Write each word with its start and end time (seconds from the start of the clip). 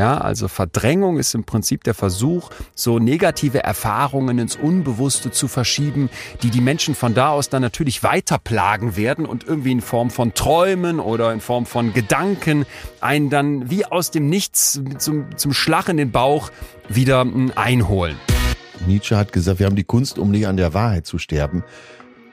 Ja, 0.00 0.16
also 0.16 0.48
Verdrängung 0.48 1.18
ist 1.18 1.34
im 1.34 1.44
Prinzip 1.44 1.84
der 1.84 1.92
Versuch, 1.92 2.48
so 2.74 2.98
negative 2.98 3.62
Erfahrungen 3.62 4.38
ins 4.38 4.56
Unbewusste 4.56 5.30
zu 5.30 5.46
verschieben, 5.46 6.08
die 6.42 6.48
die 6.48 6.62
Menschen 6.62 6.94
von 6.94 7.12
da 7.12 7.28
aus 7.28 7.50
dann 7.50 7.60
natürlich 7.60 8.02
weiter 8.02 8.38
plagen 8.38 8.96
werden 8.96 9.26
und 9.26 9.46
irgendwie 9.46 9.72
in 9.72 9.82
Form 9.82 10.08
von 10.08 10.32
Träumen 10.32 11.00
oder 11.00 11.34
in 11.34 11.42
Form 11.42 11.66
von 11.66 11.92
Gedanken 11.92 12.64
einen 13.02 13.28
dann 13.28 13.68
wie 13.68 13.84
aus 13.84 14.10
dem 14.10 14.30
Nichts 14.30 14.80
zum, 14.96 15.36
zum 15.36 15.52
Schlag 15.52 15.90
in 15.90 15.98
den 15.98 16.12
Bauch 16.12 16.50
wieder 16.88 17.20
hm, 17.20 17.52
einholen. 17.54 18.16
Nietzsche 18.86 19.18
hat 19.18 19.34
gesagt, 19.34 19.58
wir 19.58 19.66
haben 19.66 19.76
die 19.76 19.84
Kunst, 19.84 20.18
um 20.18 20.30
nicht 20.30 20.46
an 20.46 20.56
der 20.56 20.72
Wahrheit 20.72 21.04
zu 21.04 21.18
sterben. 21.18 21.62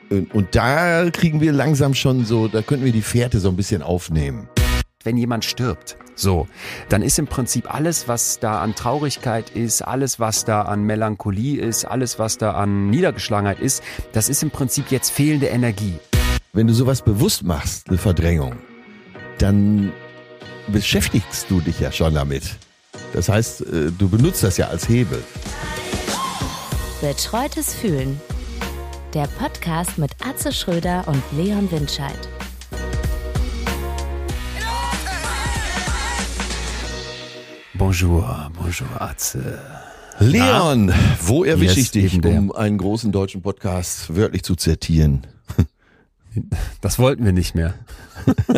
Und 0.09 0.55
da 0.55 1.09
kriegen 1.09 1.41
wir 1.41 1.51
langsam 1.51 1.95
schon 1.95 2.23
so, 2.23 2.47
da 2.47 2.61
könnten 2.61 2.85
wir 2.85 2.93
die 2.93 3.01
Fährte 3.01 3.41
so 3.41 3.49
ein 3.49 3.57
bisschen 3.57 3.81
aufnehmen. 3.81 4.47
Wenn 5.03 5.17
jemand 5.17 5.43
stirbt, 5.43 5.97
so, 6.17 6.47
dann 6.89 7.01
ist 7.01 7.19
im 7.19 7.27
Prinzip 7.27 7.73
alles, 7.73 8.07
was 8.07 8.39
da 8.39 8.59
an 8.61 8.75
Traurigkeit 8.75 9.51
ist, 9.51 9.81
alles, 9.81 10.19
was 10.19 10.45
da 10.45 10.63
an 10.63 10.83
Melancholie 10.83 11.61
ist, 11.61 11.85
alles, 11.85 12.19
was 12.19 12.37
da 12.37 12.51
an 12.51 12.89
Niedergeschlagenheit 12.89 13.59
ist, 13.59 13.83
das 14.13 14.27
ist 14.27 14.43
im 14.43 14.51
Prinzip 14.51 14.91
jetzt 14.91 15.11
fehlende 15.11 15.47
Energie. 15.47 15.95
Wenn 16.53 16.67
du 16.67 16.73
sowas 16.73 17.03
bewusst 17.03 17.43
machst, 17.43 17.87
eine 17.89 17.97
Verdrängung, 17.97 18.55
dann 19.37 19.93
beschäftigst 20.67 21.49
du 21.49 21.61
dich 21.61 21.79
ja 21.79 21.91
schon 21.91 22.15
damit. 22.15 22.57
Das 23.13 23.29
heißt, 23.29 23.61
äh, 23.61 23.91
du 23.91 24.09
benutzt 24.09 24.43
das 24.43 24.57
ja 24.57 24.67
als 24.67 24.89
Hebel. 24.89 25.23
Betreutes 27.01 27.75
Fühlen. 27.75 28.19
Der 29.13 29.27
Podcast 29.39 29.97
mit 29.97 30.11
Atze 30.27 30.51
Schröder 30.51 31.07
und 31.07 31.21
Leon 31.31 31.71
Windscheid. 31.71 32.27
Bonjour, 37.77 38.51
bonjour 38.59 38.87
Atze. 39.01 39.59
Leon, 40.19 40.91
wo 41.21 41.43
erwische 41.43 41.73
ich 41.79 41.87
Yes, 41.87 41.91
dich, 41.91 42.13
eben 42.13 42.21
der. 42.23 42.39
um 42.39 42.51
einen 42.51 42.77
großen 42.77 43.11
deutschen 43.11 43.41
Podcast 43.41 44.15
wörtlich 44.15 44.43
zu 44.43 44.55
zitieren? 44.55 45.25
Das 46.81 46.99
wollten 46.99 47.25
wir 47.25 47.31
nicht 47.31 47.55
mehr. 47.55 47.73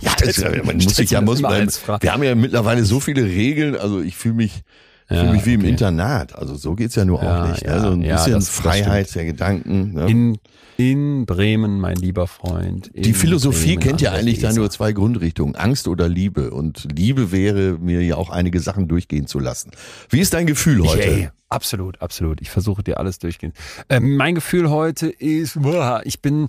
Ja, 0.00 0.12
das, 0.20 0.38
man 0.64 0.76
muss 0.76 0.94
sich 0.96 1.10
ja, 1.10 1.20
muss 1.20 1.40
man, 1.40 1.68
wir 2.00 2.12
haben 2.12 2.22
ja 2.22 2.34
mittlerweile 2.36 2.84
so 2.84 3.00
viele 3.00 3.24
Regeln, 3.24 3.76
also 3.76 4.00
ich 4.00 4.16
fühle 4.16 4.34
mich, 4.34 4.62
Ja, 5.08 5.20
fühle 5.20 5.32
mich 5.32 5.46
wie 5.46 5.54
im 5.54 5.60
okay. 5.60 5.70
Internat. 5.70 6.34
Also 6.36 6.54
so 6.56 6.74
geht's 6.74 6.94
ja 6.94 7.04
nur 7.04 7.22
Ja, 7.22 7.42
auch 7.44 7.48
nicht. 7.50 7.62
ja, 7.62 7.80
ne? 7.80 7.88
Ein 7.92 8.02
ja, 8.02 8.16
bisschen 8.16 8.32
das- 8.34 8.46
das 8.46 8.54
Freiheit 8.54 9.12
der 9.14 9.24
Gedanken. 9.24 9.92
Ne? 9.94 10.06
In, 10.10 10.38
in 10.78 11.26
Bremen, 11.26 11.80
mein 11.80 11.96
lieber 11.96 12.28
Freund. 12.28 12.92
Die 12.94 13.12
Philosophie 13.12 13.74
Bremen 13.74 13.80
kennt 13.80 14.00
ja 14.00 14.12
eigentlich 14.12 14.38
da 14.38 14.52
nur 14.52 14.70
zwei 14.70 14.92
Grundrichtungen, 14.92 15.56
Angst 15.56 15.88
oder 15.88 16.08
Liebe. 16.08 16.52
Und 16.52 16.86
Liebe 16.96 17.32
wäre 17.32 17.76
mir 17.80 18.00
ja 18.02 18.14
auch 18.14 18.30
einige 18.30 18.60
Sachen 18.60 18.86
durchgehen 18.86 19.26
zu 19.26 19.40
lassen. 19.40 19.72
Wie 20.08 20.20
ist 20.20 20.34
dein 20.34 20.46
Gefühl 20.46 20.84
heute? 20.84 21.02
Ey, 21.02 21.30
absolut, 21.48 22.00
absolut. 22.00 22.40
Ich 22.40 22.50
versuche 22.50 22.84
dir 22.84 22.98
alles 22.98 23.18
durchgehen. 23.18 23.52
Ähm, 23.88 24.16
mein 24.16 24.36
Gefühl 24.36 24.70
heute 24.70 25.08
ist, 25.08 25.60
boah, 25.60 26.00
ich 26.04 26.22
bin, 26.22 26.48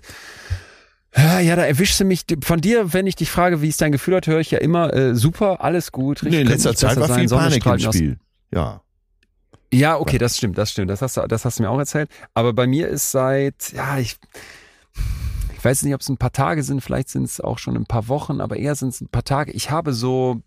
ja, 1.17 1.39
ja, 1.39 1.55
da 1.55 1.65
erwischst 1.65 1.99
du 1.99 2.05
mich. 2.05 2.25
Von 2.43 2.61
dir, 2.61 2.93
wenn 2.93 3.07
ich 3.07 3.15
dich 3.15 3.31
frage, 3.31 3.63
wie 3.63 3.69
ist 3.69 3.81
dein 3.81 3.91
Gefühl 3.91 4.13
heute, 4.13 4.29
höre 4.29 4.41
ich 4.41 4.51
ja 4.51 4.59
immer, 4.59 4.93
äh, 4.93 5.15
super, 5.15 5.63
alles 5.63 5.91
gut. 5.91 6.21
Nee, 6.21 6.41
in 6.41 6.47
letzter 6.47 6.75
Zeit 6.75 6.97
war 6.97 7.07
sein, 7.07 7.21
viel 7.21 7.29
Sonne 7.29 7.57
Panik 7.57 7.65
im 7.65 7.91
Spiel. 7.91 8.19
Ja. 8.53 8.83
Ja, 9.71 9.99
okay, 9.99 10.17
das 10.17 10.37
stimmt, 10.37 10.57
das 10.57 10.71
stimmt. 10.71 10.89
Das 10.89 11.01
hast 11.01 11.17
du, 11.17 11.27
das 11.27 11.45
hast 11.45 11.59
du 11.59 11.63
mir 11.63 11.69
auch 11.69 11.77
erzählt. 11.77 12.09
Aber 12.33 12.53
bei 12.53 12.65
mir 12.65 12.87
ist 12.87 13.11
seit, 13.11 13.71
ja, 13.73 13.99
ich, 13.99 14.17
ich 15.55 15.63
weiß 15.63 15.83
nicht, 15.83 15.93
ob 15.93 16.01
es 16.01 16.09
ein 16.09 16.17
paar 16.17 16.31
Tage 16.31 16.63
sind, 16.63 16.81
vielleicht 16.81 17.09
sind 17.09 17.23
es 17.23 17.39
auch 17.39 17.59
schon 17.59 17.75
ein 17.75 17.85
paar 17.85 18.07
Wochen, 18.07 18.41
aber 18.41 18.57
eher 18.57 18.75
sind 18.75 18.89
es 18.89 19.01
ein 19.01 19.09
paar 19.09 19.23
Tage. 19.23 19.51
Ich 19.51 19.69
habe 19.69 19.93
so 19.93 20.41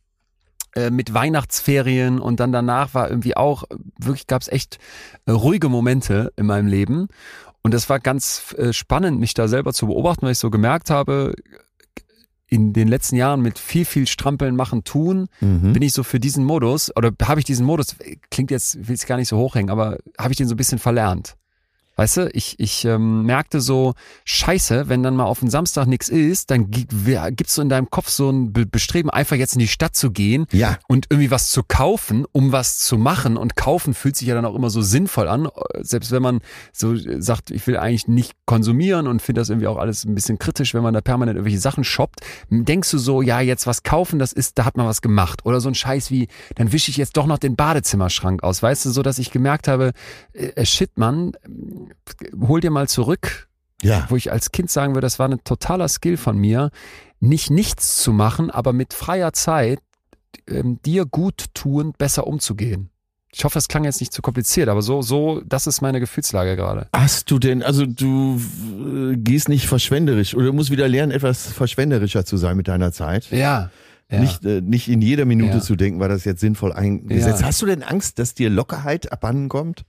äh, 0.75 0.91
mit 0.91 1.15
Weihnachtsferien 1.15 2.19
und 2.19 2.41
dann 2.41 2.51
danach 2.51 2.95
war 2.95 3.11
irgendwie 3.11 3.37
auch, 3.37 3.65
wirklich 3.99 4.27
gab 4.27 4.43
es 4.43 4.49
echt 4.49 4.79
äh, 5.27 5.31
ruhige 5.31 5.69
Momente 5.69 6.33
in 6.37 6.47
meinem 6.47 6.67
Leben. 6.67 7.09
Und 7.63 7.75
das 7.75 7.89
war 7.89 8.01
ganz 8.01 8.55
äh, 8.59 8.73
spannend, 8.73 9.21
mich 9.21 9.35
da 9.35 9.47
selber 9.47 9.73
zu 9.73 9.87
beobachten, 9.87 10.23
weil 10.23 10.33
ich 10.33 10.39
so 10.39 10.51
gemerkt 10.51 10.91
habe, 10.91 11.35
in 12.53 12.75
den 12.75 12.87
letzten 12.87 13.17
Jahren 13.17 13.41
mit 13.41 13.59
viel, 13.59 13.87
viel 13.87 14.07
Strampeln, 14.07 14.55
Machen, 14.57 14.85
Tun, 14.85 15.29
Mhm. 15.41 15.73
bin 15.73 15.83
ich 15.83 15.93
so 15.95 16.03
für 16.03 16.21
diesen 16.21 16.45
Modus, 16.45 16.95
oder 16.95 17.11
habe 17.23 17.41
ich 17.41 17.47
diesen 17.47 17.65
Modus, 17.65 17.97
klingt 18.31 18.51
jetzt, 18.51 18.87
will 18.89 18.95
es 18.95 19.07
gar 19.07 19.17
nicht 19.17 19.29
so 19.29 19.39
hochhängen, 19.39 19.71
aber 19.71 19.97
habe 20.19 20.33
ich 20.33 20.37
den 20.37 20.49
so 20.49 20.55
ein 20.55 20.59
bisschen 20.59 20.79
verlernt. 20.79 21.37
Weißt 21.97 22.17
du, 22.17 22.31
ich, 22.33 22.59
ich 22.59 22.85
ähm, 22.85 23.25
merkte 23.25 23.61
so, 23.61 23.95
scheiße, 24.25 24.89
wenn 24.89 25.03
dann 25.03 25.15
mal 25.17 25.25
auf 25.25 25.41
den 25.41 25.51
Samstag 25.51 25.87
nichts 25.87 26.09
ist, 26.09 26.51
dann 26.51 26.71
gibt's 26.71 27.55
so 27.55 27.63
in 27.63 27.69
deinem 27.69 27.91
Kopf 27.91 28.09
so 28.09 28.31
ein 28.31 28.53
Be 28.53 28.67
Bestreben, 28.67 29.11
einfach 29.11 29.37
jetzt 29.37 29.53
in 29.55 29.59
die 29.59 29.69
Stadt 29.69 29.95
zu 29.95 30.11
gehen 30.11 30.47
Ja. 30.53 30.79
und 30.89 31.07
irgendwie 31.11 31.31
was 31.31 31.51
zu 31.51 31.63
kaufen, 31.63 32.25
um 32.33 32.53
was 32.53 32.79
zu 32.79 32.97
machen. 32.97 33.37
Und 33.37 33.57
kaufen 33.57 33.93
fühlt 33.93 34.17
sich 34.17 34.29
ja 34.29 34.35
dann 34.35 34.45
auch 34.47 34.55
immer 34.55 34.71
so 34.71 34.81
sinnvoll 34.81 35.29
an, 35.29 35.49
selbst 35.81 36.11
wenn 36.13 36.23
man 36.23 36.41
so 36.73 36.95
sagt, 36.97 37.51
ich 37.51 37.67
will 37.67 37.77
eigentlich 37.77 38.09
nicht 38.09 38.33
konsumieren 38.47 39.07
und 39.07 39.21
finde 39.21 39.41
das 39.41 39.51
irgendwie 39.51 39.67
auch 39.67 39.77
alles 39.77 40.05
ein 40.05 40.15
bisschen 40.15 40.39
kritisch, 40.39 40.73
wenn 40.75 40.83
man 40.83 40.95
da 40.95 41.01
permanent 41.03 41.37
irgendwelche 41.37 41.61
Sachen 41.61 41.85
shoppt. 41.85 42.21
Denkst 42.51 42.91
du 42.91 42.99
so, 42.99 43.21
ja, 43.23 43.41
jetzt 43.41 43.67
was 43.67 43.83
kaufen, 43.83 44.19
das 44.19 44.33
ist, 44.33 44.59
da 44.59 44.65
hat 44.65 44.77
man 44.77 44.87
was 44.87 45.03
gemacht. 45.03 45.45
Oder 45.45 45.61
so 45.61 45.69
ein 45.69 45.75
Scheiß 45.75 46.11
wie, 46.11 46.29
dann 46.55 46.73
wische 46.73 46.91
ich 46.91 46.97
jetzt 46.97 47.17
doch 47.17 47.27
noch 47.27 47.39
den 47.39 47.57
Badezimmerschrank 47.57 48.43
aus. 48.43 48.63
Weißt 48.63 48.87
du, 48.87 48.91
so 48.91 49.03
dass 49.03 49.19
ich 49.19 49.31
gemerkt 49.31 49.69
habe, 49.69 49.93
äh, 50.33 50.65
shit, 50.65 50.97
Mann, 50.97 51.33
hol 52.41 52.61
dir 52.61 52.71
mal 52.71 52.89
zurück, 52.89 53.49
Ja. 53.83 54.07
wo 54.09 54.17
ich 54.17 54.31
als 54.33 54.53
Kind 54.53 54.71
sagen 54.71 54.95
würde, 54.95 55.07
das 55.07 55.19
war 55.19 55.29
ein 55.29 55.43
totaler 55.45 55.89
Skill 55.89 56.17
von 56.17 56.37
mir, 56.39 56.71
nicht 57.21 57.51
nichts 57.51 57.97
zu 57.97 58.13
machen, 58.13 58.51
aber 58.51 58.73
mit 58.73 58.95
freier 58.95 59.33
Zeit 59.33 59.81
ähm, 60.49 60.81
dir 60.85 61.05
gut 61.07 61.47
tun, 61.55 61.93
besser 61.99 62.27
umzugehen. 62.27 62.89
Ich 63.35 63.45
hoffe, 63.45 63.55
das 63.55 63.69
klang 63.69 63.85
jetzt 63.85 64.01
nicht 64.01 64.13
zu 64.13 64.21
kompliziert, 64.21 64.69
aber 64.69 64.83
so, 64.83 65.01
so, 65.01 65.41
das 65.47 65.67
ist 65.67 65.81
meine 65.81 66.01
Gefühlslage 66.01 66.55
gerade. 66.55 66.89
Hast 66.95 67.31
du 67.31 67.39
denn, 67.39 67.63
also 67.63 67.87
du 67.87 68.39
äh, 69.13 69.17
gehst 69.17 69.49
nicht 69.49 69.67
verschwenderisch 69.67 70.35
oder 70.35 70.47
du 70.47 70.53
musst 70.53 70.71
wieder 70.71 70.87
lernen, 70.87 71.13
etwas 71.13 71.47
verschwenderischer 71.47 72.27
zu 72.27 72.37
sein 72.37 72.57
mit 72.59 72.69
deiner 72.69 72.93
Zeit? 72.93 73.31
Ja. 73.31 73.71
ja. 74.11 74.21
Nicht, 74.21 74.45
äh, 74.45 74.61
nicht 74.61 74.89
in 74.89 75.01
jeder 75.01 75.25
Minute 75.25 75.55
Ja. 75.55 75.61
zu 75.61 75.77
denken, 75.77 75.99
war 75.99 76.09
das 76.09 76.25
jetzt 76.27 76.41
sinnvoll 76.41 76.75
eingesetzt. 76.75 77.41
Ja. 77.41 77.47
Hast 77.47 77.63
du 77.63 77.67
denn 77.67 77.83
Angst, 77.83 78.19
dass 78.19 78.35
dir 78.35 78.51
Lockerheit 78.51 79.11
abhanden 79.13 79.49
kommt? 79.49 79.85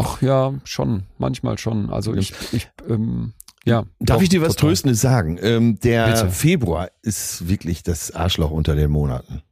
Ach 0.00 0.22
ja, 0.22 0.54
schon, 0.64 1.02
manchmal 1.18 1.58
schon. 1.58 1.90
Also 1.90 2.14
ich, 2.14 2.32
ich 2.52 2.70
ähm, 2.88 3.32
ja. 3.64 3.84
Darf 3.98 4.16
doch, 4.16 4.22
ich 4.22 4.28
dir 4.28 4.40
was 4.40 4.54
total. 4.54 4.70
Tröstendes 4.70 5.00
sagen? 5.00 5.38
Ähm, 5.42 5.78
der 5.80 6.06
Bitte. 6.06 6.30
Februar 6.30 6.90
ist 7.02 7.48
wirklich 7.48 7.82
das 7.82 8.14
Arschloch 8.14 8.50
unter 8.50 8.74
den 8.74 8.90
Monaten. 8.90 9.42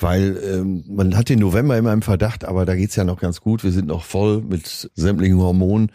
Weil 0.00 0.40
ähm, 0.44 0.84
man 0.88 1.16
hat 1.16 1.28
den 1.28 1.38
November 1.38 1.76
immer 1.78 1.92
im 1.92 2.02
Verdacht, 2.02 2.44
aber 2.44 2.66
da 2.66 2.74
geht's 2.74 2.96
ja 2.96 3.04
noch 3.04 3.20
ganz 3.20 3.40
gut. 3.40 3.62
Wir 3.62 3.70
sind 3.70 3.86
noch 3.86 4.02
voll 4.02 4.42
mit 4.42 4.90
sämtlichen 4.94 5.38
Hormonen. 5.38 5.92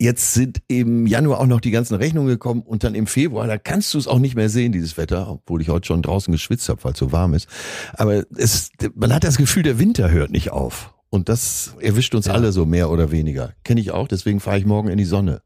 Jetzt 0.00 0.34
sind 0.34 0.62
im 0.68 1.08
Januar 1.08 1.40
auch 1.40 1.46
noch 1.46 1.60
die 1.60 1.72
ganzen 1.72 1.96
Rechnungen 1.96 2.28
gekommen 2.28 2.62
und 2.62 2.84
dann 2.84 2.94
im 2.94 3.08
Februar, 3.08 3.48
da 3.48 3.58
kannst 3.58 3.92
du 3.94 3.98
es 3.98 4.06
auch 4.06 4.20
nicht 4.20 4.36
mehr 4.36 4.48
sehen, 4.48 4.70
dieses 4.70 4.96
Wetter, 4.96 5.28
obwohl 5.28 5.60
ich 5.60 5.70
heute 5.70 5.88
schon 5.88 6.02
draußen 6.02 6.30
geschwitzt 6.30 6.68
habe, 6.68 6.84
weil 6.84 6.92
es 6.92 6.98
so 7.00 7.10
warm 7.10 7.34
ist. 7.34 7.48
Aber 7.94 8.22
es, 8.36 8.70
man 8.94 9.12
hat 9.12 9.24
das 9.24 9.38
Gefühl, 9.38 9.64
der 9.64 9.80
Winter 9.80 10.12
hört 10.12 10.30
nicht 10.30 10.52
auf. 10.52 10.94
Und 11.10 11.28
das 11.28 11.74
erwischt 11.80 12.14
uns 12.14 12.26
Ja. 12.26 12.34
alle 12.34 12.52
so 12.52 12.66
mehr 12.66 12.90
oder 12.90 13.10
weniger. 13.10 13.52
Kenne 13.64 13.80
ich 13.80 13.90
auch, 13.92 14.08
deswegen 14.08 14.40
fahre 14.40 14.58
ich 14.58 14.66
morgen 14.66 14.88
in 14.88 14.98
die 14.98 15.04
Sonne. 15.04 15.40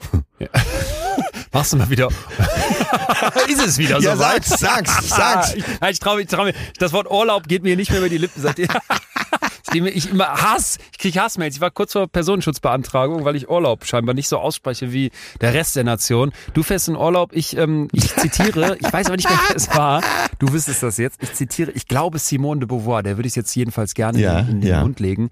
Machst 1.52 1.72
du 1.72 1.76
mal 1.76 1.88
wieder. 1.90 2.08
ist 3.48 3.64
es 3.66 3.78
wieder 3.78 3.98
Ja, 4.00 4.14
so 4.16 4.22
weit? 4.22 4.44
sag's, 4.44 4.90
sag's, 4.90 5.08
sag's. 5.08 5.54
ich, 5.54 5.64
ich 5.90 5.98
traue 5.98 6.16
mich, 6.18 6.26
trau 6.26 6.44
mich. 6.44 6.54
Das 6.78 6.92
Wort 6.92 7.10
Urlaub 7.10 7.48
geht 7.48 7.62
mir 7.62 7.76
nicht 7.76 7.90
mehr 7.90 8.00
über 8.00 8.08
die 8.08 8.18
Lippen. 8.18 8.40
Seitdem, 8.42 8.68
seitdem 9.68 9.86
ich 9.86 10.10
immer 10.10 10.28
Hass, 10.28 10.78
ich 10.92 10.98
kriege 10.98 11.20
Hassmails. 11.20 11.56
Ich 11.56 11.60
war 11.60 11.70
kurz 11.70 11.92
vor 11.92 12.06
Personenschutzbeantragung, 12.06 13.24
weil 13.24 13.36
ich 13.36 13.48
Urlaub 13.48 13.84
scheinbar 13.84 14.14
nicht 14.14 14.28
so 14.28 14.38
ausspreche 14.38 14.92
wie 14.92 15.10
der 15.40 15.54
Rest 15.54 15.76
der 15.76 15.84
Nation. 15.84 16.32
Du 16.54 16.62
fährst 16.62 16.88
in 16.88 16.96
Urlaub, 16.96 17.32
ich, 17.32 17.56
ähm, 17.56 17.88
ich 17.92 18.14
zitiere, 18.14 18.76
ich 18.80 18.92
weiß 18.92 19.06
aber 19.06 19.16
nicht 19.16 19.28
mehr, 19.28 19.38
wer 19.48 19.56
es 19.56 19.68
war. 19.74 20.02
Du 20.38 20.52
wüsstest 20.52 20.82
das 20.82 20.96
jetzt. 20.98 21.22
Ich 21.22 21.34
zitiere, 21.34 21.70
ich 21.72 21.86
glaube 21.86 22.18
Simone 22.18 22.60
de 22.60 22.66
Beauvoir, 22.66 23.02
der 23.02 23.16
würde 23.16 23.28
ich 23.28 23.36
jetzt 23.36 23.54
jedenfalls 23.54 23.94
gerne 23.94 24.18
Ja, 24.18 24.40
in, 24.40 24.48
in 24.48 24.60
den 24.60 24.70
ja. 24.70 24.80
Mund 24.80 25.00
legen. 25.00 25.28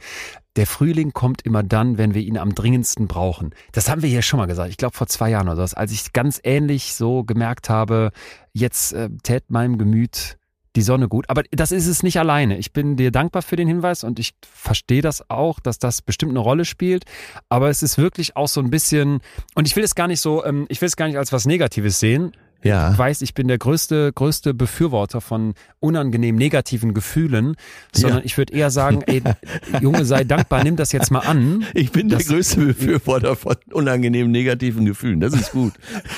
Der 0.56 0.66
Frühling 0.66 1.12
kommt 1.12 1.42
immer 1.42 1.62
dann, 1.62 1.98
wenn 1.98 2.14
wir 2.14 2.22
ihn 2.22 2.38
am 2.38 2.54
dringendsten 2.54 3.06
brauchen. 3.06 3.54
Das 3.72 3.90
haben 3.90 4.02
wir 4.02 4.08
hier 4.08 4.22
schon 4.22 4.38
mal 4.38 4.46
gesagt. 4.46 4.70
Ich 4.70 4.78
glaube 4.78 4.96
vor 4.96 5.06
zwei 5.06 5.30
Jahren 5.30 5.48
oder 5.48 5.66
so, 5.66 5.76
als 5.76 5.92
ich 5.92 6.12
ganz 6.12 6.40
ähnlich 6.44 6.94
so 6.94 7.24
gemerkt 7.24 7.68
habe, 7.68 8.10
jetzt 8.52 8.92
äh, 8.94 9.10
tät 9.22 9.50
meinem 9.50 9.76
Gemüt 9.76 10.38
die 10.76 10.82
Sonne 10.82 11.08
gut. 11.08 11.28
Aber 11.28 11.42
das 11.50 11.72
ist 11.72 11.86
es 11.86 12.02
nicht 12.02 12.18
alleine. 12.18 12.58
Ich 12.58 12.72
bin 12.72 12.96
dir 12.96 13.10
dankbar 13.10 13.42
für 13.42 13.56
den 13.56 13.66
Hinweis 13.66 14.04
und 14.04 14.18
ich 14.18 14.32
verstehe 14.48 15.02
das 15.02 15.28
auch, 15.30 15.58
dass 15.58 15.78
das 15.78 16.02
bestimmt 16.02 16.30
eine 16.30 16.38
Rolle 16.40 16.64
spielt. 16.64 17.04
Aber 17.48 17.68
es 17.70 17.82
ist 17.82 17.98
wirklich 17.98 18.36
auch 18.36 18.48
so 18.48 18.60
ein 18.60 18.70
bisschen, 18.70 19.20
und 19.54 19.66
ich 19.66 19.74
will 19.74 19.84
es 19.84 19.94
gar 19.94 20.06
nicht 20.06 20.20
so, 20.20 20.44
ähm, 20.44 20.66
ich 20.68 20.80
will 20.80 20.86
es 20.86 20.96
gar 20.96 21.06
nicht 21.08 21.18
als 21.18 21.32
was 21.32 21.46
Negatives 21.46 21.98
sehen. 21.98 22.32
Ja. 22.62 22.90
Ich 22.90 22.98
weiß, 22.98 23.22
ich 23.22 23.34
bin 23.34 23.46
der 23.48 23.58
größte, 23.58 24.12
größte 24.12 24.52
Befürworter 24.54 25.20
von 25.20 25.54
unangenehm 25.78 26.34
negativen 26.36 26.94
Gefühlen, 26.94 27.54
sondern 27.92 28.20
Ja. 28.20 28.24
ich 28.24 28.38
würde 28.38 28.54
eher 28.54 28.70
sagen, 28.70 29.02
ey, 29.06 29.22
Junge, 29.80 30.04
sei 30.04 30.24
dankbar, 30.24 30.64
nimm 30.64 30.74
das 30.74 30.90
jetzt 30.90 31.10
mal 31.10 31.20
an. 31.20 31.64
Ich 31.74 31.92
bin 31.92 32.08
der 32.08 32.18
größte 32.18 32.58
Befürworter 32.64 33.36
von 33.36 33.54
unangenehmen 33.70 34.32
negativen 34.32 34.84
Gefühlen. 34.84 35.20
Das 35.20 35.34
ist 35.34 35.52
gut. 35.52 35.74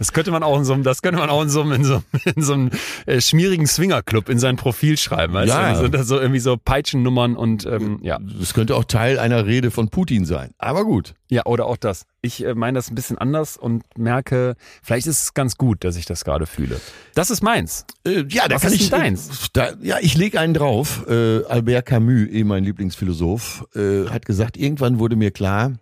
Das 0.02 0.14
könnte 0.14 0.32
man 0.32 0.42
auch 0.42 0.58
in 0.58 0.64
so 0.66 0.74
einem, 0.74 0.82
das 0.82 1.04
könnte 1.04 1.20
man 1.20 1.30
auch 1.30 1.44
in 1.44 1.50
so 1.50 1.62
einem, 1.62 1.74
in 1.74 1.84
so 1.84 1.94
einem, 1.94 2.04
in 2.36 2.42
so 2.42 2.54
einem 2.54 2.72
äh, 3.06 3.22
schmierigen 3.22 3.68
Swingerclub 3.68 4.30
in 4.30 4.40
sein 4.40 4.56
Profil 4.56 4.98
schreiben. 4.98 5.34
Weißt 5.34 5.50
Ja. 5.50 5.74
du? 5.74 5.80
Sind 5.82 5.94
das 5.94 6.08
so 6.08 6.20
irgendwie 6.20 6.40
so 6.40 6.58
Peitschennummern 6.58 7.36
und 7.36 7.68
ähm, 7.68 8.00
ja. 8.02 8.18
Das 8.40 8.56
könnte 8.56 8.76
auch 8.76 8.84
Teil 8.86 9.20
einer 9.20 9.46
Rede 9.46 9.70
von 9.70 9.90
Putin 9.90 10.26
sein. 10.26 10.56
Aber 10.58 10.86
gut. 10.86 11.14
Ja, 11.30 11.46
oder 11.46 11.68
auch 11.68 11.78
das. 11.78 12.08
Ich 12.24 12.44
äh, 12.44 12.56
meine 12.56 12.80
das 12.80 12.90
ein 12.90 12.96
bisschen 12.96 13.20
anders 13.20 13.58
und 13.58 13.84
merke, 13.96 14.56
vielleicht 14.82 15.06
ist 15.06 15.22
es 15.22 15.34
ganz 15.36 15.56
gut, 15.56 15.84
dass 15.84 15.96
ich 15.98 16.06
das 16.08 16.26
gerade 16.26 16.48
fühle. 16.48 16.82
Das 17.14 17.30
ist 17.30 17.44
meins. 17.44 17.86
Äh, 18.04 18.26
ja, 18.28 18.48
da 18.48 18.56
Was 18.56 18.64
kann 18.64 18.74
ist 18.74 18.82
ich. 18.82 18.90
denn 18.90 19.00
deins? 19.02 19.30
äh, 19.30 19.50
Da, 19.54 19.70
ja, 19.84 19.98
ich 20.02 20.18
lege 20.18 20.40
einen 20.40 20.56
drauf. 20.56 21.06
Äh, 21.08 21.44
Albert 21.46 21.86
Camus, 21.86 22.28
eh 22.32 22.44
mein 22.44 22.64
Lieblingsphilosoph, 22.64 23.66
äh, 23.76 24.08
hat 24.10 24.26
gesagt, 24.26 24.58
irgendwann 24.58 24.98
wurde 24.98 25.16
mir 25.16 25.30
klar, 25.30 25.74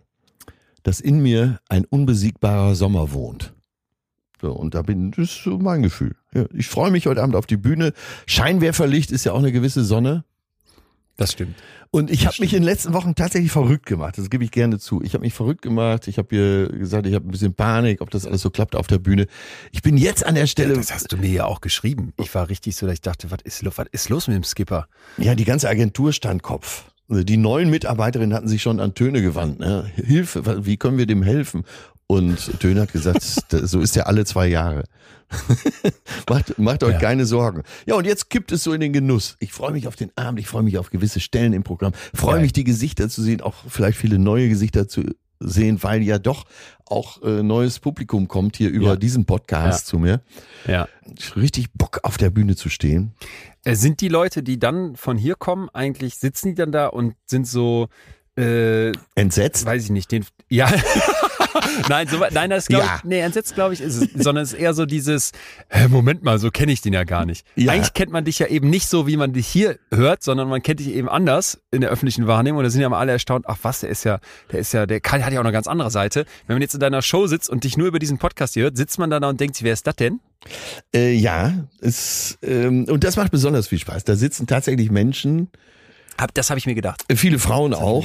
dass 0.82 1.00
in 1.00 1.22
mir 1.22 1.58
ein 1.70 1.86
unbesiegbarer 1.86 2.74
Sommer 2.74 3.12
wohnt. 3.12 3.54
So, 4.40 4.52
und 4.52 4.74
da 4.74 4.82
bin, 4.82 5.10
das 5.10 5.30
ist 5.30 5.44
so 5.44 5.58
mein 5.58 5.82
Gefühl. 5.82 6.16
Ja, 6.32 6.44
ich 6.54 6.68
freue 6.68 6.90
mich 6.90 7.06
heute 7.06 7.22
Abend 7.22 7.36
auf 7.36 7.46
die 7.46 7.56
Bühne. 7.56 7.92
Scheinwerferlicht 8.26 9.10
ist 9.10 9.24
ja 9.24 9.32
auch 9.32 9.38
eine 9.38 9.52
gewisse 9.52 9.84
Sonne. 9.84 10.24
Das 11.16 11.32
stimmt. 11.32 11.56
Und 11.90 12.10
ich 12.10 12.26
habe 12.26 12.36
mich 12.38 12.54
in 12.54 12.60
den 12.60 12.64
letzten 12.64 12.94
Wochen 12.94 13.14
tatsächlich 13.14 13.52
verrückt 13.52 13.84
gemacht. 13.84 14.16
Das 14.16 14.30
gebe 14.30 14.42
ich 14.42 14.50
gerne 14.52 14.78
zu. 14.78 15.02
Ich 15.02 15.12
habe 15.12 15.22
mich 15.22 15.34
verrückt 15.34 15.60
gemacht. 15.60 16.08
Ich 16.08 16.16
habe 16.16 16.28
hier 16.30 16.68
gesagt, 16.68 17.06
ich 17.06 17.14
habe 17.14 17.28
ein 17.28 17.30
bisschen 17.30 17.52
Panik, 17.52 18.00
ob 18.00 18.10
das 18.10 18.24
alles 18.24 18.40
so 18.40 18.48
klappt 18.48 18.74
auf 18.74 18.86
der 18.86 18.98
Bühne. 18.98 19.26
Ich 19.72 19.82
bin 19.82 19.98
jetzt 19.98 20.24
an 20.24 20.34
der 20.34 20.46
Stelle. 20.46 20.74
Das 20.74 20.94
hast 20.94 21.12
du 21.12 21.18
mir 21.18 21.28
ja 21.28 21.44
auch 21.44 21.60
geschrieben. 21.60 22.14
Ich 22.16 22.34
war 22.34 22.48
richtig 22.48 22.76
so, 22.76 22.86
dass 22.86 22.94
ich 22.94 23.00
dachte, 23.02 23.30
was 23.30 23.40
ist, 23.42 23.66
was 23.66 23.86
ist 23.92 24.08
los 24.08 24.28
mit 24.28 24.36
dem 24.36 24.44
Skipper? 24.44 24.86
Ja, 25.18 25.34
die 25.34 25.44
ganze 25.44 25.68
Agentur 25.68 26.14
stand 26.14 26.42
Kopf. 26.42 26.84
Also 27.10 27.24
Die 27.24 27.36
neuen 27.36 27.68
Mitarbeiterinnen 27.68 28.34
hatten 28.34 28.48
sich 28.48 28.62
schon 28.62 28.80
an 28.80 28.94
Töne 28.94 29.20
gewandt. 29.20 29.58
Ne? 29.58 29.90
Hilfe, 29.96 30.64
wie 30.64 30.76
können 30.78 30.96
wir 30.96 31.06
dem 31.06 31.24
helfen? 31.24 31.64
Und 32.10 32.58
Töne 32.58 32.80
hat 32.80 32.92
gesagt, 32.92 33.22
so 33.22 33.78
ist 33.80 33.96
er 33.96 34.08
alle 34.08 34.24
zwei 34.24 34.48
Jahre. 34.48 34.82
macht, 36.28 36.58
macht 36.58 36.82
euch 36.82 36.94
Ja. 36.94 36.98
keine 36.98 37.24
Sorgen. 37.24 37.62
Ja, 37.86 37.94
und 37.94 38.04
jetzt 38.04 38.30
kippt 38.30 38.50
es 38.50 38.64
so 38.64 38.72
in 38.72 38.80
den 38.80 38.92
Genuss. 38.92 39.36
Ich 39.38 39.52
freue 39.52 39.70
mich 39.70 39.86
auf 39.86 39.94
den 39.94 40.10
Abend, 40.16 40.40
ich 40.40 40.48
freue 40.48 40.64
mich 40.64 40.76
auf 40.76 40.90
gewisse 40.90 41.20
Stellen 41.20 41.52
im 41.52 41.62
Programm, 41.62 41.92
freue 42.12 42.34
Geil. 42.34 42.42
mich, 42.42 42.52
die 42.52 42.64
Gesichter 42.64 43.08
zu 43.08 43.22
sehen, 43.22 43.40
auch 43.40 43.54
vielleicht 43.68 43.96
viele 43.96 44.18
neue 44.18 44.48
Gesichter 44.48 44.88
zu 44.88 45.04
sehen, 45.38 45.80
weil 45.84 46.02
ja 46.02 46.18
doch 46.18 46.46
auch 46.84 47.22
äh, 47.22 47.44
neues 47.44 47.78
Publikum 47.78 48.26
kommt 48.26 48.56
hier 48.56 48.70
über 48.70 48.86
Ja. 48.88 48.96
diesen 48.96 49.24
Podcast 49.24 49.82
Ja. 49.82 49.90
zu 49.90 49.98
mir. 50.00 50.20
Ja. 50.66 50.88
Richtig 51.36 51.72
Bock 51.74 52.00
auf 52.02 52.16
der 52.18 52.30
Bühne 52.30 52.56
zu 52.56 52.68
stehen. 52.70 53.12
Äh, 53.62 53.76
sind 53.76 54.00
die 54.00 54.08
Leute, 54.08 54.42
die 54.42 54.58
dann 54.58 54.96
von 54.96 55.16
hier 55.16 55.36
kommen, 55.36 55.68
eigentlich 55.72 56.16
sitzen 56.16 56.48
die 56.48 56.54
dann 56.56 56.72
da 56.72 56.88
und 56.88 57.14
sind 57.26 57.46
so, 57.46 57.86
äh, 58.36 58.90
Entsetzt? 59.14 59.64
weiß 59.64 59.84
ich 59.84 59.90
nicht, 59.90 60.10
den, 60.10 60.26
ja. 60.48 60.68
nein, 61.88 62.08
so, 62.08 62.18
nein, 62.32 62.50
das 62.50 62.66
glaube 62.66 62.84
Ja. 62.84 62.96
ich, 62.98 63.04
nee, 63.04 63.20
entsetzt 63.20 63.54
glaube 63.54 63.74
ich 63.74 63.80
ist 63.80 63.96
es, 63.96 64.08
sondern 64.22 64.44
es 64.44 64.52
ist 64.52 64.58
eher 64.58 64.74
so 64.74 64.86
dieses, 64.86 65.32
hä, 65.68 65.88
Moment 65.88 66.22
mal, 66.22 66.38
so 66.38 66.50
kenne 66.50 66.72
ich 66.72 66.80
den 66.80 66.92
ja 66.92 67.04
gar 67.04 67.24
nicht. 67.26 67.46
Ja. 67.56 67.72
Eigentlich 67.72 67.92
kennt 67.94 68.12
man 68.12 68.24
dich 68.24 68.38
ja 68.38 68.46
eben 68.46 68.70
nicht 68.70 68.88
so, 68.88 69.06
wie 69.06 69.16
man 69.16 69.32
dich 69.32 69.46
hier 69.46 69.78
hört, 69.92 70.22
sondern 70.22 70.48
man 70.48 70.62
kennt 70.62 70.80
dich 70.80 70.88
eben 70.88 71.08
anders 71.08 71.60
in 71.70 71.80
der 71.80 71.90
öffentlichen 71.90 72.26
Wahrnehmung 72.26 72.58
und 72.58 72.64
da 72.64 72.70
sind 72.70 72.80
ja 72.82 72.88
mal 72.88 72.98
alle 72.98 73.12
erstaunt, 73.12 73.44
ach 73.48 73.58
was, 73.62 73.80
der 73.80 73.90
ist 73.90 74.04
ja, 74.04 74.18
der 74.52 74.60
ist 74.60 74.72
ja, 74.72 74.86
der 74.86 75.00
kann, 75.00 75.24
hat 75.24 75.32
ja 75.32 75.40
auch 75.40 75.44
eine 75.44 75.52
ganz 75.52 75.66
andere 75.66 75.90
Seite. 75.90 76.24
Wenn 76.46 76.54
man 76.56 76.62
jetzt 76.62 76.74
in 76.74 76.80
deiner 76.80 77.02
Show 77.02 77.26
sitzt 77.26 77.50
und 77.50 77.64
dich 77.64 77.76
nur 77.76 77.86
über 77.88 77.98
diesen 77.98 78.18
Podcast 78.18 78.54
hier 78.54 78.64
hört, 78.64 78.76
sitzt 78.76 78.98
man 78.98 79.10
dann 79.10 79.22
da 79.22 79.28
und 79.28 79.40
denkt 79.40 79.56
sich, 79.56 79.64
wer 79.64 79.72
ist 79.72 79.86
das 79.86 79.96
denn? 79.96 80.20
Äh, 80.94 81.12
ja, 81.12 81.52
es, 81.80 82.38
ähm, 82.42 82.86
und 82.88 83.04
das 83.04 83.16
macht 83.16 83.30
besonders 83.30 83.68
viel 83.68 83.78
Spaß. 83.78 84.04
Da 84.04 84.16
sitzen 84.16 84.46
tatsächlich 84.46 84.90
Menschen, 84.90 85.48
Hab, 86.18 86.32
das 86.34 86.48
habe 86.50 86.58
ich 86.58 86.66
mir 86.66 86.74
gedacht. 86.74 87.02
äh, 87.08 87.16
viele 87.16 87.38
Frauen 87.38 87.74
auch. 87.74 88.04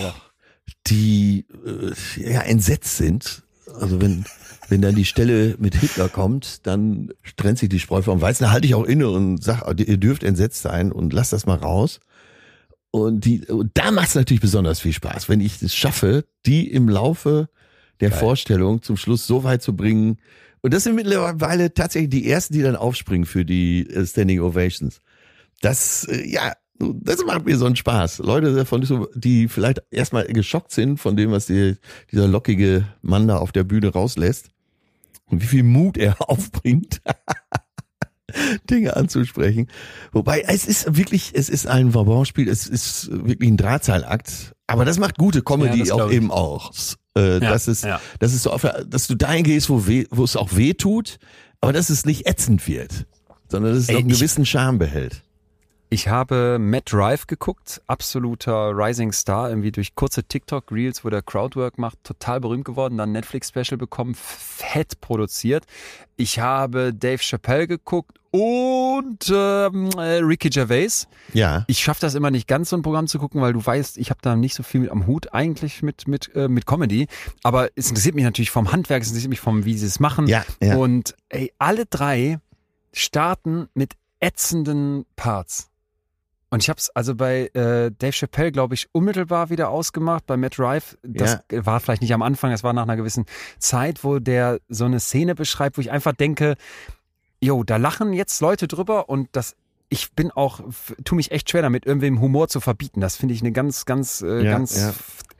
Die 0.88 1.46
äh, 1.66 2.32
ja 2.32 2.42
entsetzt 2.42 2.98
sind. 2.98 3.44
Also 3.80 4.02
wenn 4.02 4.26
wenn 4.70 4.82
dann 4.82 4.96
die 4.96 5.06
Stelle 5.06 5.56
mit 5.60 5.76
Hitler 5.76 6.10
kommt, 6.10 6.66
dann 6.66 7.14
trennt 7.38 7.60
sich 7.60 7.70
die 7.70 7.80
Spreu 7.80 8.02
vom 8.02 8.22
Weizen. 8.22 8.46
Da 8.46 8.52
halte 8.52 8.68
ich 8.68 8.76
auch 8.76 8.86
inne 8.86 9.10
und 9.10 9.44
sag, 9.44 9.64
ihr 9.80 9.98
dürft 9.98 10.24
entsetzt 10.24 10.62
sein 10.62 10.92
und 10.92 11.14
lasst 11.14 11.34
das 11.34 11.46
mal 11.46 11.58
raus. 11.58 12.00
Und, 12.92 13.26
die, 13.26 13.46
und 13.46 13.72
da 13.74 13.92
macht 13.92 14.10
es 14.10 14.16
natürlich 14.16 14.42
besonders 14.42 14.80
viel 14.80 14.94
Spaß, 14.94 15.28
wenn 15.28 15.42
ich 15.42 15.62
es 15.62 15.76
schaffe, 15.76 16.26
die 16.46 16.72
im 16.72 16.88
Laufe 16.88 17.50
der 18.00 18.10
Geil. 18.10 18.20
Vorstellung 18.20 18.82
zum 18.82 18.98
Schluss 18.98 19.28
so 19.28 19.44
weit 19.44 19.62
zu 19.62 19.76
bringen. 19.76 20.18
Und 20.62 20.74
das 20.74 20.84
sind 20.84 20.96
mittlerweile 20.96 21.74
tatsächlich 21.74 22.10
die 22.10 22.30
ersten, 22.30 22.54
die 22.54 22.62
dann 22.62 22.76
aufspringen 22.76 23.26
für 23.26 23.46
die 23.46 23.88
Standing 24.06 24.40
Ovations. 24.40 25.02
Das, 25.62 26.06
äh, 26.06 26.28
ja, 26.28 26.54
das 26.80 27.24
macht 27.25 27.45
mir 27.45 27.57
so 27.57 27.66
einen 27.66 27.75
Spaß. 27.75 28.19
Leute 28.19 28.54
davon, 28.54 28.83
so, 28.83 29.07
die 29.16 29.48
vielleicht 29.48 29.81
erstmal 29.92 30.25
geschockt 30.25 30.72
sind 30.72 31.00
von 31.00 31.16
dem, 31.16 31.31
was 31.31 31.45
die, 31.45 31.75
dieser 32.12 32.27
lockige 32.27 32.88
Mann 33.01 33.27
da 33.27 33.38
auf 33.38 33.51
der 33.51 33.63
Bühne 33.63 33.89
rauslässt. 33.89 34.50
Und 35.27 35.42
wie 35.42 35.48
viel 35.48 35.63
Mut 35.63 35.98
er 35.98 36.18
aufbringt, 36.30 37.01
Dinge 38.69 38.95
anzusprechen. 38.95 39.68
Wobei, 40.12 40.42
es 40.42 40.66
ist 40.66 40.98
wirklich, 40.98 41.31
es 41.33 41.50
ist 41.50 41.68
ein 41.68 41.94
Vabonspiel, 41.94 42.50
es 42.50 42.68
ist 42.68 43.10
wirklich 43.10 43.50
ein 43.50 43.57
Drahtseilakt. 43.57 44.54
Aber 44.68 44.83
das 44.83 45.00
macht 45.00 45.18
gute 45.18 45.39
Ja, 45.39 45.44
Comedy 45.44 45.80
das 45.80 45.92
auch 45.92 46.12
eben 46.12 46.31
auch. 46.31 46.72
Äh, 47.16 47.39
das 47.39 47.68
ist, 47.68 47.86
ja. 47.86 48.01
das 48.19 48.33
ist 48.33 48.44
so, 48.44 48.57
dass 48.88 49.07
du 49.07 49.16
dahin 49.16 49.44
gehst, 49.44 49.69
wo, 49.69 49.88
weh, 49.88 50.06
wo 50.12 50.24
es 50.24 50.36
auch 50.36 50.56
weh 50.56 50.74
tut, 50.74 51.18
aber 51.62 51.72
dass 51.72 51.89
es 51.89 52.06
nicht 52.06 52.27
ätzend 52.27 52.68
wird, 52.68 53.06
sondern 53.48 53.74
dass 53.74 53.83
es 53.83 53.89
Ey, 53.89 53.95
noch 53.95 54.01
einen 54.01 54.10
gewissen 54.10 54.45
Charme 54.45 54.80
behält. 54.80 55.24
Ich 55.96 56.10
habe 56.10 56.58
Matt 56.60 56.92
Drive 56.92 57.26
geguckt, 57.26 57.82
absoluter 57.88 58.72
Rising 58.76 59.14
Star, 59.14 59.48
irgendwie 59.50 59.72
durch 59.72 59.96
kurze 59.96 60.26
TikTok-Reels, 60.26 61.06
wo 61.06 61.10
der 61.10 61.22
Crowdwork 61.22 61.78
macht, 61.78 62.04
total 62.04 62.42
berühmt 62.42 62.66
geworden, 62.66 62.98
dann 62.98 63.14
Netflix-Special 63.14 63.78
bekommen, 63.78 64.14
fett 64.14 65.00
produziert. 65.00 65.64
Ich 66.18 66.38
habe 66.40 66.94
Dave 66.94 67.20
Chappelle 67.20 67.66
geguckt 67.66 68.20
und 68.32 69.32
ähm, 69.34 69.90
äh, 69.98 70.18
Ricky 70.18 70.50
Gervais. 70.50 71.08
Ja. 71.32 71.64
Ich 71.68 71.80
schaffe 71.80 72.02
das 72.02 72.14
immer 72.14 72.30
nicht 72.30 72.50
ganz, 72.50 72.72
so 72.72 72.76
ein 72.76 72.82
Programm 72.82 73.08
zu 73.08 73.18
gucken, 73.18 73.40
weil 73.40 73.54
du 73.54 73.66
weißt, 73.66 73.98
ich 73.98 74.10
habe 74.10 74.20
da 74.22 74.36
nicht 74.36 74.56
so 74.56 74.64
viel 74.64 74.82
mit 74.82 74.92
am 74.92 75.08
Hut 75.08 75.34
eigentlich 75.34 75.82
mit, 75.82 76.10
mit, 76.10 76.30
äh, 76.36 76.50
mit 76.50 76.66
Comedy. 76.66 77.08
Aber 77.42 77.70
es 77.76 77.88
interessiert 77.88 78.16
mich 78.16 78.26
natürlich 78.26 78.52
vom 78.52 78.74
Handwerk, 78.74 79.02
es 79.02 79.08
interessiert 79.08 79.30
mich 79.30 79.40
vom, 79.40 79.64
wie 79.64 79.78
sie 79.78 79.88
es 79.88 80.02
machen. 80.02 80.28
Ja, 80.28 80.44
ja. 80.62 80.76
Und 80.76 81.16
ey, 81.30 81.54
alle 81.58 81.86
drei 81.86 82.40
starten 82.92 83.70
mit 83.74 83.94
ätzenden 84.20 85.06
Parts. 85.16 85.72
Und 86.50 86.64
ich 86.64 86.70
habe 86.70 86.80
es 86.80 86.90
also 86.92 87.16
bei 87.16 87.48
äh, 87.54 87.92
Dave 87.98 88.14
Chappelle, 88.14 88.52
glaube 88.52 88.76
ich, 88.76 88.88
unmittelbar 88.92 89.50
wieder 89.50 89.70
ausgemacht. 89.70 90.26
Bei 90.26 90.38
Matt 90.38 90.60
Rife, 90.60 90.98
das 91.04 91.40
war 91.50 91.80
vielleicht 91.80 92.02
nicht 92.02 92.14
am 92.14 92.22
Anfang, 92.22 92.52
das 92.52 92.64
war 92.64 92.72
nach 92.74 92.84
einer 92.84 92.96
gewissen 92.96 93.26
Zeit, 93.58 94.04
wo 94.04 94.20
der 94.20 94.60
so 94.70 94.86
eine 94.86 95.00
Szene 95.00 95.36
beschreibt, 95.36 95.78
wo 95.78 95.82
ich 95.82 95.92
einfach 95.92 96.14
denke, 96.14 96.56
jo, 97.42 97.64
da 97.64 97.78
lachen 97.78 98.14
jetzt 98.14 98.42
Leute 98.42 98.68
drüber 98.68 99.10
und 99.10 99.30
das 99.34 99.56
ich 99.90 100.14
bin 100.14 100.32
auch, 100.32 100.62
tu 101.04 101.16
mich 101.16 101.32
echt 101.32 101.50
schwer 101.50 101.62
damit, 101.62 101.86
irgendwem 101.86 102.20
Humor 102.20 102.48
zu 102.48 102.60
verbieten. 102.60 103.02
Das 103.02 103.16
finde 103.16 103.36
ich 103.36 103.42
eine 103.42 103.52
ganz, 103.52 103.86
ganz, 103.86 104.22
äh, 104.22 104.44
Ja, 104.44 104.52
ganz, 104.52 104.75
ja. 104.75 104.94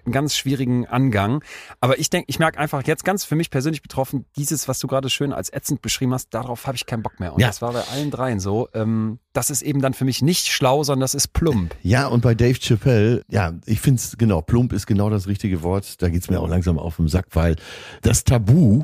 Einen 0.06 0.14
ganz 0.14 0.36
schwierigen 0.36 0.86
Angang. 0.86 1.44
Aber 1.80 2.00
ich 2.00 2.10
denke, 2.10 2.26
ich 2.30 2.40
merke 2.40 2.58
einfach 2.60 2.84
jetzt 2.86 3.04
ganz 3.06 3.24
für 3.26 3.36
mich 3.36 3.50
persönlich 3.50 3.82
betroffen, 3.82 4.26
dieses, 4.38 4.68
was 4.68 4.80
du 4.80 4.88
gerade 4.88 5.10
schön 5.10 5.34
als 5.34 5.52
ätzend 5.52 5.82
beschrieben 5.82 6.14
hast, 6.14 6.34
darauf 6.34 6.68
habe 6.68 6.76
ich 6.76 6.86
keinen 6.86 7.04
Bock 7.04 7.20
mehr. 7.20 7.34
Und 7.34 7.40
Ja. 7.42 7.48
das 7.48 7.62
war 7.62 7.74
bei 7.74 7.82
allen 7.94 8.12
dreien 8.12 8.40
so. 8.40 8.68
Ähm, 8.74 9.20
das 9.34 9.50
ist 9.50 9.62
eben 9.62 9.82
dann 9.82 9.94
für 9.94 10.06
mich 10.06 10.22
nicht 10.22 10.48
schlau, 10.48 10.84
sondern 10.84 11.02
das 11.02 11.14
ist 11.16 11.34
plump. 11.34 11.76
Ja, 11.82 12.08
und 12.08 12.22
bei 12.22 12.36
Dave 12.36 12.58
Chappelle, 12.60 13.24
ja, 13.30 13.54
ich 13.66 13.82
find's 13.82 14.18
genau, 14.18 14.42
plump 14.42 14.72
ist 14.74 14.86
genau 14.88 15.10
das 15.10 15.28
richtige 15.28 15.62
Wort. 15.64 16.02
Da 16.02 16.10
geht's 16.10 16.30
mir 16.30 16.40
auch 16.40 16.48
langsam 16.48 16.80
auf 16.80 16.98
den 16.98 17.08
Sack, 17.08 17.28
weil 17.34 17.56
das 18.02 18.24
Tabu 18.24 18.84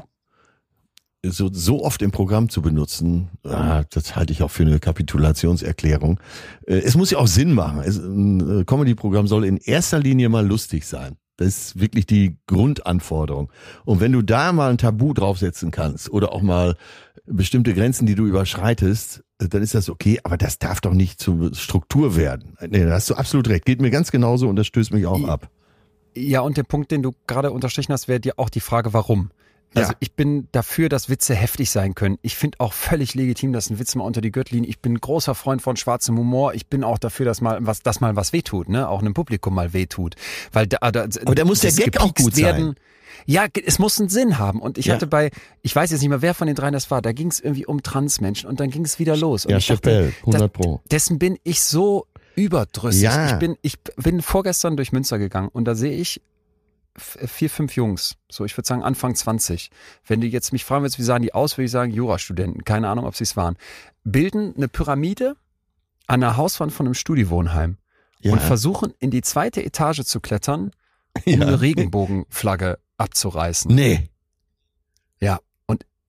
so, 1.26 1.50
so 1.52 1.84
oft 1.84 2.02
im 2.02 2.12
Programm 2.12 2.50
zu 2.50 2.62
benutzen, 2.62 3.30
ah, 3.44 3.84
das 3.92 4.16
halte 4.16 4.34
ich 4.34 4.42
auch 4.44 4.52
für 4.52 4.64
eine 4.64 4.80
Kapitulationserklärung. 4.80 6.20
Äh, 6.66 6.80
Es 6.80 6.96
muss 6.96 7.12
ja 7.12 7.20
auch 7.20 7.28
Sinn 7.28 7.54
machen. 7.54 7.82
Es, 7.82 7.98
ein 7.98 8.62
äh, 8.62 8.64
Comedy-Programm 8.66 9.28
soll 9.28 9.46
in 9.46 9.58
erster 9.58 10.00
Linie 10.00 10.30
mal 10.30 10.46
lustig 10.46 10.86
sein. 10.86 11.18
Das 11.38 11.48
ist 11.48 11.80
wirklich 11.80 12.06
die 12.06 12.38
Grundanforderung. 12.48 13.52
Und 13.86 14.00
wenn 14.00 14.12
du 14.12 14.22
da 14.22 14.52
mal 14.52 14.70
ein 14.70 14.78
Tabu 14.78 15.14
draufsetzen 15.14 15.72
kannst 15.72 16.12
oder 16.12 16.34
auch 16.34 16.42
mal 16.42 16.76
bestimmte 17.26 17.74
Grenzen, 17.74 18.06
die 18.06 18.16
du 18.16 18.26
überschreitest, 18.26 19.24
äh, 19.40 19.48
dann 19.48 19.62
ist 19.62 19.76
das 19.76 19.90
okay, 19.90 20.20
aber 20.24 20.38
das 20.38 20.58
darf 20.58 20.82
doch 20.82 20.94
nicht 20.94 21.20
zur 21.20 21.54
Struktur 21.54 22.16
werden. 22.16 22.58
Nee, 22.68 22.86
da 22.86 22.94
hast 22.94 23.10
du 23.10 23.16
absolut 23.16 23.48
recht. 23.50 23.66
Geht 23.66 23.82
mir 23.82 23.92
ganz 23.92 24.12
genauso 24.12 24.50
und 24.50 24.56
das 24.56 24.68
stößt 24.68 24.92
mich 24.92 25.06
auch 25.06 25.24
ab. 25.28 25.50
Ja, 26.16 26.42
und 26.42 26.58
der 26.58 26.64
Punkt, 26.64 26.92
den 26.92 27.04
du 27.04 27.12
gerade 27.28 27.52
unterstrichen 27.52 27.94
hast, 27.94 28.08
wäre 28.08 28.20
dir 28.20 28.34
auch 28.38 28.50
die 28.50 28.60
Frage, 28.60 28.94
warum. 28.94 29.30
Also 29.74 29.92
Ja. 29.92 29.98
ich 30.02 30.14
bin 30.14 30.48
dafür, 30.52 30.90
dass 30.90 31.08
Witze 31.10 31.34
heftig 31.34 31.70
sein 31.70 31.96
können. 31.96 32.18
Ich 32.22 32.36
finde 32.36 32.60
auch 32.60 32.74
völlig 32.74 33.14
legitim, 33.16 33.54
dass 33.54 33.70
ein 33.70 33.80
Witz 33.80 33.96
mal 33.96 34.04
unter 34.04 34.20
die 34.22 34.32
Gürtellinie. 34.32 34.70
Ich 34.70 34.80
bin 34.82 35.00
großer 35.00 35.34
Freund 35.34 35.62
von 35.62 35.78
schwarzem 35.78 36.18
Humor. 36.18 36.54
Ich 36.54 36.68
bin 36.68 36.84
auch 36.84 36.98
dafür, 36.98 37.26
dass 37.26 37.40
mal 37.42 37.58
was, 37.62 37.82
dass 37.82 38.02
mal 38.02 38.16
was 38.16 38.34
wehtut, 38.34 38.68
ne? 38.68 38.90
Auch 38.90 39.00
einem 39.02 39.14
Publikum 39.14 39.56
mal 39.56 39.72
wehtut, 39.74 40.16
weil 40.52 40.68
da, 40.68 40.92
da 40.92 41.08
Aber 41.26 41.36
da 41.36 41.46
muss 41.46 41.62
der 41.62 41.72
Gag 41.72 42.00
auch 42.02 42.14
gut 42.14 42.36
sein. 42.36 42.76
Ja, 43.28 43.46
es 43.66 43.78
muss 43.78 44.00
einen 44.00 44.10
Sinn 44.10 44.40
haben. 44.40 44.62
Und 44.62 44.78
ich 44.78 44.88
Ja. 44.88 44.96
hatte 44.96 45.06
bei, 45.08 45.30
ich 45.62 45.76
weiß 45.76 45.92
jetzt 45.92 46.02
nicht 46.02 46.10
mehr, 46.10 46.22
wer 46.22 46.34
von 46.34 46.48
den 46.48 46.56
dreien 46.56 46.74
das 46.74 46.90
war, 46.92 47.02
da 47.02 47.12
ging 47.12 47.28
es 47.30 47.40
irgendwie 47.40 47.66
um 47.66 47.84
Transmenschen 47.84 48.50
und 48.50 48.60
dann 48.60 48.72
ging 48.72 48.84
es 48.84 49.00
wieder 49.00 49.16
los. 49.16 49.46
Und 49.46 49.52
Ja, 49.52 49.58
ich 49.58 49.68
Chappelle, 49.68 50.12
100 50.26 50.42
das- 50.42 50.50
Pro. 50.52 50.82
Dessen 50.92 51.20
bin 51.20 51.38
ich 51.44 51.62
so 51.62 52.08
überdrüssig. 52.36 53.04
Ja. 53.04 53.28
Ich 53.28 53.34
bin, 53.40 53.58
ich 53.62 53.76
bin 53.98 54.22
vorgestern 54.22 54.76
durch 54.76 54.92
Münster 54.92 55.20
gegangen 55.20 55.50
und 55.52 55.66
da 55.66 55.76
sehe 55.76 55.94
ich 55.94 56.22
vier, 56.98 57.50
fünf 57.50 57.76
Jungs, 57.76 58.18
so 58.30 58.44
ich 58.46 58.58
würde 58.58 58.68
sagen 58.68 58.84
Anfang 58.84 59.16
20. 59.16 59.72
Wenn 60.06 60.20
du 60.22 60.28
jetzt 60.28 60.52
mich 60.52 60.66
fragen 60.66 60.84
würdest, 60.84 61.00
wie 61.00 61.04
sahen 61.04 61.22
die 61.22 61.34
aus, 61.34 61.58
würde 61.58 61.66
ich 61.66 61.72
sagen 61.72 61.92
Jurastudenten, 61.92 62.64
keine 62.66 62.90
Ahnung, 62.90 63.06
ob 63.06 63.16
sie 63.16 63.24
es 63.24 63.38
waren, 63.38 63.56
bilden 64.04 64.54
eine 64.58 64.68
Pyramide 64.68 65.36
an 66.08 66.20
der 66.22 66.36
Hauswand 66.38 66.74
von 66.74 66.86
einem 66.88 66.94
Studiewohnheim 66.94 67.78
Ja. 68.20 68.34
und 68.34 68.42
versuchen 68.42 68.94
in 69.00 69.10
die 69.12 69.22
zweite 69.22 69.64
Etage 69.64 70.02
zu 70.04 70.20
klettern, 70.20 70.72
um 71.26 71.34
Ja. 71.34 71.48
eine 71.48 71.62
Regenbogenflagge 71.62 72.78
abzureißen. 72.98 73.74
Nee. 73.74 74.10
Ja, 75.20 75.40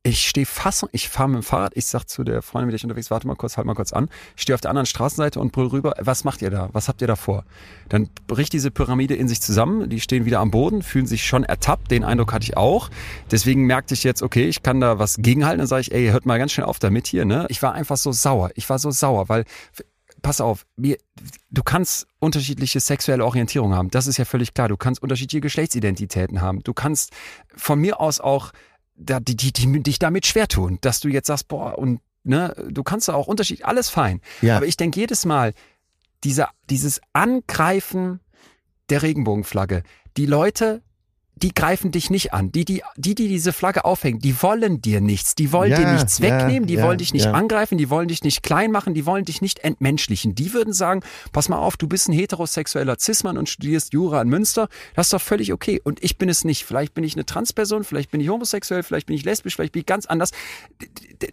ich 0.04 0.28
stehe 0.28 0.46
fassung, 0.46 0.88
ich 0.92 1.08
fahre 1.08 1.28
mit 1.28 1.36
dem 1.36 1.42
Fahrrad, 1.44 1.72
ich 1.76 1.86
sag 1.86 2.08
zu 2.08 2.24
der 2.24 2.42
Freundin, 2.42 2.66
mit 2.66 2.72
der 2.72 2.76
ich 2.76 2.84
unterwegs, 2.84 3.10
warte 3.12 3.26
mal 3.26 3.36
kurz, 3.36 3.56
halt 3.56 3.66
mal 3.66 3.74
kurz 3.74 3.92
an. 3.92 4.08
Stehe 4.34 4.54
auf 4.54 4.60
der 4.60 4.70
anderen 4.70 4.86
Straßenseite 4.86 5.38
und 5.38 5.52
brüll 5.52 5.68
rüber, 5.68 5.94
was 6.00 6.24
macht 6.24 6.42
ihr 6.42 6.50
da? 6.50 6.70
Was 6.72 6.88
habt 6.88 7.02
ihr 7.02 7.06
da 7.06 7.14
vor? 7.14 7.44
Dann 7.88 8.08
bricht 8.26 8.52
diese 8.52 8.72
Pyramide 8.72 9.14
in 9.14 9.28
sich 9.28 9.40
zusammen, 9.40 9.88
die 9.88 10.00
stehen 10.00 10.24
wieder 10.24 10.40
am 10.40 10.50
Boden, 10.50 10.82
fühlen 10.82 11.06
sich 11.06 11.24
schon 11.24 11.44
ertappt, 11.44 11.92
den 11.92 12.02
Eindruck 12.02 12.32
hatte 12.32 12.44
ich 12.44 12.56
auch. 12.56 12.90
Deswegen 13.30 13.64
merkte 13.66 13.94
ich 13.94 14.02
jetzt, 14.02 14.22
okay, 14.22 14.48
ich 14.48 14.64
kann 14.64 14.80
da 14.80 14.98
was 14.98 15.18
gegenhalten, 15.18 15.58
dann 15.58 15.68
sage 15.68 15.82
ich, 15.82 15.92
ey, 15.92 16.08
hört 16.08 16.26
mal 16.26 16.38
ganz 16.38 16.50
schnell 16.50 16.66
auf 16.66 16.80
damit 16.80 17.06
hier, 17.06 17.24
ne? 17.24 17.46
Ich 17.48 17.62
war 17.62 17.72
einfach 17.72 17.96
so 17.96 18.10
sauer, 18.10 18.50
ich 18.56 18.68
war 18.68 18.80
so 18.80 18.90
sauer, 18.90 19.28
weil 19.28 19.44
pass 20.20 20.40
auf, 20.40 20.66
mir, 20.76 20.96
du 21.50 21.62
kannst 21.62 22.06
unterschiedliche 22.18 22.80
sexuelle 22.80 23.24
Orientierung 23.24 23.74
haben. 23.74 23.90
Das 23.90 24.06
ist 24.06 24.16
ja 24.16 24.24
völlig 24.24 24.54
klar. 24.54 24.68
Du 24.68 24.76
kannst 24.76 25.02
unterschiedliche 25.02 25.40
Geschlechtsidentitäten 25.40 26.40
haben. 26.40 26.62
Du 26.62 26.72
kannst 26.72 27.10
von 27.56 27.80
mir 27.80 28.00
aus 28.00 28.20
auch 28.20 28.52
da, 28.94 29.20
die, 29.20 29.36
die, 29.36 29.52
die, 29.52 29.82
dich 29.82 29.98
damit 29.98 30.26
schwer 30.26 30.48
tun, 30.48 30.78
dass 30.80 31.00
du 31.00 31.08
jetzt 31.08 31.26
sagst, 31.26 31.48
boah, 31.48 31.78
und 31.78 32.00
ne, 32.24 32.54
du 32.68 32.82
kannst 32.82 33.08
da 33.08 33.14
auch 33.14 33.26
Unterschied, 33.26 33.64
alles 33.64 33.88
fein. 33.88 34.20
Ja. 34.40 34.56
Aber 34.56 34.66
ich 34.66 34.76
denke 34.76 35.00
jedes 35.00 35.24
Mal, 35.24 35.54
dieser, 36.24 36.50
dieses 36.70 37.00
Angreifen 37.12 38.20
der 38.90 39.02
Regenbogenflagge, 39.02 39.82
die 40.16 40.26
Leute, 40.26 40.82
die 41.42 41.52
greifen 41.52 41.90
dich 41.90 42.08
nicht 42.08 42.32
an. 42.32 42.52
Die, 42.52 42.64
die, 42.64 42.82
die, 42.96 43.14
die 43.14 43.28
diese 43.28 43.52
Flagge 43.52 43.84
aufhängen, 43.84 44.20
die 44.20 44.40
wollen 44.42 44.80
dir 44.80 45.00
nichts. 45.00 45.34
Die 45.34 45.52
wollen 45.52 45.72
Ja, 45.72 45.78
dir 45.78 45.92
nichts 45.92 46.18
ja, 46.18 46.26
wegnehmen, 46.26 46.66
die 46.66 46.74
ja, 46.74 46.84
wollen 46.84 46.98
dich 46.98 47.12
nicht 47.12 47.26
angreifen, 47.26 47.78
die 47.78 47.90
wollen 47.90 48.08
dich 48.08 48.22
nicht 48.22 48.42
klein 48.42 48.70
machen, 48.70 48.94
die 48.94 49.06
wollen 49.06 49.24
dich 49.24 49.42
nicht 49.42 49.60
entmenschlichen. 49.60 50.34
Die 50.34 50.52
würden 50.52 50.72
sagen, 50.72 51.02
pass 51.32 51.48
mal 51.48 51.58
auf, 51.58 51.76
du 51.76 51.88
bist 51.88 52.08
ein 52.08 52.12
heterosexueller 52.12 52.96
Cis-Mann 52.98 53.36
und 53.36 53.48
studierst 53.48 53.92
Jura 53.92 54.22
in 54.22 54.28
Münster. 54.28 54.68
Das 54.94 55.06
ist 55.06 55.12
doch 55.12 55.20
völlig 55.20 55.52
okay. 55.52 55.80
Und 55.82 56.02
ich 56.02 56.16
bin 56.16 56.28
es 56.28 56.44
nicht. 56.44 56.64
Vielleicht 56.64 56.94
bin 56.94 57.02
ich 57.04 57.14
eine 57.14 57.26
Transperson, 57.26 57.84
vielleicht 57.84 58.10
bin 58.10 58.20
ich 58.20 58.28
homosexuell, 58.28 58.82
vielleicht 58.82 59.06
bin 59.06 59.16
ich 59.16 59.24
lesbisch, 59.24 59.56
vielleicht 59.56 59.72
bin 59.72 59.80
ich 59.80 59.86
ganz 59.86 60.06
anders. 60.06 60.30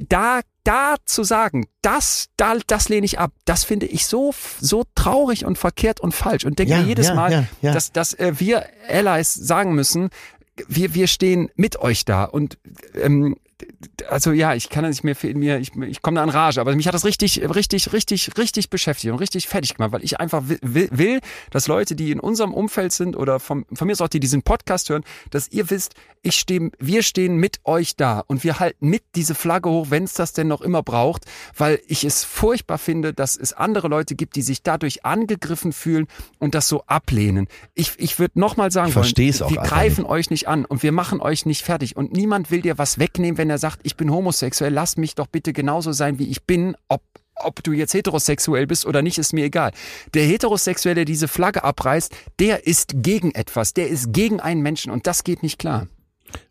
Da, 0.07 0.41
da 0.69 0.97
zu 1.03 1.23
sagen, 1.23 1.65
das, 1.81 2.27
da, 2.37 2.55
das 2.67 2.89
lehne 2.89 3.03
ich 3.03 3.17
ab, 3.17 3.31
das 3.45 3.63
finde 3.63 3.87
ich 3.87 4.05
so, 4.05 4.35
so 4.61 4.83
traurig 4.93 5.43
und 5.43 5.57
verkehrt 5.57 5.99
und 5.99 6.13
falsch. 6.13 6.45
Und 6.45 6.59
denke 6.59 6.73
Ja, 6.73 6.81
mir 6.81 6.85
jedes 6.85 7.07
ja, 7.07 7.13
Mal, 7.15 7.47
ja, 7.61 7.73
dass, 7.73 7.91
dass 7.91 8.13
äh, 8.13 8.33
wir 8.37 8.67
Allies 8.87 9.33
sagen 9.33 9.73
müssen, 9.73 10.11
wir, 10.67 10.93
wir 10.93 11.07
stehen 11.07 11.49
mit 11.55 11.79
euch 11.79 12.05
da 12.05 12.23
und 12.25 12.59
ähm, 12.93 13.35
also 14.09 14.31
ja, 14.31 14.53
ich 14.53 14.69
kann 14.69 14.83
das 14.83 14.91
nicht 14.91 15.03
mehr 15.03 15.15
für 15.15 15.33
mir, 15.33 15.59
ich, 15.59 15.75
ich 15.75 16.01
komme 16.01 16.15
da 16.15 16.23
an 16.23 16.29
Rage, 16.29 16.61
aber 16.61 16.75
mich 16.75 16.87
hat 16.87 16.93
das 16.93 17.05
richtig, 17.05 17.41
richtig, 17.41 17.93
richtig, 17.93 18.37
richtig 18.37 18.69
beschäftigt 18.69 19.11
und 19.11 19.19
richtig 19.19 19.47
fertig 19.47 19.75
gemacht, 19.75 19.91
weil 19.91 20.03
ich 20.03 20.19
einfach 20.19 20.43
will, 20.45 20.89
will, 20.91 21.19
dass 21.51 21.67
Leute, 21.67 21.95
die 21.95 22.11
in 22.11 22.19
unserem 22.19 22.53
Umfeld 22.53 22.91
sind 22.91 23.15
oder 23.15 23.39
vom, 23.39 23.65
von 23.73 23.87
mir 23.87 23.93
aus 23.93 24.01
auch 24.01 24.07
die 24.07 24.19
diesen 24.19 24.41
Podcast 24.41 24.89
hören, 24.89 25.03
dass 25.29 25.49
ihr 25.49 25.69
wisst, 25.69 25.95
ich 26.21 26.35
stehe, 26.35 26.71
wir 26.79 27.03
stehen 27.03 27.37
mit 27.37 27.59
euch 27.63 27.95
da 27.95 28.19
und 28.27 28.43
wir 28.43 28.59
halten 28.59 28.89
mit 28.89 29.03
diese 29.15 29.35
Flagge 29.35 29.69
hoch, 29.69 29.87
wenn 29.89 30.03
es 30.03 30.13
das 30.13 30.33
denn 30.33 30.47
noch 30.47 30.61
immer 30.61 30.83
braucht, 30.83 31.25
weil 31.55 31.79
ich 31.87 32.03
es 32.03 32.23
furchtbar 32.23 32.77
finde, 32.77 33.13
dass 33.13 33.37
es 33.37 33.53
andere 33.53 33.87
Leute 33.87 34.15
gibt, 34.15 34.35
die 34.35 34.41
sich 34.41 34.63
dadurch 34.63 35.05
angegriffen 35.05 35.71
fühlen 35.71 36.07
und 36.37 36.55
das 36.55 36.67
so 36.67 36.83
ablehnen. 36.87 37.47
Ich, 37.73 37.93
ich 37.97 38.19
würde 38.19 38.39
nochmal 38.39 38.71
sagen 38.71 38.89
Ich 38.89 38.95
wollen, 38.95 39.41
auch 39.41 39.51
wir 39.51 39.61
greifen 39.61 40.05
euch 40.05 40.29
nicht 40.29 40.47
an 40.47 40.65
und 40.65 40.83
wir 40.83 40.91
machen 40.91 41.21
euch 41.21 41.45
nicht 41.45 41.63
fertig 41.63 41.95
und 41.95 42.11
niemand 42.11 42.51
will 42.51 42.61
dir 42.61 42.77
was 42.77 42.99
wegnehmen, 42.99 43.37
wenn 43.37 43.48
er 43.49 43.57
sagt, 43.57 43.79
ich 43.83 43.95
bin 43.95 44.11
homosexuell, 44.11 44.73
lass 44.73 44.97
mich 44.97 45.15
doch 45.15 45.27
bitte 45.27 45.53
genauso 45.53 45.91
sein, 45.91 46.19
wie 46.19 46.29
ich 46.29 46.43
bin, 46.43 46.75
ob 46.87 47.01
ob 47.41 47.63
du 47.63 47.71
jetzt 47.71 47.93
heterosexuell 47.93 48.67
bist 48.67 48.85
oder 48.85 49.01
nicht, 49.01 49.17
ist 49.17 49.31
mir 49.31 49.45
egal. 49.45 49.71
Der 50.13 50.25
Heterosexuelle, 50.25 50.95
der 50.95 51.05
diese 51.05 51.29
Flagge 51.29 51.63
abreißt, 51.63 52.13
der 52.39 52.67
ist 52.67 52.95
gegen 52.97 53.33
etwas, 53.33 53.73
der 53.73 53.87
ist 53.87 54.11
gegen 54.11 54.41
einen 54.41 54.61
Menschen 54.61 54.91
und 54.91 55.07
das 55.07 55.23
geht 55.23 55.41
nicht 55.41 55.57
klar. 55.57 55.87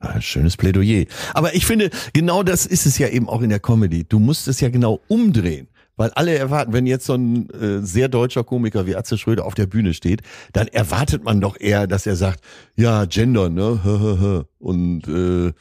Ah, 0.00 0.20
schönes 0.20 0.56
Plädoyer. 0.56 1.04
Aber 1.34 1.54
ich 1.54 1.66
finde, 1.66 1.90
genau 2.12 2.42
das 2.42 2.66
ist 2.66 2.86
es 2.86 2.98
ja 2.98 3.08
eben 3.08 3.28
auch 3.28 3.42
in 3.42 3.50
der 3.50 3.60
Comedy. 3.60 4.04
Du 4.04 4.18
musst 4.18 4.48
es 4.48 4.60
ja 4.60 4.70
genau 4.70 5.00
umdrehen. 5.08 5.68
Weil 5.96 6.10
alle 6.12 6.36
erwarten, 6.36 6.72
wenn 6.72 6.86
jetzt 6.86 7.06
so 7.06 7.14
ein 7.14 7.50
äh, 7.50 7.84
sehr 7.84 8.08
deutscher 8.08 8.44
Komiker 8.44 8.86
wie 8.86 8.94
Atze 8.94 9.18
Schröder 9.18 9.44
auf 9.44 9.54
der 9.54 9.66
Bühne 9.66 9.94
steht, 9.94 10.22
dann 10.52 10.68
erwartet 10.68 11.24
man 11.24 11.40
doch 11.40 11.58
eher, 11.58 11.88
dass 11.88 12.06
er 12.06 12.14
sagt, 12.14 12.40
ja, 12.76 13.04
Gender, 13.06 13.48
ne, 13.50 14.46
und 14.58 15.08
äh, 15.08 15.52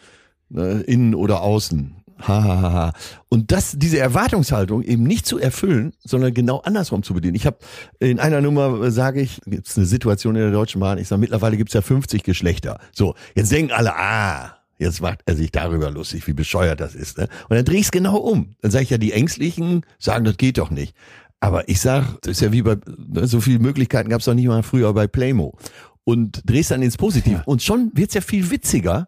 ne, 0.50 0.82
innen 0.82 1.16
oder 1.16 1.42
außen. 1.42 1.96
Ha, 2.20 2.44
ha, 2.44 2.62
ha, 2.62 2.74
ha. 2.74 2.94
Und 3.30 3.52
das, 3.52 3.74
diese 3.78 4.00
Erwartungshaltung 4.00 4.82
eben 4.82 5.04
nicht 5.04 5.28
zu 5.28 5.38
erfüllen, 5.38 5.94
sondern 6.04 6.34
genau 6.34 6.60
andersrum 6.60 7.04
zu 7.04 7.14
bedienen. 7.14 7.36
Ich 7.36 7.46
habe 7.46 7.58
in 8.00 8.20
einer 8.20 8.42
Nummer 8.42 8.82
äh, 8.82 8.92
sage 8.92 9.22
ich, 9.22 9.40
gibt 9.46 9.68
es 9.68 9.78
eine 9.78 9.86
Situation 9.86 10.36
in 10.36 10.42
der 10.42 10.52
Deutschen 10.52 10.82
Bahn, 10.82 10.98
ich 10.98 11.08
sage, 11.08 11.20
mittlerweile 11.20 11.58
gibt's 11.58 11.74
ja 11.74 11.82
50 11.82 12.24
Geschlechter. 12.24 12.80
So, 12.92 13.14
jetzt 13.36 13.52
denken 13.52 13.72
alle, 13.72 13.96
ah, 13.96 14.58
jetzt 14.80 15.02
macht 15.02 15.22
er 15.26 15.36
sich 15.36 15.52
darüber 15.52 15.92
lustig, 15.92 16.26
wie 16.28 16.34
bescheuert 16.34 16.80
das 16.80 16.96
ist. 16.96 17.18
Ne? 17.20 17.28
Und 17.50 17.56
dann 17.56 17.66
drehe 17.66 17.80
ich 17.80 17.86
es 17.86 17.92
genau 17.92 18.18
um. 18.18 18.56
Dann 18.62 18.72
sage 18.72 18.84
ich 18.84 18.90
ja, 18.90 18.98
die 18.98 19.14
Ängstlichen 19.14 19.86
sagen, 20.00 20.26
das 20.26 20.38
geht 20.38 20.58
doch 20.58 20.72
nicht. 20.72 20.96
Aber 21.40 21.70
ich 21.70 21.80
sag, 21.80 22.20
das 22.22 22.32
ist 22.32 22.42
ja 22.42 22.52
wie 22.52 22.64
bei, 22.64 22.78
ne, 22.98 23.28
so 23.28 23.42
viele 23.42 23.60
Möglichkeiten 23.60 24.10
gab's 24.10 24.26
doch 24.26 24.34
nicht 24.34 24.48
mal 24.48 24.64
früher 24.64 24.92
bei 24.94 25.08
Playmo. 25.08 25.56
Und 26.04 26.42
drehst 26.50 26.72
dann 26.72 26.82
ins 26.82 26.98
Positive. 26.98 27.44
Und 27.46 27.62
schon 27.62 27.92
wird's 27.94 28.14
ja 28.14 28.22
viel 28.22 28.50
witziger, 28.50 29.08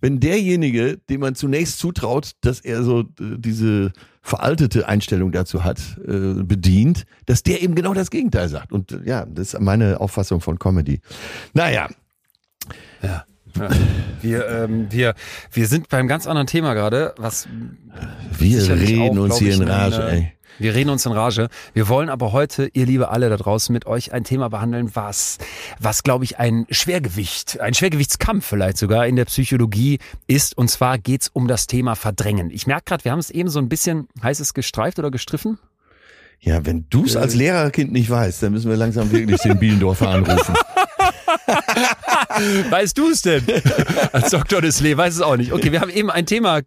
wenn 0.00 0.20
derjenige, 0.20 0.98
dem 1.08 1.20
man 1.20 1.34
zunächst 1.34 1.78
zutraut, 1.78 2.32
dass 2.40 2.60
er 2.60 2.82
so 2.82 3.00
äh, 3.00 3.38
diese 3.38 3.92
veraltete 4.22 4.88
Einstellung 4.88 5.32
dazu 5.32 5.64
hat, 5.64 5.98
äh, 6.06 6.42
bedient, 6.42 7.06
dass 7.26 7.42
der 7.42 7.62
eben 7.62 7.74
genau 7.74 7.94
das 7.94 8.10
Gegenteil 8.10 8.48
sagt. 8.48 8.72
Und 8.72 8.92
äh, 8.92 9.00
ja, 9.04 9.24
das 9.26 9.54
ist 9.54 9.60
meine 9.60 10.00
Auffassung 10.00 10.40
von 10.40 10.58
Comedy. 10.58 11.00
Naja, 11.54 11.88
Ja. 13.02 13.24
Wir, 14.22 14.48
ähm, 14.48 14.86
wir, 14.90 15.14
wir 15.52 15.66
sind 15.68 15.88
beim 15.88 16.08
ganz 16.08 16.26
anderen 16.26 16.46
Thema 16.46 16.74
gerade, 16.74 17.14
was 17.16 17.46
wir 18.38 18.68
reden 18.70 19.18
auch, 19.18 19.24
uns 19.24 19.38
hier 19.38 19.54
in 19.54 19.62
Rage, 19.62 20.02
eine- 20.04 20.10
ey. 20.16 20.32
Wir 20.58 20.74
reden 20.74 20.88
uns 20.88 21.04
in 21.04 21.12
Rage. 21.12 21.48
Wir 21.74 21.86
wollen 21.88 22.08
aber 22.08 22.32
heute, 22.32 22.70
ihr 22.72 22.86
liebe 22.86 23.10
alle 23.10 23.28
da 23.28 23.36
draußen, 23.36 23.72
mit 23.74 23.84
euch 23.86 24.12
ein 24.14 24.24
Thema 24.24 24.48
behandeln, 24.48 24.90
was, 24.94 25.36
was 25.78 26.02
glaube 26.02 26.24
ich 26.24 26.38
ein 26.38 26.66
Schwergewicht, 26.70 27.60
ein 27.60 27.74
Schwergewichtskampf 27.74 28.46
vielleicht 28.46 28.78
sogar 28.78 29.06
in 29.06 29.16
der 29.16 29.26
Psychologie 29.26 29.98
ist. 30.26 30.56
Und 30.56 30.68
zwar 30.70 30.96
geht's 30.98 31.28
um 31.28 31.46
das 31.46 31.66
Thema 31.66 31.94
Verdrängen. 31.94 32.50
Ich 32.50 32.66
merke 32.66 32.84
gerade, 32.86 33.04
wir 33.04 33.12
haben 33.12 33.18
es 33.18 33.28
eben 33.30 33.50
so 33.50 33.58
ein 33.58 33.68
bisschen, 33.68 34.08
heißt 34.22 34.40
es 34.40 34.54
gestreift 34.54 34.98
oder 34.98 35.10
gestriffen? 35.10 35.58
Ja, 36.40 36.64
wenn 36.64 36.86
du 36.88 37.04
es 37.04 37.16
als 37.16 37.34
Lehrerkind 37.34 37.92
nicht 37.92 38.08
weißt, 38.08 38.42
dann 38.42 38.52
müssen 38.52 38.70
wir 38.70 38.76
langsam 38.78 39.12
wirklich 39.12 39.40
den 39.42 39.58
Bielendorfer 39.58 40.08
anrufen. 40.08 40.54
Weißt 42.70 42.98
du 42.98 43.10
es 43.10 43.22
denn? 43.22 43.44
Als 44.12 44.30
Dr. 44.30 44.60
Desley 44.60 44.96
weiß 44.96 45.14
es 45.14 45.20
auch 45.20 45.36
nicht. 45.36 45.52
Okay, 45.52 45.72
wir 45.72 45.80
haben 45.80 45.90
eben 45.90 46.10
ein 46.10 46.26
Thema 46.26 46.62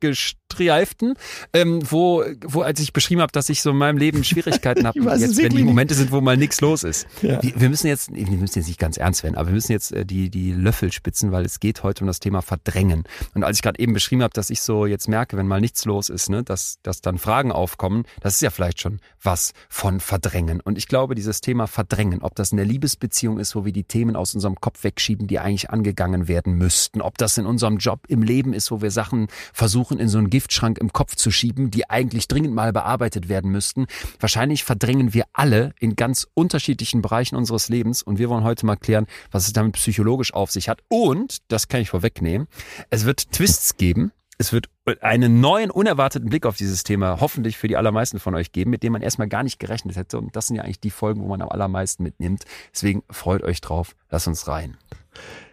gestreiften, 0.49 1.15
ähm, 1.53 1.79
wo, 1.89 2.23
wo 2.45 2.61
als 2.61 2.79
ich 2.79 2.93
beschrieben 2.93 3.21
habe, 3.21 3.31
dass 3.31 3.49
ich 3.49 3.61
so 3.61 3.71
in 3.71 3.77
meinem 3.77 3.97
Leben 3.97 4.23
Schwierigkeiten 4.23 4.87
habe, 4.87 4.99
jetzt 4.99 5.37
wenn 5.37 5.49
die. 5.49 5.63
Momente 5.63 5.93
sind, 5.93 6.11
wo 6.11 6.21
mal 6.21 6.37
nichts 6.37 6.61
los 6.61 6.83
ist. 6.83 7.07
Ja. 7.21 7.41
Wir, 7.43 7.53
wir 7.59 7.69
müssen 7.69 7.87
jetzt, 7.87 8.13
wir 8.13 8.25
müssen 8.25 8.59
jetzt 8.59 8.67
nicht 8.67 8.79
ganz 8.79 8.97
ernst 8.97 9.23
werden, 9.23 9.35
aber 9.35 9.47
wir 9.47 9.53
müssen 9.53 9.71
jetzt 9.71 9.91
äh, 9.91 10.05
die, 10.05 10.29
die 10.29 10.51
Löffel 10.51 10.91
spitzen, 10.91 11.31
weil 11.31 11.45
es 11.45 11.59
geht 11.59 11.83
heute 11.83 12.03
um 12.03 12.07
das 12.07 12.19
Thema 12.19 12.41
Verdrängen. 12.41 13.03
Und 13.33 13.43
als 13.43 13.57
ich 13.57 13.61
gerade 13.61 13.79
eben 13.79 13.93
beschrieben 13.93 14.23
habe, 14.23 14.33
dass 14.33 14.49
ich 14.49 14.61
so 14.61 14.85
jetzt 14.85 15.07
merke, 15.07 15.37
wenn 15.37 15.47
mal 15.47 15.61
nichts 15.61 15.85
los 15.85 16.09
ist, 16.09 16.29
ne, 16.29 16.43
dass, 16.43 16.79
dass 16.81 17.01
dann 17.01 17.17
Fragen 17.17 17.51
aufkommen, 17.51 18.05
das 18.21 18.35
ist 18.35 18.41
ja 18.41 18.49
vielleicht 18.49 18.81
schon 18.81 18.99
was 19.21 19.53
von 19.69 19.99
Verdrängen. 19.99 20.61
Und 20.61 20.77
ich 20.77 20.87
glaube, 20.87 21.15
dieses 21.15 21.41
Thema 21.41 21.67
Verdrängen, 21.67 22.21
ob 22.21 22.35
das 22.35 22.51
in 22.51 22.57
der 22.57 22.65
Liebesbeziehung 22.65 23.37
ist, 23.37 23.55
wo 23.55 23.65
wir 23.65 23.73
die 23.73 23.83
Themen 23.83 24.15
aus 24.15 24.33
unserem 24.33 24.55
Kopf 24.55 24.83
wegschieben, 24.83 25.27
die 25.27 25.39
eigentlich 25.39 25.69
angegangen 25.69 26.27
werden 26.27 26.53
müssten, 26.53 27.01
ob 27.01 27.17
das 27.17 27.37
in 27.37 27.45
unserem 27.45 27.77
Job 27.77 28.01
im 28.07 28.23
Leben 28.23 28.53
ist, 28.53 28.71
wo 28.71 28.81
wir 28.81 28.91
Sachen 28.91 29.27
versuchen, 29.53 29.99
in 29.99 30.07
so 30.07 30.17
einen 30.17 30.29
Giftschrank 30.39 30.77
im 30.77 30.93
Kopf 30.93 31.17
zu 31.17 31.31
schieben, 31.31 31.69
die 31.69 31.89
eigentlich 31.89 32.29
dringend 32.29 32.53
mal 32.53 32.71
bearbeitet 32.71 33.27
werden 33.27 33.51
müssten. 33.51 33.87
Wahrscheinlich 34.21 34.63
verdrängen 34.63 35.13
wir 35.13 35.25
alle 35.33 35.73
in 35.81 35.97
ganz 35.97 36.27
unterschiedlichen 36.33 37.01
Bereichen 37.01 37.35
unseres 37.35 37.67
Lebens 37.67 38.01
und 38.01 38.19
wir 38.19 38.29
wollen 38.29 38.45
heute 38.45 38.65
mal 38.65 38.77
klären, 38.77 39.05
was 39.31 39.47
es 39.47 39.51
damit 39.51 39.73
psychologisch 39.73 40.33
auf 40.33 40.49
sich 40.49 40.69
hat. 40.69 40.79
Und, 40.87 41.39
das 41.49 41.67
kann 41.67 41.81
ich 41.81 41.89
vorwegnehmen, 41.89 42.47
es 42.89 43.03
wird 43.03 43.33
Twists 43.33 43.75
geben. 43.75 44.13
Es 44.41 44.53
wird 44.53 44.69
einen 45.01 45.41
neuen, 45.41 45.69
unerwarteten 45.69 46.29
Blick 46.29 46.45
auf 46.45 46.55
dieses 46.55 46.83
Thema 46.85 47.19
hoffentlich 47.19 47.57
für 47.57 47.67
die 47.67 47.75
allermeisten 47.75 48.21
von 48.21 48.33
euch 48.35 48.53
geben, 48.53 48.71
mit 48.71 48.83
dem 48.83 48.93
man 48.93 49.01
erstmal 49.01 49.27
gar 49.27 49.43
nicht 49.43 49.59
gerechnet 49.59 49.97
hätte. 49.97 50.17
Und 50.17 50.33
das 50.37 50.47
sind 50.47 50.55
ja 50.55 50.63
eigentlich 50.63 50.79
die 50.79 50.91
Folgen, 50.91 51.21
wo 51.21 51.27
man 51.27 51.41
am 51.41 51.49
allermeisten 51.49 52.03
mitnimmt. 52.03 52.45
Deswegen 52.73 53.03
freut 53.09 53.43
euch 53.43 53.59
drauf. 53.59 53.97
Lasst 54.09 54.29
uns 54.29 54.47
rein. 54.47 54.77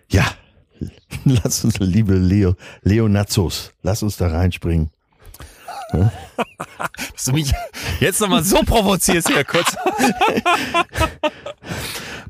Ja, 0.09 0.25
lass 1.25 1.65
uns, 1.65 1.79
liebe 1.79 2.15
Leo, 2.15 2.55
Leonazos, 2.83 3.73
lass 3.83 4.03
uns 4.03 4.17
da 4.17 4.29
reinspringen. 4.29 4.91
Dass 5.93 7.25
du 7.25 7.33
mich 7.33 7.53
jetzt 8.01 8.21
nochmal 8.21 8.43
so 8.43 8.63
provozierst 8.63 9.29
hier 9.29 9.45
kurz. 9.45 9.77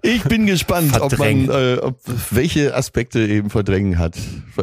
Ich 0.03 0.23
bin 0.23 0.47
gespannt, 0.47 1.01
ob 1.01 1.19
man, 1.19 1.49
äh, 1.49 1.79
ob, 1.83 1.99
welche 2.31 2.77
Aspekte 2.77 3.27
eben 3.27 3.51
verdrängen 3.51 3.99
hat. 3.99 4.17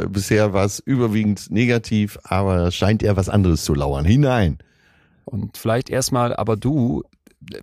Bisher 0.10 0.54
war 0.54 0.64
es 0.64 0.80
überwiegend 0.80 1.52
negativ, 1.52 2.18
aber 2.24 2.72
scheint 2.72 3.04
eher 3.04 3.18
was 3.18 3.28
anderes 3.28 3.66
zu 3.66 3.74
lauern. 3.74 4.06
Hinein. 4.06 4.60
Und 5.26 5.58
vielleicht 5.58 5.90
erstmal, 5.90 6.34
aber 6.34 6.56
du, 6.56 7.04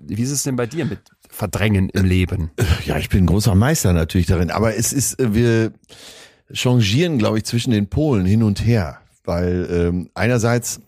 wie 0.02 0.20
ist 0.20 0.30
es 0.30 0.42
denn 0.42 0.56
bei 0.56 0.66
dir 0.66 0.84
mit 0.84 1.00
Verdrängen 1.40 1.88
im 1.88 2.04
Leben? 2.04 2.50
Ja, 2.84 2.98
ich 2.98 3.08
bin 3.08 3.24
ein 3.24 3.26
großer 3.26 3.54
Meister 3.54 3.94
natürlich 3.94 4.26
darin, 4.26 4.50
aber 4.50 4.76
es 4.76 4.92
ist, 4.92 5.18
äh, 5.18 5.32
wir 5.34 5.72
changieren, 6.52 7.16
glaube 7.16 7.38
ich, 7.38 7.44
zwischen 7.44 7.70
den 7.70 7.88
Polen 7.88 8.26
hin 8.26 8.42
und 8.42 8.66
her, 8.66 8.98
weil 9.24 9.66
ähm, 9.70 10.10
einerseits 10.12 10.82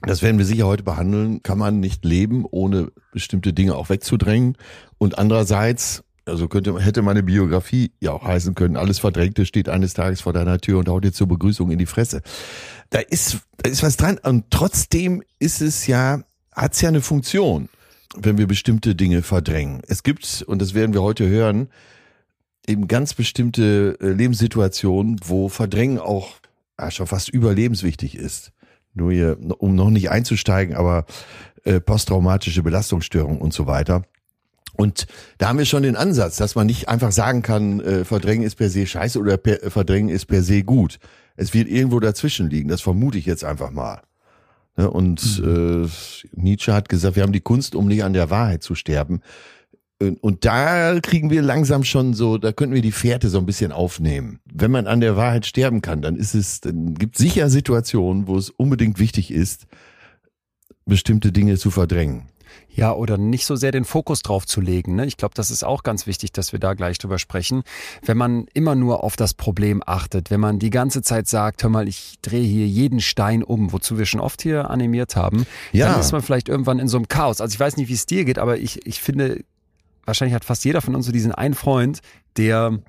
das 0.00 0.22
werden 0.22 0.38
wir 0.38 0.46
sicher 0.46 0.66
heute 0.66 0.84
behandeln, 0.84 1.42
kann 1.42 1.58
man 1.58 1.80
nicht 1.80 2.02
leben, 2.04 2.46
ohne 2.50 2.92
bestimmte 3.12 3.52
Dinge 3.52 3.74
auch 3.74 3.90
wegzudrängen. 3.90 4.56
Und 4.96 5.18
andererseits, 5.18 6.02
also 6.24 6.48
könnte, 6.48 6.78
hätte 6.80 7.02
meine 7.02 7.22
Biografie 7.22 7.92
ja 8.00 8.12
auch 8.12 8.24
heißen 8.24 8.54
können, 8.54 8.76
alles 8.76 8.98
Verdrängte 8.98 9.44
steht 9.44 9.68
eines 9.68 9.92
Tages 9.92 10.22
vor 10.22 10.32
deiner 10.32 10.58
Tür 10.60 10.78
und 10.78 10.88
haut 10.88 11.04
dir 11.04 11.12
zur 11.12 11.28
Begrüßung 11.28 11.70
in 11.70 11.78
die 11.78 11.86
Fresse. 11.86 12.22
Da 12.88 13.00
ist, 13.00 13.38
da 13.58 13.68
ist 13.68 13.82
was 13.82 13.98
dran. 13.98 14.18
Und 14.22 14.46
trotzdem 14.50 15.22
ist 15.38 15.60
es 15.60 15.86
ja, 15.86 16.22
hat 16.52 16.72
es 16.72 16.80
ja 16.80 16.88
eine 16.88 17.02
Funktion, 17.02 17.68
wenn 18.16 18.38
wir 18.38 18.46
bestimmte 18.46 18.94
Dinge 18.94 19.22
verdrängen. 19.22 19.82
Es 19.88 20.02
gibt, 20.02 20.42
und 20.46 20.60
das 20.60 20.74
werden 20.74 20.94
wir 20.94 21.02
heute 21.02 21.28
hören, 21.28 21.68
eben 22.66 22.88
ganz 22.88 23.14
bestimmte 23.14 23.96
äh, 24.00 24.08
Lebenssituationen, 24.08 25.20
wo 25.24 25.48
Verdrängen 25.48 25.98
auch 25.98 26.30
ja, 26.78 26.90
schon 26.90 27.06
fast 27.06 27.28
überlebenswichtig 27.28 28.16
ist. 28.16 28.52
Nur 28.94 29.12
hier, 29.12 29.38
um 29.58 29.74
noch 29.74 29.90
nicht 29.90 30.10
einzusteigen, 30.10 30.74
aber 30.76 31.04
äh, 31.64 31.80
posttraumatische 31.80 32.62
Belastungsstörung 32.62 33.40
und 33.40 33.52
so 33.52 33.66
weiter. 33.66 34.02
Und 34.76 35.06
da 35.38 35.48
haben 35.48 35.58
wir 35.58 35.66
schon 35.66 35.84
den 35.84 35.96
Ansatz, 35.96 36.36
dass 36.36 36.54
man 36.54 36.66
nicht 36.66 36.88
einfach 36.88 37.12
sagen 37.12 37.42
kann, 37.42 37.80
äh, 37.80 38.04
Verdrängen 38.04 38.44
ist 38.44 38.56
per 38.56 38.70
se 38.70 38.86
scheiße 38.86 39.18
oder 39.18 39.36
per, 39.36 39.70
Verdrängen 39.70 40.08
ist 40.08 40.26
per 40.26 40.42
se 40.42 40.62
gut. 40.62 40.98
Es 41.36 41.54
wird 41.54 41.68
irgendwo 41.68 42.00
dazwischen 42.00 42.50
liegen, 42.50 42.68
das 42.68 42.80
vermute 42.80 43.18
ich 43.18 43.26
jetzt 43.26 43.44
einfach 43.44 43.70
mal. 43.70 44.02
Ne? 44.76 44.90
Und 44.90 45.40
mhm. 45.40 45.84
äh, 45.84 45.88
Nietzsche 46.32 46.72
hat 46.72 46.88
gesagt, 46.88 47.16
wir 47.16 47.22
haben 47.22 47.32
die 47.32 47.40
Kunst, 47.40 47.74
um 47.74 47.86
nicht 47.86 48.04
an 48.04 48.12
der 48.12 48.30
Wahrheit 48.30 48.62
zu 48.62 48.74
sterben. 48.74 49.20
Und 50.20 50.44
da 50.44 50.98
kriegen 51.00 51.30
wir 51.30 51.40
langsam 51.40 51.84
schon 51.84 52.14
so, 52.14 52.36
da 52.36 52.52
könnten 52.52 52.74
wir 52.74 52.82
die 52.82 52.92
Fährte 52.92 53.28
so 53.28 53.38
ein 53.38 53.46
bisschen 53.46 53.72
aufnehmen. 53.72 54.40
Wenn 54.52 54.70
man 54.70 54.86
an 54.86 55.00
der 55.00 55.16
Wahrheit 55.16 55.46
sterben 55.46 55.82
kann, 55.82 56.02
dann 56.02 56.16
ist 56.16 56.34
es, 56.34 56.60
dann 56.60 56.94
gibt 56.94 57.16
sicher 57.16 57.48
Situationen, 57.48 58.26
wo 58.26 58.36
es 58.36 58.50
unbedingt 58.50 58.98
wichtig 58.98 59.30
ist, 59.30 59.66
bestimmte 60.84 61.32
Dinge 61.32 61.56
zu 61.56 61.70
verdrängen. 61.70 62.24
Ja, 62.68 62.92
oder 62.92 63.18
nicht 63.18 63.46
so 63.46 63.54
sehr 63.54 63.70
den 63.70 63.84
Fokus 63.84 64.22
drauf 64.22 64.46
zu 64.46 64.60
legen. 64.60 64.96
Ne? 64.96 65.06
Ich 65.06 65.16
glaube, 65.16 65.34
das 65.34 65.50
ist 65.50 65.62
auch 65.64 65.84
ganz 65.84 66.06
wichtig, 66.08 66.32
dass 66.32 66.52
wir 66.52 66.58
da 66.58 66.74
gleich 66.74 66.98
drüber 66.98 67.18
sprechen. 67.18 67.62
Wenn 68.04 68.16
man 68.16 68.46
immer 68.52 68.74
nur 68.74 69.04
auf 69.04 69.14
das 69.14 69.32
Problem 69.34 69.80
achtet, 69.86 70.30
wenn 70.30 70.40
man 70.40 70.58
die 70.58 70.70
ganze 70.70 71.02
Zeit 71.02 71.28
sagt, 71.28 71.62
hör 71.62 71.70
mal, 71.70 71.86
ich 71.86 72.16
drehe 72.20 72.42
hier 72.42 72.66
jeden 72.66 73.00
Stein 73.00 73.44
um, 73.44 73.72
wozu 73.72 73.96
wir 73.96 74.06
schon 74.06 74.20
oft 74.20 74.42
hier 74.42 74.70
animiert 74.70 75.14
haben, 75.14 75.46
ja. 75.72 75.92
dann 75.92 76.00
ist 76.00 76.10
man 76.10 76.22
vielleicht 76.22 76.48
irgendwann 76.48 76.80
in 76.80 76.88
so 76.88 76.96
einem 76.96 77.06
Chaos. 77.06 77.40
Also 77.40 77.54
ich 77.54 77.60
weiß 77.60 77.76
nicht, 77.76 77.88
wie 77.88 77.94
es 77.94 78.06
dir 78.06 78.24
geht, 78.24 78.38
aber 78.38 78.58
ich, 78.58 78.84
ich 78.86 79.00
finde, 79.00 79.44
wahrscheinlich 80.04 80.34
hat 80.34 80.44
fast 80.44 80.64
jeder 80.64 80.80
von 80.80 80.96
uns 80.96 81.06
so 81.06 81.12
diesen 81.12 81.32
einen 81.32 81.54
Freund, 81.54 82.00
der 82.36 82.80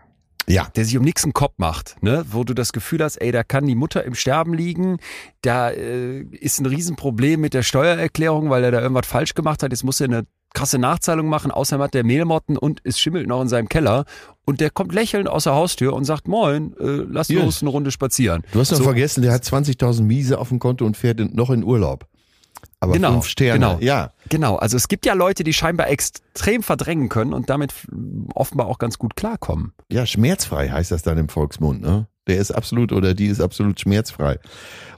ja. 0.47 0.67
der 0.75 0.85
sich 0.85 0.97
um 0.97 1.03
nichts 1.03 1.23
einen 1.23 1.33
Kopf 1.33 1.53
macht, 1.57 2.01
ne? 2.01 2.25
wo 2.29 2.43
du 2.43 2.53
das 2.53 2.73
Gefühl 2.73 3.03
hast, 3.03 3.17
ey, 3.17 3.31
da 3.31 3.43
kann 3.43 3.65
die 3.65 3.75
Mutter 3.75 4.03
im 4.03 4.15
Sterben 4.15 4.53
liegen, 4.53 4.97
da 5.41 5.69
äh, 5.69 6.21
ist 6.21 6.59
ein 6.59 6.65
Riesenproblem 6.65 7.39
mit 7.41 7.53
der 7.53 7.63
Steuererklärung, 7.63 8.49
weil 8.49 8.63
er 8.63 8.71
da 8.71 8.81
irgendwas 8.81 9.07
falsch 9.07 9.33
gemacht 9.33 9.63
hat, 9.63 9.71
jetzt 9.71 9.83
muss 9.83 9.99
er 9.99 10.05
eine 10.05 10.25
krasse 10.53 10.79
Nachzahlung 10.79 11.27
machen, 11.27 11.51
außerdem 11.51 11.83
hat 11.83 11.93
der 11.93 12.03
Mehlmotten 12.03 12.57
und 12.57 12.79
es 12.83 12.99
schimmelt 12.99 13.27
noch 13.27 13.41
in 13.41 13.49
seinem 13.49 13.69
Keller 13.69 14.05
und 14.45 14.61
der 14.61 14.69
kommt 14.69 14.93
lächelnd 14.93 15.27
aus 15.27 15.43
der 15.43 15.53
Haustür 15.53 15.93
und 15.93 16.05
sagt, 16.05 16.27
moin, 16.27 16.73
äh, 16.79 17.03
lass 17.09 17.27
yes. 17.27 17.43
uns 17.43 17.61
eine 17.61 17.69
Runde 17.69 17.91
spazieren. 17.91 18.43
Du 18.51 18.59
hast 18.59 18.71
noch 18.71 18.77
so. 18.77 18.83
vergessen, 18.83 19.21
der 19.21 19.33
hat 19.33 19.43
20.000 19.43 20.03
Miese 20.03 20.39
auf 20.39 20.49
dem 20.49 20.59
Konto 20.59 20.85
und 20.85 20.97
fährt 20.97 21.19
noch 21.35 21.49
in 21.49 21.63
Urlaub. 21.63 22.07
Aber 22.79 22.93
genau, 22.93 23.13
fünf 23.13 23.27
Sterne, 23.27 23.59
genau, 23.59 23.77
ja. 23.79 24.11
Genau, 24.29 24.55
also 24.55 24.77
es 24.77 24.87
gibt 24.87 25.05
ja 25.05 25.13
Leute, 25.13 25.43
die 25.43 25.53
scheinbar 25.53 25.89
extrem 25.89 26.63
verdrängen 26.63 27.09
können 27.09 27.33
und 27.33 27.49
damit 27.49 27.73
offenbar 28.33 28.67
auch 28.67 28.79
ganz 28.79 28.97
gut 28.97 29.15
klarkommen. 29.15 29.73
Ja, 29.91 30.05
schmerzfrei 30.05 30.69
heißt 30.69 30.91
das 30.91 31.01
dann 31.01 31.17
im 31.17 31.29
Volksmund, 31.29 31.81
ne? 31.81 32.07
Der 32.27 32.37
ist 32.37 32.51
absolut 32.51 32.91
oder 32.91 33.13
die 33.13 33.27
ist 33.27 33.39
absolut 33.39 33.79
schmerzfrei. 33.79 34.39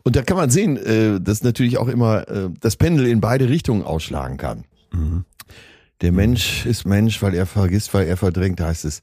Und 0.03 0.15
da 0.15 0.21
kann 0.21 0.37
man 0.37 0.49
sehen, 0.49 0.77
äh, 0.77 1.19
dass 1.19 1.43
natürlich 1.43 1.77
auch 1.77 1.89
immer 1.89 2.27
äh, 2.29 2.49
das 2.61 2.77
Pendel 2.77 3.05
in 3.07 3.19
beide 3.19 3.49
Richtungen 3.49 3.83
ausschlagen 3.83 4.37
kann. 4.37 4.63
Mhm. 4.93 5.25
Der 6.01 6.11
Mensch 6.11 6.65
ist 6.65 6.85
Mensch, 6.85 7.21
weil 7.21 7.33
er 7.33 7.45
vergisst, 7.45 7.93
weil 7.93 8.07
er 8.07 8.17
verdrängt, 8.17 8.61
heißt 8.61 8.85
es 8.85 9.01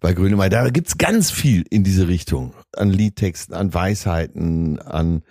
bei 0.00 0.12
Grönemeyer. 0.12 0.50
Da 0.50 0.70
gibt's 0.70 0.98
ganz 0.98 1.30
viel 1.30 1.64
in 1.70 1.82
diese 1.82 2.08
Richtung. 2.08 2.52
An 2.76 2.90
Liedtexten, 2.90 3.54
an 3.54 3.72
Weisheiten, 3.72 4.78
an, 4.78 5.22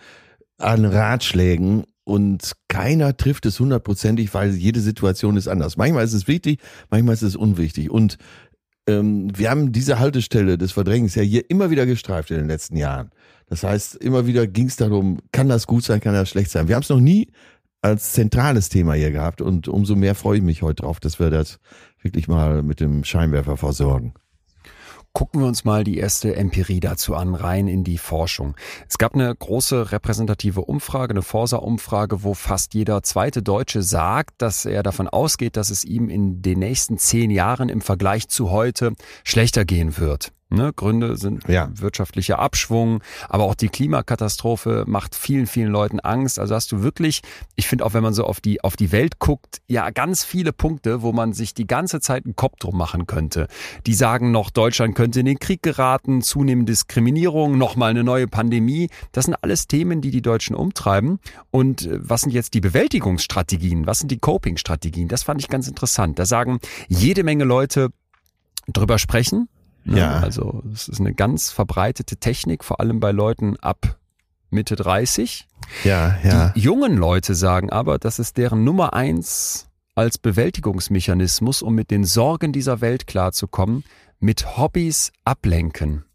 an 0.58 0.86
Ratschlägen 0.86 1.86
und 2.06 2.54
keiner 2.68 3.18
trifft 3.18 3.46
es 3.46 3.60
hundertprozentig, 3.60 4.34
weil 4.34 4.52
jede 4.52 4.80
Situation 4.80 5.36
ist 5.36 5.48
anders. 5.48 5.76
Manchmal 5.76 6.06
ist 6.06 6.14
es 6.14 6.28
wichtig, 6.28 6.62
manchmal 6.90 7.16
ist 7.16 7.24
es 7.24 7.36
unwichtig. 7.36 7.90
Und 7.90 8.18
ähm, 8.88 9.36
wir 9.36 9.50
haben 9.50 9.72
diese 9.72 10.00
Haltestelle 10.00 10.58
des 10.58 10.72
Verdrängens 10.72 11.16
ja 11.16 11.24
hier 11.24 11.50
immer 11.50 11.72
wieder 11.72 11.86
gestreift 11.86 12.30
in 12.30 12.38
den 12.38 12.48
letzten 12.48 12.78
Jahren. 12.78 13.10
Das 13.48 13.64
heißt, 13.64 13.96
immer 13.96 14.28
wieder 14.28 14.46
ging 14.48 14.68
es 14.68 14.76
darum, 14.76 15.20
kann 15.32 15.50
das 15.50 15.66
gut 15.68 15.84
sein, 15.84 16.00
kann 16.00 16.14
das 16.14 16.30
schlecht 16.30 16.52
sein. 16.52 16.68
Wir 16.68 16.76
haben 16.76 16.84
es 16.84 16.90
noch 16.90 17.00
nie 17.00 17.28
als 17.82 18.14
zentrales 18.14 18.70
Thema 18.70 18.94
hier 18.94 19.12
gehabt 19.12 19.42
und 19.42 19.68
umso 19.68 19.96
mehr 19.96 20.16
freue 20.16 20.38
ich 20.38 20.44
mich 20.44 20.62
heute 20.62 20.84
drauf, 20.84 21.00
dass 21.00 21.20
wir 21.20 21.30
das 21.30 21.60
wirklich 22.02 22.28
mal 22.28 22.64
mit 22.64 22.80
dem 22.80 23.04
Scheinwerfer 23.04 23.58
versorgen. 23.58 24.14
Gucken 25.16 25.40
wir 25.40 25.48
uns 25.48 25.64
mal 25.64 25.86
die 25.86 25.98
erste 25.98 26.36
Empirie 26.36 26.82
dazu 26.82 27.16
an, 27.16 27.36
rein 27.36 27.70
in 27.70 27.86
die 27.86 27.98
Forschung. 27.98 28.54
Es 28.90 28.98
gab 28.98 29.16
eine 29.16 29.34
große 29.34 29.94
repräsentative 29.94 30.60
Umfrage, 30.60 31.12
eine 31.12 31.22
Forsa-Umfrage, 31.22 32.24
wo 32.24 32.34
fast 32.34 32.74
jeder 32.74 33.02
zweite 33.02 33.42
Deutsche 33.42 33.82
sagt, 33.82 34.42
dass 34.42 34.66
er 34.66 34.84
davon 34.84 35.08
ausgeht, 35.08 35.56
dass 35.56 35.70
es 35.70 35.86
ihm 35.86 36.10
in 36.10 36.42
den 36.42 36.60
nächsten 36.60 36.98
zehn 36.98 37.32
Jahren 37.32 37.70
im 37.70 37.80
Vergleich 37.80 38.28
zu 38.28 38.52
heute 38.52 38.92
schlechter 39.24 39.64
gehen 39.64 39.98
wird. 39.98 40.34
Ne, 40.52 40.72
Gründe 40.76 41.18
sind 41.18 41.48
ja. 41.48 41.70
wirtschaftlicher 41.74 42.38
Abschwung, 42.38 43.02
aber 43.30 43.46
auch 43.46 43.56
die 43.56 43.70
Klimakatastrophe 43.70 44.84
macht 44.86 45.16
vielen, 45.16 45.48
vielen 45.48 45.72
Leuten 45.72 46.00
Angst. 46.00 46.38
Also 46.38 46.54
hast 46.54 46.72
du 46.72 46.84
wirklich, 46.84 47.22
ich 47.56 47.68
finde 47.68 47.84
auch, 47.84 47.96
wenn 47.96 48.04
man 48.04 48.14
so 48.14 48.26
auf 48.26 48.42
die, 48.42 48.64
auf 48.64 48.76
die 48.76 48.92
Welt 48.92 49.18
guckt, 49.18 49.62
ja, 49.68 49.90
ganz 49.90 50.24
viele 50.24 50.54
Punkte, 50.54 51.02
wo 51.02 51.12
man 51.14 51.34
sich 51.34 51.56
die 51.56 51.66
ganze 51.66 52.00
Zeit 52.00 52.26
einen 52.26 52.36
Kopf 52.36 52.58
drum 52.60 52.78
machen 52.78 53.08
könnte. 53.08 53.48
Die 53.88 53.96
sagen 53.96 54.30
noch, 54.30 54.52
Deutschland 54.52 54.94
könnte 54.94 55.20
in 55.20 55.26
den 55.26 55.40
Krieg 55.40 55.64
geraten, 55.64 56.22
zunehmende 56.22 56.74
Diskriminierung, 56.74 57.58
nochmal 57.58 57.90
eine 57.90 58.04
neue 58.04 58.28
Pandemie. 58.28 58.90
Das 59.14 59.26
sind 59.26 59.34
alles 59.42 59.66
Themen, 59.66 60.02
die 60.02 60.12
die 60.12 60.22
Deutschen 60.22 60.56
umtreiben. 60.56 61.20
Und 61.50 61.88
äh, 61.88 62.00
was 62.02 62.22
sind 62.22 62.32
jetzt 62.32 62.54
die 62.54 62.62
Bewältigungsstrategien? 62.62 63.88
Was 63.88 63.98
sind 63.98 64.12
die 64.12 64.20
Coping-Strategien? 64.20 65.08
Das 65.08 65.24
fand 65.24 65.42
ich 65.42 65.50
ganz 65.50 65.68
interessant. 65.68 66.20
Da 66.20 66.26
sagen 66.26 66.60
jede 66.88 67.24
Menge 67.24 67.46
Leute, 67.46 67.90
drüber 68.68 69.00
sprechen? 69.00 69.50
Ja. 69.86 70.20
Also 70.20 70.64
es 70.74 70.88
ist 70.88 71.00
eine 71.00 71.14
ganz 71.14 71.52
verbreitete 71.52 72.18
Technik, 72.18 72.64
vor 72.64 72.80
allem 72.80 73.00
bei 73.00 73.12
Leuten 73.12 73.58
ab 73.58 73.98
Mitte 74.50 74.76
30. 74.76 75.48
Ja, 75.84 76.18
ja. 76.24 76.50
Die 76.50 76.60
jungen 76.60 76.98
Leute 76.98 77.36
sagen 77.36 77.70
aber, 77.70 77.98
das 78.00 78.20
ist 78.20 78.38
deren 78.38 78.64
Nummer 78.64 78.94
eins 78.94 79.70
als 79.96 80.18
Bewältigungsmechanismus, 80.18 81.62
um 81.62 81.74
mit 81.74 81.92
den 81.92 82.04
Sorgen 82.04 82.52
dieser 82.52 82.82
Welt 82.82 83.08
klarzukommen, 83.08 83.84
mit 84.20 84.58
Hobbys 84.58 85.12
ablenken. 85.24 86.06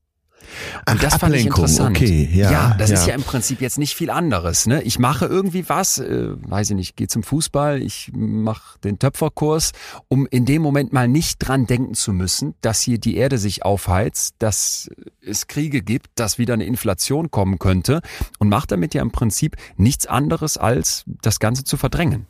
Und 0.87 0.97
Ach, 0.97 1.01
das 1.01 1.17
fand 1.17 1.35
ich 1.35 1.47
interessant. 1.47 1.97
Okay, 1.97 2.29
ja, 2.33 2.51
ja 2.51 2.75
das 2.79 2.91
ja. 2.91 2.97
ist 2.97 3.07
ja 3.07 3.15
im 3.15 3.23
Prinzip 3.23 3.61
jetzt 3.61 3.79
nicht 3.79 3.95
viel 3.95 4.11
anderes. 4.11 4.67
Ne? 4.67 4.83
Ich 4.83 4.99
mache 4.99 5.27
irgendwie 5.27 5.69
was, 5.69 5.99
äh, 5.99 6.31
weiß 6.41 6.71
ich 6.71 6.77
nicht, 6.77 6.97
gehe 6.97 7.09
zum 7.09 7.23
Fußball, 7.23 7.83
ich 7.83 8.11
mache 8.15 8.79
den 8.81 8.99
Töpferkurs, 8.99 9.73
um 10.09 10.27
in 10.31 10.45
dem 10.45 10.63
Moment 10.63 10.93
mal 10.93 11.09
nicht 11.09 11.39
dran 11.39 11.67
denken 11.67 11.95
zu 11.95 12.13
müssen, 12.13 12.55
dass 12.61 12.81
hier 12.81 12.99
die 12.99 13.17
Erde 13.17 13.39
sich 13.39 13.65
aufheizt, 13.65 14.35
dass 14.39 14.89
es 15.25 15.47
Kriege 15.47 15.83
gibt, 15.83 16.09
dass 16.17 16.39
wieder 16.39 16.55
eine 16.55 16.65
Inflation 16.65 17.31
kommen 17.31 17.59
könnte 17.59 18.01
und 18.39 18.49
mache 18.49 18.67
damit 18.67 18.95
ja 18.95 19.03
im 19.03 19.13
Prinzip 19.13 19.57
nichts 19.77 20.07
anderes, 20.07 20.57
als 20.57 21.05
das 21.23 21.39
Ganze 21.39 21.65
zu 21.65 21.77
verdrängen. 21.77 22.27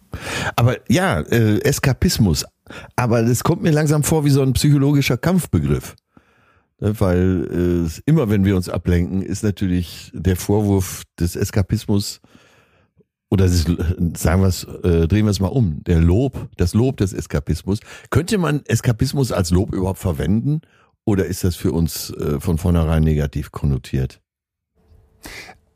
Aber 0.56 0.76
ja, 0.88 1.20
äh, 1.20 1.60
Eskapismus. 1.60 2.44
Aber 2.96 3.22
das 3.22 3.42
kommt 3.42 3.62
mir 3.62 3.72
langsam 3.72 4.02
vor 4.02 4.24
wie 4.24 4.30
so 4.30 4.42
ein 4.42 4.52
psychologischer 4.52 5.16
Kampfbegriff. 5.16 5.96
Ne, 6.80 6.98
weil 6.98 7.86
äh, 7.86 8.00
immer, 8.06 8.30
wenn 8.30 8.44
wir 8.44 8.56
uns 8.56 8.68
ablenken, 8.68 9.22
ist 9.22 9.42
natürlich 9.42 10.10
der 10.14 10.36
Vorwurf 10.36 11.02
des 11.18 11.36
Eskapismus 11.36 12.20
oder 13.30 13.44
des, 13.46 13.64
sagen 14.16 14.42
wir 14.42 14.48
es, 14.48 14.64
äh, 14.64 15.06
drehen 15.06 15.26
wir 15.26 15.30
es 15.30 15.40
mal 15.40 15.48
um, 15.48 15.84
der 15.84 16.00
Lob, 16.00 16.48
das 16.56 16.74
Lob 16.74 16.96
des 16.96 17.12
Eskapismus. 17.12 17.80
Könnte 18.08 18.38
man 18.38 18.64
Eskapismus 18.64 19.30
als 19.30 19.50
Lob 19.50 19.74
überhaupt 19.74 19.98
verwenden 19.98 20.62
oder 21.04 21.26
ist 21.26 21.44
das 21.44 21.54
für 21.54 21.72
uns 21.72 22.10
äh, 22.14 22.40
von 22.40 22.58
vornherein 22.58 23.02
negativ 23.02 23.52
konnotiert? 23.52 24.20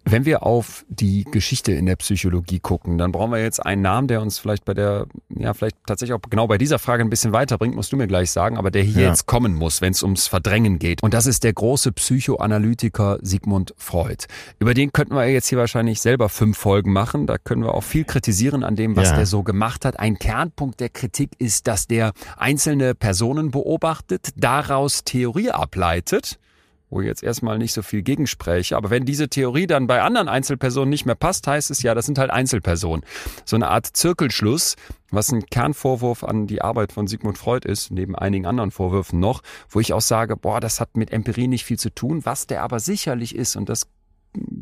Wenn 0.07 0.27
wir 0.27 0.43
auf 0.43 0.85
die 0.89 1.25
Geschichte 1.25 1.73
in 1.73 1.87
der 1.87 1.97
Psychologie 1.97 2.61
gucken, 2.61 2.99
dann 2.99 3.11
brauchen 3.11 3.33
wir 3.33 3.41
jetzt 3.43 3.65
einen 3.65 3.81
Namen, 3.81 4.07
der 4.07 4.21
uns 4.21 4.39
vielleicht 4.39 4.65
bei 4.67 4.75
der, 4.75 5.07
ja, 5.31 5.55
vielleicht 5.55 5.77
tatsächlich 5.87 6.15
auch 6.15 6.21
genau 6.29 6.47
bei 6.47 6.59
dieser 6.59 6.79
Frage 6.79 7.03
ein 7.03 7.09
bisschen 7.11 7.33
weiterbringt, 7.33 7.75
musst 7.75 7.91
du 7.91 7.97
mir 7.97 8.07
gleich 8.07 8.31
sagen, 8.31 8.59
aber 8.59 8.71
der 8.71 8.83
hier 8.83 9.03
Ja. 9.05 9.09
jetzt 9.09 9.27
kommen 9.27 9.55
muss, 9.55 9.81
wenn 9.81 9.93
es 9.93 10.03
ums 10.03 10.27
Verdrängen 10.27 10.79
geht. 10.79 11.03
Und 11.03 11.15
das 11.15 11.27
ist 11.27 11.43
der 11.43 11.55
große 11.55 11.93
Psychoanalytiker 11.93 13.19
Sigmund 13.23 13.75
Freud. 13.79 14.25
Über 14.59 14.75
den 14.75 14.93
könnten 14.93 15.15
wir 15.15 15.27
jetzt 15.27 15.49
hier 15.49 15.59
wahrscheinlich 15.59 16.01
selber 16.01 16.29
fünf 16.29 16.59
Folgen 16.59 16.93
machen. 16.93 17.27
Da 17.27 17.39
können 17.39 17.63
wir 17.63 17.75
auch 17.75 17.83
viel 17.83 18.05
kritisieren 18.05 18.65
an 18.65 18.77
dem, 18.77 18.97
was 18.97 19.11
Ja. 19.11 19.17
der 19.17 19.27
so 19.27 19.43
gemacht 19.43 19.85
hat. 19.85 19.99
Ein 19.99 20.19
Kernpunkt 20.19 20.81
der 20.81 20.91
Kritik 20.91 21.31
ist, 21.39 21.67
dass 21.67 21.87
der 21.87 22.13
einzelne 22.37 22.95
Personen 22.95 23.51
beobachtet, 23.51 24.31
daraus 24.37 25.05
Theorie 25.05 25.51
ableitet 25.51 26.39
wo 26.95 27.03
jetzt 27.03 27.25
erstmal 27.25 27.59
nicht 27.59 27.73
so 27.73 27.83
viel 27.83 28.03
gegenspreche. 28.03 28.77
Aber 28.77 28.89
wenn 28.89 29.05
diese 29.05 29.29
Theorie 29.29 29.67
dann 29.67 29.89
bei 29.89 30.01
anderen 30.01 30.29
Einzelpersonen 30.29 30.89
nicht 30.89 31.07
mehr 31.07 31.17
passt, 31.17 31.47
heißt 31.47 31.71
es 31.71 31.83
ja, 31.83 31.95
das 31.95 32.07
sind 32.07 32.19
halt 32.19 32.31
Einzelpersonen. 32.31 33.05
So 33.45 33.57
eine 33.57 33.69
Art 33.69 33.87
Zirkelschluss, 33.87 34.77
was 35.11 35.33
ein 35.33 35.45
Kernvorwurf 35.47 36.23
an 36.23 36.47
die 36.47 36.63
Arbeit 36.63 36.93
von 36.93 37.09
Sigmund 37.09 37.37
Freud 37.37 37.69
ist, 37.69 37.91
neben 37.91 38.15
einigen 38.15 38.47
anderen 38.47 38.71
Vorwürfen 38.71 39.19
noch, 39.19 39.43
wo 39.69 39.81
ich 39.81 39.93
auch 39.93 40.01
sage, 40.01 40.37
boah, 40.37 40.61
das 40.61 40.81
hat 40.81 40.97
mit 40.97 41.13
Empirie 41.13 41.49
nicht 41.49 41.65
viel 41.65 41.79
zu 41.79 41.91
tun, 41.91 42.25
was 42.25 42.47
der 42.47 42.63
aber 42.63 42.79
sicherlich 42.79 43.35
ist, 43.35 43.57
und 43.57 43.69
das 43.69 43.89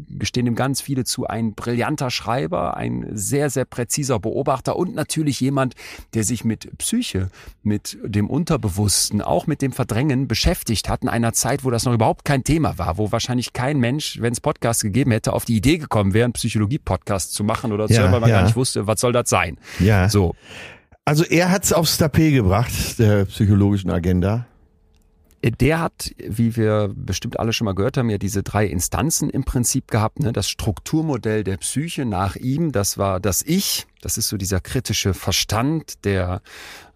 gestehen 0.09 0.47
ihm 0.47 0.55
ganz 0.55 0.81
viele 0.81 1.05
zu, 1.05 1.27
ein 1.27 1.55
brillanter 1.55 2.11
Schreiber, 2.11 2.77
ein 2.77 3.07
sehr, 3.13 3.51
sehr 3.51 3.65
präziser 3.65 4.19
Beobachter 4.19 4.77
und 4.77 4.95
natürlich 4.95 5.41
jemand, 5.41 5.75
der 6.15 6.25
sich 6.25 6.45
mit 6.45 6.79
Psyche, 6.79 7.31
mit 7.63 7.99
dem 8.05 8.29
Unterbewussten, 8.31 9.21
auch 9.21 9.47
mit 9.47 9.63
dem 9.63 9.73
Verdrängen 9.73 10.29
beschäftigt 10.29 10.89
hat 10.89 11.03
in 11.03 11.09
einer 11.09 11.33
Zeit, 11.33 11.65
wo 11.65 11.71
das 11.71 11.85
noch 11.85 11.93
überhaupt 11.93 12.25
kein 12.25 12.45
Thema 12.45 12.79
war, 12.79 12.99
wo 12.99 13.11
wahrscheinlich 13.13 13.53
kein 13.53 13.79
Mensch, 13.79 14.19
wenn 14.21 14.33
es 14.33 14.41
Podcasts 14.41 14.83
gegeben 14.83 15.11
hätte, 15.11 15.33
auf 15.33 15.45
die 15.45 15.57
Idee 15.57 15.79
gekommen 15.79 16.15
wäre, 16.15 16.25
einen 16.25 16.35
Psychologie-Podcast 16.35 17.35
zu 17.35 17.45
machen 17.45 17.73
oder 17.73 17.89
zu 17.89 17.95
Ja, 17.95 18.01
hören, 18.03 18.13
weil 18.13 18.21
man 18.21 18.31
ja. 18.31 18.37
gar 18.37 18.45
nicht 18.45 18.57
wusste, 18.57 18.87
was 18.87 19.01
soll 19.01 19.13
das 19.13 19.29
sein. 19.29 19.59
Ja. 19.81 20.09
So. 20.09 20.35
Also 21.05 21.25
er 21.25 21.51
hat's 21.51 21.73
aufs 21.73 21.99
Tapet 21.99 22.33
gebracht, 22.33 22.99
der 22.99 23.25
psychologischen 23.25 23.91
Agenda. 23.91 24.47
Der 25.45 25.81
hat, 25.81 26.13
wie 26.19 26.57
wir 26.57 26.93
bestimmt 26.95 27.41
alle 27.41 27.53
schon 27.53 27.65
mal 27.65 27.75
gehört 27.75 27.97
haben, 27.97 28.09
ja 28.11 28.19
diese 28.19 28.45
drei 28.45 28.65
Instanzen 28.65 29.29
im 29.29 29.43
Prinzip 29.43 29.91
gehabt. 29.91 30.21
Ne? 30.21 30.33
Das 30.33 30.49
Strukturmodell 30.49 31.43
der 31.43 31.57
Psyche 31.57 32.05
nach 32.05 32.37
ihm, 32.37 32.71
das 32.71 32.97
war 32.97 33.19
das 33.19 33.43
Ich. 33.43 33.87
Das 34.01 34.19
ist 34.19 34.29
so 34.29 34.37
dieser 34.37 34.61
kritische 34.61 35.15
Verstand, 35.15 36.05
der 36.05 36.43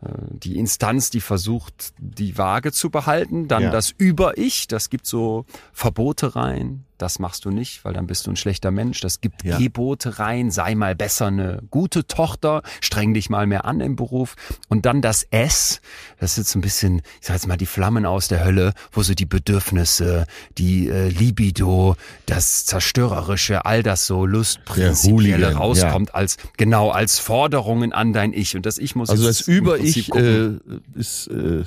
äh, 0.01 0.09
die 0.31 0.59
Instanz, 0.59 1.11
die 1.11 1.21
versucht, 1.21 1.93
die 1.99 2.39
Waage 2.39 2.71
zu 2.71 2.91
behalten. 2.91 3.49
Dann 3.49 3.65
Ja. 3.65 3.71
das 3.71 3.93
Über-Ich, 3.97 4.69
das 4.69 4.91
gibt 4.91 5.07
so 5.07 5.45
Verbote 5.73 6.37
rein. 6.37 6.86
Das 6.99 7.19
machst 7.19 7.45
du 7.45 7.51
nicht, 7.51 7.85
weil 7.85 7.93
dann 7.93 8.07
bist 8.07 8.27
du 8.27 8.31
ein 8.31 8.37
schlechter 8.37 8.71
Mensch. 8.71 9.01
Das 9.01 9.21
gibt 9.21 9.45
Ja. 9.45 9.59
Gebote 9.59 10.19
rein. 10.19 10.51
Sei 10.51 10.75
mal 10.75 10.95
besser 10.95 11.27
eine 11.27 11.63
gute 11.71 12.07
Tochter. 12.07 12.63
Streng 12.81 13.15
dich 13.15 13.29
mal 13.31 13.47
mehr 13.47 13.65
an 13.65 13.81
im 13.81 13.97
Beruf. 13.97 14.35
Und 14.69 14.87
dann 14.87 15.03
das 15.03 15.25
S. 15.31 15.81
Das 16.19 16.39
ist 16.39 16.51
so 16.51 16.59
ein 16.59 16.63
bisschen, 16.63 17.03
ich 17.21 17.27
sag 17.27 17.35
jetzt 17.35 17.47
mal, 17.47 17.57
die 17.57 17.67
Flammen 17.67 18.07
aus 18.07 18.29
der 18.29 18.45
Hölle, 18.45 18.73
wo 18.93 19.03
so 19.03 19.15
die 19.15 19.27
Bedürfnisse, 19.27 20.27
die 20.57 20.89
äh, 20.89 21.09
Libido, 21.09 21.97
das 22.25 22.65
Zerstörerische, 22.65 23.65
all 23.67 23.83
das 23.83 24.07
so 24.07 24.25
Lustprinzipielle 24.25 25.47
Hooligan, 25.49 25.55
rauskommt 25.57 26.15
als, 26.15 26.37
genau, 26.57 26.91
als 26.91 27.19
Forderungen 27.19 27.93
an 27.93 28.13
dein 28.13 28.33
Ich. 28.33 28.57
Und 28.57 28.67
das 28.67 28.79
Ich 28.79 28.95
muss 28.95 29.11
Also 29.11 29.27
jetzt 29.27 29.41
das 29.41 29.49
Über-Ich 29.49 30.15
äh, 30.15 30.53
ist 30.95 31.29
äh, 31.29 31.65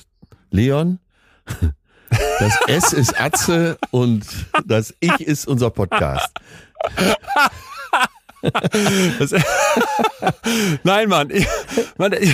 Leon. 0.50 1.00
Das 2.39 2.54
S 2.67 2.93
ist 2.93 3.19
Atze 3.19 3.78
und 3.91 4.26
das 4.65 4.93
Ich 5.00 5.19
ist 5.22 5.48
unser 5.48 5.69
Podcast. 5.69 6.30
Das, 9.19 9.34
Nein, 10.84 11.10
Mann. 11.10 11.30
Ich, 11.30 11.45
Mann 11.98 12.13
ich, 12.13 12.34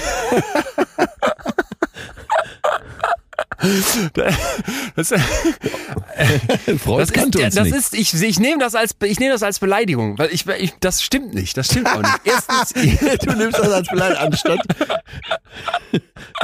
das, 4.14 4.36
das, 4.96 5.10
kannte 7.14 7.40
ist, 7.40 7.46
uns 7.46 7.56
das 7.56 7.64
nicht. 7.66 7.76
ist, 7.76 7.94
ich, 7.94 8.22
ich 8.22 8.40
nehme 8.40 8.60
das 8.60 8.76
als, 8.76 8.96
ich 9.04 9.20
nehme 9.20 9.34
das 9.34 9.44
als 9.44 9.60
Beleidigung, 9.60 10.18
weil 10.18 10.30
ich, 10.32 10.46
ich, 10.48 10.74
das 10.80 11.04
stimmt 11.04 11.34
nicht, 11.34 11.58
das 11.58 11.68
stimmt 11.68 11.88
auch 11.88 12.02
nicht. 12.02 12.20
Erstens, 12.24 12.74
du 13.24 13.34
nimmst 13.34 13.58
das 13.58 13.70
als 13.70 13.88
Beleidigung, 13.88 14.24
anstatt 14.24 14.60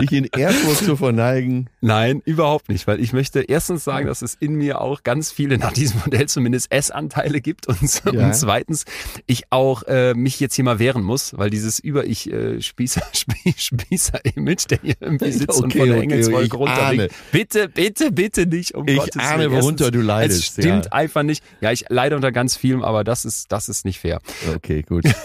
dich 0.01 0.11
in 0.11 0.25
Ehrfurcht 0.37 0.83
zu 0.85 0.95
verneigen. 0.95 1.69
Nein, 1.81 2.21
überhaupt 2.25 2.69
nicht, 2.69 2.87
weil 2.87 2.99
ich 2.99 3.13
möchte 3.13 3.41
erstens 3.41 3.83
sagen, 3.83 4.07
dass 4.07 4.21
es 4.21 4.35
in 4.39 4.55
mir 4.55 4.81
auch 4.81 5.03
ganz 5.03 5.31
viele 5.31 5.57
nach 5.57 5.71
diesem 5.73 5.99
Modell 6.05 6.27
zumindest 6.27 6.71
S-Anteile 6.71 7.41
gibt 7.41 7.67
und, 7.67 7.79
Ja. 8.11 8.25
und 8.27 8.35
zweitens 8.35 8.85
ich 9.27 9.43
auch 9.51 9.83
äh, 9.83 10.13
mich 10.13 10.39
jetzt 10.39 10.55
hier 10.55 10.65
mal 10.65 10.79
wehren 10.79 11.03
muss, 11.03 11.37
weil 11.37 11.49
dieses 11.49 11.79
über 11.79 12.05
ich 12.05 12.31
äh, 12.31 12.61
Spießer 12.61 13.01
Spie- 13.13 13.53
Spießer 13.57 14.19
Image, 14.35 14.65
der 14.69 14.79
hier 14.81 14.95
irgendwie 14.99 15.31
sitzt 15.31 15.57
und 15.61 15.65
Okay, 15.65 15.77
von 15.79 15.87
der 15.87 15.97
okay, 15.97 16.03
Engelswolke 16.03 16.45
ich 16.47 16.53
runterliegt. 16.53 17.15
Bitte, 17.31 17.69
bitte, 17.69 18.11
bitte 18.11 18.45
nicht 18.45 18.75
um 18.75 18.87
Ich 18.87 18.97
Gottes 18.97 19.21
ahne, 19.21 19.43
Willen. 19.51 19.61
worunter 19.61 19.85
Erstens, 19.85 19.99
du 20.01 20.05
leidest, 20.05 20.39
Es 20.39 20.45
stimmt 20.47 20.85
ja. 20.85 20.91
einfach 20.91 21.23
nicht. 21.23 21.43
Ja, 21.61 21.71
ich 21.71 21.85
leide 21.89 22.15
unter 22.15 22.31
ganz 22.31 22.55
vielem, 22.55 22.83
aber 22.83 23.03
das 23.03 23.25
ist 23.25 23.51
das 23.51 23.69
ist 23.69 23.85
nicht 23.85 23.99
fair. 23.99 24.19
Okay, 24.55 24.81
gut. 24.83 25.05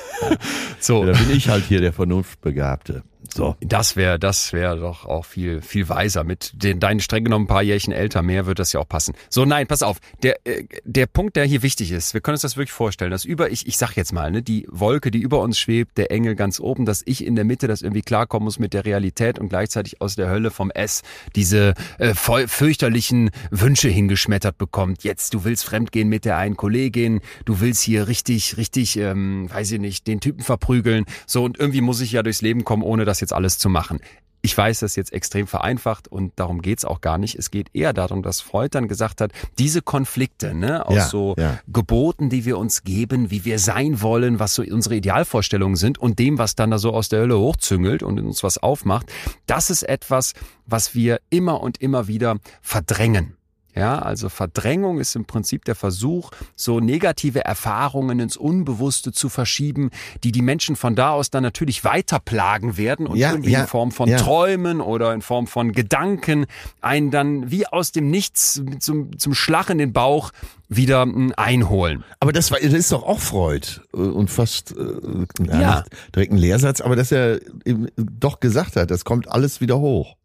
So. 0.81 1.05
Da 1.05 1.12
bin 1.12 1.31
ich 1.37 1.49
halt 1.49 1.65
hier 1.65 1.81
der 1.81 1.93
Vernunftbegabte. 1.93 3.03
So. 3.35 3.57
Das 3.61 3.97
wäre, 3.97 4.19
das 4.19 4.53
wäre 4.53 4.79
doch 4.79 5.05
auch 5.05 5.25
viel, 5.25 5.62
viel 5.62 5.89
weiser. 5.89 6.25
Mit 6.25 6.53
den 6.55 6.81
deinen 6.81 7.01
streng 7.01 7.25
genommen 7.25 7.45
ein 7.45 7.49
paar 7.49 7.62
Jährchen 7.62 7.93
älter 7.93 8.23
mehr 8.23 8.47
wird 8.47 8.59
das 8.59 8.73
ja 8.73 8.81
auch 8.81 8.89
passen. 8.89 9.15
So, 9.29 9.45
nein, 9.45 9.67
pass 9.67 9.83
auf. 9.83 9.99
Der, 10.23 10.37
äh, 10.45 10.65
der 10.85 11.07
Punkt, 11.07 11.37
der 11.37 11.45
hier 11.45 11.62
wichtig 11.62 11.93
ist, 11.93 12.15
wir 12.15 12.21
können 12.21 12.35
uns 12.35 12.43
das 12.43 12.57
wirklich 12.57 12.73
vorstellen, 12.73 13.11
dass 13.11 13.25
über 13.25 13.51
ich, 13.51 13.67
ich 13.67 13.77
sag 13.77 13.97
jetzt 13.97 14.12
mal, 14.12 14.31
ne, 14.31 14.43
die 14.43 14.67
Wolke, 14.71 15.11
die 15.11 15.21
über 15.21 15.41
uns 15.41 15.59
schwebt, 15.59 15.99
der 15.99 16.11
Engel 16.11 16.35
ganz 16.35 16.61
oben, 16.61 16.85
dass 16.85 17.03
ich 17.05 17.25
in 17.25 17.37
der 17.37 17.45
Mitte, 17.45 17.67
das 17.67 17.83
irgendwie 17.83 18.03
klarkommen 18.03 18.45
muss 18.45 18.59
mit 18.59 18.73
der 18.73 18.85
Realität 18.85 19.39
und 19.39 19.49
gleichzeitig 19.49 20.01
aus 20.01 20.17
der 20.17 20.29
Hölle 20.29 20.51
vom 20.51 20.71
S 20.71 21.03
diese 21.35 21.75
äh, 21.99 22.15
voll, 22.15 22.49
fürchterlichen 22.49 23.31
Wünsche 23.51 23.89
hingeschmettert 23.89 24.59
bekommt. 24.59 25.05
Jetzt, 25.05 25.35
du 25.35 25.45
willst 25.45 25.65
fremdgehen 25.65 26.09
mit 26.09 26.25
der 26.25 26.37
einen 26.37 26.57
Kollegin, 26.57 27.21
du 27.45 27.61
willst 27.61 27.83
hier 27.83 28.09
richtig, 28.09 28.57
richtig, 28.57 28.97
ähm, 28.99 29.49
weiß 29.53 29.73
ich 29.73 29.81
nicht, 29.81 30.07
den 30.07 30.21
Typen 30.21 30.43
verprügeln. 30.43 31.05
So, 31.27 31.45
und 31.45 31.59
irgendwie 31.59 31.81
muss 31.81 32.01
ich 32.01 32.12
ja 32.12 32.23
durchs 32.23 32.43
Leben 32.43 32.65
kommen, 32.65 32.83
ohne 32.83 33.05
das 33.16 33.20
jetzt 33.20 33.33
alles 33.33 33.59
zu 33.59 33.68
machen. 33.68 34.00
Ich 34.42 34.57
weiß, 34.57 34.79
das 34.79 34.92
ist 34.92 34.96
jetzt 34.96 35.12
extrem 35.12 35.48
vereinfacht 35.48 36.07
und 36.07 36.33
darum 36.37 36.62
geht's 36.62 36.85
auch 36.85 37.00
gar 37.00 37.18
nicht. 37.18 37.35
Es 37.35 37.50
geht 37.50 37.68
eher 37.72 37.92
darum, 37.92 38.22
dass 38.22 38.40
Freud 38.40 38.68
dann 38.70 38.87
gesagt 38.87 39.20
hat, 39.20 39.33
diese 39.59 39.83
Konflikte 39.83 40.55
ne, 40.55 40.87
aus 40.87 40.94
Ja, 40.94 41.09
so 41.09 41.35
ja. 41.37 41.59
Geboten, 41.66 42.31
die 42.31 42.44
wir 42.44 42.57
uns 42.57 42.85
geben, 42.85 43.33
wie 43.33 43.44
wir 43.44 43.59
sein 43.59 44.02
wollen, 44.02 44.38
was 44.38 44.55
so 44.55 44.62
unsere 44.62 44.94
Idealvorstellungen 44.94 45.74
sind 45.74 45.98
und 45.98 46.20
dem, 46.20 46.38
was 46.38 46.55
dann 46.55 46.70
da 46.70 46.79
so 46.79 46.92
aus 46.92 47.09
der 47.09 47.20
Hölle 47.22 47.38
hochzüngelt 47.38 48.05
und 48.05 48.20
uns 48.20 48.44
was 48.44 48.59
aufmacht, 48.59 49.11
das 49.46 49.70
ist 49.70 49.83
etwas, 49.83 50.35
was 50.64 50.94
wir 50.94 51.18
immer 51.29 51.61
und 51.61 51.81
immer 51.81 52.07
wieder 52.07 52.37
verdrängen. 52.62 53.37
Ja, 53.77 53.99
also 53.99 54.31
Verdrängung 54.31 54.99
ist 54.99 55.15
im 55.17 55.27
Prinzip 55.27 55.65
der 55.67 55.75
Versuch, 55.75 56.31
so 56.55 56.81
negative 56.81 57.45
Erfahrungen 57.45 58.21
ins 58.21 58.37
Unbewusste 58.37 59.12
zu 59.12 59.29
verschieben, 59.29 59.91
die 60.25 60.33
die 60.33 60.41
Menschen 60.41 60.77
von 60.77 60.95
da 60.95 61.11
aus 61.11 61.31
dann 61.31 61.43
natürlich 61.43 61.85
weiter 61.85 62.19
plagen 62.19 62.79
werden 62.79 63.07
und 63.07 63.17
Ja, 63.19 63.33
irgendwie 63.33 63.51
ja, 63.51 63.62
in 63.62 63.67
Form 63.67 63.93
von 63.93 64.09
ja. 64.09 64.17
Träumen 64.17 64.81
oder 64.81 65.12
in 65.12 65.21
Form 65.21 65.47
von 65.47 65.73
Gedanken 65.73 66.47
einen 66.81 67.11
dann 67.11 67.51
wie 67.51 67.67
aus 67.67 67.93
dem 67.93 68.11
Nichts 68.11 68.62
zum, 68.81 69.19
zum 69.19 69.35
Schlag 69.35 69.69
in 69.69 69.79
den 69.79 69.93
Bauch 69.93 70.33
wieder 70.69 71.05
mm, 71.05 71.35
einholen. 71.37 72.03
Aber 72.19 72.33
das, 72.33 72.51
war, 72.51 72.59
das 72.59 72.73
ist 72.73 72.93
doch 72.93 73.03
auch 73.03 73.21
Freud 73.21 73.67
äh, 73.93 73.99
und 73.99 74.31
fast 74.31 74.75
äh, 74.77 75.27
ja. 75.47 75.85
Direkt 76.15 76.33
ein 76.33 76.39
Lehrsatz, 76.39 76.81
aber 76.81 76.97
dass 76.97 77.12
er 77.12 77.41
eben 77.65 77.89
doch 77.97 78.41
gesagt 78.41 78.77
hat, 78.77 78.91
das 78.91 79.05
kommt 79.05 79.29
alles 79.29 79.61
wieder 79.61 79.79
hoch. 79.79 80.17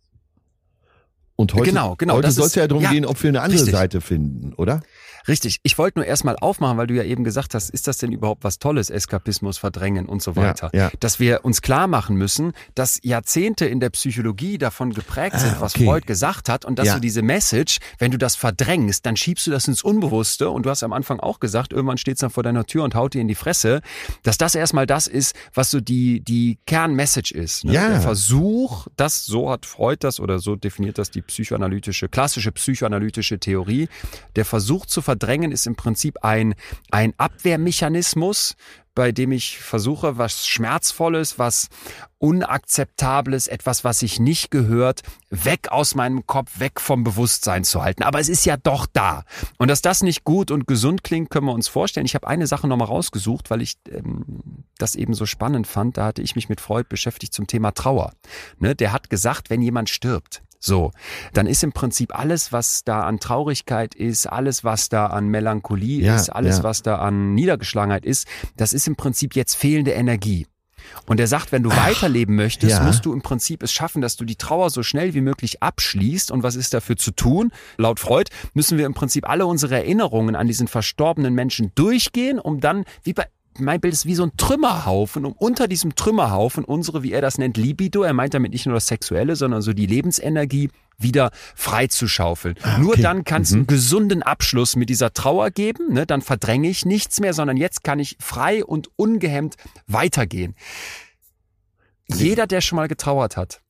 Und 1.42 1.54
heute, 1.56 1.70
Genau, 1.70 1.96
genau, 1.96 2.16
heute 2.16 2.32
soll 2.32 2.48
es 2.48 2.56
ja 2.56 2.68
darum 2.68 2.84
ja, 2.84 2.92
gehen, 2.92 3.06
ob 3.06 3.22
wir 3.22 3.30
eine 3.30 3.42
andere 3.42 3.60
richtig. 3.60 3.74
Seite 3.74 4.00
finden, 4.02 4.54
oder? 4.54 4.82
Richtig. 5.28 5.60
Ich 5.64 5.78
wollte 5.78 6.00
nur 6.00 6.06
erstmal 6.06 6.36
aufmachen, 6.38 6.78
weil 6.78 6.88
du 6.88 6.94
ja 6.96 7.04
eben 7.04 7.24
gesagt 7.24 7.54
hast, 7.54 7.70
ist 7.70 7.88
das 7.88 7.98
denn 7.98 8.12
überhaupt 8.12 8.44
was 8.44 8.60
Tolles, 8.60 8.90
Eskapismus, 8.90 9.58
Verdrängen 9.58 10.06
und 10.08 10.22
so 10.22 10.36
weiter. 10.36 10.70
ja. 10.74 10.92
Dass 11.00 11.20
wir 11.20 11.44
uns 11.46 11.62
klar 11.62 11.88
machen 11.88 12.16
müssen, 12.16 12.54
dass 12.76 13.00
Jahrzehnte 13.04 13.66
in 13.66 13.80
der 13.80 13.90
Psychologie 13.92 14.58
davon 14.58 14.94
geprägt 14.94 15.40
sind, 15.40 15.54
Ah, 15.56 15.62
was 15.62 15.76
okay. 15.76 15.86
Freud 15.86 16.06
gesagt 16.06 16.50
hat 16.50 16.66
und 16.66 16.80
dass 16.80 16.88
Ja. 16.88 16.96
du 16.96 17.02
diese 17.02 17.22
Message, 17.22 17.80
wenn 18.00 18.12
du 18.12 18.18
das 18.18 18.36
verdrängst, 18.36 19.06
dann 19.06 19.16
schiebst 19.16 19.48
du 19.48 19.52
das 19.52 19.68
ins 19.68 19.84
Unbewusste 19.84 20.50
und 20.50 20.66
du 20.66 20.70
hast 20.70 20.84
am 20.84 20.94
Anfang 20.94 21.20
auch 21.20 21.40
gesagt, 21.40 21.74
irgendwann 21.74 21.98
steht's 21.98 22.22
dann 22.22 22.30
vor 22.30 22.44
deiner 22.44 22.66
Tür 22.66 22.84
und 22.84 22.96
haut 22.96 23.14
dir 23.14 23.22
in 23.22 23.28
die 23.28 23.36
Fresse, 23.36 23.82
dass 24.24 24.38
das 24.38 24.56
erstmal 24.56 24.86
das 24.88 25.08
ist, 25.08 25.36
was 25.54 25.72
so 25.72 25.80
die, 25.82 26.22
die 26.22 26.58
Kernmessage 26.66 27.34
ist. 27.34 27.66
Ne? 27.66 27.74
Ja. 27.74 27.90
Der 27.90 28.02
Versuch, 28.02 28.88
das, 28.98 29.26
so 29.26 29.50
hat 29.50 29.66
Freud 29.66 29.98
das 30.02 30.20
oder 30.20 30.40
so 30.40 30.56
definiert 30.56 30.98
das 30.98 31.12
die 31.12 31.22
psychoanalytische, 31.22 32.10
klassische 32.10 32.52
psychoanalytische 32.52 33.40
Theorie. 33.40 33.88
Der 34.36 34.46
Versuch 34.46 34.86
zu 34.86 35.02
verdrängen 35.12 35.52
ist 35.52 35.68
im 35.68 35.76
Prinzip 35.76 36.24
ein, 36.24 36.56
ein 36.90 37.14
Abwehrmechanismus, 37.18 38.56
bei 38.96 39.12
dem 39.12 39.34
ich 39.34 39.60
versuche, 39.60 40.18
was 40.18 40.48
Schmerzvolles, 40.48 41.38
was 41.38 41.68
Unakzeptables, 42.18 43.50
etwas, 43.50 43.84
was 43.84 44.00
sich 44.00 44.22
nicht 44.22 44.52
gehört, 44.52 45.02
weg 45.30 45.70
aus 45.70 45.96
meinem 45.96 46.26
Kopf, 46.28 46.62
weg 46.62 46.80
vom 46.80 47.04
Bewusstsein 47.04 47.66
zu 47.66 47.84
halten. 47.84 48.04
Aber 48.04 48.22
es 48.22 48.30
ist 48.30 48.46
ja 48.46 48.56
doch 48.56 48.86
da. 48.86 49.26
Und 49.58 49.68
dass 49.68 49.82
das 49.82 50.02
nicht 50.02 50.24
gut 50.24 50.50
und 50.50 50.66
gesund 50.66 51.04
klingt, 51.04 51.30
können 51.30 51.48
wir 51.48 51.54
uns 51.54 51.68
vorstellen. 51.68 52.06
Ich 52.06 52.16
habe 52.16 52.28
eine 52.30 52.48
Sache 52.48 52.70
nochmal 52.70 52.88
rausgesucht, 52.88 53.50
weil 53.50 53.62
ich 53.62 53.76
ähm, 53.90 54.64
das 54.78 54.96
eben 54.96 55.14
so 55.14 55.26
spannend 55.26 55.68
fand. 55.68 55.98
Da 55.98 56.06
hatte 56.06 56.22
ich 56.22 56.38
mich 56.38 56.48
mit 56.48 56.62
Freud 56.62 56.88
beschäftigt 56.88 57.34
zum 57.34 57.48
Thema 57.48 57.72
Trauer. 57.72 58.14
Ne, 58.60 58.76
der 58.76 58.94
hat 58.94 59.10
gesagt, 59.10 59.50
wenn 59.50 59.62
jemand 59.62 59.90
stirbt, 59.90 60.42
so, 60.64 60.92
dann 61.34 61.48
ist 61.48 61.64
im 61.64 61.72
Prinzip 61.72 62.18
alles, 62.18 62.54
was 62.54 62.84
da 62.84 63.02
an 63.02 63.20
Traurigkeit 63.20 63.96
ist, 63.96 64.28
alles, 64.28 64.64
was 64.64 64.90
da 64.90 65.08
an 65.08 65.28
Melancholie 65.28 66.04
ja, 66.04 66.16
ist, 66.16 66.30
alles, 66.30 66.60
ja. 66.60 66.64
was 66.64 66.84
da 66.84 66.98
an 66.98 67.34
Niedergeschlagenheit 67.34 68.06
ist, 68.06 68.28
das 68.58 68.72
ist 68.72 68.88
im 68.88 68.96
Prinzip 68.96 69.36
jetzt 69.36 69.56
fehlende 69.56 69.92
Energie. 69.92 70.46
Und 71.08 71.20
er 71.20 71.28
sagt, 71.28 71.52
wenn 71.52 71.64
du 71.64 71.72
Ach, 71.72 71.88
weiterleben 71.88 72.36
möchtest, 72.36 72.78
ja. 72.78 72.84
musst 72.84 73.06
du 73.06 73.14
im 73.14 73.22
Prinzip 73.22 73.64
es 73.64 73.72
schaffen, 73.72 74.02
dass 74.02 74.18
du 74.18 74.26
die 74.26 74.36
Trauer 74.36 74.70
so 74.70 74.84
schnell 74.84 75.14
wie 75.14 75.22
möglich 75.22 75.64
abschließt. 75.64 76.32
Und 76.32 76.44
was 76.44 76.56
ist 76.56 76.74
dafür 76.74 76.98
zu 76.98 77.12
tun? 77.12 77.52
Laut 77.78 78.00
Freud 78.00 78.30
müssen 78.54 78.78
wir 78.78 78.86
im 78.86 78.94
Prinzip 78.94 79.28
alle 79.28 79.46
unsere 79.46 79.76
Erinnerungen 79.76 80.36
an 80.36 80.48
diesen 80.48 80.68
verstorbenen 80.68 81.34
Menschen 81.34 81.72
durchgehen, 81.76 82.40
um 82.40 82.60
dann, 82.60 82.86
wie 83.04 83.14
bei 83.14 83.26
mein 83.60 83.82
Bild 83.82 83.94
ist 83.94 84.06
wie 84.06 84.16
so 84.16 84.24
ein 84.24 84.32
Trümmerhaufen, 84.38 85.26
um 85.26 85.34
unter 85.34 85.68
diesem 85.68 85.96
Trümmerhaufen 85.96 86.64
unsere, 86.64 87.04
wie 87.04 87.12
er 87.12 87.22
das 87.22 87.38
nennt, 87.38 87.58
Libido, 87.58 88.04
er 88.04 88.14
meint 88.14 88.34
damit 88.34 88.54
nicht 88.54 88.66
nur 88.66 88.76
das 88.76 88.88
Sexuelle, 88.88 89.36
sondern 89.36 89.62
so 89.62 89.74
die 89.74 89.86
Lebensenergie 89.86 90.70
wieder 90.98 91.32
freizuschaufeln. 91.56 92.56
Ah, 92.62 92.74
okay. 92.76 92.82
Nur 92.82 92.98
dann 92.98 93.24
kann 93.24 93.42
es 93.42 93.52
mhm. 93.52 93.58
einen 93.58 93.68
gesunden 93.68 94.24
Abschluss 94.24 94.76
mit 94.76 94.90
dieser 94.90 95.14
Trauer 95.14 95.50
geben, 95.52 95.94
ne? 95.94 96.06
dann 96.06 96.22
verdränge 96.22 96.70
ich 96.70 96.86
nichts 96.86 97.20
mehr, 97.20 97.34
sondern 97.34 97.58
jetzt 97.58 97.84
kann 97.84 98.00
ich 98.00 98.18
frei 98.20 98.64
und 98.64 98.90
ungehemmt 98.96 99.56
weitergehen. 99.88 100.56
Jeder, 102.08 102.46
der 102.46 102.62
schon 102.62 102.76
mal 102.76 102.88
getrauert 102.88 103.38
hat. 103.38 103.62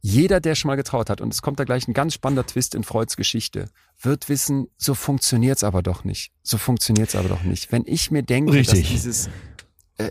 Jeder, 0.00 0.40
der 0.40 0.54
schon 0.54 0.68
mal 0.68 0.76
getrauert 0.76 1.10
hat, 1.10 1.20
und 1.20 1.32
es 1.32 1.42
kommt 1.42 1.58
da 1.58 1.64
gleich 1.64 1.88
ein 1.88 1.94
ganz 1.94 2.14
spannender 2.14 2.46
Twist 2.46 2.74
in 2.74 2.84
Freuds 2.84 3.16
Geschichte, 3.16 3.70
wird 4.00 4.28
wissen, 4.28 4.68
so 4.76 4.94
funktioniert's 4.94 5.64
aber 5.64 5.82
doch 5.82 6.04
nicht. 6.04 6.32
So 6.42 6.58
funktioniert's 6.58 7.16
aber 7.16 7.28
doch 7.28 7.42
nicht. 7.42 7.72
Wenn 7.72 7.82
ich 7.86 8.10
mir 8.10 8.22
denke, 8.22 8.52
Richtig. 8.52 8.82
dass 8.82 8.90
dieses 8.90 9.30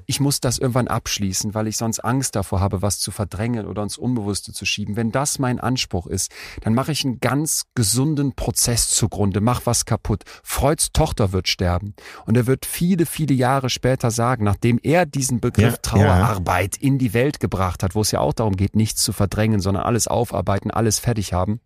ich 0.07 0.19
muss 0.19 0.39
das 0.39 0.57
irgendwann 0.57 0.87
abschließen, 0.87 1.53
weil 1.53 1.67
ich 1.67 1.77
sonst 1.77 1.99
Angst 1.99 2.35
davor 2.35 2.59
habe, 2.59 2.81
was 2.81 2.99
zu 2.99 3.11
verdrängen 3.11 3.67
oder 3.67 3.83
ins 3.83 3.97
Unbewusste 3.97 4.51
zu 4.51 4.65
schieben. 4.65 4.95
Wenn 4.95 5.11
das 5.11 5.37
mein 5.37 5.59
Anspruch 5.59 6.07
ist, 6.07 6.31
dann 6.61 6.73
mache 6.73 6.91
ich 6.91 7.05
einen 7.05 7.19
ganz 7.19 7.65
gesunden 7.75 8.33
Prozess 8.33 8.89
zugrunde, 8.89 9.41
mach 9.41 9.65
was 9.65 9.85
kaputt. 9.85 10.23
Freuds 10.43 10.91
Tochter 10.91 11.31
wird 11.31 11.47
sterben 11.47 11.93
und 12.25 12.35
er 12.35 12.47
wird 12.47 12.65
viele, 12.65 13.05
viele 13.05 13.35
Jahre 13.35 13.69
später 13.69 14.09
sagen, 14.09 14.43
nachdem 14.43 14.79
er 14.81 15.05
diesen 15.05 15.39
Begriff 15.39 15.73
ja, 15.73 15.77
Trauerarbeit 15.77 16.77
ja. 16.77 16.87
in 16.87 16.97
die 16.97 17.13
Welt 17.13 17.39
gebracht 17.39 17.83
hat, 17.83 17.93
wo 17.93 18.01
es 18.01 18.11
ja 18.11 18.19
auch 18.19 18.33
darum 18.33 18.55
geht, 18.55 18.75
nichts 18.75 19.03
zu 19.03 19.13
verdrängen, 19.13 19.59
sondern 19.59 19.83
alles 19.83 20.07
aufarbeiten, 20.07 20.71
alles 20.71 20.97
fertig 20.97 21.33
haben, 21.33 21.59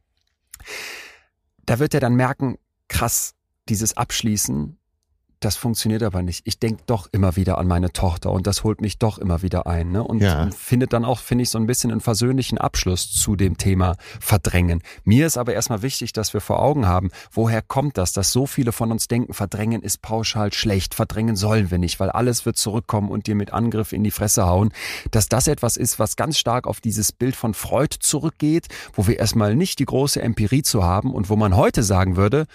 da 1.65 1.79
wird 1.79 1.93
er 1.93 1.99
dann 1.99 2.15
merken, 2.15 2.57
krass, 2.87 3.35
dieses 3.69 3.95
Abschließen, 3.95 4.78
das 5.39 5.55
funktioniert 5.55 6.03
aber 6.03 6.21
nicht. 6.21 6.41
Ich 6.45 6.59
denke 6.59 6.83
doch 6.85 7.07
immer 7.11 7.37
wieder 7.37 7.57
an 7.57 7.67
meine 7.67 7.93
Tochter 7.93 8.31
und 8.31 8.45
das 8.45 8.63
holt 8.65 8.81
mich 8.81 8.97
doch 8.97 9.17
immer 9.17 9.41
wieder 9.41 9.67
ein. 9.67 9.91
Ne? 9.91 10.03
Und, 10.03 10.21
ja. 10.21 10.49
findet 10.51 10.91
dann 10.91 11.05
auch, 11.05 11.19
finde 11.19 11.43
ich, 11.43 11.49
so 11.49 11.57
ein 11.57 11.65
bisschen 11.65 11.91
einen 11.91 12.01
versöhnlichen 12.01 12.57
Abschluss 12.57 13.09
zu 13.11 13.37
dem 13.37 13.57
Thema 13.57 13.95
Verdrängen. 14.19 14.81
Mir 15.05 15.25
ist 15.25 15.37
aber 15.37 15.53
erstmal 15.53 15.81
wichtig, 15.81 16.11
dass 16.11 16.33
wir 16.33 16.41
vor 16.41 16.61
Augen 16.61 16.87
haben, 16.87 17.09
woher 17.31 17.61
kommt 17.61 17.97
das, 17.97 18.11
dass 18.11 18.31
so 18.31 18.47
viele 18.47 18.73
von 18.73 18.91
uns 18.91 19.07
denken, 19.07 19.33
Verdrängen 19.33 19.81
ist 19.81 20.01
pauschal 20.01 20.51
schlecht, 20.51 20.93
verdrängen 20.93 21.37
sollen 21.37 21.71
wir 21.71 21.77
nicht, 21.77 21.99
weil 22.01 22.09
alles 22.09 22.45
wird 22.45 22.57
zurückkommen 22.57 23.09
und 23.09 23.27
dir 23.27 23.35
mit 23.35 23.53
Angriff 23.53 23.93
in 23.93 24.03
die 24.03 24.11
Fresse 24.11 24.45
hauen. 24.45 24.73
Dass 25.11 25.29
das 25.29 25.47
etwas 25.47 25.77
ist, 25.77 25.99
was 25.99 26.17
ganz 26.17 26.37
stark 26.37 26.67
auf 26.67 26.81
dieses 26.81 27.13
Bild 27.13 27.37
von 27.37 27.53
Freud 27.53 27.95
zurückgeht, 27.99 28.67
wo 28.93 29.07
wir 29.07 29.19
erstmal 29.19 29.55
nicht 29.55 29.79
die 29.79 29.85
große 29.85 30.21
Empirie 30.21 30.63
zu 30.63 30.83
haben 30.83 31.13
und 31.13 31.29
wo 31.29 31.37
man 31.37 31.55
heute 31.55 31.83
sagen 31.83 32.17
würde, 32.17 32.45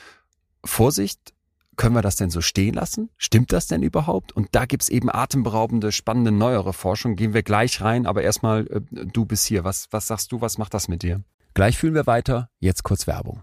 Vorsicht, 0.65 1.34
können 1.77 1.95
wir 1.95 2.03
das 2.03 2.17
denn 2.17 2.31
so 2.31 2.41
stehen 2.41 2.75
lassen? 2.75 3.11
Stimmt 3.17 3.53
das 3.53 3.67
denn 3.67 3.83
überhaupt? 3.83 4.33
Und 4.33 4.49
da 4.53 4.67
gibt's 4.67 4.89
eben 4.89 5.11
atemberaubende, 5.11 5.93
spannende, 5.93 6.33
neuere 6.33 6.73
Forschung. 6.73 7.17
Gehen 7.17 7.35
wir 7.35 7.43
gleich 7.43 7.81
rein, 7.81 8.07
aber 8.07 8.23
erstmal, 8.23 8.67
äh, 8.67 8.81
du 8.91 9.25
bist 9.25 9.47
hier. 9.47 9.65
Was, 9.65 9.89
was 9.91 10.07
sagst 10.07 10.33
du, 10.33 10.41
was 10.41 10.59
macht 10.59 10.75
das 10.75 10.89
mit 10.89 11.03
dir? 11.03 11.23
Gleich 11.55 11.79
fühlen 11.79 11.95
wir 11.95 12.07
weiter. 12.07 12.49
Jetzt 12.59 12.83
kurz 12.83 13.07
Werbung. 13.07 13.43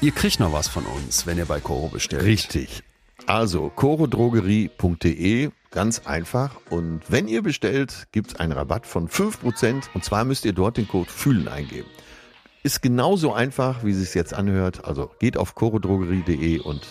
Ihr 0.00 0.12
kriegt 0.12 0.40
noch 0.40 0.52
was 0.52 0.68
von 0.68 0.84
uns, 0.84 1.26
wenn 1.26 1.38
ihr 1.38 1.46
bei 1.46 1.60
Coro 1.60 1.88
bestellt. 1.88 2.24
Richtig. 2.24 2.82
Also 3.26 3.70
corodrogerie.de, 3.74 5.50
ganz 5.70 6.06
einfach. 6.06 6.56
Und 6.70 7.02
wenn 7.08 7.28
ihr 7.28 7.42
bestellt, 7.42 8.08
gibt 8.12 8.32
es 8.32 8.36
einen 8.36 8.52
Rabatt 8.52 8.86
von 8.86 9.08
5%. 9.08 9.84
Und 9.94 10.04
zwar 10.04 10.24
müsst 10.24 10.44
ihr 10.44 10.52
dort 10.52 10.76
den 10.76 10.88
Code 10.88 11.10
FÜHLEN 11.10 11.48
eingeben. 11.48 11.88
Ist 12.62 12.82
genauso 12.82 13.32
einfach, 13.32 13.84
wie 13.84 13.90
es 13.90 14.14
jetzt 14.14 14.34
anhört. 14.34 14.84
Also 14.84 15.10
geht 15.18 15.36
auf 15.36 15.54
corodrogerie.de 15.54 16.58
und 16.60 16.86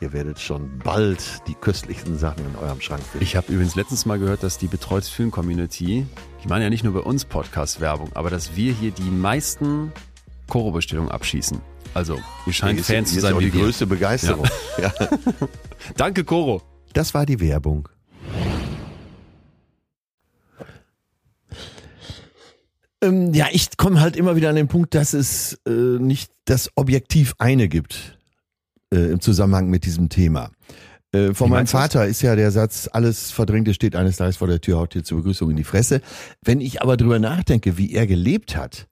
ihr 0.00 0.12
werdet 0.12 0.40
schon 0.40 0.78
bald 0.78 1.46
die 1.46 1.54
köstlichsten 1.54 2.18
Sachen 2.18 2.44
in 2.46 2.56
eurem 2.56 2.80
Schrank 2.80 3.02
finden. 3.02 3.24
Ich 3.24 3.36
habe 3.36 3.52
übrigens 3.52 3.76
letztens 3.76 4.06
mal 4.06 4.18
gehört, 4.18 4.42
dass 4.42 4.58
die 4.58 4.66
Betreutes 4.66 5.08
Fühlen 5.08 5.30
Community, 5.30 6.06
die 6.42 6.48
machen 6.48 6.62
ja 6.62 6.70
nicht 6.70 6.84
nur 6.84 6.94
bei 6.94 7.00
uns 7.00 7.24
Podcast-Werbung, 7.24 8.10
aber 8.14 8.30
dass 8.30 8.56
wir 8.56 8.72
hier 8.72 8.90
die 8.90 9.10
meisten 9.10 9.92
Koro-Bestellungen 10.48 11.10
abschießen. 11.10 11.60
Also, 11.96 12.20
ihr 12.44 12.52
scheint 12.52 12.78
ist, 12.78 12.88
Fans 12.88 13.10
zu 13.10 13.20
sein. 13.20 13.32
Auch 13.32 13.38
die 13.38 13.50
größte 13.50 13.86
Begeisterung. 13.86 14.46
Ja. 14.76 14.92
ja. 15.00 15.08
Danke, 15.96 16.24
Koro. 16.24 16.60
Das 16.92 17.14
war 17.14 17.24
die 17.24 17.40
Werbung. 17.40 17.88
Ähm, 23.00 23.32
ja, 23.32 23.46
ich 23.50 23.78
komme 23.78 24.02
halt 24.02 24.14
immer 24.14 24.36
wieder 24.36 24.50
an 24.50 24.56
den 24.56 24.68
Punkt, 24.68 24.94
dass 24.94 25.14
es 25.14 25.58
äh, 25.66 25.70
nicht 25.70 26.30
das 26.44 26.70
Objektiv 26.74 27.34
eine 27.38 27.66
gibt 27.66 28.18
äh, 28.92 29.12
im 29.12 29.22
Zusammenhang 29.22 29.70
mit 29.70 29.86
diesem 29.86 30.10
Thema. 30.10 30.50
Äh, 31.12 31.32
von 31.32 31.48
meinem 31.48 31.66
Vater 31.66 32.00
das? 32.00 32.10
ist 32.10 32.20
ja 32.20 32.36
der 32.36 32.50
Satz, 32.50 32.90
alles 32.92 33.30
Verdrängte 33.30 33.72
steht 33.72 33.96
eines 33.96 34.18
Tages 34.18 34.36
vor 34.36 34.48
der 34.48 34.60
Tür, 34.60 34.80
haut 34.80 34.92
dir 34.92 35.02
zur 35.02 35.16
Begrüßung 35.16 35.48
in 35.48 35.56
die 35.56 35.64
Fresse. 35.64 36.02
Wenn 36.42 36.60
ich 36.60 36.82
aber 36.82 36.98
drüber 36.98 37.18
nachdenke, 37.18 37.78
wie 37.78 37.94
er 37.94 38.06
gelebt 38.06 38.54
hat, 38.54 38.86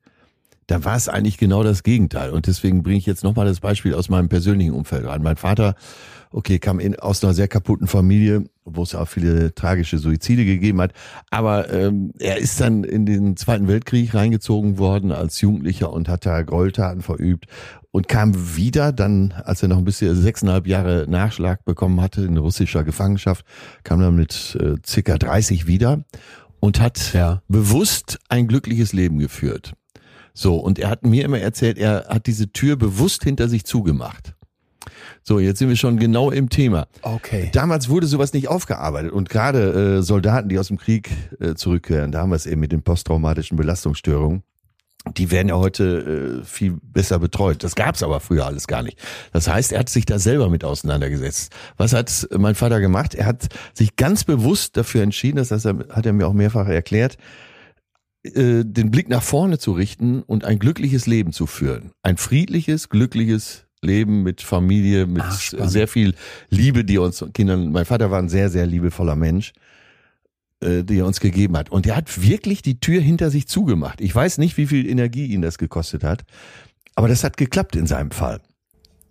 da 0.66 0.84
war 0.84 0.96
es 0.96 1.08
eigentlich 1.08 1.38
genau 1.38 1.62
das 1.62 1.82
Gegenteil. 1.82 2.30
Und 2.30 2.46
deswegen 2.46 2.82
bringe 2.82 2.98
ich 2.98 3.06
jetzt 3.06 3.24
nochmal 3.24 3.46
das 3.46 3.60
Beispiel 3.60 3.94
aus 3.94 4.08
meinem 4.08 4.28
persönlichen 4.28 4.72
Umfeld 4.72 5.06
rein. 5.06 5.22
Mein 5.22 5.36
Vater, 5.36 5.74
okay, 6.30 6.58
kam 6.58 6.80
in, 6.80 6.98
aus 6.98 7.22
einer 7.22 7.34
sehr 7.34 7.48
kaputten 7.48 7.86
Familie, 7.86 8.44
wo 8.64 8.82
es 8.82 8.94
auch 8.94 9.06
viele 9.06 9.54
tragische 9.54 9.98
Suizide 9.98 10.44
gegeben 10.44 10.80
hat. 10.80 10.92
Aber 11.30 11.72
ähm, 11.72 12.12
er 12.18 12.38
ist 12.38 12.60
dann 12.60 12.84
in 12.84 13.06
den 13.06 13.36
Zweiten 13.36 13.68
Weltkrieg 13.68 14.14
reingezogen 14.14 14.78
worden 14.78 15.12
als 15.12 15.40
Jugendlicher 15.40 15.92
und 15.92 16.08
hat 16.08 16.26
da 16.26 16.42
Gräueltaten 16.42 17.02
verübt 17.02 17.46
und 17.90 18.08
kam 18.08 18.56
wieder 18.56 18.92
dann, 18.92 19.32
als 19.44 19.62
er 19.62 19.68
noch 19.68 19.78
ein 19.78 19.84
bisschen 19.84 20.16
sechseinhalb 20.16 20.66
Jahre 20.66 21.06
Nachschlag 21.08 21.64
bekommen 21.64 22.00
hatte 22.00 22.22
in 22.22 22.36
russischer 22.36 22.82
Gefangenschaft, 22.82 23.44
kam 23.84 24.00
dann 24.00 24.16
mit 24.16 24.58
äh, 24.60 24.74
circa 24.84 25.16
30 25.16 25.68
wieder 25.68 26.02
und 26.58 26.80
hat 26.80 27.12
ja. 27.12 27.42
bewusst 27.46 28.18
ein 28.28 28.48
glückliches 28.48 28.92
Leben 28.92 29.18
geführt. 29.18 29.74
So, 30.34 30.56
und 30.56 30.80
er 30.80 30.90
hat 30.90 31.06
mir 31.06 31.24
immer 31.24 31.38
erzählt, 31.38 31.78
er 31.78 32.06
hat 32.08 32.26
diese 32.26 32.50
Tür 32.52 32.76
bewusst 32.76 33.22
hinter 33.22 33.48
sich 33.48 33.64
zugemacht. 33.64 34.34
So, 35.22 35.38
jetzt 35.38 35.58
sind 35.58 35.68
wir 35.68 35.76
schon 35.76 35.98
genau 35.98 36.30
im 36.30 36.50
Thema. 36.50 36.86
Okay. 37.02 37.50
Damals 37.52 37.88
wurde 37.88 38.06
sowas 38.06 38.32
nicht 38.34 38.48
aufgearbeitet 38.48 39.12
und 39.12 39.30
gerade 39.30 39.98
äh, 39.98 40.02
Soldaten, 40.02 40.48
die 40.48 40.58
aus 40.58 40.68
dem 40.68 40.76
Krieg 40.76 41.10
äh, 41.40 41.54
zurückkehren, 41.54 42.12
damals 42.12 42.46
eben 42.46 42.60
mit 42.60 42.72
den 42.72 42.82
posttraumatischen 42.82 43.56
Belastungsstörungen, 43.56 44.42
die 45.16 45.30
werden 45.30 45.48
ja 45.48 45.56
heute 45.56 46.40
äh, 46.42 46.44
viel 46.44 46.78
besser 46.82 47.18
betreut. 47.18 47.62
Das 47.62 47.74
gab's 47.74 48.02
aber 48.02 48.20
früher 48.20 48.46
alles 48.46 48.66
gar 48.66 48.82
nicht. 48.82 48.98
Das 49.32 49.48
heißt, 49.48 49.72
er 49.72 49.80
hat 49.80 49.88
sich 49.88 50.04
da 50.04 50.18
selber 50.18 50.50
mit 50.50 50.64
auseinandergesetzt. 50.64 51.54
Was 51.76 51.92
hat 51.92 52.28
mein 52.36 52.54
Vater 52.54 52.80
gemacht? 52.80 53.14
Er 53.14 53.26
hat 53.26 53.48
sich 53.72 53.96
ganz 53.96 54.24
bewusst 54.24 54.76
dafür 54.76 55.02
entschieden, 55.02 55.36
das 55.36 55.50
heißt, 55.50 55.66
hat 55.66 56.06
er 56.06 56.12
mir 56.12 56.26
auch 56.26 56.32
mehrfach 56.32 56.68
erklärt, 56.68 57.18
äh, 58.24 58.64
den 58.64 58.90
Blick 58.90 59.08
nach 59.08 59.22
vorne 59.22 59.58
zu 59.58 59.72
richten 59.72 60.22
und 60.22 60.44
ein 60.44 60.58
glückliches 60.58 61.06
Leben 61.06 61.32
zu 61.32 61.46
führen. 61.46 61.92
Ein 62.02 62.16
friedliches, 62.16 62.88
glückliches 62.88 63.66
Leben 63.82 64.22
mit 64.22 64.40
Familie, 64.40 65.06
mit 65.06 65.22
Ach, 65.22 65.38
sehr 65.38 65.88
viel 65.88 66.14
Liebe, 66.48 66.84
die 66.84 66.96
uns 66.96 67.22
Kindern, 67.34 67.70
mein 67.70 67.84
Vater 67.84 68.10
war 68.10 68.18
ein 68.18 68.30
sehr, 68.30 68.48
sehr 68.48 68.66
liebevoller 68.66 69.14
Mensch, 69.14 69.52
äh, 70.60 70.84
die 70.84 71.00
er 71.00 71.06
uns 71.06 71.20
gegeben 71.20 71.56
hat. 71.56 71.70
Und 71.70 71.86
er 71.86 71.96
hat 71.96 72.22
wirklich 72.22 72.62
die 72.62 72.80
Tür 72.80 73.02
hinter 73.02 73.30
sich 73.30 73.46
zugemacht. 73.46 74.00
Ich 74.00 74.14
weiß 74.14 74.38
nicht, 74.38 74.56
wie 74.56 74.66
viel 74.66 74.88
Energie 74.88 75.26
ihn 75.26 75.42
das 75.42 75.58
gekostet 75.58 76.02
hat, 76.02 76.24
aber 76.94 77.08
das 77.08 77.24
hat 77.24 77.36
geklappt 77.36 77.76
in 77.76 77.86
seinem 77.86 78.10
Fall. 78.10 78.40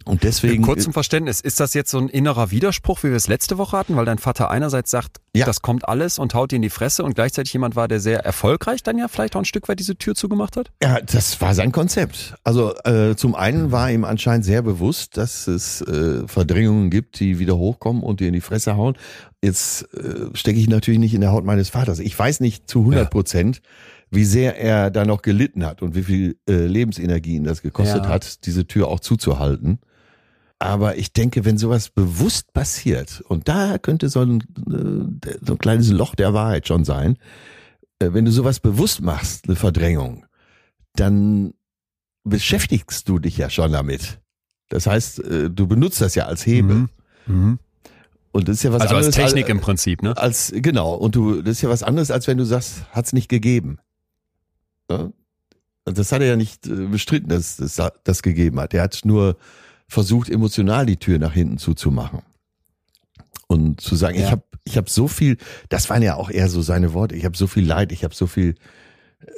Und 0.06 0.24
deswegen. 0.24 0.64
Kurz 0.64 0.84
zum 0.84 0.94
Verständnis, 0.94 1.40
ist 1.42 1.60
das 1.60 1.74
jetzt 1.74 1.92
so 1.92 1.98
ein 1.98 2.10
innerer 2.10 2.52
Widerspruch, 2.52 3.04
wie 3.04 3.10
wir 3.10 3.16
es 3.16 3.28
letzte 3.28 3.58
Woche 3.58 3.78
hatten, 3.78 3.96
weil 3.96 4.06
dein 4.06 4.18
Vater 4.18 4.50
einerseits 4.52 4.92
sagt, 4.92 5.18
Ja. 5.36 5.46
das 5.46 5.62
kommt 5.62 5.88
alles 5.88 6.20
und 6.20 6.34
haut 6.34 6.52
dir 6.52 6.58
in 6.58 6.62
die 6.62 6.70
Fresse 6.70 7.04
und 7.04 7.16
gleichzeitig 7.16 7.54
jemand 7.54 7.76
war, 7.76 7.88
der 7.88 8.00
sehr 8.00 8.20
erfolgreich 8.26 8.84
dann 8.84 8.98
ja 8.98 9.08
vielleicht 9.08 9.36
auch 9.36 9.40
ein 9.42 9.46
Stück 9.46 9.70
weit 9.70 9.80
diese 9.80 9.96
Tür 9.96 10.16
zugemacht 10.16 10.58
hat? 10.58 10.72
Ja, 10.82 11.00
das 11.02 11.40
war 11.42 11.54
sein 11.56 11.72
Konzept. 11.72 12.36
Also 12.44 12.76
äh, 12.84 13.16
zum 13.16 13.36
einen 13.36 13.72
war 13.72 13.90
ihm 13.92 14.04
anscheinend 14.04 14.46
sehr 14.46 14.62
bewusst, 14.62 15.18
dass 15.18 15.48
es 15.48 15.82
äh, 15.82 16.28
Verdrängungen 16.28 16.90
gibt, 16.90 17.20
die 17.20 17.40
wieder 17.40 17.58
hochkommen 17.58 18.04
und 18.04 18.20
dir 18.20 18.28
in 18.28 18.34
die 18.34 18.42
Fresse 18.42 18.76
hauen. 18.76 18.96
Jetzt 19.42 19.94
äh, 19.94 20.28
stecke 20.36 20.60
ich 20.60 20.68
natürlich 20.70 21.00
nicht 21.00 21.14
in 21.14 21.22
der 21.22 21.32
Haut 21.32 21.46
meines 21.46 21.70
Vaters. 21.70 22.00
Ich 22.00 22.18
weiß 22.18 22.40
nicht 22.40 22.70
zu 22.70 22.80
100 22.80 23.10
Prozent, 23.10 23.62
wie 24.10 24.26
sehr 24.26 24.58
er 24.60 24.92
da 24.92 25.06
noch 25.06 25.22
gelitten 25.24 25.66
hat 25.66 25.82
und 25.82 25.96
wie 25.96 26.04
viel 26.04 26.38
äh, 26.48 26.54
Lebensenergie 26.68 27.36
ihn 27.36 27.44
das 27.44 27.62
gekostet 27.62 28.04
Ja. 28.04 28.10
hat, 28.10 28.46
diese 28.46 28.68
Tür 28.68 28.88
auch 28.88 29.00
zuzuhalten. 29.00 29.80
Aber 30.64 30.98
ich 30.98 31.12
denke, 31.12 31.44
wenn 31.44 31.58
sowas 31.58 31.90
bewusst 31.90 32.54
passiert, 32.54 33.20
und 33.28 33.50
da 33.50 33.78
könnte 33.78 34.08
so 34.08 34.22
ein, 34.22 34.40
äh, 34.70 35.36
so 35.46 35.56
ein 35.56 35.58
kleines 35.58 35.90
Loch 35.90 36.16
der 36.16 36.34
Wahrheit 36.34 36.70
schon 36.70 36.86
sein, 36.86 37.18
äh, 38.00 38.14
wenn 38.14 38.24
du 38.24 38.32
sowas 38.32 38.62
bewusst 38.62 39.02
machst, 39.02 39.50
eine 39.50 39.58
Verdrängung, 39.58 40.26
dann 40.96 41.54
beschäftigst 42.24 43.10
du 43.10 43.20
dich 43.20 43.36
ja 43.36 43.50
schon 43.50 43.74
damit. 43.74 44.22
Das 44.70 44.88
heißt, 44.88 45.20
äh, 45.26 45.50
du 45.50 45.68
benutzt 45.68 46.00
das 46.00 46.16
ja 46.16 46.28
als 46.28 46.46
Hebel. 46.46 46.76
Mhm. 46.76 46.90
Mhm. 47.26 47.60
Und 48.32 48.48
das 48.48 48.56
ist 48.56 48.64
ja 48.64 48.72
was 48.72 48.84
Also 48.84 48.96
als 48.96 49.08
anderes. 49.08 49.16
Technik 49.16 49.44
als, 49.48 49.52
im 49.52 49.60
Prinzip, 49.60 50.02
ne? 50.02 50.16
als 50.16 50.54
genau. 50.56 50.94
Und 50.94 51.14
du, 51.16 51.42
das 51.42 51.58
ist 51.58 51.62
ja 51.62 51.68
was 51.68 51.84
anderes, 51.84 52.10
als 52.10 52.26
wenn 52.28 52.38
du 52.38 52.46
sagst, 52.46 52.86
hat's 52.92 53.12
nicht 53.12 53.28
gegeben. 53.28 53.80
Ja? 54.90 55.12
Das 55.84 56.14
hat 56.14 56.22
er 56.22 56.28
ja 56.30 56.36
nicht 56.38 56.62
bestritten, 56.90 57.28
dass 57.28 57.60
es 57.60 57.76
das, 57.76 57.92
das 58.06 58.22
gegeben 58.24 58.62
hat. 58.62 58.74
Er 58.74 58.84
hat 58.84 59.02
nur 59.04 59.36
versucht, 59.88 60.30
emotional 60.30 60.86
die 60.86 60.98
Tür 60.98 61.20
nach 61.20 61.34
hinten 61.34 61.58
zuzumachen. 61.58 62.22
Und 63.48 63.82
zu 63.82 63.96
sagen, 63.96 64.18
Ja. 64.18 64.26
ich 64.26 64.32
habe 64.32 64.44
ich 64.66 64.78
hab 64.78 64.90
so 64.90 65.08
viel, 65.08 65.38
das 65.70 65.90
waren 65.90 66.02
ja 66.02 66.16
auch 66.16 66.30
eher 66.30 66.50
so 66.50 66.62
seine 66.62 66.94
Worte, 66.94 67.16
ich 67.16 67.26
habe 67.26 67.36
so 67.36 67.48
viel 67.48 67.66
Leid, 67.66 67.92
ich 67.92 68.04
habe 68.04 68.16
so 68.16 68.28
viel 68.28 68.56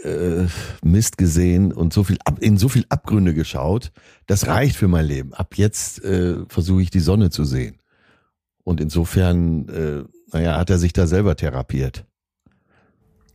äh, 0.03 0.45
Mist 0.83 1.17
gesehen 1.17 1.71
und 1.73 1.93
so 1.93 2.03
viel 2.03 2.17
ab, 2.25 2.39
in 2.39 2.57
so 2.57 2.69
viel 2.69 2.85
Abgründe 2.89 3.33
geschaut, 3.33 3.91
das 4.27 4.47
reicht 4.47 4.75
für 4.75 4.87
mein 4.87 5.05
Leben. 5.05 5.33
Ab 5.33 5.55
jetzt 5.57 6.03
äh, 6.03 6.37
versuche 6.47 6.81
ich 6.83 6.89
die 6.91 6.99
Sonne 6.99 7.29
zu 7.29 7.43
sehen. 7.43 7.77
Und 8.63 8.81
insofern, 8.81 9.67
äh, 9.69 10.03
naja, 10.31 10.57
hat 10.57 10.69
er 10.69 10.79
sich 10.79 10.93
da 10.93 11.07
selber 11.07 11.35
therapiert. 11.35 12.05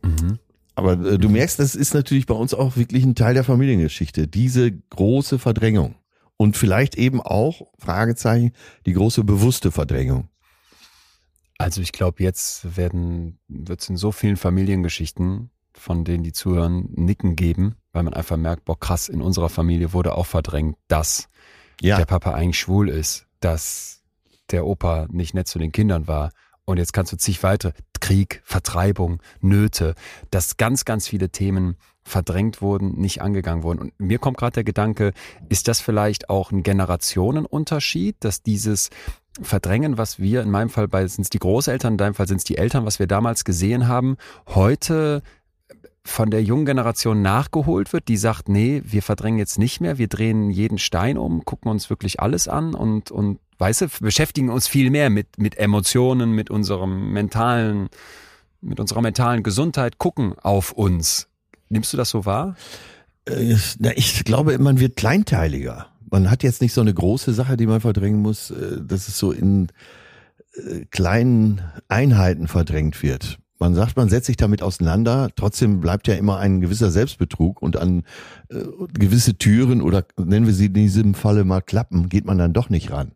Mhm. 0.01 0.39
Aber 0.75 0.93
äh, 0.93 1.17
du 1.17 1.29
merkst, 1.29 1.59
das 1.59 1.75
ist 1.75 1.93
natürlich 1.93 2.25
bei 2.25 2.33
uns 2.33 2.53
auch 2.53 2.75
wirklich 2.75 3.03
ein 3.03 3.15
Teil 3.15 3.33
der 3.33 3.43
Familiengeschichte. 3.43 4.27
Diese 4.27 4.71
große 4.71 5.39
Verdrängung. 5.39 5.95
Und 6.41 6.57
vielleicht 6.57 6.95
eben 6.95 7.21
auch, 7.21 7.67
Fragezeichen, 7.77 8.53
die 8.87 8.93
große 8.93 9.23
bewusste 9.23 9.71
Verdrängung. 9.71 10.27
Also 11.59 11.81
ich 11.81 11.91
glaube, 11.91 12.23
jetzt 12.23 12.75
werden 12.75 13.37
wird 13.47 13.81
es 13.81 13.89
in 13.89 13.95
so 13.95 14.11
vielen 14.11 14.37
Familiengeschichten, 14.37 15.51
von 15.75 16.03
denen 16.03 16.23
die 16.23 16.31
zuhören, 16.31 16.89
Nicken 16.95 17.35
geben, 17.35 17.75
weil 17.91 18.01
man 18.01 18.15
einfach 18.15 18.37
merkt, 18.37 18.65
boah 18.65 18.79
krass, 18.79 19.07
in 19.07 19.21
unserer 19.21 19.49
Familie 19.49 19.93
wurde 19.93 20.15
auch 20.15 20.25
verdrängt, 20.25 20.77
dass 20.87 21.27
Ja, 21.79 21.97
der 21.97 22.05
Papa 22.05 22.31
eigentlich 22.31 22.57
schwul 22.57 22.89
ist, 22.89 23.27
dass 23.39 24.01
der 24.49 24.65
Opa 24.65 25.05
nicht 25.11 25.35
nett 25.35 25.47
zu 25.47 25.59
den 25.59 25.71
Kindern 25.71 26.07
war. 26.07 26.31
Und 26.65 26.77
jetzt 26.77 26.91
kannst 26.91 27.11
du 27.11 27.17
zig 27.17 27.43
weitere, 27.43 27.73
Krieg, 28.11 28.41
Vertreibung, 28.43 29.21
Nöte, 29.39 29.95
dass 30.31 30.57
ganz, 30.57 30.83
ganz 30.83 31.07
viele 31.07 31.29
Themen 31.29 31.77
verdrängt 32.03 32.61
wurden, 32.61 32.99
nicht 32.99 33.21
angegangen 33.21 33.63
wurden. 33.63 33.79
Und 33.79 33.99
mir 34.01 34.19
kommt 34.19 34.35
gerade 34.35 34.55
der 34.55 34.63
Gedanke, 34.65 35.13
ist 35.47 35.69
das 35.69 35.79
vielleicht 35.79 36.29
auch 36.29 36.51
ein 36.51 36.61
Generationenunterschied, 36.61 38.17
dass 38.19 38.43
dieses 38.43 38.89
Verdrängen, 39.41 39.97
was 39.97 40.19
wir 40.19 40.41
in 40.41 40.51
meinem 40.51 40.69
Fall 40.69 40.89
bei 40.89 41.07
sind 41.07 41.21
es 41.21 41.29
die 41.29 41.39
Großeltern, 41.39 41.93
in 41.93 41.97
deinem 41.97 42.13
Fall 42.13 42.27
sind 42.27 42.39
es 42.39 42.43
die 42.43 42.57
Eltern, 42.57 42.85
was 42.85 42.99
wir 42.99 43.07
damals 43.07 43.45
gesehen 43.45 43.87
haben, 43.87 44.17
heute 44.49 45.23
von 46.03 46.31
der 46.31 46.43
jungen 46.43 46.65
Generation 46.65 47.21
nachgeholt 47.21 47.93
wird, 47.93 48.07
die 48.07 48.17
sagt, 48.17 48.49
nee, 48.49 48.81
wir 48.85 49.03
verdrängen 49.03 49.37
jetzt 49.37 49.59
nicht 49.59 49.81
mehr, 49.81 49.97
wir 49.97 50.07
drehen 50.07 50.49
jeden 50.49 50.77
Stein 50.77 51.17
um, 51.17 51.45
gucken 51.45 51.69
uns 51.69 51.89
wirklich 51.89 52.19
alles 52.19 52.47
an 52.47 52.73
und, 52.73 53.11
und 53.11 53.39
weißt 53.59 53.81
du, 53.81 53.87
beschäftigen 53.99 54.49
uns 54.49 54.67
viel 54.67 54.89
mehr 54.89 55.09
mit, 55.09 55.37
mit 55.37 55.57
Emotionen, 55.57 56.31
mit 56.31 56.49
unserem 56.49 57.13
mentalen, 57.13 57.89
mit 58.61 58.79
unserer 58.79 59.01
mentalen 59.01 59.43
Gesundheit, 59.43 59.99
gucken 59.99 60.33
auf 60.41 60.71
uns. 60.71 61.27
Nimmst 61.69 61.93
du 61.93 61.97
das 61.97 62.09
so 62.09 62.25
wahr? 62.25 62.55
äh, 63.25 63.55
na, 63.79 63.91
ich 63.95 64.23
glaube, 64.23 64.57
man 64.59 64.79
wird 64.79 64.95
kleinteiliger. 64.95 65.87
Man 66.09 66.29
hat 66.29 66.43
jetzt 66.43 66.61
nicht 66.61 66.73
so 66.73 66.81
eine 66.81 66.93
große 66.93 67.33
Sache, 67.33 67.57
die 67.57 67.67
man 67.67 67.81
verdrängen 67.81 68.21
muss, 68.21 68.51
äh, 68.51 68.77
dass 68.81 69.07
es 69.07 69.17
so 69.17 69.31
in 69.31 69.67
äh, 70.53 70.85
kleinen 70.89 71.61
Einheiten 71.87 72.47
verdrängt 72.47 73.01
wird. 73.03 73.39
Man 73.61 73.75
sagt, 73.75 73.95
man 73.95 74.09
setzt 74.09 74.25
sich 74.25 74.37
damit 74.37 74.63
auseinander, 74.63 75.29
trotzdem 75.35 75.81
bleibt 75.81 76.07
ja 76.07 76.15
immer 76.15 76.39
ein 76.39 76.61
gewisser 76.61 76.89
Selbstbetrug 76.89 77.61
und 77.61 77.77
an 77.77 78.01
äh, 78.49 78.55
gewisse 78.91 79.35
Türen 79.35 79.83
oder 79.83 80.03
nennen 80.17 80.47
wir 80.47 80.53
sie 80.55 80.65
in 80.65 80.73
diesem 80.73 81.13
Falle 81.13 81.43
mal 81.43 81.61
Klappen, 81.61 82.09
geht 82.09 82.25
man 82.25 82.39
dann 82.39 82.53
doch 82.53 82.71
nicht 82.71 82.89
ran. 82.91 83.11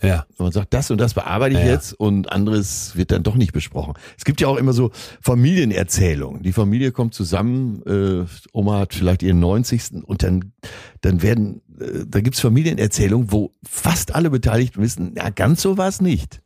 Ja. 0.00 0.26
Man 0.38 0.52
sagt, 0.52 0.72
das 0.74 0.92
und 0.92 0.98
das 1.00 1.14
bearbeite 1.14 1.58
ich 1.58 1.66
Ja. 1.66 1.72
jetzt 1.72 1.92
und 1.92 2.30
anderes 2.30 2.94
wird 2.94 3.10
dann 3.10 3.24
doch 3.24 3.34
nicht 3.34 3.52
besprochen. 3.52 3.94
Es 4.16 4.24
gibt 4.24 4.40
ja 4.40 4.46
auch 4.46 4.58
immer 4.58 4.72
so 4.72 4.92
Familienerzählungen. 5.20 6.44
Die 6.44 6.52
Familie 6.52 6.92
kommt 6.92 7.14
zusammen, 7.14 7.82
äh, 7.84 8.26
Oma 8.52 8.78
hat 8.78 8.94
vielleicht 8.94 9.24
ihren 9.24 9.40
90. 9.40 10.04
und 10.04 10.22
dann, 10.22 10.52
dann 11.00 11.20
werden, 11.20 11.62
äh, 11.80 12.04
da 12.06 12.20
gibt's 12.20 12.38
Familienerzählungen, 12.38 13.32
wo 13.32 13.54
fast 13.64 14.14
alle 14.14 14.30
Beteiligten 14.30 14.80
wissen, 14.80 15.14
ja, 15.16 15.30
ganz 15.30 15.62
so 15.62 15.76
war 15.78 15.88
es 15.88 16.00
nicht. 16.00 16.42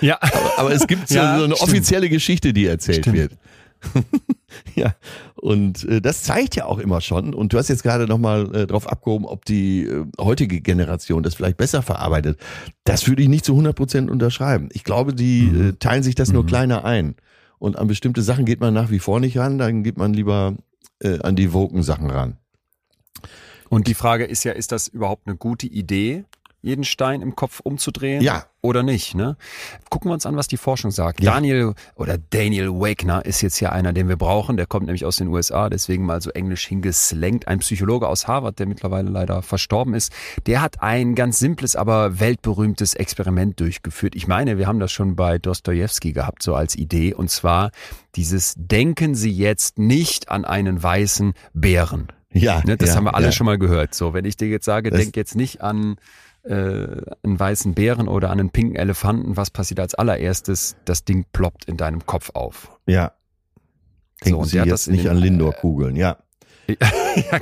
Ja. 0.00 0.18
Aber, 0.22 0.58
aber 0.58 0.72
es 0.72 0.86
gibt 0.86 1.08
so, 1.08 1.14
Ja, 1.14 1.38
so 1.38 1.44
eine 1.44 1.54
stimmt. 1.56 1.68
offizielle 1.70 2.08
Geschichte, 2.08 2.52
die 2.52 2.66
erzählt 2.66 2.98
Stimmt. 3.04 3.16
wird. 3.16 3.32
ja, 4.74 4.94
und 5.36 5.84
äh, 5.84 6.00
das 6.00 6.22
zeigt 6.22 6.56
ja 6.56 6.64
auch 6.66 6.78
immer 6.78 7.00
schon. 7.02 7.34
Und 7.34 7.52
du 7.52 7.58
hast 7.58 7.68
jetzt 7.68 7.82
gerade 7.82 8.06
nochmal 8.06 8.54
äh, 8.54 8.66
drauf 8.66 8.86
abgehoben, 8.90 9.26
ob 9.26 9.44
die 9.44 9.84
äh, 9.84 10.04
heutige 10.18 10.60
Generation 10.62 11.22
das 11.22 11.34
vielleicht 11.34 11.56
besser 11.58 11.82
verarbeitet. 11.82 12.38
Das 12.84 13.06
würde 13.08 13.22
ich 13.22 13.28
nicht 13.28 13.44
zu 13.44 13.52
100 13.52 13.76
Prozent 13.76 14.10
unterschreiben. 14.10 14.68
Ich 14.72 14.84
glaube, 14.84 15.12
die 15.14 15.42
Mhm. 15.42 15.68
äh, 15.68 15.72
teilen 15.74 16.02
sich 16.02 16.14
das 16.14 16.32
nur 16.32 16.44
Mhm. 16.44 16.46
kleiner 16.48 16.84
ein. 16.84 17.14
Und 17.58 17.76
an 17.78 17.86
bestimmte 17.86 18.22
Sachen 18.22 18.44
geht 18.46 18.60
man 18.60 18.72
nach 18.74 18.90
wie 18.90 18.98
vor 18.98 19.20
nicht 19.20 19.36
ran, 19.38 19.58
dann 19.58 19.82
geht 19.84 19.98
man 19.98 20.12
lieber 20.14 20.54
äh, 21.00 21.18
an 21.20 21.36
die 21.36 21.52
Woken-Sachen 21.52 22.10
ran. 22.10 22.36
Und 23.68 23.86
die 23.86 23.94
Frage 23.94 24.24
ist 24.24 24.44
ja, 24.44 24.52
ist 24.52 24.72
das 24.72 24.88
überhaupt 24.88 25.26
eine 25.26 25.36
gute 25.36 25.66
Idee, 25.66 26.24
jeden 26.64 26.84
Stein 26.84 27.22
im 27.22 27.36
Kopf 27.36 27.60
umzudrehen? 27.60 28.22
Ja. 28.22 28.44
Oder 28.62 28.82
nicht, 28.82 29.14
ne? 29.14 29.36
Gucken 29.90 30.08
wir 30.10 30.14
uns 30.14 30.24
an, 30.24 30.36
was 30.36 30.48
die 30.48 30.56
Forschung 30.56 30.90
sagt. 30.90 31.22
Ja. 31.22 31.32
Daniel 31.34 31.74
oder 31.96 32.16
Daniel 32.16 32.70
Wagner 32.70 33.22
ist 33.26 33.42
jetzt 33.42 33.60
ja 33.60 33.70
einer, 33.72 33.92
den 33.92 34.08
wir 34.08 34.16
brauchen. 34.16 34.56
Der 34.56 34.64
kommt 34.64 34.86
nämlich 34.86 35.04
aus 35.04 35.16
den 35.16 35.28
USA, 35.28 35.68
deswegen 35.68 36.06
mal 36.06 36.22
so 36.22 36.30
englisch 36.30 36.66
hingeslangt. 36.66 37.46
Ein 37.46 37.58
Psychologe 37.58 38.08
aus 38.08 38.26
Harvard, 38.26 38.58
der 38.58 38.66
mittlerweile 38.66 39.10
leider 39.10 39.42
verstorben 39.42 39.92
ist. 39.92 40.12
Der 40.46 40.62
hat 40.62 40.82
ein 40.82 41.14
ganz 41.14 41.38
simples, 41.38 41.76
aber 41.76 42.18
weltberühmtes 42.20 42.94
Experiment 42.94 43.60
durchgeführt. 43.60 44.14
Ich 44.14 44.26
meine, 44.28 44.56
wir 44.56 44.66
haben 44.66 44.80
das 44.80 44.92
schon 44.92 45.14
bei 45.14 45.36
Dostoevsky 45.38 46.12
gehabt, 46.14 46.42
so 46.42 46.54
als 46.54 46.74
Idee. 46.74 47.12
Und 47.12 47.30
zwar 47.30 47.70
dieses 48.16 48.54
Denken 48.56 49.14
Sie 49.14 49.30
jetzt 49.32 49.78
nicht 49.78 50.30
an 50.30 50.46
einen 50.46 50.82
weißen 50.82 51.34
Bären. 51.52 52.08
Ja, 52.32 52.62
Ne, 52.64 52.76
das 52.76 52.88
ja, 52.90 52.96
haben 52.96 53.04
wir 53.04 53.14
alle 53.14 53.26
ja. 53.26 53.32
schon 53.32 53.44
mal 53.44 53.58
gehört. 53.58 53.94
So, 53.94 54.12
wenn 54.14 54.24
ich 54.24 54.36
dir 54.36 54.48
jetzt 54.48 54.64
sage, 54.64 54.90
Das- 54.90 54.98
denk 55.00 55.16
jetzt 55.16 55.36
nicht 55.36 55.60
an 55.60 55.96
äh, 56.44 57.02
einen 57.22 57.38
weißen 57.40 57.74
Bären 57.74 58.08
oder 58.08 58.30
an 58.30 58.40
einen 58.40 58.50
pinken 58.50 58.76
Elefanten, 58.76 59.36
was 59.36 59.50
passiert 59.50 59.80
als 59.80 59.94
allererstes? 59.94 60.76
Das 60.84 61.04
Ding 61.04 61.24
ploppt 61.32 61.64
in 61.66 61.76
deinem 61.76 62.06
Kopf 62.06 62.30
auf. 62.34 62.70
Ja. 62.86 63.12
So, 64.20 64.24
Denken 64.26 64.40
und 64.40 64.46
Sie 64.46 64.52
der 64.52 64.62
hat 64.62 64.68
jetzt 64.68 64.88
nicht 64.88 65.04
den- 65.04 65.10
an 65.12 65.16
Lindor-Kugeln, 65.18 65.96
ja. 65.96 66.18
ja, 66.68 67.38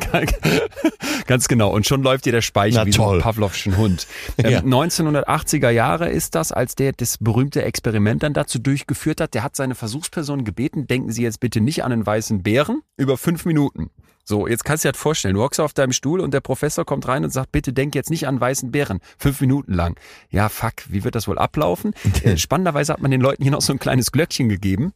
ganz 1.29 1.47
genau. 1.47 1.71
Und 1.73 1.87
schon 1.87 2.03
läuft 2.03 2.25
dir 2.25 2.33
der 2.33 2.41
Speichel 2.43 2.81
Na, 2.81 2.87
wie 2.87 2.93
so 2.93 3.05
toll. 3.05 3.19
ein 3.19 3.23
Pavlovschen 3.23 3.77
Hund. 3.77 4.09
Ähm, 4.39 4.51
Ja. 4.51 4.59
1980er 4.61 5.71
Jahre 5.71 6.09
ist 6.11 6.35
das, 6.35 6.51
als 6.51 6.75
der 6.75 6.93
das 6.93 7.19
berühmte 7.19 7.63
Experiment 7.63 8.23
dann 8.25 8.33
dazu 8.35 8.59
durchgeführt 8.59 9.21
hat. 9.21 9.35
Der 9.35 9.45
hat 9.45 9.55
seine 9.55 9.75
Versuchspersonen 9.77 10.45
gebeten, 10.45 10.87
denken 10.89 11.13
Sie 11.13 11.23
jetzt 11.23 11.39
bitte 11.39 11.61
nicht 11.61 11.85
an 11.85 11.93
einen 11.93 12.05
weißen 12.05 12.43
Bären 12.43 12.83
über 12.97 13.17
fünf 13.17 13.45
Minuten. 13.45 13.91
So, 14.25 14.47
jetzt 14.47 14.65
kannst 14.65 14.85
du 14.85 14.89
dir 14.89 14.93
das 14.93 15.01
vorstellen. 15.01 15.35
Du 15.35 15.43
hockst 15.43 15.61
auf 15.61 15.73
deinem 15.73 15.93
Stuhl 15.93 16.21
und 16.21 16.33
der 16.33 16.41
Professor 16.41 16.85
kommt 16.85 17.09
rein 17.09 17.25
und 17.25 17.31
sagt, 17.31 17.53
bitte 17.53 17.73
denk 17.73 17.95
jetzt 17.95 18.11
nicht 18.11 18.27
an 18.29 18.41
weißen 18.41 18.71
Bären. 18.71 19.01
Fünf 19.19 19.41
Minuten 19.41 19.73
lang. 19.75 19.99
Ja, 20.31 20.49
fuck, 20.49 20.75
wie 20.89 21.03
wird 21.05 21.15
das 21.15 21.27
wohl 21.29 21.39
ablaufen? 21.39 21.95
Äh, 22.23 22.37
Spannenderweise 22.37 22.93
hat 22.93 23.01
man 23.01 23.11
den 23.11 23.21
Leuten 23.21 23.43
hier 23.43 23.51
noch 23.53 23.63
so 23.63 23.73
ein 23.73 23.79
kleines 23.81 24.13
Glöckchen 24.13 24.49
gegeben. 24.49 24.93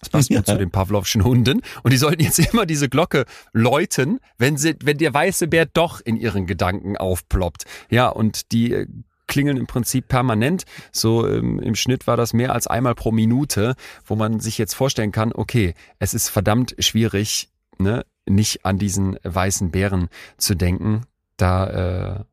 Das 0.00 0.08
passt 0.10 0.28
gut 0.28 0.36
Ja. 0.38 0.44
zu 0.44 0.56
den 0.58 0.70
Pavlovschen 0.70 1.24
Hunden. 1.24 1.60
Und 1.82 1.92
die 1.92 1.96
sollten 1.98 2.22
jetzt 2.22 2.38
immer 2.52 2.66
diese 2.66 2.88
Glocke 2.88 3.26
läuten, 3.52 4.18
wenn 4.38 4.56
sie, 4.56 4.74
wenn 4.82 4.98
der 4.98 5.14
weiße 5.14 5.46
Bär 5.48 5.66
doch 5.66 6.00
in 6.00 6.16
ihren 6.16 6.46
Gedanken 6.46 6.96
aufploppt. 6.96 7.64
Ja, 7.90 8.08
und 8.08 8.50
die 8.52 8.72
äh, 8.72 8.86
klingeln 9.28 9.56
im 9.56 9.66
Prinzip 9.66 10.08
permanent. 10.08 10.64
So 10.90 11.28
ähm, 11.28 11.60
im 11.60 11.74
Schnitt 11.76 12.06
war 12.08 12.16
das 12.16 12.32
mehr 12.32 12.52
als 12.54 12.66
einmal 12.66 12.94
pro 12.94 13.12
Minute, 13.12 13.74
wo 14.04 14.16
man 14.16 14.40
sich 14.40 14.58
jetzt 14.58 14.74
vorstellen 14.74 15.12
kann, 15.12 15.32
okay, 15.32 15.74
es 15.98 16.14
ist 16.14 16.28
verdammt 16.28 16.74
schwierig, 16.78 17.50
ne, 17.78 18.04
nicht 18.28 18.64
an 18.64 18.78
diesen 18.78 19.18
weißen 19.22 19.70
Bären 19.70 20.08
zu 20.36 20.54
denken. 20.54 21.02
Da 21.36 22.18
äh, 22.18 22.24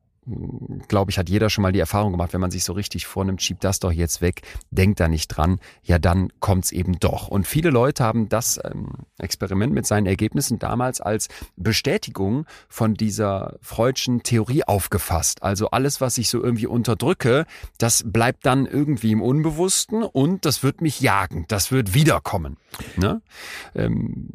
glaube 0.88 1.12
ich, 1.12 1.18
hat 1.18 1.30
jeder 1.30 1.50
schon 1.50 1.62
mal 1.62 1.72
die 1.72 1.80
Erfahrung 1.80 2.12
gemacht, 2.12 2.34
wenn 2.34 2.42
man 2.42 2.52
sich 2.52 2.64
so 2.64 2.74
richtig 2.74 3.06
vornimmt, 3.06 3.42
schiebt 3.42 3.64
das 3.64 3.80
doch 3.80 3.92
jetzt 3.92 4.22
weg, 4.22 4.42
denkt 4.72 5.00
da 5.00 5.08
nicht 5.08 5.28
dran, 5.28 5.60
ja 5.84 6.00
dann 6.00 6.30
kommt's 6.40 6.72
eben 6.72 7.00
doch. 7.00 7.28
Und 7.28 7.48
viele 7.48 7.70
Leute 7.70 8.04
haben 8.04 8.28
das 8.28 8.60
ähm, 8.64 8.90
Experiment 9.20 9.74
mit 9.74 9.86
seinen 9.86 10.08
Ergebnissen 10.08 10.58
damals 10.58 11.00
als 11.00 11.28
Bestätigung 11.56 12.46
von 12.68 12.96
dieser 12.96 13.58
freudschen 13.62 14.24
Theorie 14.24 14.64
aufgefasst. 14.64 15.44
Also 15.44 15.70
alles, 15.70 16.02
was 16.02 16.18
ich 16.18 16.30
so 16.30 16.44
irgendwie 16.44 16.68
unterdrücke, 16.68 17.46
das 17.78 18.04
bleibt 18.06 18.46
dann 18.46 18.66
irgendwie 18.66 19.12
im 19.12 19.22
Unbewussten 19.22 20.04
und 20.04 20.46
das 20.46 20.64
wird 20.64 20.82
mich 20.82 21.02
jagen, 21.02 21.46
das 21.48 21.72
wird 21.72 21.94
wiederkommen. 21.94 22.58
Ne? 22.98 23.22
Ähm, 23.76 24.30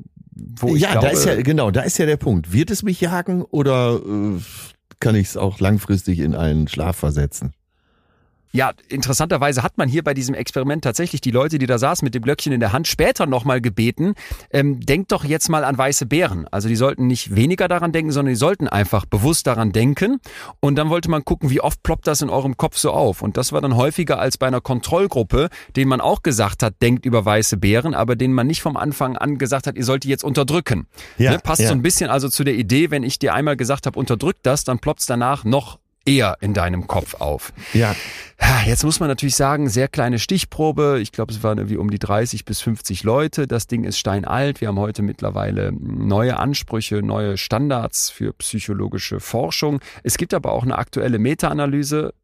wo 0.58 0.74
ich 0.74 0.82
ja, 0.82 0.92
glaube, 0.92 1.06
da 1.06 1.12
ist 1.12 1.24
ja, 1.24 1.40
genau, 1.42 1.70
da 1.70 1.82
ist 1.82 1.98
ja 1.98 2.06
der 2.06 2.16
Punkt. 2.16 2.52
Wird 2.52 2.70
es 2.70 2.82
mich 2.82 3.00
jagen 3.00 3.42
oder 3.42 4.00
äh, 4.04 4.40
kann 5.00 5.14
ich 5.14 5.28
es 5.28 5.36
auch 5.36 5.60
langfristig 5.60 6.20
in 6.20 6.34
einen 6.34 6.68
Schlaf 6.68 6.96
versetzen? 6.96 7.52
Ja, 8.52 8.72
interessanterweise 8.88 9.62
hat 9.62 9.78
man 9.78 9.88
hier 9.88 10.02
bei 10.02 10.12
diesem 10.12 10.34
Experiment 10.34 10.82
tatsächlich 10.82 11.20
die 11.20 11.30
Leute, 11.30 11.58
die 11.58 11.66
da 11.66 11.78
saßen 11.78 12.04
mit 12.04 12.14
dem 12.14 12.22
Glöckchen 12.22 12.52
in 12.52 12.60
der 12.60 12.72
Hand, 12.72 12.88
später 12.88 13.26
nochmal 13.26 13.60
gebeten, 13.60 14.14
ähm, 14.50 14.80
denkt 14.80 15.12
doch 15.12 15.24
jetzt 15.24 15.48
mal 15.48 15.64
an 15.64 15.78
weiße 15.78 16.06
Bären. 16.06 16.46
Also 16.50 16.68
die 16.68 16.76
sollten 16.76 17.06
nicht 17.06 17.36
weniger 17.36 17.68
daran 17.68 17.92
denken, 17.92 18.12
sondern 18.12 18.32
die 18.32 18.38
sollten 18.38 18.66
einfach 18.66 19.06
bewusst 19.06 19.46
daran 19.46 19.72
denken. 19.72 20.20
Und 20.58 20.76
dann 20.76 20.90
wollte 20.90 21.10
man 21.10 21.24
gucken, 21.24 21.50
wie 21.50 21.60
oft 21.60 21.82
ploppt 21.82 22.06
das 22.06 22.22
in 22.22 22.30
eurem 22.30 22.56
Kopf 22.56 22.76
so 22.76 22.90
auf. 22.90 23.22
Und 23.22 23.36
das 23.36 23.52
war 23.52 23.60
dann 23.60 23.76
häufiger 23.76 24.18
als 24.18 24.36
bei 24.36 24.46
einer 24.46 24.60
Kontrollgruppe, 24.60 25.48
denen 25.76 25.88
man 25.88 26.00
auch 26.00 26.22
gesagt 26.22 26.62
hat, 26.62 26.74
denkt 26.82 27.06
über 27.06 27.24
weiße 27.24 27.56
Bären, 27.56 27.94
aber 27.94 28.16
denen 28.16 28.34
man 28.34 28.46
nicht 28.46 28.62
vom 28.62 28.76
Anfang 28.76 29.16
an 29.16 29.38
gesagt 29.38 29.66
hat, 29.66 29.76
ihr 29.76 29.84
sollt 29.84 30.04
die 30.04 30.08
jetzt 30.08 30.24
unterdrücken. 30.24 30.86
Ja, 31.18 31.32
ne? 31.32 31.38
Passt 31.38 31.62
ja. 31.62 31.68
so 31.68 31.74
ein 31.74 31.82
bisschen 31.82 32.10
also 32.10 32.28
zu 32.28 32.44
der 32.44 32.54
Idee, 32.54 32.90
wenn 32.90 33.02
ich 33.02 33.18
dir 33.18 33.34
einmal 33.34 33.56
gesagt 33.56 33.86
habe, 33.86 33.98
unterdrück 33.98 34.36
das, 34.42 34.64
dann 34.64 34.78
ploppt's 34.78 35.06
danach 35.06 35.44
noch 35.44 35.79
eher 36.04 36.36
in 36.40 36.54
deinem 36.54 36.86
Kopf 36.86 37.14
auf. 37.14 37.52
Ja, 37.72 37.94
Jetzt 38.66 38.84
muss 38.84 39.00
man 39.00 39.08
natürlich 39.08 39.36
sagen, 39.36 39.68
sehr 39.68 39.88
kleine 39.88 40.18
Stichprobe. 40.18 40.98
Ich 41.00 41.12
glaube, 41.12 41.32
es 41.32 41.42
waren 41.42 41.58
irgendwie 41.58 41.76
um 41.76 41.90
die 41.90 41.98
30 41.98 42.44
bis 42.44 42.60
50 42.60 43.04
Leute. 43.04 43.46
Das 43.46 43.66
Ding 43.66 43.84
ist 43.84 43.98
steinalt. 43.98 44.60
Wir 44.60 44.68
haben 44.68 44.78
heute 44.78 45.02
mittlerweile 45.02 45.72
neue 45.72 46.38
Ansprüche, 46.38 47.02
neue 47.02 47.36
Standards 47.36 48.10
für 48.10 48.32
psychologische 48.34 49.20
Forschung. 49.20 49.80
Es 50.02 50.16
gibt 50.16 50.34
aber 50.34 50.52
auch 50.52 50.62
eine 50.62 50.78
aktuelle 50.78 51.18
Meta-Analyse, 51.18 52.14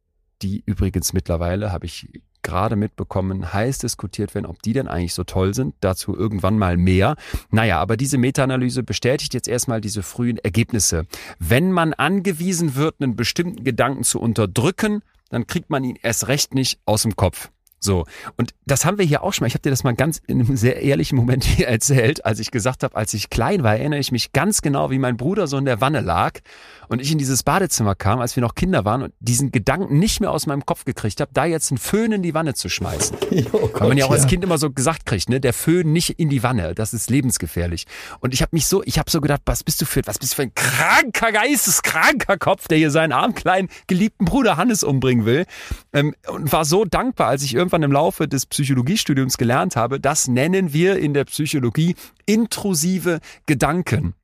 die 0.42 0.62
übrigens 0.64 1.12
mittlerweile, 1.12 1.72
habe 1.72 1.86
ich 1.86 2.08
gerade 2.46 2.76
mitbekommen, 2.76 3.52
heiß 3.52 3.78
diskutiert 3.78 4.34
werden, 4.34 4.46
ob 4.46 4.62
die 4.62 4.72
denn 4.72 4.86
eigentlich 4.86 5.14
so 5.14 5.24
toll 5.24 5.52
sind. 5.52 5.74
Dazu 5.80 6.16
irgendwann 6.16 6.58
mal 6.58 6.76
mehr. 6.76 7.16
Naja, 7.50 7.80
aber 7.80 7.96
diese 7.96 8.18
Meta-Analyse 8.18 8.84
bestätigt 8.84 9.34
jetzt 9.34 9.48
erstmal 9.48 9.80
diese 9.80 10.04
frühen 10.04 10.38
Ergebnisse. 10.38 11.06
Wenn 11.40 11.72
man 11.72 11.92
angewiesen 11.92 12.76
wird, 12.76 13.00
einen 13.00 13.16
bestimmten 13.16 13.64
Gedanken 13.64 14.04
zu 14.04 14.20
unterdrücken, 14.20 15.02
dann 15.28 15.48
kriegt 15.48 15.70
man 15.70 15.82
ihn 15.82 15.98
erst 16.00 16.28
recht 16.28 16.54
nicht 16.54 16.78
aus 16.86 17.02
dem 17.02 17.16
Kopf. 17.16 17.50
So, 17.86 18.04
und 18.36 18.52
das 18.66 18.84
haben 18.84 18.98
wir 18.98 19.06
hier 19.06 19.22
auch 19.22 19.32
schon 19.32 19.44
mal. 19.44 19.46
Ich 19.46 19.54
habe 19.54 19.62
dir 19.62 19.70
das 19.70 19.84
mal 19.84 19.94
ganz 19.94 20.20
in 20.26 20.40
einem 20.40 20.56
sehr 20.56 20.82
ehrlichen 20.82 21.16
Moment 21.16 21.44
hier 21.44 21.68
erzählt, 21.68 22.26
als 22.26 22.40
ich 22.40 22.50
gesagt 22.50 22.82
habe, 22.82 22.94
als 22.96 23.14
ich 23.14 23.30
klein 23.30 23.62
war, 23.62 23.76
erinnere 23.76 24.00
ich 24.00 24.12
mich 24.12 24.32
ganz 24.32 24.60
genau, 24.60 24.90
wie 24.90 24.98
mein 24.98 25.16
Bruder 25.16 25.46
so 25.46 25.56
in 25.56 25.64
der 25.64 25.80
Wanne 25.80 26.00
lag 26.00 26.40
und 26.88 27.00
ich 27.00 27.10
in 27.12 27.18
dieses 27.18 27.42
Badezimmer 27.42 27.94
kam, 27.94 28.20
als 28.20 28.36
wir 28.36 28.42
noch 28.42 28.54
Kinder 28.54 28.84
waren 28.84 29.02
und 29.02 29.14
diesen 29.20 29.52
Gedanken 29.52 29.98
nicht 29.98 30.20
mehr 30.20 30.30
aus 30.30 30.46
meinem 30.46 30.66
Kopf 30.66 30.84
gekriegt 30.84 31.20
habe, 31.20 31.30
da 31.32 31.44
jetzt 31.44 31.70
einen 31.70 31.78
Föhn 31.78 32.12
in 32.12 32.22
die 32.22 32.34
Wanne 32.34 32.54
zu 32.54 32.68
schmeißen. 32.68 33.16
oh 33.52 33.70
Weil 33.72 33.88
man 33.88 33.98
ja 33.98 34.04
auch 34.04 34.10
Gott, 34.10 34.18
als 34.18 34.26
Kind 34.26 34.44
immer 34.44 34.58
so 34.58 34.70
gesagt 34.70 35.06
kriegt, 35.06 35.28
ne, 35.28 35.40
der 35.40 35.52
Föhn 35.52 35.92
nicht 35.92 36.10
in 36.18 36.28
die 36.28 36.42
Wanne, 36.42 36.74
das 36.74 36.92
ist 36.92 37.08
lebensgefährlich. 37.08 37.86
Und 38.20 38.34
ich 38.34 38.42
habe 38.42 38.50
mich 38.52 38.66
so, 38.66 38.82
ich 38.84 38.98
habe 38.98 39.10
so 39.10 39.20
gedacht, 39.20 39.42
was 39.46 39.62
bist 39.62 39.80
du 39.80 39.84
für, 39.84 40.02
was 40.06 40.18
bist 40.18 40.32
du 40.32 40.36
für 40.36 40.42
ein 40.42 40.54
kranker 40.54 41.32
geisteskranker 41.32 42.36
Kopf, 42.36 42.66
der 42.66 42.78
hier 42.78 42.90
seinen 42.90 43.12
armen 43.12 43.34
kleinen 43.34 43.68
geliebten 43.86 44.24
Bruder 44.24 44.56
Hannes 44.56 44.82
umbringen 44.82 45.24
will. 45.24 45.46
Ähm, 45.92 46.14
und 46.28 46.52
war 46.52 46.64
so 46.64 46.84
dankbar, 46.84 47.28
als 47.28 47.42
ich 47.42 47.54
irgendwann 47.54 47.75
im 47.82 47.92
Laufe 47.92 48.28
des 48.28 48.46
Psychologiestudiums 48.46 49.38
gelernt 49.38 49.76
habe, 49.76 50.00
das 50.00 50.28
nennen 50.28 50.72
wir 50.72 50.98
in 50.98 51.14
der 51.14 51.24
Psychologie 51.24 51.94
intrusive 52.26 53.20
Gedanken. 53.46 54.14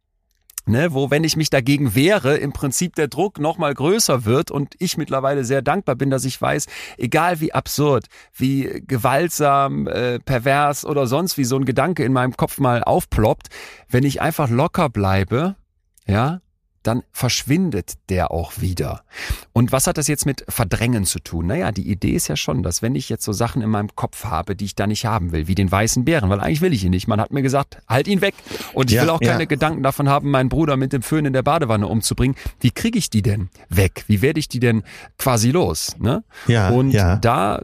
Ne, 0.65 0.95
wo, 0.95 1.11
wenn 1.11 1.25
ich 1.25 1.37
mich 1.37 1.51
dagegen 1.51 1.97
wehre, 1.97 2.37
im 2.37 2.53
Prinzip 2.53 2.95
der 2.95 3.09
Druck 3.09 3.41
nochmal 3.41 3.75
größer 3.75 4.25
wird 4.25 4.53
und 4.53 4.77
ich 4.79 4.97
mittlerweile 4.97 5.45
sehr 5.45 5.61
dankbar 5.61 5.97
bin, 5.97 6.09
dass 6.09 6.25
ich 6.25 6.41
weiß, 6.41 6.67
egal 6.99 7.41
wie 7.41 7.53
absurd, 7.53 8.07
wie 8.33 8.85
gewaltsam, 8.87 9.89
äh, 9.89 10.21
pervers 10.21 10.85
oder 10.87 11.09
sonst 11.09 11.37
wie 11.37 11.45
so 11.45 11.57
ein 11.57 11.65
Gedanke 11.65 12.05
in 12.05 12.13
meinem 12.13 12.37
Kopf 12.37 12.61
mal 12.61 12.85
aufploppt, 12.85 13.49
wenn 13.89 14.05
ich 14.05 14.21
einfach 14.23 14.49
locker 14.51 14.89
bleibe, 14.89 15.57
ja, 16.07 16.41
dann 16.83 17.03
verschwindet 17.12 17.95
der 18.09 18.30
auch 18.30 18.61
wieder. 18.61 19.03
Und 19.53 19.72
was 19.72 19.87
hat 19.87 19.99
das 19.99 20.09
jetzt 20.09 20.26
mit 20.26 20.45
Verdrängen 20.49 21.05
zu 21.05 21.18
tun? 21.18 21.47
Naja, 21.47 21.72
die 21.72 21.89
Idee 21.91 22.11
ist 22.12 22.28
ja 22.28 22.37
schon, 22.37 22.62
dass 22.62 22.83
wenn 22.83 22.95
ich 22.95 23.09
jetzt 23.09 23.24
so 23.24 23.33
Sachen 23.33 23.62
in 23.62 23.70
meinem 23.70 23.95
Kopf 23.95 24.24
habe, 24.24 24.57
die 24.57 24.64
ich 24.64 24.74
da 24.74 24.87
nicht 24.87 25.05
haben 25.07 25.33
will, 25.33 25.47
wie 25.49 25.55
den 25.55 25.70
weißen 25.70 26.05
Bären, 26.05 26.30
weil 26.30 26.41
eigentlich 26.41 26.61
will 26.61 26.72
ich 26.72 26.85
ihn 26.85 26.91
nicht. 26.91 27.09
Man 27.09 27.20
hat 27.20 27.33
mir 27.33 27.43
gesagt, 27.43 27.78
halt 27.89 28.09
ihn 28.09 28.20
weg. 28.20 28.35
Und 28.74 28.91
ich 28.91 28.97
Ja, 28.97 29.03
will 29.03 29.11
auch 29.11 29.20
keine 29.20 29.41
ja. 29.41 29.45
Gedanken 29.47 29.83
davon 29.83 30.09
haben, 30.09 30.30
meinen 30.30 30.49
Bruder 30.49 30.76
mit 30.76 30.93
dem 30.93 31.03
Föhn 31.03 31.24
in 31.24 31.33
der 31.33 31.43
Badewanne 31.43 31.87
umzubringen. 31.87 32.37
Wie 32.61 32.70
kriege 32.70 32.99
ich 32.99 33.11
die 33.11 33.22
denn 33.22 33.49
weg? 33.68 34.05
Wie 34.07 34.22
werde 34.22 34.41
ich 34.41 34.49
die 34.49 34.61
denn 34.61 34.83
quasi 35.18 35.51
los? 35.51 35.97
Ne? 35.99 36.24
Ja, 36.47 36.70
Und 36.70 36.91
ja. 36.93 37.16
da 37.16 37.59
äh, 37.59 37.62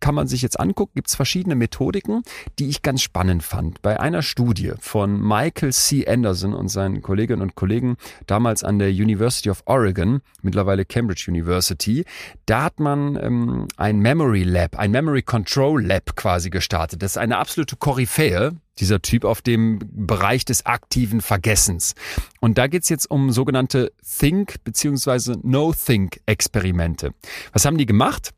kann 0.00 0.14
man 0.14 0.28
sich 0.28 0.42
jetzt 0.42 0.58
angucken, 0.58 0.92
gibt 0.94 1.08
es 1.08 1.14
verschiedene 1.14 1.54
Methodiken, 1.54 2.22
die 2.58 2.68
ich 2.68 2.82
ganz 2.82 3.02
spannend 3.02 3.42
fand. 3.42 3.82
Bei 3.82 4.00
einer 4.00 4.22
Studie 4.22 4.72
von 4.80 5.20
Michael 5.20 5.72
C. 5.72 6.06
Anderson 6.06 6.54
und 6.54 6.68
seinen 6.68 7.02
Kolleginnen 7.02 7.42
und 7.42 7.54
Kollegen, 7.54 7.96
damals 8.26 8.64
an 8.64 8.78
der 8.78 8.90
University 8.90 9.50
of 9.50 9.62
Oregon, 9.66 10.20
mittlerweile 10.42 10.84
Cambridge 10.84 11.26
University, 11.28 12.04
da 12.46 12.64
hat 12.64 12.80
man 12.80 13.16
ähm, 13.16 13.68
ein 13.76 13.98
Memory 13.98 14.44
Lab, 14.44 14.78
ein 14.78 14.90
Memory 14.90 15.22
Control 15.22 15.84
Lab 15.84 16.16
quasi 16.16 16.50
gestartet. 16.50 17.02
Das 17.02 17.12
ist 17.12 17.18
eine 17.18 17.38
absolute 17.38 17.76
Koryphäe, 17.76 18.52
dieser 18.78 19.02
Typ 19.02 19.24
auf 19.24 19.42
dem 19.42 19.80
Bereich 19.84 20.44
des 20.44 20.66
aktiven 20.66 21.20
Vergessens. 21.20 21.94
Und 22.40 22.58
da 22.58 22.66
geht's 22.66 22.88
jetzt 22.88 23.10
um 23.10 23.32
sogenannte 23.32 23.92
Think- 24.02 24.62
bzw. 24.64 25.36
No-Think-Experimente. 25.42 27.12
Was 27.52 27.64
haben 27.64 27.78
die 27.78 27.86
gemacht? 27.86 28.30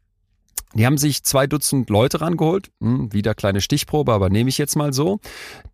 Die 0.74 0.86
haben 0.86 0.98
sich 0.98 1.24
zwei 1.24 1.46
Dutzend 1.46 1.90
Leute 1.90 2.20
rangeholt, 2.20 2.70
hm, 2.80 3.12
wieder 3.12 3.34
kleine 3.34 3.60
Stichprobe, 3.60 4.12
aber 4.12 4.30
nehme 4.30 4.48
ich 4.48 4.58
jetzt 4.58 4.76
mal 4.76 4.92
so, 4.92 5.18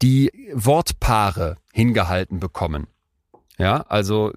die 0.03 0.33
Wortpaare 0.55 1.57
hingehalten 1.73 2.41
bekommen. 2.41 2.87
Ja, 3.59 3.83
also 3.89 4.31
äh, 4.31 4.35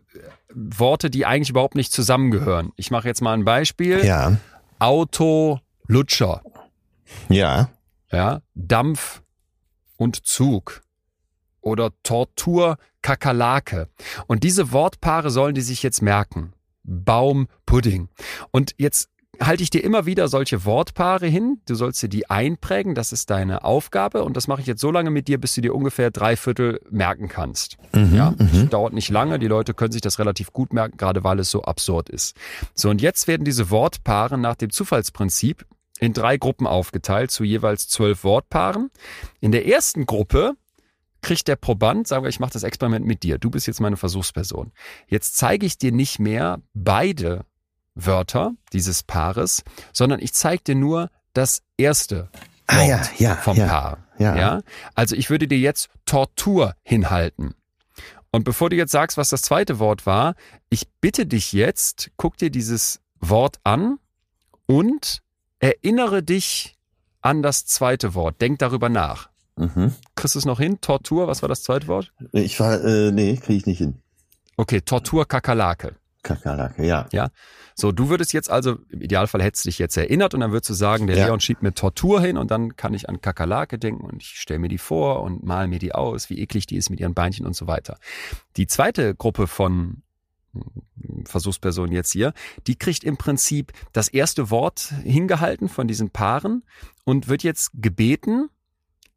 Worte, 0.54 1.10
die 1.10 1.26
eigentlich 1.26 1.50
überhaupt 1.50 1.76
nicht 1.76 1.92
zusammengehören. 1.92 2.72
Ich 2.76 2.92
mache 2.92 3.08
jetzt 3.08 3.22
mal 3.22 3.34
ein 3.34 3.46
Beispiel. 3.46 4.04
Ja, 4.06 4.38
Auto, 4.80 5.60
Lutscher. 5.88 6.42
ja, 7.30 7.70
Ja, 8.12 8.42
Dampf 8.56 9.22
und 9.98 10.26
Zug. 10.26 10.82
Oder 11.62 11.92
Tortur, 12.04 12.78
Kakerlake. 13.02 13.90
Und 14.28 14.44
diese 14.44 14.72
Wortpaare 14.72 15.30
sollen 15.30 15.56
die 15.56 15.62
sich 15.62 15.84
jetzt 15.84 16.02
merken. 16.02 16.54
Baum, 16.84 17.48
Pudding. 17.66 18.08
Und 18.52 18.74
jetzt 18.78 19.10
halte 19.40 19.64
ich 19.64 19.70
dir 19.70 19.84
immer 19.84 20.06
wieder 20.06 20.28
solche 20.28 20.66
Wortpaare 20.66 21.28
hin. 21.28 21.62
Du 21.68 21.76
sollst 21.76 22.02
dir 22.02 22.10
die 22.10 22.30
einprägen. 22.30 22.96
Das 22.96 23.12
ist 23.12 23.30
deine 23.30 23.64
Aufgabe. 23.64 24.24
Und 24.24 24.36
das 24.36 24.48
mache 24.48 24.62
ich 24.62 24.68
jetzt 24.68 24.82
so 24.82 24.92
lange 24.92 25.12
mit 25.12 25.28
dir, 25.28 25.40
bis 25.40 25.56
du 25.56 25.62
dir 25.62 25.76
ungefähr 25.76 26.12
drei 26.12 26.36
Viertel 26.36 26.82
merken 26.90 27.28
kannst. 27.28 27.78
ja, 27.94 28.34
das 28.38 28.70
dauert 28.70 28.94
nicht 28.94 29.10
lange. 29.10 29.40
Die 29.40 29.48
Leute 29.48 29.74
können 29.74 29.92
sich 29.92 30.02
das 30.02 30.20
relativ 30.20 30.52
gut 30.52 30.74
merken, 30.74 30.98
gerade 30.98 31.24
weil 31.24 31.40
es 31.40 31.52
so 31.52 31.64
absurd 31.64 32.10
ist. 32.10 32.36
So, 32.74 32.90
und 32.90 33.02
jetzt 33.02 33.28
werden 33.28 33.46
diese 33.46 33.70
Wortpaare 33.70 34.38
nach 34.38 34.56
dem 34.56 34.72
Zufallsprinzip 34.72 35.66
in 36.00 36.14
drei 36.14 36.38
Gruppen 36.38 36.68
aufgeteilt 36.68 37.32
zu 37.32 37.44
jeweils 37.44 37.88
zwölf 37.88 38.24
Wortpaaren. 38.24 38.90
In 39.40 39.52
der 39.52 39.68
ersten 39.68 40.06
Gruppe 40.06 40.54
kriegt 41.22 41.48
der 41.48 41.58
Proband, 41.58 42.08
sagen 42.08 42.24
wir, 42.24 42.30
ich 42.30 42.40
mache 42.40 42.54
das 42.54 42.64
Experiment 42.64 43.06
mit 43.06 43.24
dir, 43.24 43.38
du 43.38 43.50
bist 43.50 43.68
jetzt 43.68 43.82
meine 43.82 43.98
Versuchsperson. 43.98 44.72
Jetzt 45.08 45.38
zeige 45.38 45.66
ich 45.66 45.78
dir 45.78 45.92
nicht 45.92 46.20
mehr 46.20 46.62
beide 46.74 47.46
Wörter 48.06 48.52
dieses 48.74 49.04
Paares, 49.04 49.64
sondern 49.94 50.20
ich 50.20 50.34
zeige 50.34 50.64
dir 50.64 50.76
nur 50.76 51.10
das 51.34 51.62
erste 51.78 52.30
Ah, 52.68 52.78
Wort 52.78 52.88
ja, 52.88 53.02
ja, 53.18 53.36
vom 53.36 53.58
ja, 53.58 53.68
Paar. 53.68 53.98
ja. 54.20 54.36
ja. 54.38 54.62
Also 54.96 55.16
ich 55.16 55.30
würde 55.30 55.48
dir 55.48 55.58
jetzt 55.58 55.90
Tortur 56.06 56.76
hinhalten. 56.84 57.56
Und 58.32 58.44
bevor 58.44 58.70
du 58.70 58.76
jetzt 58.76 58.92
sagst, 58.92 59.18
was 59.18 59.30
das 59.30 59.42
zweite 59.42 59.80
Wort 59.80 60.06
war, 60.06 60.36
ich 60.70 60.88
bitte 61.02 61.26
dich 61.26 61.52
jetzt, 61.52 62.12
guck 62.16 62.38
dir 62.38 62.52
dieses 62.52 63.00
Wort 63.20 63.58
an 63.64 63.98
und 64.68 65.22
erinnere 65.60 66.22
dich 66.22 66.76
an 67.22 67.42
das 67.42 67.66
zweite 67.66 68.14
Wort. 68.14 68.40
Denk 68.40 68.60
darüber 68.60 68.88
nach. 68.88 69.30
Mhm. 69.56 69.96
Kriegst 70.16 70.36
du 70.36 70.40
es 70.40 70.46
noch 70.46 70.60
hin? 70.60 70.80
Tortur, 70.80 71.28
was 71.28 71.42
war 71.42 71.50
das 71.50 71.64
zweite 71.64 71.88
Wort? 71.88 72.14
Ich 72.32 72.60
war, 72.60 72.82
äh, 72.84 73.12
nee, 73.12 73.36
kriege 73.38 73.58
ich 73.58 73.66
nicht 73.66 73.80
hin. 73.80 74.00
Okay, 74.58 74.82
Tortur 74.82 75.28
Kakerlake. 75.28 75.96
Kakerlake, 76.24 76.86
ja. 76.86 77.08
Ja. 77.12 77.30
So, 77.76 77.92
du 77.94 78.10
würdest 78.10 78.34
jetzt 78.34 78.50
also, 78.50 78.78
im 78.90 79.02
Idealfall 79.02 79.42
hättest 79.42 79.66
du 79.66 79.70
dich 79.70 79.80
jetzt 79.80 79.96
erinnert 79.96 80.34
und 80.34 80.42
dann 80.42 80.52
würdest 80.52 80.70
du 80.70 80.74
sagen, 80.74 81.08
der 81.08 81.18
Ja. 81.18 81.28
Leon 81.28 81.40
schiebt 81.40 81.64
mir 81.64 81.74
Tortur 81.74 82.22
hin 82.22 82.38
und 82.38 82.52
dann 82.52 82.76
kann 82.76 82.94
ich 82.94 83.08
an 83.08 83.22
Kakerlake 83.22 83.80
denken 83.80 84.04
und 84.06 84.22
ich 84.22 84.40
stelle 84.40 84.60
mir 84.60 84.68
die 84.68 84.78
vor 84.78 85.22
und 85.24 85.44
mal 85.44 85.68
mir 85.68 85.80
die 85.80 85.96
aus, 85.96 86.30
wie 86.30 86.40
eklig 86.40 86.68
die 86.68 86.76
ist 86.76 86.90
mit 86.90 87.00
ihren 87.00 87.14
Beinchen 87.14 87.46
und 87.46 87.56
so 87.56 87.68
weiter. 87.68 87.98
Die 88.58 88.68
zweite 88.68 89.16
Gruppe 89.16 89.48
von 89.48 90.04
hm, 90.54 91.26
Versuchspersonen 91.26 91.94
jetzt 91.94 92.12
hier, 92.12 92.34
die 92.68 92.76
kriegt 92.76 93.06
im 93.06 93.18
Prinzip 93.18 93.72
das 93.94 94.10
erste 94.10 94.50
Wort 94.50 94.94
hingehalten 95.04 95.70
von 95.70 95.88
diesen 95.88 96.10
Paaren 96.10 96.64
und 97.06 97.30
wird 97.30 97.44
jetzt 97.44 97.72
gebeten, 97.76 98.50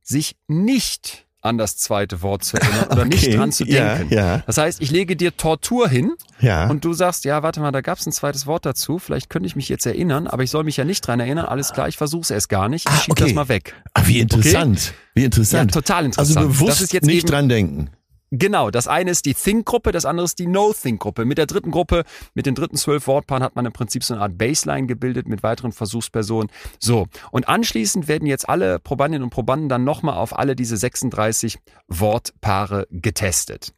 sich 0.03 0.37
nicht 0.47 1.27
an 1.43 1.59
das 1.59 1.77
zweite 1.77 2.23
Wort 2.23 2.45
zu 2.45 2.57
erinnern 2.57 2.87
oder 2.91 3.05
nicht 3.05 3.25
Okay, 3.27 3.37
dran 3.37 3.53
zu 3.53 3.65
ja, 3.65 3.97
denken. 3.97 4.15
ja. 4.15 4.39
Das 4.47 4.59
heißt, 4.59 4.81
ich 4.81 4.91
lege 4.93 5.17
dir 5.17 5.37
Tortur 5.37 5.89
hin 5.89 6.13
Ja. 6.41 6.71
und 6.71 6.85
du 6.85 6.93
sagst, 6.93 7.25
ja, 7.25 7.43
warte 7.43 7.61
mal, 7.61 7.73
da 7.73 7.81
gab 7.81 7.99
es 7.99 8.07
ein 8.07 8.13
zweites 8.13 8.47
Wort 8.47 8.65
dazu. 8.65 8.99
Vielleicht 9.01 9.29
könnte 9.29 9.47
ich 9.49 9.57
mich 9.57 9.69
jetzt 9.69 9.85
erinnern, 9.85 10.27
aber 10.29 10.45
ich 10.45 10.51
soll 10.51 10.63
mich 10.65 10.77
ja 10.77 10.85
nicht 10.85 11.07
dran 11.07 11.19
erinnern. 11.21 11.45
Alles 11.47 11.73
klar, 11.73 11.89
ich 11.89 11.97
versuche 11.97 12.23
es 12.23 12.31
erst 12.31 12.49
gar 12.49 12.69
nicht. 12.69 12.89
Ich 12.89 12.95
Ah, 12.95 12.97
schieb 12.99 13.11
okay. 13.13 13.25
das 13.25 13.35
mal 13.35 13.49
weg. 13.49 13.75
ah, 13.95 14.03
wie 14.07 14.21
interessant. 14.21 14.95
Wie 15.15 15.25
interessant. 15.25 15.73
Ja, 15.73 15.81
total 15.81 16.05
interessant. 16.07 16.37
Also 16.39 16.49
bewusst 16.49 16.71
Das 16.71 16.81
ist 16.81 16.93
jetzt 16.93 17.07
nicht 17.07 17.19
eben- 17.25 17.29
dran 17.29 17.49
denken. 17.49 17.91
Genau, 18.35 18.71
das 18.71 18.89
eine 18.89 19.11
ist 19.11 19.27
die 19.27 19.35
Think-Gruppe, 19.35 19.93
das 19.93 20.07
andere 20.07 20.25
ist 20.25 20.39
die 20.39 20.47
No-Think-Gruppe. 20.47 21.27
Mit 21.27 21.37
der 21.37 21.45
dritten 21.45 21.71
Gruppe, 21.71 22.05
mit 22.33 22.47
den 22.47 22.55
dritten 22.55 22.77
zwölf 22.79 23.07
Wortpaaren 23.07 23.43
hat 23.43 23.57
man 23.57 23.67
im 23.67 23.75
Prinzip 23.75 24.03
so 24.03 24.15
eine 24.15 24.23
Art 24.23 24.39
Baseline 24.39 24.87
gebildet 24.87 25.29
mit 25.29 25.43
weiteren 25.43 25.71
Versuchspersonen. 25.71 26.51
So, 26.79 27.09
und 27.31 27.47
anschließend 27.47 28.09
werden 28.09 28.27
jetzt 28.27 28.49
alle 28.49 28.79
Probandinnen 28.79 29.25
und 29.25 29.29
Probanden 29.29 29.69
dann 29.69 29.85
nochmal 29.85 30.17
auf 30.17 30.35
alle 30.35 30.57
diese 30.57 30.79
36 30.79 31.59
Wortpaare 31.89 32.87
getestet. 32.91 33.75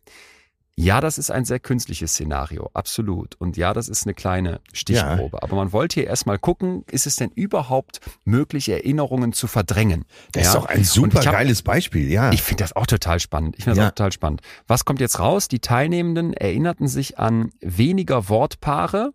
Ja, 0.77 1.01
das 1.01 1.19
ist 1.19 1.31
ein 1.31 1.45
sehr 1.45 1.61
künstliches 1.61 2.13
Szenario, 2.15 2.69
absolut. 2.75 3.37
Und 3.37 3.57
ja, 3.57 3.73
das 3.75 3.89
ist 3.89 4.07
eine 4.07 4.15
kleine 4.15 4.61
Stichprobe. 4.73 5.41
Aber 5.43 5.55
man 5.55 5.73
wollte 5.73 5.95
hier 6.01 6.09
erstmal 6.09 6.37
gucken, 6.39 6.85
ist 6.91 7.07
es 7.07 7.15
denn 7.15 7.31
überhaupt 7.31 8.01
möglich, 8.25 8.69
Erinnerungen 8.69 9.33
zu 9.33 9.47
verdrängen? 9.47 10.05
Das 10.33 10.43
Ja. 10.43 10.49
ist 10.49 10.55
doch 10.57 10.67
ein 10.67 10.83
super 10.83 11.21
hab- 11.25 11.33
geiles 11.33 11.63
Beispiel, 11.63 12.11
ja. 12.11 12.33
ich 12.33 12.43
finde 12.43 12.65
das 12.65 12.75
auch 12.75 12.87
total 12.87 13.21
spannend. 13.21 13.55
Ich 13.57 13.63
finde 13.65 13.77
das 13.77 13.85
Ja. 13.85 13.89
auch 13.91 13.95
total 13.95 14.11
spannend. 14.13 14.41
Was 14.67 14.85
kommt 14.85 14.99
jetzt 15.01 15.21
raus? 15.21 15.47
Die 15.47 15.61
Teilnehmenden 15.61 16.33
erinnerten 16.33 16.89
sich 16.89 17.19
an 17.21 17.51
weniger 17.61 18.29
Wortpaare, 18.29 19.13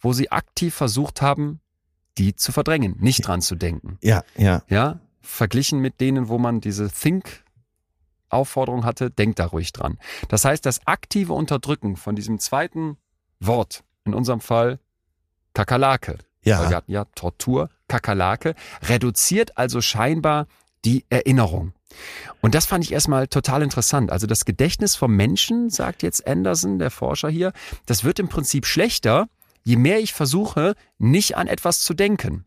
wo 0.00 0.14
sie 0.14 0.30
aktiv 0.32 0.74
versucht 0.74 1.20
haben, 1.20 1.60
die 2.16 2.34
zu 2.34 2.50
verdrängen, 2.50 2.96
nicht 2.98 3.26
dran 3.26 3.42
zu 3.42 3.56
denken. 3.56 3.98
ja, 4.02 4.22
ja. 4.38 4.62
Ja, 4.68 5.00
verglichen 5.20 5.80
mit 5.80 6.00
denen, 6.00 6.28
wo 6.28 6.38
man 6.38 6.62
diese 6.62 6.88
Think 6.90 7.44
Aufforderung 8.30 8.84
hatte, 8.84 9.10
denkt 9.10 9.38
da 9.38 9.46
ruhig 9.46 9.72
dran. 9.72 9.98
Das 10.28 10.44
heißt, 10.44 10.64
das 10.66 10.86
aktive 10.86 11.32
Unterdrücken 11.32 11.96
von 11.96 12.16
diesem 12.16 12.38
zweiten 12.38 12.96
Wort, 13.40 13.84
in 14.04 14.14
unserem 14.14 14.40
Fall 14.40 14.78
Kakerlake, 15.54 16.18
Ja. 16.42 16.68
wir 16.68 16.76
hatten 16.76 16.92
ja 16.92 17.04
Tortur, 17.14 17.70
Kakerlake, 17.88 18.54
reduziert 18.82 19.56
also 19.56 19.80
scheinbar 19.80 20.46
die 20.84 21.04
Erinnerung. 21.08 21.72
Und 22.40 22.54
das 22.54 22.66
fand 22.66 22.84
ich 22.84 22.92
erstmal 22.92 23.28
total 23.28 23.62
interessant. 23.62 24.12
Also 24.12 24.26
das 24.26 24.44
Gedächtnis 24.44 24.94
vom 24.94 25.16
Menschen, 25.16 25.70
sagt 25.70 26.02
jetzt 26.02 26.26
Anderson, 26.26 26.78
der 26.78 26.90
Forscher 26.90 27.28
hier, 27.30 27.52
das 27.86 28.04
wird 28.04 28.18
im 28.18 28.28
Prinzip 28.28 28.66
schlechter, 28.66 29.28
je 29.64 29.76
mehr 29.76 29.98
ich 29.98 30.12
versuche, 30.12 30.74
nicht 30.98 31.36
an 31.36 31.46
etwas 31.46 31.80
zu 31.80 31.94
denken. 31.94 32.44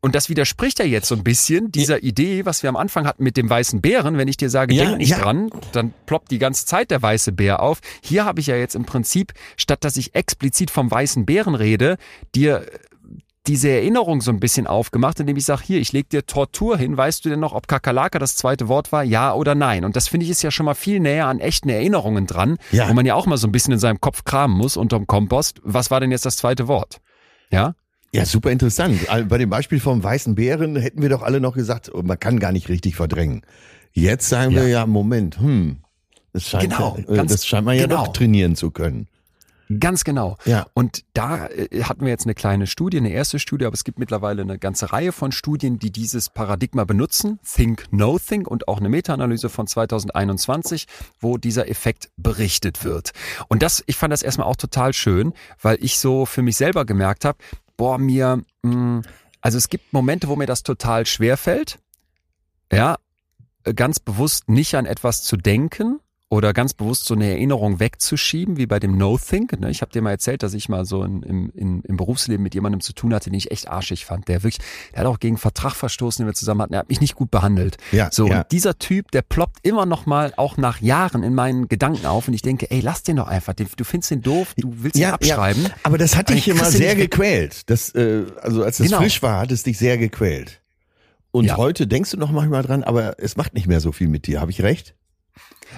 Und 0.00 0.16
das 0.16 0.28
widerspricht 0.28 0.80
ja 0.80 0.84
jetzt 0.84 1.06
so 1.06 1.14
ein 1.14 1.22
bisschen 1.22 1.70
dieser 1.70 2.02
Idee, 2.02 2.44
was 2.44 2.64
wir 2.64 2.70
am 2.70 2.76
Anfang 2.76 3.06
hatten 3.06 3.22
mit 3.22 3.36
dem 3.36 3.48
weißen 3.48 3.80
Bären. 3.80 4.18
Wenn 4.18 4.26
ich 4.26 4.36
dir 4.36 4.50
sage, 4.50 4.74
Ja, 4.74 4.86
denk 4.86 4.98
nicht 4.98 5.10
ja. 5.10 5.18
dran, 5.18 5.50
dann 5.72 5.94
ploppt 6.06 6.32
die 6.32 6.38
ganze 6.38 6.66
Zeit 6.66 6.90
der 6.90 7.00
weiße 7.00 7.30
Bär 7.30 7.60
auf. 7.62 7.78
Hier 8.02 8.24
habe 8.24 8.40
ich 8.40 8.48
ja 8.48 8.56
jetzt 8.56 8.74
im 8.74 8.84
Prinzip, 8.84 9.32
statt 9.56 9.84
dass 9.84 9.96
ich 9.96 10.14
explizit 10.16 10.70
vom 10.72 10.90
weißen 10.90 11.24
Bären 11.24 11.54
rede, 11.54 11.98
dir 12.34 12.66
diese 13.48 13.68
Erinnerung 13.70 14.20
so 14.20 14.30
ein 14.30 14.38
bisschen 14.38 14.66
aufgemacht, 14.68 15.18
indem 15.18 15.36
ich 15.36 15.44
sage, 15.44 15.62
hier, 15.64 15.80
ich 15.80 15.92
leg 15.92 16.08
dir 16.08 16.24
Tortur 16.26 16.76
hin, 16.78 16.96
weißt 16.96 17.24
du 17.24 17.28
denn 17.28 17.40
noch, 17.40 17.52
ob 17.54 17.66
Kakerlake 17.66 18.18
das 18.20 18.36
zweite 18.36 18.68
Wort 18.68 18.92
war, 18.92 19.02
ja 19.02 19.34
oder 19.34 19.54
nein? 19.56 19.84
Und 19.84 19.96
das 19.96 20.06
finde 20.08 20.24
ich 20.24 20.30
ist 20.30 20.42
ja 20.42 20.50
schon 20.52 20.66
mal 20.66 20.74
viel 20.74 21.00
näher 21.00 21.26
an 21.26 21.40
echten 21.40 21.68
Erinnerungen 21.68 22.26
dran, 22.28 22.56
Ja. 22.70 22.88
wo 22.88 22.92
man 22.94 23.04
ja 23.06 23.14
auch 23.16 23.26
mal 23.26 23.36
so 23.38 23.48
ein 23.48 23.52
bisschen 23.52 23.72
in 23.72 23.80
seinem 23.80 24.00
Kopf 24.00 24.22
kramen 24.24 24.56
muss 24.56 24.76
unterm 24.76 25.06
Kompost. 25.08 25.60
Was 25.64 25.90
war 25.90 25.98
denn 26.00 26.12
jetzt 26.12 26.24
das 26.24 26.36
zweite 26.36 26.68
Wort? 26.68 26.98
Ja? 27.50 27.74
Ja, 28.14 28.26
super 28.26 28.50
interessant. 28.50 29.06
Bei 29.28 29.38
dem 29.38 29.48
Beispiel 29.48 29.80
vom 29.80 30.02
weißen 30.02 30.34
Bären 30.34 30.76
hätten 30.76 31.00
wir 31.00 31.08
doch 31.08 31.22
alle 31.22 31.40
noch 31.40 31.54
gesagt, 31.54 31.90
oh, 31.94 32.02
man 32.02 32.20
kann 32.20 32.38
gar 32.38 32.52
nicht 32.52 32.68
richtig 32.68 32.94
verdrängen. 32.94 33.42
Jetzt 33.92 34.28
sagen 34.28 34.54
wir 34.54 34.68
ja, 34.68 34.86
Moment, 34.86 35.40
hm, 35.40 35.78
das 36.32 36.48
scheint, 36.48 36.64
Genau, 36.64 36.96
ja, 36.98 37.12
äh, 37.12 37.16
ganz 37.16 37.32
das 37.32 37.46
scheint 37.46 37.64
man 37.64 37.76
ja 37.76 37.86
genau. 37.86 38.04
doch 38.04 38.12
trainieren 38.12 38.54
zu 38.56 38.70
können. 38.70 39.08
Ganz 39.80 40.04
genau. 40.04 40.36
Ja. 40.44 40.66
Und 40.74 41.04
da 41.14 41.46
äh, 41.46 41.82
hatten 41.82 42.02
wir 42.02 42.08
jetzt 42.08 42.26
eine 42.26 42.34
kleine 42.34 42.66
Studie, 42.66 42.98
eine 42.98 43.10
erste 43.10 43.38
Studie, 43.38 43.64
aber 43.66 43.74
es 43.74 43.84
gibt 43.84 43.98
mittlerweile 43.98 44.42
eine 44.42 44.58
ganze 44.58 44.92
Reihe 44.92 45.12
von 45.12 45.32
Studien, 45.32 45.78
die 45.78 45.90
dieses 45.90 46.30
Paradigma 46.30 46.84
benutzen. 46.84 47.38
Think, 47.44 47.84
No 47.90 48.18
Think 48.18 48.48
und 48.48 48.68
auch 48.68 48.78
eine 48.78 48.88
Meta-Analyse 48.88 49.48
von 49.48 49.66
2021, 49.66 50.86
wo 51.20 51.38
dieser 51.38 51.68
Effekt 51.68 52.10
berichtet 52.16 52.84
wird. 52.84 53.12
Und 53.48 53.62
das, 53.62 53.82
ich 53.86 53.96
fand 53.96 54.12
das 54.12 54.22
erstmal 54.22 54.46
auch 54.46 54.56
total 54.56 54.92
schön, 54.92 55.32
weil 55.60 55.78
ich 55.80 55.98
so 55.98 56.26
für 56.26 56.42
mich 56.42 56.56
selber 56.56 56.84
gemerkt 56.84 57.24
habe, 57.24 57.38
boah, 57.76 57.98
mir, 57.98 58.42
mh, 58.62 59.02
also 59.40 59.58
es 59.58 59.68
gibt 59.68 59.92
Momente, 59.92 60.28
wo 60.28 60.36
mir 60.36 60.46
das 60.46 60.62
total 60.62 61.06
schwer 61.06 61.36
fällt. 61.36 61.78
Ja, 62.72 62.96
äh, 63.64 63.74
ganz 63.74 64.00
bewusst 64.00 64.48
nicht 64.48 64.74
an 64.74 64.86
etwas 64.86 65.22
zu 65.24 65.36
denken 65.36 66.00
oder 66.32 66.54
ganz 66.54 66.72
bewusst 66.72 67.04
so 67.04 67.12
eine 67.12 67.28
Erinnerung 67.28 67.78
wegzuschieben, 67.78 68.56
wie 68.56 68.64
bei 68.64 68.80
dem 68.80 68.96
No-Think. 68.96 69.60
Ne? 69.60 69.68
Ich 69.70 69.82
habe 69.82 69.92
dir 69.92 70.00
mal 70.00 70.12
erzählt, 70.12 70.42
dass 70.42 70.54
ich 70.54 70.70
mal 70.70 70.86
so 70.86 71.04
in, 71.04 71.22
im, 71.22 71.50
in, 71.54 71.82
im 71.82 71.98
Berufsleben 71.98 72.42
mit 72.42 72.54
jemandem 72.54 72.80
zu 72.80 72.94
tun 72.94 73.12
hatte, 73.12 73.28
den 73.28 73.36
ich 73.36 73.50
echt 73.50 73.68
arschig 73.68 74.06
fand. 74.06 74.28
Der 74.28 74.42
wirklich, 74.42 74.64
der 74.94 75.00
hat 75.00 75.06
auch 75.08 75.20
gegen 75.20 75.36
Vertrag 75.36 75.74
verstoßen, 75.74 76.22
den 76.24 76.26
wir 76.30 76.32
zusammen 76.34 76.62
hatten. 76.62 76.72
Er 76.72 76.78
hat 76.78 76.88
mich 76.88 77.02
nicht 77.02 77.16
gut 77.16 77.30
behandelt. 77.30 77.76
Ja, 77.92 78.10
So, 78.10 78.28
ja. 78.28 78.38
und 78.38 78.50
dieser 78.50 78.78
Typ, 78.78 79.10
der 79.10 79.20
ploppt 79.20 79.58
immer 79.62 79.84
noch 79.84 80.06
mal, 80.06 80.32
auch 80.38 80.56
nach 80.56 80.80
Jahren 80.80 81.22
in 81.22 81.34
meinen 81.34 81.68
Gedanken 81.68 82.06
auf 82.06 82.28
und 82.28 82.32
ich 82.32 82.40
denke, 82.40 82.70
ey, 82.70 82.80
lass 82.80 83.02
den 83.02 83.16
doch 83.16 83.28
einfach. 83.28 83.52
Den, 83.52 83.66
du 83.76 83.84
findest 83.84 84.10
den 84.12 84.22
doof, 84.22 84.54
du 84.56 84.72
willst 84.78 84.96
ihn 84.96 85.04
abschreiben. 85.04 85.68
Aber 85.82 85.98
das 85.98 86.16
hat 86.16 86.30
dich 86.30 86.48
immer 86.48 86.64
sehr 86.64 86.94
gequält. 86.96 87.68
Das, 87.68 87.94
äh, 87.94 88.24
also 88.40 88.62
als 88.64 88.80
es 88.80 88.86
Genau. 88.86 89.02
frisch 89.02 89.22
war, 89.22 89.40
hat 89.40 89.52
es 89.52 89.64
dich 89.64 89.76
sehr 89.76 89.98
gequält. 89.98 90.62
Und 91.30 91.44
Ja. 91.44 91.58
heute 91.58 91.86
denkst 91.86 92.10
du 92.12 92.16
noch 92.16 92.30
manchmal 92.30 92.62
dran, 92.62 92.82
aber 92.84 93.16
es 93.18 93.36
macht 93.36 93.52
nicht 93.52 93.66
mehr 93.66 93.80
so 93.80 93.92
viel 93.92 94.08
mit 94.08 94.26
dir. 94.26 94.40
Habe 94.40 94.50
ich 94.50 94.62
recht? 94.62 94.94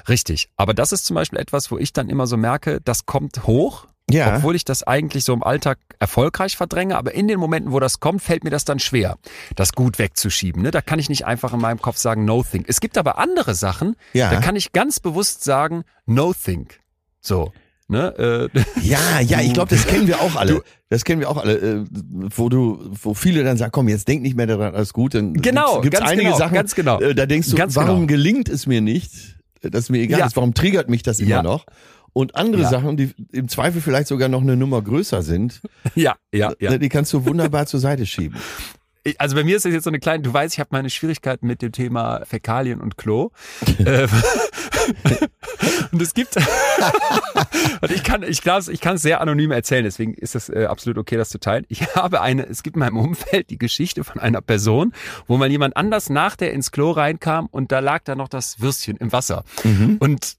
Richtig. 0.08 0.48
Aber 0.56 0.74
das 0.74 0.92
ist 0.92 1.04
zum 1.06 1.14
Beispiel 1.14 1.38
etwas, 1.38 1.70
wo 1.70 1.78
ich 1.78 1.92
dann 1.92 2.08
immer 2.08 2.26
so 2.26 2.36
merke, 2.36 2.80
das 2.84 3.06
kommt 3.06 3.46
hoch. 3.46 3.86
Ja. 4.10 4.36
Obwohl 4.36 4.54
ich 4.54 4.66
das 4.66 4.82
eigentlich 4.82 5.24
so 5.24 5.32
im 5.32 5.42
Alltag 5.42 5.78
erfolgreich 5.98 6.58
verdränge, 6.58 6.98
aber 6.98 7.14
in 7.14 7.26
den 7.26 7.40
Momenten, 7.40 7.72
wo 7.72 7.80
das 7.80 8.00
kommt, 8.00 8.20
fällt 8.22 8.44
mir 8.44 8.50
das 8.50 8.66
dann 8.66 8.78
schwer, 8.78 9.16
das 9.56 9.72
gut 9.72 9.98
wegzuschieben. 9.98 10.60
Ne? 10.62 10.70
Da 10.70 10.82
kann 10.82 10.98
ich 10.98 11.08
nicht 11.08 11.24
einfach 11.24 11.54
in 11.54 11.60
meinem 11.60 11.80
Kopf 11.80 11.96
sagen, 11.96 12.26
no 12.26 12.42
think. 12.42 12.66
Es 12.68 12.80
gibt 12.80 12.98
aber 12.98 13.16
andere 13.16 13.54
Sachen, 13.54 13.96
Ja. 14.12 14.30
da 14.30 14.40
kann 14.40 14.56
ich 14.56 14.72
ganz 14.72 15.00
bewusst 15.00 15.42
sagen, 15.42 15.84
no 16.04 16.34
think. 16.34 16.80
So. 17.22 17.52
Ne? 17.88 18.50
Äh, 18.54 18.60
Ja, 18.82 19.20
ja, 19.20 19.40
ich 19.40 19.54
glaube, 19.54 19.74
das 19.74 19.86
kennen 19.86 20.06
wir 20.06 20.20
auch 20.20 20.36
alle. 20.36 20.62
Das 20.90 21.04
kennen 21.04 21.20
wir 21.20 21.30
auch 21.30 21.38
alle, 21.38 21.54
äh, 21.56 21.84
wo 22.36 22.50
du, 22.50 22.90
wo 23.02 23.14
viele 23.14 23.42
dann 23.42 23.56
sagen, 23.56 23.72
komm, 23.72 23.88
jetzt 23.88 24.06
denk 24.06 24.20
nicht 24.22 24.36
mehr 24.36 24.46
daran, 24.46 24.74
alles 24.74 24.92
gut. 24.92 25.14
Dann 25.14 25.32
Genau, 25.32 25.80
gibt's 25.80 25.98
ganz 25.98 26.10
einige 26.10 26.26
genau, 26.28 26.38
Sachen, 26.38 26.54
ganz 26.54 26.74
genau. 26.74 27.00
äh, 27.00 27.14
da 27.14 27.24
denkst 27.24 27.48
du, 27.48 27.56
Ganz 27.56 27.74
warum 27.76 28.06
genau. 28.06 28.06
gelingt 28.08 28.50
es 28.50 28.66
mir 28.66 28.82
nicht? 28.82 29.36
Das 29.70 29.84
ist 29.84 29.90
mir 29.90 29.98
egal 29.98 30.20
Ja. 30.20 30.26
ist, 30.26 30.36
warum 30.36 30.54
triggert 30.54 30.88
mich 30.90 31.02
das 31.02 31.20
immer 31.20 31.30
Ja. 31.30 31.42
noch? 31.42 31.66
Und 32.12 32.36
andere 32.36 32.62
Ja. 32.62 32.68
Sachen, 32.68 32.96
die 32.96 33.10
im 33.32 33.48
Zweifel 33.48 33.80
vielleicht 33.80 34.06
sogar 34.08 34.28
noch 34.28 34.42
eine 34.42 34.56
Nummer 34.56 34.80
größer 34.82 35.22
sind, 35.22 35.60
ja, 35.96 36.14
ja, 36.32 36.52
ja. 36.60 36.70
ne, 36.70 36.78
die 36.78 36.88
kannst 36.88 37.12
du 37.12 37.26
wunderbar 37.26 37.66
zur 37.66 37.80
Seite 37.80 38.06
schieben. 38.06 38.38
Ich- 39.04 39.20
Also 39.20 39.36
bei 39.36 39.44
mir 39.44 39.56
ist 39.56 39.64
das 39.64 39.72
jetzt 39.72 39.84
so 39.84 39.90
eine 39.90 40.00
kleine, 40.00 40.22
du 40.22 40.32
weißt, 40.32 40.54
ich 40.54 40.60
habe 40.60 40.70
meine 40.72 40.88
Schwierigkeiten 40.90 41.46
mit 41.46 41.60
dem 41.62 41.72
Thema 41.72 42.22
Fäkalien 42.26 42.80
und 42.80 42.96
Klo. 42.96 43.30
Äh, 43.84 44.06
und 45.92 46.02
es 46.02 46.14
gibt, 46.14 46.36
und 47.80 47.90
ich 47.90 48.02
kann, 48.04 48.22
ich 48.22 48.42
glaube, 48.42 48.70
ich 48.72 48.80
kann 48.80 48.96
es 48.96 49.02
sehr 49.02 49.20
anonym 49.20 49.50
erzählen, 49.50 49.84
deswegen 49.84 50.14
ist 50.14 50.34
es 50.34 50.48
äh, 50.48 50.66
absolut 50.66 50.98
okay, 50.98 51.16
das 51.16 51.28
zu 51.30 51.38
teilen. 51.38 51.64
Ich 51.68 51.94
habe 51.94 52.20
eine, 52.20 52.46
es 52.46 52.62
gibt 52.62 52.76
in 52.76 52.80
meinem 52.80 52.96
Umfeld 52.98 53.50
die 53.50 53.58
Geschichte 53.58 54.04
von 54.04 54.20
einer 54.20 54.40
Person, 54.40 54.92
wo 55.26 55.36
mal 55.36 55.50
jemand 55.50 55.76
anders 55.76 56.10
nach 56.10 56.36
der 56.36 56.52
ins 56.52 56.70
Klo 56.70 56.90
reinkam 56.90 57.46
und 57.50 57.72
da 57.72 57.78
lag 57.80 58.02
da 58.04 58.14
noch 58.14 58.28
das 58.28 58.60
Würstchen 58.60 58.96
im 58.98 59.12
Wasser. 59.12 59.44
Mhm. 59.64 59.96
Und 60.00 60.36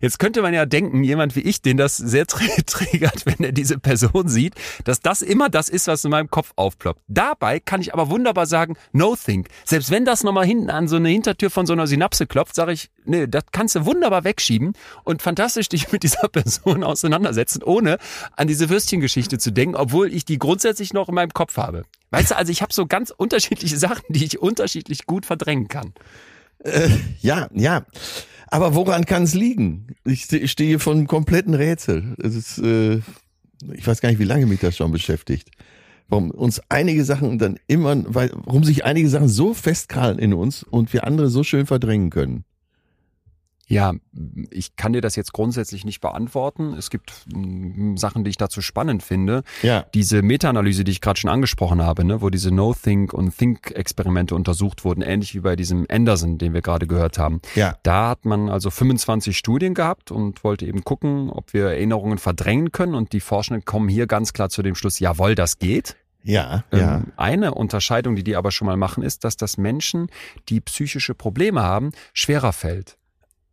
jetzt 0.00 0.18
könnte 0.18 0.42
man 0.42 0.52
ja 0.54 0.66
denken, 0.66 1.02
jemand 1.02 1.36
wie 1.36 1.40
ich, 1.40 1.62
den 1.62 1.76
das 1.76 1.96
sehr 1.96 2.26
triggert, 2.26 3.24
wenn 3.26 3.42
er 3.44 3.52
diese 3.52 3.78
Person 3.78 4.28
sieht, 4.28 4.54
dass 4.84 5.00
das 5.00 5.22
immer 5.22 5.48
das 5.48 5.68
ist, 5.68 5.86
was 5.86 6.04
in 6.04 6.10
meinem 6.10 6.30
Kopf 6.30 6.52
aufploppt. 6.56 7.00
Dabei 7.08 7.60
kann 7.60 7.80
ich 7.80 7.89
aber 7.92 8.10
wunderbar 8.10 8.46
sagen, 8.46 8.76
no 8.92 9.16
think. 9.16 9.48
Selbst 9.64 9.90
wenn 9.90 10.04
das 10.04 10.24
nochmal 10.24 10.46
hinten 10.46 10.70
an 10.70 10.88
so 10.88 10.96
eine 10.96 11.08
Hintertür 11.08 11.50
von 11.50 11.66
so 11.66 11.72
einer 11.72 11.86
Synapse 11.86 12.26
klopft, 12.26 12.54
sage 12.54 12.72
ich, 12.72 12.90
nee, 13.04 13.26
das 13.26 13.44
kannst 13.52 13.74
du 13.74 13.84
wunderbar 13.86 14.24
wegschieben 14.24 14.72
und 15.04 15.22
fantastisch 15.22 15.68
dich 15.68 15.90
mit 15.92 16.02
dieser 16.02 16.28
Person 16.32 16.84
auseinandersetzen, 16.84 17.62
ohne 17.62 17.98
an 18.36 18.48
diese 18.48 18.68
Würstchengeschichte 18.68 19.38
zu 19.38 19.50
denken, 19.50 19.76
obwohl 19.76 20.12
ich 20.12 20.24
die 20.24 20.38
grundsätzlich 20.38 20.92
noch 20.92 21.08
in 21.08 21.14
meinem 21.14 21.32
Kopf 21.32 21.56
habe. 21.56 21.84
Weißt 22.10 22.32
du, 22.32 22.36
also 22.36 22.50
ich 22.50 22.62
habe 22.62 22.72
so 22.72 22.86
ganz 22.86 23.10
unterschiedliche 23.10 23.78
Sachen, 23.78 24.04
die 24.08 24.24
ich 24.24 24.40
unterschiedlich 24.40 25.06
gut 25.06 25.26
verdrängen 25.26 25.68
kann. 25.68 25.92
Äh, 26.64 26.90
ja, 27.20 27.48
ja. 27.54 27.86
Aber 28.48 28.74
woran 28.74 29.06
kann 29.06 29.22
es 29.22 29.34
liegen? 29.34 29.94
Ich 30.04 30.28
stehe 30.50 30.78
vor 30.80 30.92
einem 30.92 31.06
kompletten 31.06 31.54
Rätsel. 31.54 32.16
Es 32.18 32.34
ist, 32.34 32.58
äh, 32.58 33.00
ich 33.72 33.86
weiß 33.86 34.00
gar 34.00 34.08
nicht, 34.08 34.18
wie 34.18 34.24
lange 34.24 34.46
mich 34.46 34.60
das 34.60 34.76
schon 34.76 34.90
beschäftigt. 34.90 35.50
Warum 36.10 36.32
uns 36.32 36.60
einige 36.68 37.04
Sachen 37.04 37.38
dann 37.38 37.58
immer, 37.68 38.02
weil, 38.06 38.30
warum 38.44 38.64
sich 38.64 38.84
einige 38.84 39.08
Sachen 39.08 39.28
so 39.28 39.54
festkrallen 39.54 40.18
in 40.18 40.34
uns 40.34 40.64
und 40.64 40.92
wir 40.92 41.06
andere 41.06 41.28
so 41.28 41.44
schön 41.44 41.66
verdrängen 41.66 42.10
können. 42.10 42.44
Ja, 43.70 43.92
ich 44.50 44.74
kann 44.74 44.94
dir 44.94 45.00
das 45.00 45.14
jetzt 45.14 45.32
grundsätzlich 45.32 45.84
nicht 45.84 46.00
beantworten. 46.00 46.74
Es 46.74 46.90
gibt 46.90 47.12
mm, 47.32 47.96
Sachen, 47.96 48.24
die 48.24 48.30
ich 48.30 48.36
dazu 48.36 48.62
spannend 48.62 49.04
finde. 49.04 49.44
Ja. 49.62 49.86
Diese 49.94 50.22
Meta-Analyse, 50.22 50.82
die 50.82 50.90
ich 50.90 51.00
gerade 51.00 51.20
schon 51.20 51.30
angesprochen 51.30 51.80
habe, 51.80 52.02
ne, 52.02 52.20
wo 52.20 52.30
diese 52.30 52.50
No-Think- 52.50 53.12
und 53.12 53.38
Think-Experimente 53.38 54.34
untersucht 54.34 54.84
wurden, 54.84 55.02
ähnlich 55.02 55.36
wie 55.36 55.40
bei 55.40 55.54
diesem 55.54 55.86
Anderson, 55.88 56.36
den 56.36 56.52
wir 56.52 56.62
gerade 56.62 56.88
gehört 56.88 57.16
haben. 57.20 57.40
Ja. 57.54 57.76
Da 57.84 58.08
hat 58.08 58.24
man 58.24 58.48
also 58.48 58.70
25 58.70 59.38
Studien 59.38 59.74
gehabt 59.74 60.10
und 60.10 60.42
wollte 60.42 60.66
eben 60.66 60.82
gucken, 60.82 61.30
ob 61.30 61.54
wir 61.54 61.66
Erinnerungen 61.66 62.18
verdrängen 62.18 62.72
können. 62.72 62.96
Und 62.96 63.12
die 63.12 63.20
Forschenden 63.20 63.64
kommen 63.64 63.88
hier 63.88 64.08
ganz 64.08 64.32
klar 64.32 64.48
zu 64.48 64.62
dem 64.62 64.74
Schluss, 64.74 64.98
jawohl, 64.98 65.36
das 65.36 65.60
geht. 65.60 65.94
Ja, 66.24 66.64
ja. 66.72 66.96
Ähm, 66.96 67.12
eine 67.16 67.54
Unterscheidung, 67.54 68.16
die 68.16 68.24
die 68.24 68.34
aber 68.34 68.50
schon 68.50 68.66
mal 68.66 68.76
machen, 68.76 69.04
ist, 69.04 69.22
dass 69.22 69.36
das 69.36 69.58
Menschen, 69.58 70.08
die 70.48 70.60
psychische 70.60 71.14
Probleme 71.14 71.62
haben, 71.62 71.92
schwerer 72.12 72.52
fällt. 72.52 72.98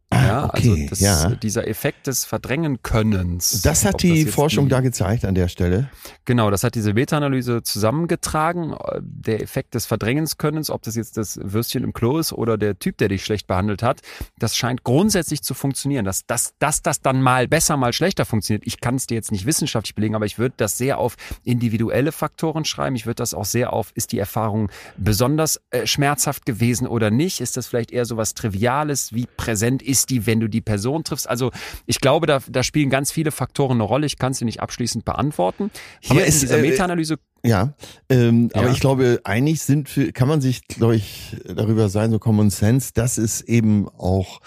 Ah, 0.10 0.26
ja, 0.26 0.50
also 0.50 0.72
okay, 0.72 0.82
also 0.84 0.90
das, 0.90 1.02
ja. 1.02 1.30
dieser 1.32 1.68
Effekt 1.68 2.08
des 2.08 2.24
Verdrängen 2.24 2.82
Könnens. 2.82 3.62
Das 3.62 3.84
hat 3.84 4.02
die 4.02 4.24
das 4.24 4.34
Forschung 4.34 4.66
die, 4.66 4.70
da 4.70 4.80
gezeigt 4.80 5.26
an 5.26 5.36
der 5.36 5.50
Stelle. 5.50 5.90
Genau, 6.24 6.50
das 6.50 6.64
hat 6.64 6.76
diese 6.76 6.94
Meta-Analyse 6.94 7.62
zusammengetragen. 7.62 8.74
Der 9.02 9.42
Effekt 9.42 9.76
des 9.76 9.86
Verdrängens 9.86 10.38
Könnens, 10.38 10.70
ob 10.70 10.82
das 10.84 10.96
jetzt 10.96 11.18
das 11.18 11.38
Würstchen 11.44 11.84
im 11.84 11.92
Klo 11.92 12.20
ist 12.20 12.32
oder 12.32 12.58
der 12.58 12.80
Typ, 12.80 12.98
der 13.00 13.10
dich 13.10 13.26
schlecht 13.26 13.48
behandelt 13.48 13.84
hat, 13.84 14.02
das 14.40 14.56
scheint 14.56 14.86
grundsätzlich 14.86 15.42
zu 15.42 15.54
funktionieren. 15.54 16.06
Dass, 16.06 16.26
dass, 16.26 16.54
dass 16.58 16.82
das 16.82 17.02
dann 17.02 17.22
mal 17.22 17.50
besser, 17.50 17.76
mal 17.76 17.92
schlechter 17.92 18.24
funktioniert. 18.24 18.66
Ich 18.66 18.80
kann 18.80 18.96
es 18.96 19.08
dir 19.08 19.16
jetzt 19.16 19.34
nicht 19.34 19.46
wissenschaftlich 19.46 19.94
belegen, 19.94 20.16
aber 20.16 20.26
ich 20.26 20.40
würde 20.40 20.56
das 20.56 20.78
sehr 20.78 21.00
auf 21.00 21.18
individuelle 21.44 22.14
Faktoren 22.14 22.64
schreiben. 22.64 22.96
Ich 22.96 23.06
würde 23.06 23.16
das 23.16 23.34
auch 23.34 23.46
sehr 23.46 23.74
auf, 23.74 23.92
ist 23.94 24.14
die 24.14 24.20
Erfahrung 24.20 24.72
besonders 24.96 25.60
äh, 25.72 25.86
schmerzhaft 25.86 26.46
gewesen 26.46 26.88
oder 26.88 27.12
nicht? 27.12 27.42
Ist 27.42 27.58
das 27.58 27.68
vielleicht 27.68 27.92
eher 27.92 28.06
so 28.06 28.16
was 28.16 28.36
Triviales? 28.36 29.12
Wie 29.12 29.28
präsent 29.36 29.82
ist 29.82 29.97
ist 29.98 30.10
die, 30.10 30.26
wenn 30.26 30.40
du 30.40 30.48
die 30.48 30.62
Person 30.62 31.04
triffst? 31.04 31.30
Also 31.30 31.52
ich 31.86 32.00
glaube, 32.00 32.28
da, 32.28 32.40
da 32.50 32.64
spielen 32.64 32.90
ganz 32.90 33.12
viele 33.12 33.32
Faktoren 33.32 33.78
eine 33.78 33.84
Rolle. 33.84 34.06
Ich 34.06 34.18
kann 34.18 34.34
sie 34.34 34.46
nicht 34.46 34.62
abschließend 34.62 35.06
beantworten. 35.06 35.72
Hier 36.00 36.18
aber 36.18 36.26
ist, 36.26 36.36
in 36.36 36.42
dieser 36.42 36.60
äh, 36.60 36.62
Meta-Analyse 36.62 37.18
ja, 37.44 37.74
ähm, 38.10 38.50
ja, 38.54 38.62
aber 38.62 38.72
ich 38.72 38.80
glaube, 38.80 39.22
einig 39.24 39.62
sind 39.62 39.90
für, 39.90 40.12
kann 40.12 40.28
man 40.28 40.42
sich, 40.42 40.68
glaube 40.68 40.96
ich, 40.96 41.38
darüber 41.46 41.88
sein, 41.88 42.12
so 42.12 42.20
Common 42.20 42.50
Sense, 42.50 42.92
dass 42.94 43.18
es 43.18 43.42
eben 43.42 43.88
auch 43.90 44.42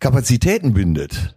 Kapazitäten 0.00 0.72
bindet. 0.72 1.36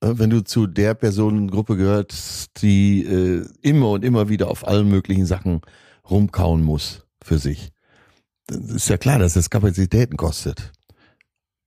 Wenn 0.00 0.30
du 0.30 0.42
zu 0.42 0.66
der 0.66 0.94
Personengruppe 0.94 1.76
gehört, 1.76 2.14
die 2.62 3.04
äh, 3.04 3.46
immer 3.62 3.90
und 3.90 4.04
immer 4.04 4.28
wieder 4.28 4.50
auf 4.50 4.66
allen 4.66 4.88
möglichen 4.88 5.26
Sachen 5.26 5.60
rumkauen 6.08 6.62
muss 6.62 7.06
für 7.22 7.38
sich. 7.38 7.70
Dann 8.46 8.64
ist 8.64 8.88
ja 8.88 8.96
klar, 8.96 9.18
dass 9.18 9.36
es 9.36 9.48
Kapazitäten 9.48 10.16
kostet. 10.16 10.72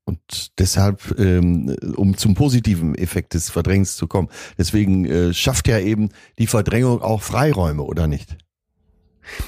Und 0.06 0.60
deshalb, 0.60 1.18
ähm, 1.18 1.76
um 1.96 2.18
zum 2.18 2.34
positiven 2.34 2.96
Effekt 2.96 3.34
des 3.36 3.50
Verdrängens 3.50 3.96
zu 3.96 4.08
kommen, 4.08 4.30
deswegen 4.58 5.06
äh, 5.06 5.34
schafft 5.34 5.68
ja 5.68 5.80
eben 5.80 6.10
die 6.40 6.48
Verdrängung 6.48 7.02
auch 7.02 7.22
Freiräume, 7.22 7.84
oder 7.84 8.08
nicht? 8.08 8.38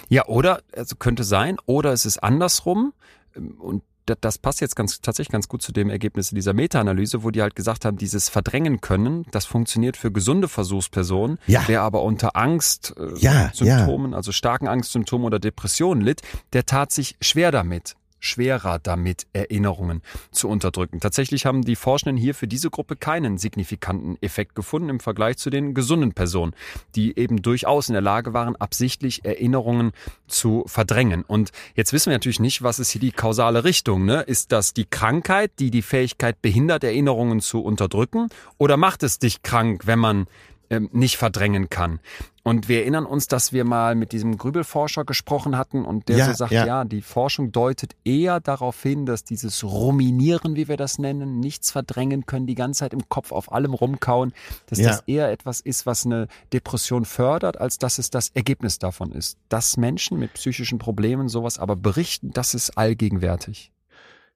Ja, 0.07 0.25
oder, 0.27 0.61
also 0.73 0.95
könnte 0.95 1.25
sein, 1.25 1.57
oder 1.65 1.91
es 1.91 2.05
ist 2.05 2.19
andersrum. 2.19 2.93
Ähm, 3.35 3.59
und 3.59 3.83
das 4.05 4.37
passt 4.37 4.61
jetzt 4.61 4.75
ganz, 4.75 5.01
tatsächlich 5.01 5.31
ganz 5.31 5.47
gut 5.47 5.63
zu 5.63 5.71
dem 5.71 5.89
Ergebnis 5.89 6.29
dieser 6.29 6.53
Meta-Analyse, 6.53 7.23
wo 7.23 7.31
die 7.31 7.41
halt 7.41 7.55
gesagt 7.55 7.85
haben, 7.85 7.97
dieses 7.97 8.29
Verdrängen 8.29 8.79
können, 8.79 9.25
das 9.31 9.45
funktioniert 9.45 9.97
für 9.97 10.11
gesunde 10.11 10.47
Versuchspersonen. 10.47 11.39
Ja. 11.47 11.63
Wer 11.65 11.81
aber 11.81 12.03
unter 12.03 12.35
Angst, 12.35 12.93
äh, 12.97 13.17
ja, 13.17 13.51
Symptomen, 13.53 14.11
ja. 14.11 14.17
also 14.17 14.31
starken 14.31 14.67
Angstsymptomen 14.67 15.25
oder 15.25 15.39
Depressionen 15.39 16.01
litt, 16.03 16.21
der 16.53 16.65
tat 16.65 16.91
sich 16.91 17.17
schwer 17.19 17.51
damit 17.51 17.95
schwerer 18.19 18.79
damit, 18.79 19.27
Erinnerungen 19.33 20.01
zu 20.31 20.49
unterdrücken. 20.49 20.99
Tatsächlich 20.99 21.45
haben 21.45 21.63
die 21.63 21.75
Forschenden 21.75 22.17
hier 22.17 22.35
für 22.35 22.47
diese 22.47 22.69
Gruppe 22.69 22.95
keinen 22.95 23.37
signifikanten 23.37 24.17
Effekt 24.21 24.55
gefunden 24.55 24.89
im 24.89 24.99
Vergleich 24.99 25.37
zu 25.37 25.49
den 25.49 25.73
gesunden 25.73 26.13
Personen, 26.13 26.53
die 26.95 27.17
eben 27.17 27.41
durchaus 27.41 27.89
in 27.89 27.93
der 27.93 28.01
Lage 28.01 28.33
waren, 28.33 28.55
absichtlich 28.55 29.25
Erinnerungen 29.25 29.91
zu 30.27 30.63
verdrängen. 30.67 31.23
Und 31.23 31.51
jetzt 31.75 31.93
wissen 31.93 32.09
wir 32.09 32.15
natürlich 32.15 32.39
nicht, 32.39 32.63
was 32.63 32.79
ist 32.79 32.91
hier 32.91 33.01
die 33.01 33.11
kausale 33.11 33.63
Richtung. 33.63 34.05
Ne? 34.05 34.21
Ist 34.21 34.51
das 34.51 34.73
die 34.73 34.85
Krankheit, 34.85 35.51
die 35.59 35.71
die 35.71 35.81
Fähigkeit 35.81 36.41
behindert, 36.41 36.83
Erinnerungen 36.83 37.41
zu 37.41 37.61
unterdrücken? 37.61 38.29
Oder 38.57 38.77
macht 38.77 39.03
es 39.03 39.19
dich 39.19 39.43
krank, 39.43 39.83
wenn 39.85 39.99
man 39.99 40.27
ähm, 40.69 40.89
nicht 40.91 41.17
verdrängen 41.17 41.69
kann. 41.69 41.99
Und 42.47 42.69
wir 42.69 42.81
erinnern 42.81 43.07
uns, 43.07 43.25
dass 43.25 43.53
wir 43.53 43.65
mal 43.65 43.95
mit 43.95 44.11
diesem 44.11 44.37
Grübelforscher 44.37 45.03
gesprochen 45.03 45.57
hatten 45.57 45.83
und 45.83 46.07
der 46.09 46.17
ja, 46.17 46.25
so 46.27 46.33
sagt, 46.33 46.51
ja. 46.51 46.67
ja. 46.67 46.85
die 46.85 47.01
Forschung 47.01 47.51
deutet 47.51 47.95
eher 48.03 48.39
darauf 48.39 48.79
hin, 48.83 49.07
dass 49.07 49.23
dieses 49.23 49.63
Ruminieren, 49.63 50.55
wie 50.55 50.67
wir 50.67 50.77
das 50.77 50.99
nennen, 50.99 51.39
nichts 51.39 51.71
verdrängen 51.71 52.27
können, 52.27 52.45
die 52.45 52.53
ganze 52.53 52.81
Zeit 52.81 52.93
im 52.93 53.09
Kopf 53.09 53.31
auf 53.31 53.51
allem 53.51 53.73
rumkauen, 53.73 54.31
dass 54.67 54.77
ja. 54.77 54.89
das 54.89 54.99
eher 55.07 55.31
etwas 55.31 55.59
ist, 55.59 55.87
was 55.87 56.05
eine 56.05 56.27
Depression 56.53 57.05
fördert, 57.05 57.59
als 57.59 57.79
dass 57.79 57.97
es 57.97 58.11
das 58.11 58.29
Ergebnis 58.29 58.77
davon 58.77 59.11
ist. 59.11 59.39
Dass 59.49 59.75
Menschen 59.75 60.19
mit 60.19 60.35
psychischen 60.35 60.77
Problemen 60.77 61.29
sowas 61.29 61.57
aber 61.57 61.75
berichten, 61.75 62.29
das 62.29 62.53
ist 62.53 62.77
allgegenwärtig. 62.77 63.71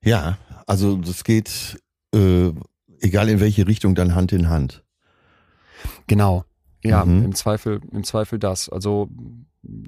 Ja, 0.04 0.40
also 0.66 0.98
das 0.98 1.24
geht, 1.24 1.80
äh, 2.16 2.54
egal 3.02 3.30
in 3.30 3.40
welche 3.40 3.68
Richtung, 3.68 3.94
dann 3.94 4.16
Hand 4.16 4.32
in 4.32 4.50
Hand. 4.50 4.84
Genau. 6.08 6.44
Ja, 6.84 7.04
mhm. 7.04 7.26
im 7.26 7.36
Zweifel, 7.36 7.82
im 7.92 8.04
Zweifel 8.04 8.40
das. 8.40 8.70
Also 8.70 9.10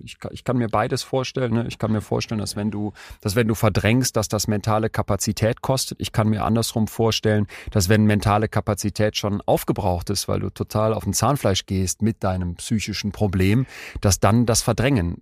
ich, 0.03 0.17
ich 0.31 0.43
kann 0.43 0.57
mir 0.57 0.67
beides 0.67 1.03
vorstellen. 1.03 1.53
Ne? 1.53 1.65
Ich 1.67 1.77
kann 1.77 1.91
mir 1.91 2.01
vorstellen, 2.01 2.39
dass 2.39 2.55
wenn 2.55 2.71
du, 2.71 2.93
dass 3.21 3.35
wenn 3.35 3.47
du 3.47 3.55
verdrängst, 3.55 4.15
dass 4.15 4.27
das 4.27 4.47
mentale 4.47 4.89
Kapazität 4.89 5.61
kostet. 5.61 5.99
Ich 6.01 6.11
kann 6.11 6.27
mir 6.29 6.43
andersrum 6.43 6.87
vorstellen, 6.87 7.47
dass 7.71 7.89
wenn 7.89 8.05
mentale 8.05 8.49
Kapazität 8.49 9.15
schon 9.17 9.41
aufgebraucht 9.41 10.09
ist, 10.09 10.27
weil 10.27 10.39
du 10.39 10.49
total 10.49 10.93
auf 10.93 11.03
den 11.03 11.13
Zahnfleisch 11.13 11.65
gehst 11.65 12.01
mit 12.01 12.23
deinem 12.23 12.55
psychischen 12.55 13.11
Problem, 13.11 13.65
dass 14.01 14.19
dann 14.19 14.45
das 14.45 14.61
Verdrängen 14.61 15.21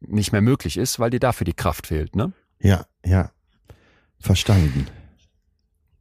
nicht 0.00 0.32
mehr 0.32 0.40
möglich 0.40 0.76
ist, 0.76 0.98
weil 0.98 1.10
dir 1.10 1.20
dafür 1.20 1.44
die 1.44 1.54
Kraft 1.54 1.88
fehlt. 1.88 2.16
Ne? 2.16 2.32
Ja, 2.60 2.86
ja. 3.04 3.30
Verstanden. 4.20 4.86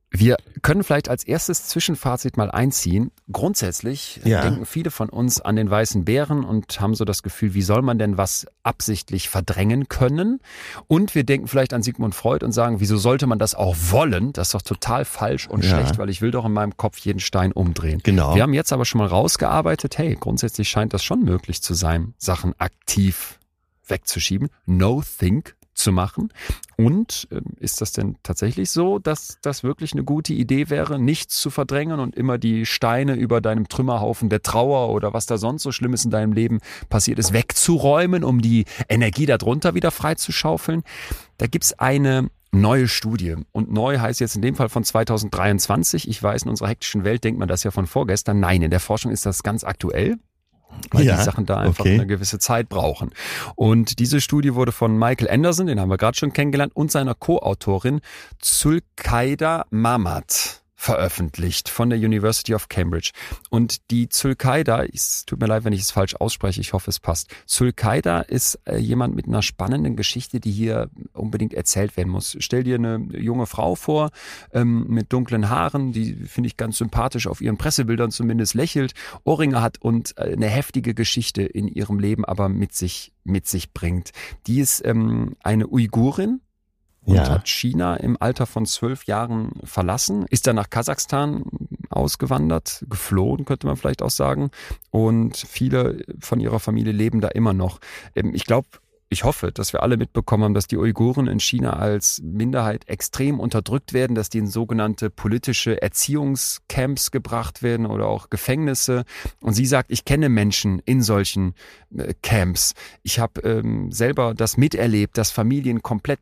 Wir 0.09 0.37
können 0.61 0.83
vielleicht 0.83 1.09
als 1.09 1.25
erstes 1.25 1.67
Zwischenfazit 1.67 2.37
mal 2.37 2.49
einziehen. 2.49 3.11
Grundsätzlich 3.29 4.21
ja. 4.23 4.41
denken 4.41 4.65
viele 4.65 4.89
von 4.89 5.09
uns 5.09 5.41
an 5.41 5.57
den 5.57 5.69
weißen 5.69 6.05
Bären 6.05 6.45
und 6.45 6.79
haben 6.79 6.95
so 6.95 7.03
das 7.03 7.23
Gefühl, 7.23 7.53
wie 7.53 7.61
soll 7.61 7.81
man 7.81 7.99
denn 7.99 8.17
was 8.17 8.47
absichtlich 8.63 9.27
verdrängen 9.27 9.89
können? 9.89 10.39
Und 10.87 11.13
wir 11.13 11.25
denken 11.25 11.47
vielleicht 11.47 11.73
an 11.73 11.83
Sigmund 11.83 12.15
Freud 12.15 12.45
und 12.45 12.53
sagen, 12.53 12.79
wieso 12.79 12.95
sollte 12.95 13.27
man 13.27 13.37
das 13.37 13.53
auch 13.53 13.75
wollen? 13.89 14.31
Das 14.31 14.47
ist 14.49 14.53
doch 14.53 14.61
total 14.61 15.03
falsch 15.03 15.45
und 15.47 15.65
ja. 15.65 15.71
schlecht, 15.71 15.97
weil 15.97 16.09
ich 16.09 16.21
will 16.21 16.31
doch 16.31 16.45
in 16.45 16.53
meinem 16.53 16.77
Kopf 16.77 16.97
jeden 16.99 17.19
Stein 17.19 17.51
umdrehen. 17.51 17.99
Genau. 18.01 18.33
Wir 18.33 18.43
haben 18.43 18.53
jetzt 18.53 18.71
aber 18.71 18.85
schon 18.85 18.99
mal 18.99 19.07
rausgearbeitet, 19.07 19.97
hey, 19.97 20.15
grundsätzlich 20.17 20.69
scheint 20.69 20.93
das 20.93 21.03
schon 21.03 21.23
möglich 21.23 21.61
zu 21.61 21.73
sein, 21.73 22.13
Sachen 22.17 22.53
aktiv 22.59 23.39
wegzuschieben. 23.85 24.49
No 24.65 25.03
think 25.19 25.56
zu 25.77 25.91
machen. 25.91 26.29
Und 26.75 27.27
äh, 27.31 27.41
ist 27.59 27.81
das 27.81 27.91
denn 27.91 28.17
tatsächlich 28.23 28.69
so, 28.69 28.99
dass 28.99 29.39
das 29.41 29.63
wirklich 29.63 29.93
eine 29.93 30.03
gute 30.03 30.33
Idee 30.33 30.69
wäre, 30.69 30.99
nichts 30.99 31.39
zu 31.39 31.49
verdrängen 31.49 31.99
und 31.99 32.15
immer 32.15 32.37
die 32.37 32.65
Steine 32.65 33.15
über 33.15 33.41
deinem 33.41 33.67
Trümmerhaufen 33.67 34.29
der 34.29 34.41
Trauer 34.41 34.89
oder 34.89 35.13
was 35.13 35.25
da 35.25 35.37
sonst 35.37 35.63
so 35.63 35.71
Schlimmes 35.71 36.05
in 36.05 36.11
deinem 36.11 36.33
Leben 36.33 36.59
passiert 36.89 37.19
ist, 37.19 37.33
wegzuräumen, 37.33 38.23
um 38.23 38.41
die 38.41 38.65
Energie 38.89 39.25
darunter 39.25 39.73
wieder 39.73 39.91
freizuschaufeln? 39.91 40.83
Da 41.37 41.47
gibt's 41.47 41.73
eine 41.73 42.29
neue 42.51 42.87
Studie. 42.87 43.35
Und 43.51 43.71
neu 43.71 43.99
heißt 43.99 44.19
jetzt 44.19 44.35
in 44.35 44.41
dem 44.41 44.55
Fall 44.55 44.69
von 44.69 44.83
2023. 44.83 46.07
Ich 46.07 46.21
weiß, 46.21 46.43
in 46.43 46.49
unserer 46.49 46.69
hektischen 46.69 47.03
Welt 47.03 47.23
denkt 47.23 47.39
man 47.39 47.47
das 47.47 47.63
ja 47.63 47.71
von 47.71 47.87
vorgestern. 47.87 48.39
Nein, 48.39 48.61
in 48.61 48.71
der 48.71 48.79
Forschung 48.79 49.11
ist 49.11 49.25
das 49.25 49.43
ganz 49.43 49.63
aktuell 49.63 50.17
weil 50.91 51.05
ja, 51.05 51.17
die 51.17 51.23
Sachen 51.23 51.45
da 51.45 51.57
einfach 51.57 51.81
okay. 51.81 51.95
eine 51.95 52.07
gewisse 52.07 52.39
Zeit 52.39 52.69
brauchen. 52.69 53.11
Und 53.55 53.99
diese 53.99 54.21
Studie 54.21 54.55
wurde 54.55 54.71
von 54.71 54.97
Michael 54.97 55.29
Anderson, 55.29 55.67
den 55.67 55.79
haben 55.79 55.89
wir 55.89 55.97
gerade 55.97 56.17
schon 56.17 56.33
kennengelernt, 56.33 56.75
und 56.75 56.91
seiner 56.91 57.15
Co-Autorin 57.15 58.01
Zulkaida 58.39 59.65
Mamat 59.69 60.61
veröffentlicht 60.79 61.69
von 61.69 61.89
der 61.89 61.97
University 61.97 62.53
of 62.53 62.69
Cambridge. 62.69 63.11
Und 63.49 63.89
die 63.89 64.09
Zulkaida, 64.09 64.85
es 64.85 65.25
tut 65.25 65.41
mir 65.41 65.47
leid, 65.47 65.65
wenn 65.65 65.73
ich 65.73 65.81
es 65.81 65.91
falsch 65.91 66.15
ausspreche, 66.15 66.61
ich 66.61 66.71
hoffe, 66.71 66.91
es 66.91 66.99
passt. 66.99 67.33
Zulkaida 67.47 68.21
ist 68.21 68.59
äh, 68.65 68.77
jemand 68.77 69.15
mit 69.15 69.27
einer 69.27 69.41
spannenden 69.41 69.95
Geschichte, 69.95 70.39
die 70.39 70.51
hier 70.51 70.89
unbedingt 71.13 71.55
erzählt 71.55 71.97
werden 71.97 72.09
muss. 72.09 72.37
Stell 72.39 72.63
dir 72.63 72.75
eine 72.75 72.99
junge 73.17 73.47
Frau 73.47 73.73
vor, 73.73 74.11
ähm, 74.53 74.85
mit 74.87 75.11
dunklen 75.11 75.49
Haaren, 75.49 75.93
die 75.93 76.13
finde 76.13 76.47
ich 76.47 76.57
ganz 76.57 76.77
sympathisch 76.77 77.25
auf 77.25 77.41
ihren 77.41 77.57
Pressebildern 77.57 78.11
zumindest 78.11 78.53
lächelt, 78.53 78.93
Ohrringe 79.23 79.61
hat 79.61 79.81
und 79.81 80.15
äh, 80.17 80.33
eine 80.33 80.47
heftige 80.47 80.93
Geschichte 80.93 81.41
in 81.41 81.67
ihrem 81.67 81.97
Leben 81.99 82.23
aber 82.23 82.49
mit 82.49 82.75
sich 82.75 83.13
mit 83.23 83.47
sich 83.47 83.73
bringt. 83.73 84.11
Die 84.47 84.59
ist 84.59 84.85
ähm, 84.85 85.35
eine 85.43 85.67
Uigurin, 85.67 86.39
und 87.07 87.15
ja. 87.15 87.29
hat 87.29 87.47
China 87.47 87.95
im 87.95 88.17
Alter 88.19 88.45
von 88.45 88.65
zwölf 88.65 89.05
Jahren 89.05 89.53
verlassen, 89.63 90.25
ist 90.29 90.45
dann 90.45 90.57
nach 90.57 90.69
Kasachstan 90.69 91.45
ausgewandert, 91.89 92.83
geflohen, 92.89 93.45
könnte 93.45 93.65
man 93.65 93.77
vielleicht 93.77 94.01
auch 94.01 94.09
sagen. 94.09 94.51
Und 94.91 95.37
viele 95.37 96.03
von 96.19 96.41
ihrer 96.41 96.59
Familie 96.59 96.91
leben 96.91 97.21
da 97.21 97.29
immer 97.29 97.53
noch. 97.53 97.79
Ähm, 98.13 98.35
ich 98.35 98.43
glaube, 98.43 98.67
ich 99.07 99.23
hoffe, 99.23 99.53
dass 99.53 99.71
wir 99.71 99.83
alle 99.83 99.95
mitbekommen 99.95 100.43
haben, 100.43 100.53
dass 100.53 100.67
die 100.67 100.75
Uiguren 100.75 101.27
in 101.27 101.39
China 101.39 101.77
als 101.77 102.21
Minderheit 102.21 102.89
extrem 102.89 103.39
unterdrückt 103.39 103.93
werden, 103.93 104.13
dass 104.13 104.27
die 104.27 104.39
in 104.39 104.47
sogenannte 104.47 105.09
politische 105.09 105.81
Erziehungscamps 105.81 107.11
gebracht 107.11 107.63
werden 107.63 107.85
oder 107.85 108.07
auch 108.07 108.29
Gefängnisse. 108.29 109.05
Und 109.39 109.53
sie 109.53 109.65
sagt, 109.65 109.91
ich 109.91 110.03
kenne 110.03 110.27
Menschen 110.27 110.79
in 110.79 111.01
solchen 111.01 111.55
äh, 111.95 112.13
Camps. 112.21 112.73
Ich 113.01 113.19
habe 113.19 113.39
ähm, 113.43 113.93
selber 113.93 114.33
das 114.33 114.57
miterlebt, 114.57 115.17
dass 115.17 115.31
Familien 115.31 115.81
komplett 115.81 116.19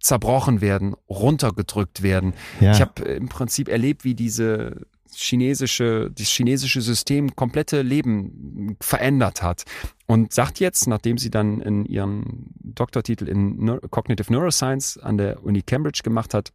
zerbrochen 0.00 0.60
werden, 0.60 0.94
runtergedrückt 1.08 2.02
werden. 2.02 2.34
Ja. 2.60 2.72
Ich 2.72 2.80
habe 2.80 3.06
äh, 3.06 3.16
im 3.16 3.28
Prinzip 3.28 3.68
erlebt, 3.68 4.04
wie 4.04 4.14
diese 4.14 4.86
chinesische, 5.12 6.10
das 6.14 6.28
chinesische 6.28 6.80
System 6.80 7.34
komplette 7.34 7.82
Leben 7.82 8.76
verändert 8.80 9.42
hat. 9.42 9.64
Und 10.06 10.32
sagt 10.32 10.60
jetzt, 10.60 10.86
nachdem 10.86 11.18
sie 11.18 11.30
dann 11.30 11.60
in 11.60 11.84
ihren 11.84 12.46
Doktortitel 12.60 13.28
in 13.28 13.80
Cognitive 13.90 14.32
Neuroscience 14.32 14.98
an 14.98 15.18
der 15.18 15.42
Uni 15.44 15.62
Cambridge 15.62 16.00
gemacht 16.02 16.34
hat, 16.34 16.52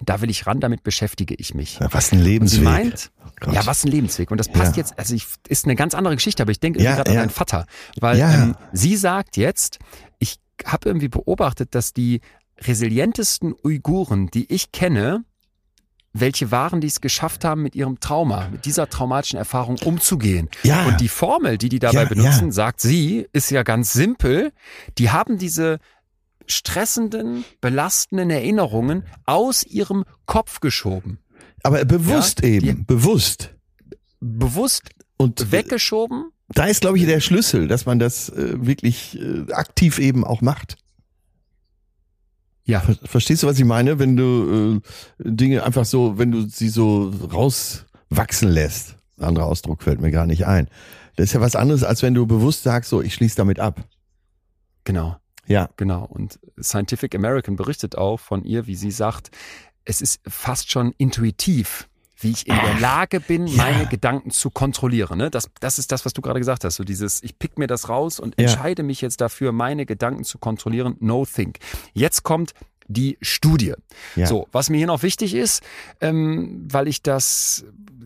da 0.00 0.20
will 0.20 0.28
ich 0.28 0.46
ran, 0.46 0.60
damit 0.60 0.82
beschäftige 0.82 1.34
ich 1.34 1.54
mich. 1.54 1.78
Ja, 1.78 1.88
was 1.92 2.12
ein 2.12 2.18
Lebensweg. 2.18 2.58
sie 2.58 2.64
meint, 2.64 3.12
oh 3.46 3.52
ja, 3.52 3.64
was 3.64 3.84
ein 3.84 3.90
Lebensweg. 3.90 4.30
Und 4.30 4.38
das 4.38 4.48
passt 4.48 4.76
ja. 4.76 4.82
jetzt, 4.82 4.98
also 4.98 5.14
ich, 5.14 5.26
ist 5.48 5.64
eine 5.64 5.76
ganz 5.76 5.94
andere 5.94 6.14
Geschichte, 6.16 6.42
aber 6.42 6.50
ich 6.50 6.60
denke 6.60 6.82
ja, 6.82 6.96
gerade 6.96 7.10
an 7.12 7.16
meinen 7.16 7.30
Vater. 7.30 7.66
Weil 8.00 8.18
ähm, 8.18 8.56
sie 8.72 8.96
sagt 8.96 9.36
jetzt, 9.36 9.78
ich 10.18 10.40
habe 10.64 10.88
irgendwie 10.88 11.08
beobachtet, 11.08 11.74
dass 11.74 11.92
die 11.92 12.20
resilientesten 12.60 13.54
Uiguren, 13.62 14.28
die 14.28 14.52
ich 14.52 14.72
kenne, 14.72 15.24
welche 16.12 16.50
waren, 16.50 16.80
die 16.80 16.86
es 16.86 17.00
geschafft 17.00 17.44
haben, 17.44 17.62
mit 17.62 17.74
ihrem 17.74 17.98
Trauma, 17.98 18.48
mit 18.48 18.64
dieser 18.64 18.88
traumatischen 18.88 19.38
Erfahrung 19.38 19.78
umzugehen. 19.84 20.48
Ja. 20.62 20.86
Und 20.86 21.00
die 21.00 21.08
Formel, 21.08 21.58
die 21.58 21.68
die 21.68 21.80
dabei 21.80 22.04
ja, 22.04 22.08
benutzen, 22.08 22.46
ja. 22.46 22.52
sagt 22.52 22.80
sie, 22.80 23.26
ist 23.32 23.50
ja 23.50 23.64
ganz 23.64 23.92
simpel. 23.92 24.52
Die 24.98 25.10
haben 25.10 25.38
diese 25.38 25.80
stressenden, 26.46 27.44
belastenden 27.60 28.30
Erinnerungen 28.30 29.04
aus 29.26 29.64
ihrem 29.64 30.04
Kopf 30.26 30.60
geschoben. 30.60 31.18
Aber 31.62 31.84
bewusst 31.84 32.42
ja, 32.42 32.48
eben, 32.48 32.86
bewusst. 32.86 33.54
Bewusst 34.20 34.90
und 35.16 35.50
weggeschoben. 35.50 36.30
Da 36.48 36.66
ist, 36.66 36.82
glaube 36.82 36.98
ich, 36.98 37.06
der 37.06 37.20
Schlüssel, 37.20 37.66
dass 37.66 37.86
man 37.86 37.98
das 37.98 38.28
äh, 38.28 38.54
wirklich 38.64 39.18
äh, 39.18 39.50
aktiv 39.52 39.98
eben 39.98 40.24
auch 40.24 40.42
macht. 40.42 40.76
Ja. 42.64 42.82
Verstehst 43.04 43.42
du, 43.42 43.46
was 43.46 43.58
ich 43.58 43.64
meine? 43.64 43.98
Wenn 43.98 44.16
du 44.16 44.80
äh, 45.20 45.28
Dinge 45.30 45.64
einfach 45.64 45.84
so, 45.84 46.18
wenn 46.18 46.30
du 46.30 46.48
sie 46.48 46.68
so 46.68 47.12
rauswachsen 47.32 48.48
lässt. 48.48 48.96
Anderer 49.18 49.46
Ausdruck 49.46 49.82
fällt 49.82 50.00
mir 50.00 50.10
gar 50.10 50.26
nicht 50.26 50.46
ein. 50.46 50.68
Das 51.16 51.26
ist 51.26 51.32
ja 51.34 51.40
was 51.40 51.56
anderes, 51.56 51.84
als 51.84 52.02
wenn 52.02 52.14
du 52.14 52.26
bewusst 52.26 52.62
sagst, 52.62 52.90
so, 52.90 53.00
ich 53.02 53.14
schließe 53.14 53.36
damit 53.36 53.60
ab. 53.60 53.84
Genau. 54.84 55.16
Ja. 55.46 55.68
Genau. 55.76 56.04
Und 56.04 56.40
Scientific 56.60 57.14
American 57.14 57.56
berichtet 57.56 57.96
auch 57.96 58.18
von 58.18 58.44
ihr, 58.44 58.66
wie 58.66 58.74
sie 58.74 58.90
sagt, 58.90 59.30
es 59.84 60.00
ist 60.00 60.20
fast 60.26 60.70
schon 60.70 60.92
intuitiv, 60.96 61.88
wie 62.16 62.30
ich 62.30 62.46
in 62.46 62.54
der 62.54 62.78
Lage 62.80 63.20
bin, 63.20 63.46
ja. 63.46 63.56
meine 63.56 63.86
Gedanken 63.86 64.30
zu 64.30 64.50
kontrollieren. 64.50 65.18
Ne? 65.18 65.30
Das, 65.30 65.50
das 65.60 65.78
ist 65.78 65.92
das, 65.92 66.04
was 66.04 66.12
du 66.12 66.22
gerade 66.22 66.38
gesagt 66.38 66.64
hast. 66.64 66.76
So 66.76 66.84
dieses, 66.84 67.22
ich 67.22 67.38
pick 67.38 67.58
mir 67.58 67.66
das 67.66 67.88
raus 67.88 68.20
und 68.20 68.34
ja. 68.38 68.46
entscheide 68.46 68.82
mich 68.82 69.00
jetzt 69.00 69.20
dafür, 69.20 69.52
meine 69.52 69.86
Gedanken 69.86 70.24
zu 70.24 70.38
kontrollieren. 70.38 70.96
No 71.00 71.26
think. 71.26 71.58
Jetzt 71.92 72.22
kommt 72.22 72.54
die 72.86 73.18
Studie. 73.20 73.74
Ja. 74.14 74.26
So, 74.26 74.46
was 74.52 74.70
mir 74.70 74.76
hier 74.76 74.86
noch 74.86 75.02
wichtig 75.02 75.34
ist, 75.34 75.62
ähm, 76.00 76.68
weil 76.70 76.88
ich 76.88 77.02
das 77.02 77.64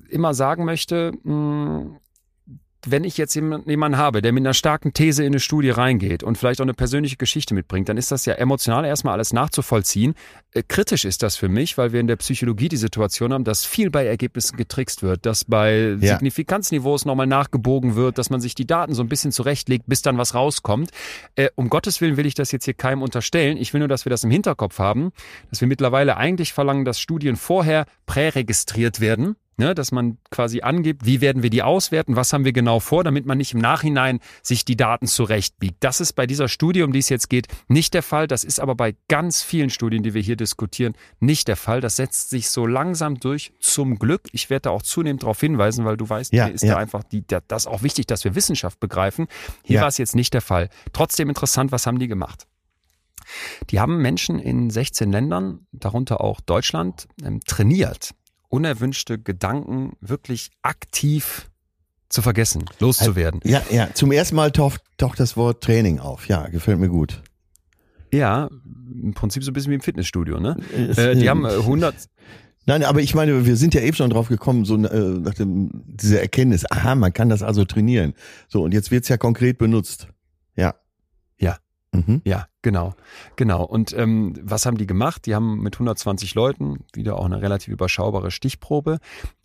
immer 0.08 0.34
sagen 0.34 0.64
möchte, 0.64 1.12
mh, 1.22 1.34
mm, 1.34 1.96
wenn 2.86 3.04
ich 3.04 3.18
jetzt 3.18 3.34
jemanden 3.34 3.96
habe, 3.96 4.22
der 4.22 4.32
mit 4.32 4.42
einer 4.42 4.54
starken 4.54 4.92
These 4.92 5.24
in 5.24 5.32
eine 5.32 5.40
Studie 5.40 5.70
reingeht 5.70 6.22
und 6.22 6.38
vielleicht 6.38 6.60
auch 6.60 6.64
eine 6.64 6.74
persönliche 6.74 7.16
Geschichte 7.16 7.54
mitbringt, 7.54 7.88
dann 7.88 7.96
ist 7.96 8.12
das 8.12 8.24
ja 8.24 8.34
emotional 8.34 8.84
erstmal 8.84 9.14
alles 9.14 9.32
nachzuvollziehen. 9.32 10.14
Äh, 10.52 10.62
kritisch 10.66 11.04
ist 11.04 11.22
das 11.22 11.36
für 11.36 11.48
mich, 11.48 11.76
weil 11.76 11.92
wir 11.92 12.00
in 12.00 12.06
der 12.06 12.16
Psychologie 12.16 12.68
die 12.68 12.76
Situation 12.76 13.32
haben, 13.32 13.44
dass 13.44 13.64
viel 13.64 13.90
bei 13.90 14.06
Ergebnissen 14.06 14.56
getrickst 14.56 15.02
wird, 15.02 15.26
dass 15.26 15.44
bei 15.44 15.96
ja. 16.00 16.14
Signifikanzniveaus 16.14 17.04
nochmal 17.04 17.26
nachgebogen 17.26 17.96
wird, 17.96 18.16
dass 18.16 18.30
man 18.30 18.40
sich 18.40 18.54
die 18.54 18.66
Daten 18.66 18.94
so 18.94 19.02
ein 19.02 19.08
bisschen 19.08 19.32
zurechtlegt, 19.32 19.86
bis 19.86 20.02
dann 20.02 20.16
was 20.16 20.34
rauskommt. 20.34 20.90
Äh, 21.34 21.48
um 21.56 21.70
Gottes 21.70 22.00
Willen 22.00 22.16
will 22.16 22.26
ich 22.26 22.34
das 22.34 22.52
jetzt 22.52 22.64
hier 22.64 22.74
keinem 22.74 23.02
unterstellen. 23.02 23.56
Ich 23.56 23.72
will 23.72 23.80
nur, 23.80 23.88
dass 23.88 24.04
wir 24.04 24.10
das 24.10 24.22
im 24.22 24.30
Hinterkopf 24.30 24.78
haben, 24.78 25.10
dass 25.50 25.60
wir 25.60 25.68
mittlerweile 25.68 26.16
eigentlich 26.16 26.52
verlangen, 26.52 26.84
dass 26.84 27.00
Studien 27.00 27.36
vorher 27.36 27.86
präregistriert 28.06 29.00
werden 29.00 29.36
ne, 29.58 29.74
dass 29.74 29.92
man 29.92 30.18
quasi 30.30 30.62
angibt, 30.62 31.04
wie 31.04 31.20
werden 31.20 31.42
wir 31.42 31.50
die 31.50 31.62
auswerten, 31.62 32.16
was 32.16 32.32
haben 32.32 32.44
wir 32.44 32.52
genau 32.52 32.80
vor, 32.80 33.04
damit 33.04 33.26
man 33.26 33.38
nicht 33.38 33.54
im 33.54 33.60
Nachhinein 33.60 34.20
sich 34.42 34.64
die 34.64 34.76
Daten 34.76 35.06
zurechtbiegt. 35.06 35.76
Das 35.80 36.00
ist 36.00 36.14
bei 36.14 36.26
dieser 36.26 36.48
Studie, 36.48 36.82
um 36.82 36.92
die 36.92 37.00
es 37.00 37.08
jetzt 37.08 37.28
geht, 37.28 37.48
nicht 37.68 37.94
der 37.94 38.02
Fall. 38.02 38.26
Das 38.26 38.44
ist 38.44 38.60
aber 38.60 38.74
bei 38.74 38.94
ganz 39.08 39.42
vielen 39.42 39.70
Studien, 39.70 40.02
die 40.02 40.14
wir 40.14 40.22
hier 40.22 40.36
diskutieren, 40.36 40.94
nicht 41.20 41.48
der 41.48 41.56
Fall. 41.56 41.80
Das 41.80 41.96
setzt 41.96 42.30
sich 42.30 42.48
so 42.50 42.66
langsam 42.66 43.20
durch, 43.20 43.52
zum 43.60 43.98
Glück. 43.98 44.22
Ich 44.32 44.50
werde 44.50 44.62
da 44.62 44.70
auch 44.70 44.82
zunehmend 44.82 45.22
darauf 45.22 45.40
hinweisen, 45.40 45.84
weil 45.84 45.96
du 45.96 46.08
weißt, 46.08 46.32
ja, 46.32 46.46
hier 46.46 46.54
ist 46.54 46.62
ja. 46.62 46.74
da 46.74 46.78
einfach 46.78 47.02
die, 47.02 47.24
das 47.48 47.66
auch 47.66 47.82
wichtig, 47.82 48.06
dass 48.06 48.24
wir 48.24 48.34
Wissenschaft 48.34 48.80
begreifen. 48.80 49.26
Hier 49.62 49.76
ja. 49.76 49.80
war 49.82 49.88
es 49.88 49.98
jetzt 49.98 50.14
nicht 50.14 50.34
der 50.34 50.42
Fall. 50.42 50.68
Trotzdem 50.92 51.28
interessant, 51.28 51.72
was 51.72 51.86
haben 51.86 51.98
die 51.98 52.08
gemacht? 52.08 52.46
Die 53.70 53.80
haben 53.80 54.00
Menschen 54.00 54.38
in 54.38 54.70
16 54.70 55.12
Ländern, 55.12 55.66
darunter 55.72 56.20
auch 56.22 56.40
Deutschland, 56.40 57.08
ähm, 57.22 57.40
trainiert, 57.46 58.14
unerwünschte 58.48 59.18
Gedanken 59.18 59.92
wirklich 60.00 60.50
aktiv 60.62 61.50
zu 62.08 62.22
vergessen, 62.22 62.64
loszuwerden. 62.80 63.40
Ja, 63.44 63.62
ja, 63.70 63.92
zum 63.92 64.12
ersten 64.12 64.36
Mal 64.36 64.50
taucht, 64.50 64.80
taucht 64.96 65.20
das 65.20 65.36
Wort 65.36 65.62
Training 65.62 65.98
auf. 65.98 66.28
Ja, 66.28 66.48
gefällt 66.48 66.78
mir 66.78 66.88
gut. 66.88 67.22
Ja, 68.12 68.48
im 68.90 69.12
Prinzip 69.12 69.44
so 69.44 69.50
ein 69.50 69.54
bisschen 69.54 69.70
wie 69.70 69.76
im 69.76 69.82
Fitnessstudio, 69.82 70.40
ne? 70.40 70.56
Äh, 70.96 71.14
die 71.16 71.28
haben 71.28 71.44
100. 71.44 71.94
Äh, 71.94 71.98
Nein, 72.68 72.84
aber 72.84 73.00
ich 73.00 73.14
meine, 73.14 73.46
wir 73.46 73.56
sind 73.56 73.72
ja 73.72 73.80
eben 73.80 73.96
schon 73.96 74.10
drauf 74.10 74.28
gekommen, 74.28 74.66
so 74.66 74.76
äh, 74.76 74.98
nach 75.20 75.32
dem, 75.34 75.70
diese 75.86 76.20
Erkenntnis, 76.20 76.70
aha, 76.70 76.94
man 76.94 77.14
kann 77.14 77.30
das 77.30 77.42
also 77.42 77.64
trainieren. 77.64 78.12
So, 78.46 78.62
und 78.62 78.74
jetzt 78.74 78.90
wird's 78.90 79.08
ja 79.08 79.16
konkret 79.16 79.56
benutzt. 79.56 80.08
Ja. 80.54 80.74
Ja. 81.38 81.56
Mhm. 81.92 82.20
Ja, 82.24 82.46
genau, 82.62 82.94
genau. 83.36 83.64
Und 83.64 83.94
ähm, 83.96 84.34
was 84.42 84.66
haben 84.66 84.76
die 84.76 84.86
gemacht? 84.86 85.26
Die 85.26 85.34
haben 85.34 85.60
mit 85.62 85.76
120 85.76 86.34
Leuten, 86.34 86.84
wieder 86.92 87.16
auch 87.18 87.24
eine 87.24 87.40
relativ 87.40 87.68
überschaubare 87.68 88.30
Stichprobe, 88.30 88.98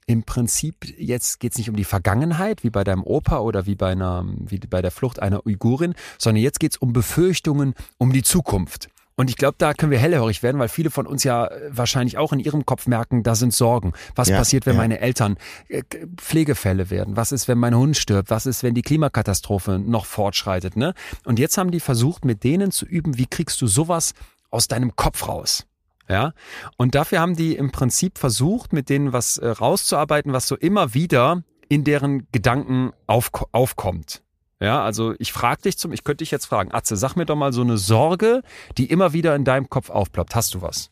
im 0.05 0.23
Prinzip, 0.23 0.85
jetzt 0.97 1.39
geht's 1.39 1.57
nicht 1.57 1.69
um 1.69 1.75
die 1.75 1.85
Vergangenheit, 1.85 2.63
wie 2.63 2.69
bei 2.69 2.83
deinem 2.83 3.03
Opa 3.03 3.39
oder 3.39 3.65
wie 3.65 3.75
bei 3.75 3.91
einer, 3.91 4.25
wie 4.37 4.59
bei 4.59 4.81
der 4.81 4.91
Flucht 4.91 5.21
einer 5.21 5.45
Uigurin, 5.45 5.93
sondern 6.17 6.43
jetzt 6.43 6.59
geht's 6.59 6.77
um 6.77 6.91
Befürchtungen 6.91 7.73
um 7.97 8.11
die 8.11 8.23
Zukunft. 8.23 8.89
Und 9.15 9.29
ich 9.29 9.37
glaube, 9.37 9.55
da 9.57 9.73
können 9.73 9.91
wir 9.91 9.99
hellhörig 9.99 10.41
werden, 10.41 10.59
weil 10.59 10.69
viele 10.69 10.89
von 10.89 11.05
uns 11.05 11.23
ja 11.23 11.45
äh, 11.45 11.69
wahrscheinlich 11.69 12.17
auch 12.17 12.33
in 12.33 12.39
ihrem 12.39 12.65
Kopf 12.65 12.87
merken, 12.87 13.23
da 13.23 13.35
sind 13.35 13.53
Sorgen. 13.53 13.93
Was 14.15 14.29
ja, 14.29 14.37
passiert, 14.37 14.65
wenn 14.65 14.75
ja. 14.75 14.81
meine 14.81 14.99
Eltern 14.99 15.37
äh, 15.67 15.83
Pflegefälle 16.17 16.89
werden? 16.89 17.15
Was 17.15 17.31
ist, 17.31 17.47
wenn 17.47 17.59
mein 17.59 17.75
Hund 17.75 17.95
stirbt? 17.95 18.29
Was 18.29 18.45
ist, 18.45 18.63
wenn 18.63 18.73
die 18.73 18.81
Klimakatastrophe 18.81 19.77
noch 19.79 20.05
fortschreitet? 20.05 20.75
Ne? 20.75 20.93
Und 21.25 21.37
jetzt 21.37 21.57
haben 21.57 21.71
die 21.71 21.79
versucht, 21.79 22.25
mit 22.25 22.43
denen 22.43 22.71
zu 22.71 22.85
üben, 22.85 23.17
wie 23.17 23.27
kriegst 23.27 23.61
du 23.61 23.67
sowas 23.67 24.13
aus 24.49 24.67
deinem 24.67 24.95
Kopf 24.95 25.27
raus? 25.27 25.65
Ja, 26.09 26.33
und 26.75 26.95
dafür 26.95 27.21
haben 27.21 27.37
die 27.37 27.55
im 27.55 27.71
Prinzip 27.71 28.17
versucht, 28.17 28.73
mit 28.73 28.89
denen 28.89 29.13
was 29.13 29.37
äh, 29.37 29.47
rauszuarbeiten, 29.47 30.33
was 30.33 30.47
so 30.47 30.57
immer 30.57 30.93
wieder 30.93 31.43
in 31.69 31.85
deren 31.85 32.27
Gedanken 32.31 32.91
auf, 33.07 33.31
aufkommt. 33.53 34.21
Ja, 34.59 34.83
also 34.83 35.13
ich 35.19 35.33
frage 35.33 35.63
dich 35.63 35.77
zum, 35.77 35.91
ich 35.91 36.03
könnte 36.03 36.23
dich 36.23 36.31
jetzt 36.31 36.45
fragen, 36.45 36.73
Atze, 36.73 36.95
sag 36.95 37.15
mir 37.15 37.25
doch 37.25 37.35
mal 37.35 37.53
so 37.53 37.61
eine 37.61 37.77
Sorge, 37.77 38.43
die 38.77 38.85
immer 38.85 39.13
wieder 39.13 39.35
in 39.35 39.43
deinem 39.43 39.69
Kopf 39.69 39.89
aufploppt. 39.89 40.35
Hast 40.35 40.53
du 40.53 40.61
was? 40.61 40.89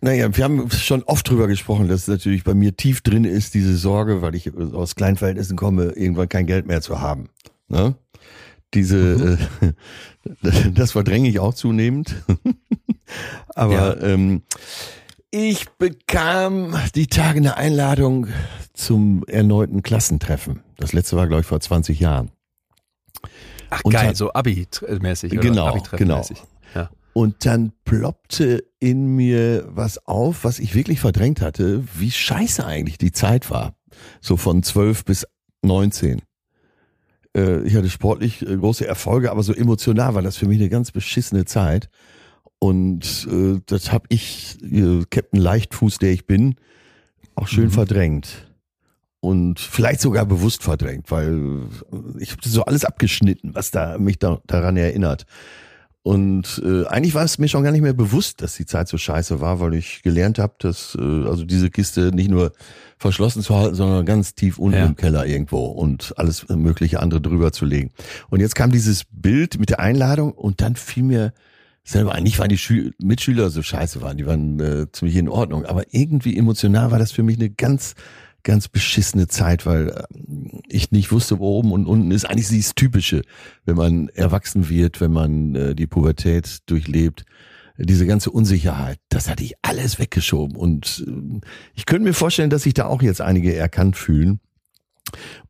Naja, 0.00 0.36
wir 0.36 0.44
haben 0.44 0.70
schon 0.70 1.02
oft 1.04 1.28
drüber 1.28 1.46
gesprochen, 1.46 1.88
dass 1.88 2.08
natürlich 2.08 2.44
bei 2.44 2.54
mir 2.54 2.76
tief 2.76 3.00
drin 3.00 3.24
ist, 3.24 3.54
diese 3.54 3.76
Sorge, 3.76 4.20
weil 4.20 4.34
ich 4.34 4.54
aus 4.54 4.96
kleinen 4.96 5.16
Verhältnissen 5.16 5.56
komme, 5.56 5.92
irgendwann 5.92 6.28
kein 6.28 6.46
Geld 6.46 6.66
mehr 6.66 6.82
zu 6.82 7.00
haben. 7.00 7.30
Ne? 7.68 7.94
Diese, 8.74 9.38
mhm. 9.60 9.74
äh, 10.42 10.70
das 10.74 10.92
verdränge 10.92 11.28
ich 11.28 11.38
auch 11.38 11.54
zunehmend. 11.54 12.16
Aber 13.54 14.00
ja. 14.00 14.02
ähm, 14.02 14.42
ich 15.34 15.68
bekam 15.78 16.76
die 16.94 17.08
Tage 17.08 17.38
eine 17.38 17.56
Einladung 17.56 18.28
zum 18.72 19.24
erneuten 19.26 19.82
Klassentreffen. 19.82 20.60
Das 20.76 20.92
letzte 20.92 21.16
war, 21.16 21.26
glaube 21.26 21.40
ich, 21.40 21.46
vor 21.46 21.58
20 21.58 21.98
Jahren. 21.98 22.30
Ach 23.68 23.82
Und 23.82 23.92
geil, 23.92 24.14
so 24.14 24.32
Abi-mäßig. 24.32 25.40
Genau, 25.40 25.66
Abi 25.66 25.80
genau. 25.96 26.24
Ja. 26.76 26.88
Und 27.14 27.44
dann 27.46 27.72
ploppte 27.84 28.62
in 28.78 29.16
mir 29.16 29.66
was 29.68 30.06
auf, 30.06 30.44
was 30.44 30.60
ich 30.60 30.76
wirklich 30.76 31.00
verdrängt 31.00 31.40
hatte, 31.40 31.82
wie 31.98 32.12
scheiße 32.12 32.64
eigentlich 32.64 32.98
die 32.98 33.10
Zeit 33.10 33.50
war. 33.50 33.74
So 34.20 34.36
von 34.36 34.62
12 34.62 35.04
bis 35.04 35.26
19. 35.62 36.22
Äh, 37.36 37.62
ich 37.62 37.74
hatte 37.74 37.90
sportlich 37.90 38.42
äh, 38.42 38.56
große 38.56 38.86
Erfolge, 38.86 39.32
aber 39.32 39.42
so 39.42 39.52
emotional 39.52 40.14
war 40.14 40.22
das 40.22 40.36
für 40.36 40.46
mich 40.46 40.60
eine 40.60 40.68
ganz 40.68 40.92
beschissene 40.92 41.44
Zeit. 41.44 41.88
Und 42.58 43.28
äh, 43.30 43.60
das 43.66 43.92
habe 43.92 44.06
ich, 44.08 44.58
Captain 45.10 45.40
Leichtfuß, 45.40 45.98
der 45.98 46.12
ich 46.12 46.26
bin, 46.26 46.56
auch 47.34 47.48
schön 47.48 47.66
mhm. 47.66 47.72
verdrängt. 47.72 48.50
Und 49.20 49.58
vielleicht 49.58 50.00
sogar 50.00 50.26
bewusst 50.26 50.62
verdrängt, 50.62 51.10
weil 51.10 51.62
ich 52.18 52.32
habe 52.32 52.46
so 52.46 52.64
alles 52.64 52.84
abgeschnitten, 52.84 53.54
was 53.54 53.70
da 53.70 53.98
mich 53.98 54.18
da, 54.18 54.40
daran 54.46 54.76
erinnert. 54.76 55.24
Und 56.02 56.60
äh, 56.62 56.84
eigentlich 56.84 57.14
war 57.14 57.24
es 57.24 57.38
mir 57.38 57.48
schon 57.48 57.64
gar 57.64 57.72
nicht 57.72 57.80
mehr 57.80 57.94
bewusst, 57.94 58.42
dass 58.42 58.56
die 58.56 58.66
Zeit 58.66 58.88
so 58.88 58.98
scheiße 58.98 59.40
war, 59.40 59.58
weil 59.60 59.72
ich 59.72 60.02
gelernt 60.02 60.38
habe, 60.38 60.52
dass 60.58 60.94
äh, 61.00 61.00
also 61.00 61.46
diese 61.46 61.70
Kiste 61.70 62.10
nicht 62.14 62.28
nur 62.28 62.52
verschlossen 62.98 63.42
zu 63.42 63.56
halten, 63.56 63.74
sondern 63.74 64.04
ganz 64.04 64.34
tief 64.34 64.58
unten 64.58 64.76
ja. 64.76 64.84
im 64.84 64.96
Keller 64.96 65.24
irgendwo 65.24 65.64
und 65.64 66.12
alles 66.18 66.46
mögliche 66.50 67.00
andere 67.00 67.22
drüber 67.22 67.52
zu 67.52 67.64
legen. 67.64 67.90
Und 68.28 68.40
jetzt 68.40 68.54
kam 68.54 68.70
dieses 68.70 69.04
Bild 69.10 69.58
mit 69.58 69.70
der 69.70 69.80
Einladung 69.80 70.32
und 70.32 70.60
dann 70.60 70.76
fiel 70.76 71.04
mir 71.04 71.32
selber. 71.84 72.18
Nicht, 72.20 72.38
weil 72.38 72.48
die 72.48 72.58
Schü 72.58 72.90
Mitschüler 73.02 73.50
so 73.50 73.62
scheiße 73.62 74.00
waren, 74.00 74.16
die 74.16 74.26
waren 74.26 74.58
äh, 74.60 74.86
ziemlich 74.90 75.16
in 75.16 75.28
Ordnung, 75.28 75.66
aber 75.66 75.84
irgendwie 75.90 76.36
emotional 76.36 76.90
war 76.90 76.98
das 76.98 77.12
für 77.12 77.22
mich 77.22 77.36
eine 77.36 77.50
ganz 77.50 77.94
ganz 78.44 78.68
beschissene 78.68 79.26
Zeit, 79.26 79.66
weil 79.66 79.88
äh, 79.88 80.02
ich 80.68 80.92
nicht 80.92 81.10
wusste, 81.10 81.40
wo 81.40 81.58
oben 81.58 81.72
und 81.72 81.86
unten 81.86 82.12
ist. 82.12 82.26
Eigentlich 82.26 82.48
dieses 82.48 82.74
Typische, 82.76 83.22
wenn 83.64 83.76
man 83.76 84.08
erwachsen 84.10 84.68
wird, 84.68 85.00
wenn 85.00 85.12
man 85.12 85.54
äh, 85.56 85.74
die 85.74 85.88
Pubertät 85.88 86.58
durchlebt. 86.66 87.24
Diese 87.76 88.06
ganze 88.06 88.30
Unsicherheit, 88.30 89.00
das 89.08 89.28
hatte 89.28 89.42
ich 89.42 89.54
alles 89.62 89.98
weggeschoben. 89.98 90.56
Und 90.56 91.04
äh, 91.08 91.40
ich 91.74 91.86
könnte 91.86 92.04
mir 92.04 92.14
vorstellen, 92.14 92.50
dass 92.50 92.62
sich 92.62 92.74
da 92.74 92.86
auch 92.86 93.02
jetzt 93.02 93.20
einige 93.20 93.56
erkannt 93.56 93.96
fühlen. 93.96 94.38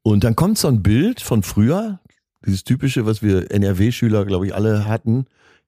Und 0.02 0.24
dann 0.24 0.34
kommt 0.34 0.56
so 0.56 0.68
ein 0.68 0.82
Bild 0.82 1.20
von 1.20 1.42
früher, 1.42 2.00
dieses 2.46 2.64
typische, 2.64 3.06
was 3.06 3.22
wir 3.22 3.50
NRW-Schüler, 3.50 4.24
glaube 4.24 4.46
ich, 4.46 4.54
alle 4.54 4.86
hatten 4.86 5.26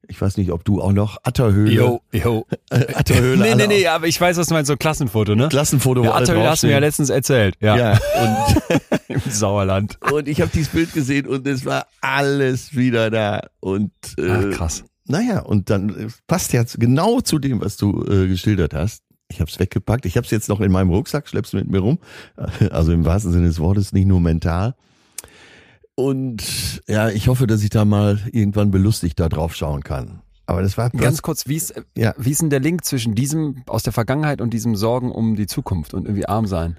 ich 0.08 0.20
weiß 0.20 0.36
nicht, 0.36 0.52
ob 0.52 0.64
du 0.64 0.80
auch 0.80 0.92
noch 0.92 1.18
Atterhöhle. 1.22 1.72
Jo, 1.72 2.00
jo. 2.12 2.46
Atterhöhle. 2.70 3.42
nee, 3.42 3.54
nee, 3.54 3.66
nee, 3.66 3.86
aber 3.86 4.06
ich 4.06 4.20
weiß, 4.20 4.36
was 4.36 4.48
du 4.48 4.54
meinst, 4.54 4.68
so 4.68 4.76
Klassenfoto, 4.76 5.34
ne? 5.34 5.48
Klassenfoto. 5.48 6.04
Ja, 6.04 6.14
Atterhöhle 6.14 6.50
hast 6.50 6.62
du 6.62 6.68
mir 6.68 6.74
ja 6.74 6.78
letztens 6.78 7.10
erzählt. 7.10 7.56
Ja. 7.60 7.76
ja 7.76 7.98
und 8.22 8.80
Im 9.08 9.20
Sauerland. 9.30 9.98
Und 10.12 10.28
ich 10.28 10.40
habe 10.40 10.50
dieses 10.52 10.68
Bild 10.68 10.92
gesehen 10.92 11.26
und 11.26 11.46
es 11.46 11.64
war 11.64 11.86
alles 12.00 12.74
wieder 12.74 13.10
da. 13.10 13.42
Und 13.60 13.92
äh, 14.18 14.30
Ach, 14.30 14.50
krass. 14.50 14.84
Naja, 15.06 15.40
und 15.40 15.70
dann 15.70 15.90
äh, 15.90 16.08
passt 16.26 16.52
jetzt 16.52 16.80
genau 16.80 17.20
zu 17.20 17.38
dem, 17.38 17.60
was 17.60 17.76
du 17.76 18.04
äh, 18.04 18.26
geschildert 18.26 18.74
hast. 18.74 19.02
Ich 19.28 19.40
habe 19.40 19.50
es 19.50 19.58
weggepackt. 19.58 20.06
Ich 20.06 20.16
habe 20.16 20.24
es 20.24 20.30
jetzt 20.30 20.48
noch 20.48 20.60
in 20.60 20.70
meinem 20.70 20.90
Rucksack, 20.90 21.28
schlepp's 21.28 21.52
mit 21.52 21.68
mir 21.70 21.80
rum. 21.80 21.98
Also 22.70 22.92
im 22.92 23.04
wahrsten 23.04 23.32
Sinne 23.32 23.46
des 23.46 23.58
Wortes, 23.58 23.92
nicht 23.92 24.06
nur 24.06 24.20
mental. 24.20 24.74
Und 25.96 26.82
ja, 26.86 27.08
ich 27.08 27.26
hoffe, 27.26 27.46
dass 27.46 27.62
ich 27.62 27.70
da 27.70 27.84
mal 27.84 28.20
irgendwann 28.30 28.70
belustigt 28.70 29.18
da 29.18 29.28
drauf 29.28 29.56
schauen 29.56 29.82
kann. 29.82 30.20
Aber 30.44 30.62
das 30.62 30.78
war 30.78 30.90
ganz 30.90 31.22
kurz, 31.22 31.48
wie 31.48 31.56
ist, 31.56 31.74
ja. 31.96 32.14
wie 32.18 32.30
ist 32.30 32.40
denn 32.40 32.50
der 32.50 32.60
Link 32.60 32.84
zwischen 32.84 33.16
diesem 33.16 33.62
aus 33.66 33.82
der 33.82 33.92
Vergangenheit 33.92 34.40
und 34.40 34.54
diesem 34.54 34.76
Sorgen 34.76 35.10
um 35.10 35.34
die 35.34 35.46
Zukunft 35.46 35.92
und 35.92 36.04
irgendwie 36.04 36.26
arm 36.26 36.46
sein? 36.46 36.76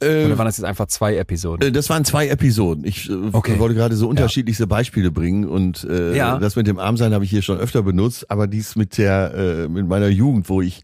Äh, 0.00 0.24
Oder 0.24 0.38
waren 0.38 0.46
das 0.46 0.56
jetzt 0.56 0.64
einfach 0.64 0.86
zwei 0.86 1.16
Episoden? 1.16 1.68
Äh, 1.68 1.72
das 1.72 1.90
waren 1.90 2.04
zwei 2.04 2.28
Episoden. 2.28 2.84
Ich 2.84 3.10
äh, 3.10 3.14
okay. 3.32 3.58
wollte 3.58 3.74
gerade 3.74 3.96
so 3.96 4.08
unterschiedlichste 4.08 4.64
ja. 4.64 4.68
Beispiele 4.68 5.10
bringen 5.10 5.44
und 5.44 5.84
äh, 5.84 6.16
ja. 6.16 6.38
das 6.38 6.54
mit 6.56 6.68
dem 6.68 6.78
Armsein 6.78 7.12
habe 7.12 7.24
ich 7.24 7.30
hier 7.30 7.42
schon 7.42 7.58
öfter 7.58 7.82
benutzt, 7.82 8.30
aber 8.30 8.46
dies 8.46 8.76
mit 8.76 8.96
der 8.96 9.34
äh, 9.34 9.68
mit 9.68 9.86
meiner 9.88 10.08
Jugend, 10.08 10.48
wo 10.48 10.62
ich 10.62 10.82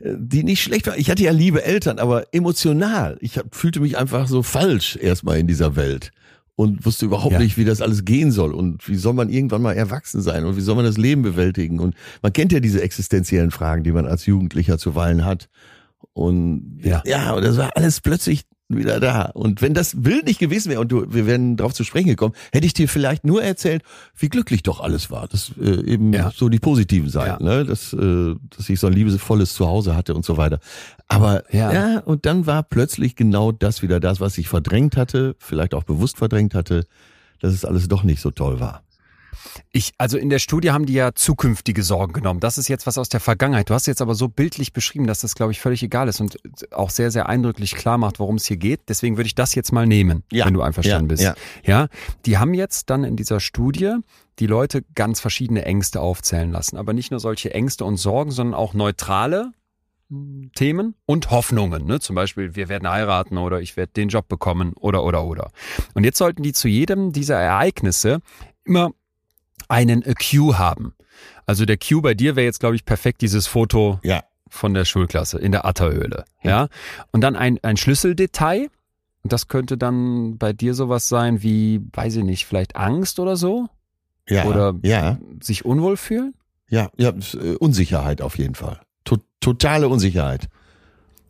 äh, 0.00 0.10
die 0.18 0.42
nicht 0.42 0.60
schlecht 0.60 0.88
war. 0.88 0.98
Ich 0.98 1.08
hatte 1.10 1.22
ja 1.22 1.30
liebe 1.30 1.64
Eltern, 1.64 2.00
aber 2.00 2.34
emotional. 2.34 3.16
Ich 3.20 3.38
hab, 3.38 3.54
fühlte 3.54 3.80
mich 3.80 3.96
einfach 3.96 4.26
so 4.26 4.42
falsch 4.42 4.96
erstmal 4.96 5.38
in 5.38 5.46
dieser 5.46 5.76
Welt 5.76 6.10
und 6.56 6.86
wusste 6.86 7.04
überhaupt 7.04 7.34
ja. 7.34 7.38
nicht, 7.38 7.58
wie 7.58 7.64
das 7.64 7.82
alles 7.82 8.04
gehen 8.04 8.32
soll. 8.32 8.54
Und 8.54 8.88
wie 8.88 8.96
soll 8.96 9.12
man 9.12 9.28
irgendwann 9.28 9.62
mal 9.62 9.74
erwachsen 9.74 10.22
sein? 10.22 10.44
Und 10.46 10.56
wie 10.56 10.62
soll 10.62 10.74
man 10.74 10.86
das 10.86 10.96
Leben 10.96 11.22
bewältigen? 11.22 11.78
Und 11.78 11.94
man 12.22 12.32
kennt 12.32 12.50
ja 12.50 12.60
diese 12.60 12.82
existenziellen 12.82 13.50
Fragen, 13.50 13.84
die 13.84 13.92
man 13.92 14.06
als 14.06 14.24
Jugendlicher 14.24 14.78
zuweilen 14.78 15.24
hat. 15.24 15.48
Und 16.14 16.80
ja, 16.82 17.02
ja 17.04 17.34
und 17.34 17.44
das 17.44 17.58
war 17.58 17.76
alles 17.76 18.00
plötzlich 18.00 18.44
wieder 18.68 19.00
da. 19.00 19.30
Und 19.34 19.62
wenn 19.62 19.74
das 19.74 19.94
Bild 19.96 20.26
nicht 20.26 20.38
gewesen 20.38 20.70
wäre 20.70 20.80
und 20.80 20.90
du, 20.90 21.12
wir 21.12 21.26
wären 21.26 21.56
darauf 21.56 21.72
zu 21.72 21.84
sprechen 21.84 22.08
gekommen, 22.08 22.34
hätte 22.52 22.66
ich 22.66 22.74
dir 22.74 22.88
vielleicht 22.88 23.24
nur 23.24 23.42
erzählt, 23.42 23.82
wie 24.16 24.28
glücklich 24.28 24.62
doch 24.62 24.80
alles 24.80 25.10
war. 25.10 25.28
Das 25.28 25.52
äh, 25.60 25.84
eben 25.84 26.12
ja. 26.12 26.32
so 26.34 26.48
die 26.48 26.58
positiven 26.58 27.08
Seiten, 27.08 27.46
ja. 27.46 27.58
ne? 27.58 27.64
dass, 27.64 27.92
äh, 27.92 28.34
dass 28.56 28.68
ich 28.68 28.80
so 28.80 28.88
ein 28.88 28.92
liebevolles 28.92 29.54
Zuhause 29.54 29.94
hatte 29.94 30.14
und 30.14 30.24
so 30.24 30.36
weiter. 30.36 30.58
Aber 31.08 31.44
ja. 31.52 31.72
ja, 31.72 31.98
und 32.00 32.26
dann 32.26 32.46
war 32.46 32.62
plötzlich 32.62 33.14
genau 33.14 33.52
das 33.52 33.82
wieder 33.82 34.00
das, 34.00 34.20
was 34.20 34.38
ich 34.38 34.48
verdrängt 34.48 34.96
hatte, 34.96 35.36
vielleicht 35.38 35.74
auch 35.74 35.84
bewusst 35.84 36.18
verdrängt 36.18 36.54
hatte, 36.54 36.86
dass 37.40 37.52
es 37.52 37.64
alles 37.64 37.86
doch 37.88 38.02
nicht 38.02 38.20
so 38.20 38.30
toll 38.30 38.60
war. 38.60 38.82
Ich, 39.72 39.92
also 39.98 40.18
in 40.18 40.30
der 40.30 40.38
Studie 40.38 40.70
haben 40.70 40.86
die 40.86 40.94
ja 40.94 41.14
zukünftige 41.14 41.82
Sorgen 41.82 42.12
genommen. 42.12 42.40
Das 42.40 42.58
ist 42.58 42.68
jetzt 42.68 42.86
was 42.86 42.98
aus 42.98 43.08
der 43.08 43.20
Vergangenheit. 43.20 43.70
Du 43.70 43.74
hast 43.74 43.86
jetzt 43.86 44.02
aber 44.02 44.14
so 44.14 44.28
bildlich 44.28 44.72
beschrieben, 44.72 45.06
dass 45.06 45.20
das, 45.20 45.34
glaube 45.34 45.52
ich, 45.52 45.60
völlig 45.60 45.82
egal 45.82 46.08
ist 46.08 46.20
und 46.20 46.38
auch 46.72 46.90
sehr, 46.90 47.10
sehr 47.10 47.28
eindrücklich 47.28 47.74
klar 47.74 47.98
macht, 47.98 48.18
worum 48.18 48.36
es 48.36 48.46
hier 48.46 48.56
geht. 48.56 48.88
Deswegen 48.88 49.16
würde 49.16 49.26
ich 49.26 49.34
das 49.34 49.54
jetzt 49.54 49.72
mal 49.72 49.86
nehmen, 49.86 50.22
ja. 50.30 50.46
wenn 50.46 50.54
du 50.54 50.62
einverstanden 50.62 51.08
ja, 51.08 51.08
bist. 51.08 51.22
Ja. 51.22 51.34
ja, 51.64 51.88
die 52.24 52.38
haben 52.38 52.54
jetzt 52.54 52.90
dann 52.90 53.04
in 53.04 53.16
dieser 53.16 53.40
Studie 53.40 53.96
die 54.38 54.46
Leute 54.46 54.82
ganz 54.94 55.20
verschiedene 55.20 55.64
Ängste 55.64 56.00
aufzählen 56.00 56.50
lassen. 56.50 56.76
Aber 56.76 56.92
nicht 56.92 57.10
nur 57.10 57.20
solche 57.20 57.54
Ängste 57.54 57.84
und 57.84 57.96
Sorgen, 57.96 58.30
sondern 58.30 58.54
auch 58.54 58.74
neutrale 58.74 59.52
Themen 60.54 60.94
und 61.04 61.30
Hoffnungen. 61.30 61.84
Ne? 61.84 61.98
Zum 61.98 62.14
Beispiel, 62.14 62.54
wir 62.54 62.68
werden 62.68 62.88
heiraten 62.88 63.38
oder 63.38 63.60
ich 63.60 63.76
werde 63.76 63.92
den 63.92 64.08
Job 64.08 64.28
bekommen 64.28 64.72
oder 64.74 65.02
oder 65.02 65.24
oder. 65.24 65.50
Und 65.94 66.04
jetzt 66.04 66.18
sollten 66.18 66.42
die 66.42 66.52
zu 66.52 66.68
jedem 66.68 67.12
dieser 67.12 67.36
Ereignisse 67.40 68.20
immer 68.64 68.92
einen 69.68 70.02
Q 70.02 70.56
haben. 70.56 70.94
Also 71.46 71.64
der 71.64 71.78
Q 71.78 72.00
bei 72.02 72.14
dir 72.14 72.36
wäre 72.36 72.44
jetzt, 72.44 72.60
glaube 72.60 72.76
ich, 72.76 72.84
perfekt 72.84 73.22
dieses 73.22 73.46
Foto 73.46 74.00
ja. 74.02 74.22
von 74.48 74.74
der 74.74 74.84
Schulklasse 74.84 75.38
in 75.38 75.52
der 75.52 75.64
Atterhöhle. 75.64 76.24
Ja. 76.42 76.50
ja. 76.50 76.68
Und 77.12 77.20
dann 77.20 77.36
ein, 77.36 77.58
ein 77.62 77.76
Schlüsseldetail. 77.76 78.68
Und 79.22 79.32
das 79.32 79.48
könnte 79.48 79.76
dann 79.76 80.38
bei 80.38 80.52
dir 80.52 80.74
sowas 80.74 81.08
sein 81.08 81.42
wie, 81.42 81.80
weiß 81.92 82.16
ich 82.16 82.24
nicht, 82.24 82.46
vielleicht 82.46 82.76
Angst 82.76 83.18
oder 83.18 83.36
so? 83.36 83.68
Ja. 84.28 84.44
Oder 84.44 84.74
ja. 84.82 85.18
sich 85.40 85.64
unwohl 85.64 85.96
fühlen? 85.96 86.34
Ja, 86.68 86.90
ja, 86.96 87.10
äh, 87.10 87.54
Unsicherheit 87.56 88.22
auf 88.22 88.38
jeden 88.38 88.54
Fall. 88.54 88.80
To 89.04 89.18
totale 89.40 89.88
Unsicherheit. 89.88 90.48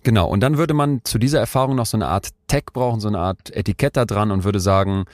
Genau, 0.03 0.29
und 0.29 0.41
dann 0.41 0.57
würde 0.57 0.73
man 0.73 1.01
zu 1.05 1.19
dieser 1.19 1.41
Erfahrung 1.41 1.75
noch 1.75 1.87
so 1.87 1.97
eine 1.97 2.07
Art 2.07 2.29
Tag 2.47 2.73
brauchen, 2.73 3.01
so 3.01 3.09
eine 3.09 3.19
Art 3.19 3.55
Etikett 3.55 3.97
da 3.97 4.05
dran 4.05 4.31
und 4.31 4.45
würde 4.45 4.61
sagen, 4.61 5.05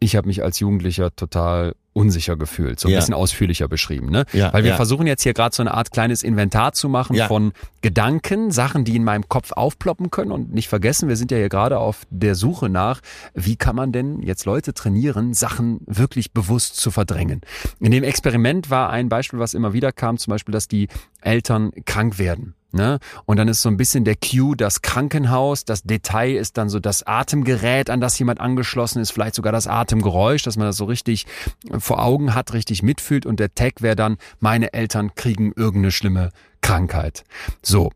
ich 0.00 0.16
habe 0.16 0.26
mich 0.26 0.42
als 0.42 0.58
Jugendlicher 0.58 1.14
total 1.14 1.74
unsicher 1.92 2.36
gefühlt, 2.36 2.80
so 2.80 2.88
ein 2.88 2.92
ja. 2.92 2.98
bisschen 2.98 3.14
ausführlicher 3.14 3.68
beschrieben, 3.68 4.10
ne? 4.10 4.24
Ja, 4.32 4.52
Weil 4.52 4.64
wir 4.64 4.70
ja. 4.70 4.76
versuchen 4.76 5.06
jetzt 5.06 5.22
hier 5.22 5.34
gerade 5.34 5.54
so 5.54 5.62
eine 5.62 5.74
Art 5.74 5.92
kleines 5.92 6.22
Inventar 6.22 6.72
zu 6.72 6.88
machen 6.88 7.16
von 7.28 7.52
Gedanken, 7.82 8.50
Sachen, 8.50 8.84
die 8.84 8.96
in 8.96 9.04
meinem 9.04 9.28
Kopf 9.28 9.52
aufploppen 9.52 10.10
können 10.10 10.32
und 10.32 10.52
nicht 10.54 10.68
vergessen, 10.68 11.08
wir 11.08 11.16
sind 11.16 11.30
ja 11.30 11.38
hier 11.38 11.48
gerade 11.48 11.78
auf 11.78 12.06
der 12.10 12.34
Suche 12.34 12.68
nach, 12.68 13.00
wie 13.34 13.56
kann 13.56 13.76
man 13.76 13.92
denn 13.92 14.22
jetzt 14.22 14.46
Leute 14.46 14.72
trainieren, 14.72 15.34
Sachen 15.34 15.80
wirklich 15.86 16.32
bewusst 16.32 16.76
zu 16.76 16.90
verdrängen. 16.90 17.42
In 17.80 17.90
dem 17.90 18.04
Experiment 18.04 18.70
war 18.70 18.90
ein 18.90 19.08
Beispiel, 19.08 19.38
was 19.38 19.54
immer 19.54 19.72
wieder 19.72 19.92
kam, 19.92 20.18
zum 20.18 20.30
Beispiel, 20.30 20.52
dass 20.52 20.68
die 20.68 20.88
Eltern 21.20 21.72
krank 21.84 22.18
werden 22.18 22.54
Ne? 22.72 22.98
Und 23.26 23.36
dann 23.36 23.48
ist 23.48 23.62
so 23.62 23.68
ein 23.68 23.76
bisschen 23.76 24.04
der 24.04 24.16
Cue 24.16 24.56
das 24.56 24.80
Krankenhaus, 24.80 25.64
das 25.64 25.82
Detail 25.82 26.36
ist 26.36 26.56
dann 26.56 26.70
so 26.70 26.80
das 26.80 27.02
Atemgerät, 27.06 27.90
an 27.90 28.00
das 28.00 28.18
jemand 28.18 28.40
angeschlossen 28.40 29.00
ist, 29.00 29.12
vielleicht 29.12 29.34
sogar 29.34 29.52
das 29.52 29.66
Atemgeräusch, 29.66 30.42
dass 30.42 30.56
man 30.56 30.66
das 30.66 30.78
so 30.78 30.86
richtig 30.86 31.26
vor 31.78 32.02
Augen 32.02 32.34
hat, 32.34 32.54
richtig 32.54 32.82
mitfühlt 32.82 33.26
und 33.26 33.40
der 33.40 33.54
Tag 33.54 33.82
wäre 33.82 33.96
dann, 33.96 34.16
meine 34.40 34.72
Eltern 34.72 35.14
kriegen 35.14 35.52
irgendeine 35.54 35.92
schlimme 35.92 36.30
Krankheit. 36.62 37.24
So. 37.62 37.90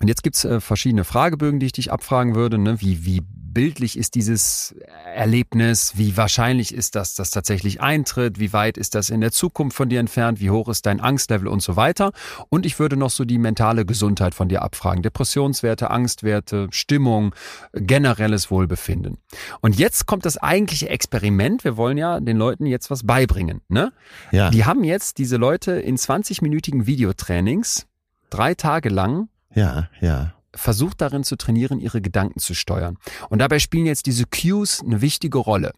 Und 0.00 0.08
jetzt 0.08 0.22
gibt's 0.22 0.46
äh, 0.46 0.60
verschiedene 0.60 1.04
Fragebögen, 1.04 1.60
die 1.60 1.66
ich 1.66 1.72
dich 1.72 1.92
abfragen 1.92 2.34
würde, 2.34 2.56
ne? 2.56 2.80
wie, 2.80 3.04
wie 3.04 3.22
bildlich 3.52 3.98
ist 3.98 4.14
dieses 4.14 4.74
Erlebnis, 5.14 5.94
wie 5.96 6.16
wahrscheinlich 6.16 6.74
ist 6.74 6.94
das, 6.94 7.14
dass 7.14 7.30
tatsächlich 7.30 7.80
eintritt, 7.80 8.38
wie 8.38 8.52
weit 8.52 8.78
ist 8.78 8.94
das 8.94 9.10
in 9.10 9.20
der 9.20 9.32
Zukunft 9.32 9.76
von 9.76 9.88
dir 9.88 10.00
entfernt, 10.00 10.40
wie 10.40 10.50
hoch 10.50 10.68
ist 10.68 10.86
dein 10.86 11.00
Angstlevel 11.00 11.48
und 11.48 11.62
so 11.62 11.76
weiter. 11.76 12.12
Und 12.48 12.66
ich 12.66 12.78
würde 12.78 12.96
noch 12.96 13.10
so 13.10 13.24
die 13.24 13.38
mentale 13.38 13.84
Gesundheit 13.84 14.34
von 14.34 14.48
dir 14.48 14.62
abfragen. 14.62 15.02
Depressionswerte, 15.02 15.90
Angstwerte, 15.90 16.68
Stimmung, 16.70 17.34
generelles 17.72 18.50
Wohlbefinden. 18.50 19.18
Und 19.60 19.76
jetzt 19.76 20.06
kommt 20.06 20.24
das 20.24 20.36
eigentliche 20.36 20.88
Experiment. 20.88 21.64
Wir 21.64 21.76
wollen 21.76 21.98
ja 21.98 22.20
den 22.20 22.36
Leuten 22.36 22.66
jetzt 22.66 22.90
was 22.90 23.04
beibringen. 23.04 23.60
Ne? 23.68 23.92
Ja. 24.32 24.50
Die 24.50 24.64
haben 24.64 24.84
jetzt 24.84 25.18
diese 25.18 25.36
Leute 25.36 25.72
in 25.72 25.96
20-minütigen 25.96 26.86
Videotrainings 26.86 27.86
drei 28.30 28.54
Tage 28.54 28.88
lang 28.88 29.28
Ja, 29.54 29.88
ja. 30.00 30.34
Versucht 30.54 31.00
darin 31.00 31.24
zu 31.24 31.36
trainieren, 31.36 31.80
ihre 31.80 32.00
Gedanken 32.00 32.40
zu 32.40 32.54
steuern. 32.54 32.96
Und 33.28 33.38
dabei 33.40 33.58
spielen 33.58 33.86
jetzt 33.86 34.06
diese 34.06 34.24
Cues 34.26 34.82
eine 34.84 35.00
wichtige 35.00 35.38
Rolle. 35.38 35.72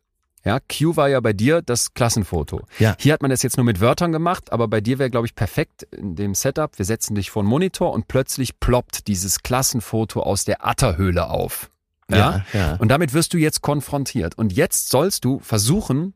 Ja, 0.45 0.59
Q 0.59 0.97
war 0.97 1.09
ja 1.09 1.20
bei 1.20 1.33
dir 1.33 1.62
das 1.62 1.95
Klassenfoto. 1.95 2.62
Ja. 2.79 2.97
Hier 2.99 3.12
hat 3.12 3.23
man 3.23 3.31
das 3.31 3.43
jetzt 3.43 3.57
nur 3.57 3.64
mit 3.64 3.81
Wörtern 3.81 4.11
gemacht, 4.11 4.51
aber 4.51 4.66
bei 4.66 4.81
dir 4.81 4.99
wäre, 4.99 5.11
glaube 5.11 5.27
ich, 5.27 5.37
perfekt 5.37 5.85
in 5.85 6.16
dem 6.16 6.35
Setup. 6.35 6.77
Wir 6.79 6.85
setzen 6.85 7.14
dich 7.14 7.31
vor 7.31 7.45
den 7.45 7.49
Monitor 7.49 7.93
und 7.93 8.09
plötzlich 8.09 8.59
ploppt 8.59 9.07
dieses 9.07 9.43
Klassenfoto 9.43 10.20
aus 10.20 10.45
der 10.45 10.66
Atterhöhle 10.66 11.31
auf. 11.31 11.70
Ja? 12.11 12.45
Ja, 12.53 12.59
ja. 12.59 12.77
Und 12.77 12.89
damit 12.89 13.14
wirst 13.14 13.35
du 13.35 13.39
jetzt 13.39 13.62
konfrontiert. 13.62 14.37
Und 14.37 14.53
jetzt 14.53 14.89
sollst 14.89 15.25
du 15.25 15.39
versuchen, 15.39 16.14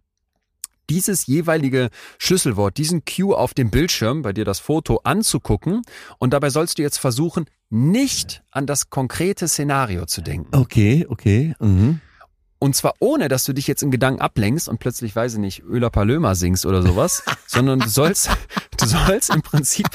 dieses 0.91 1.27
jeweilige 1.27 1.91
Schlüsselwort, 2.19 2.77
diesen 2.79 3.05
Cue 3.05 3.37
auf 3.37 3.55
dem 3.55 3.71
Bildschirm, 3.71 4.23
bei 4.23 4.33
dir 4.33 4.45
das 4.45 4.59
Foto 4.59 5.01
anzugucken. 5.05 5.83
Und 6.19 6.33
dabei 6.33 6.51
sollst 6.51 6.79
du 6.79 6.83
jetzt 6.83 6.99
versuchen, 6.99 7.47
nicht 7.71 8.43
an 8.51 8.67
das 8.67 8.91
konkrete 8.91 9.49
Szenario 9.49 10.07
zu 10.07 10.21
denken. 10.23 10.55
Okay, 10.57 11.07
okay. 11.09 11.55
Mhm. 11.61 12.01
Und 12.59 12.75
zwar 12.75 12.95
ohne, 13.01 13.29
dass 13.29 13.45
du 13.45 13.53
dich 13.53 13.67
jetzt 13.67 13.83
in 13.83 13.91
Gedanken 13.91 14.21
ablenkst 14.23 14.69
und 14.69 14.79
plötzlich, 14.79 15.15
weiß 15.15 15.35
ich 15.35 15.39
nicht, 15.41 15.63
Öla 15.65 15.91
Palöma 15.91 16.35
singst 16.35 16.65
oder 16.65 16.83
sowas, 16.83 17.23
sondern 17.47 17.81
du 17.81 17.89
sollst, 17.89 18.31
du 18.79 18.87
sollst 18.87 19.35
im 19.35 19.43
Prinzip, 19.43 19.87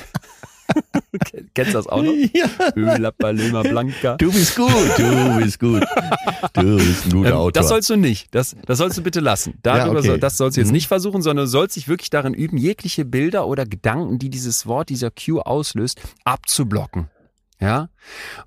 kennst 1.55 1.72
du 1.74 1.78
das 1.78 1.88
auch 1.88 2.03
noch? 2.03 2.13
Ja. 2.34 2.45
Öla 2.76 3.11
Palöma 3.11 3.63
Blanca. 3.63 4.15
Du 4.17 4.32
bist 4.32 4.55
gut, 4.55 4.69
du 4.97 5.38
bist 5.41 5.59
gut. 5.59 5.84
Du 6.53 6.78
bist 6.78 7.05
ein 7.07 7.11
guter 7.13 7.30
Ähm, 7.30 7.36
Autor. 7.36 7.51
Das 7.53 7.67
sollst 7.69 7.89
du 7.89 7.95
nicht. 7.95 8.28
Das, 8.36 8.55
das 8.67 8.78
sollst 8.78 8.97
du 8.97 9.01
bitte 9.01 9.22
lassen. 9.22 9.55
Darüber 9.63 9.93
Ja, 9.93 9.99
okay. 9.99 10.07
soll, 10.07 10.19
das 10.19 10.38
sollst 10.38 10.55
du 10.57 10.61
jetzt 10.61 10.67
Mhm. 10.69 10.74
nicht 10.74 10.88
versuchen, 10.88 11.22
sondern 11.24 11.45
du 11.45 11.49
sollst 11.49 11.76
dich 11.76 11.88
wirklich 11.88 12.09
darin 12.11 12.34
üben, 12.36 12.57
jegliche 12.57 13.05
Bilder 13.05 13.47
oder 13.47 13.65
Gedanken, 13.65 14.19
die 14.19 14.30
dieses 14.30 14.67
Wort, 14.67 14.89
dieser 14.89 15.09
Cue 15.09 15.43
auslöst, 15.45 15.99
abzublocken. 16.26 17.09
Ja? 17.62 17.89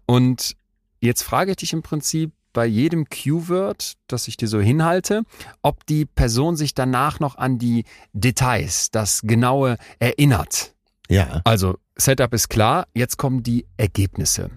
Und 0.07 0.57
jetzt 1.01 1.23
frage 1.23 1.53
ich 1.53 1.57
dich 1.59 1.73
im 1.73 1.83
Prinzip 1.83 2.33
bei 2.53 2.67
jedem 2.67 3.07
Cue-Word, 3.09 3.95
das 4.07 4.29
ich 4.29 4.37
dir 4.37 4.49
so 4.49 4.61
hinhalte, 4.61 5.25
ob 5.61 5.85
die 5.87 6.07
Person 6.07 6.57
sich 6.57 6.73
danach 6.75 7.21
noch 7.21 7.37
an 7.37 7.59
die 7.59 7.85
Details, 8.12 8.91
das 8.91 9.23
Genaue 9.23 9.77
erinnert. 9.99 10.75
ja. 11.09 11.43
Also, 11.45 11.77
Setup 11.97 12.33
ist 12.33 12.49
klar, 12.49 12.87
jetzt 12.95 13.19
kommen 13.19 13.43
die 13.43 13.67
Ergebnisse. 13.77 14.51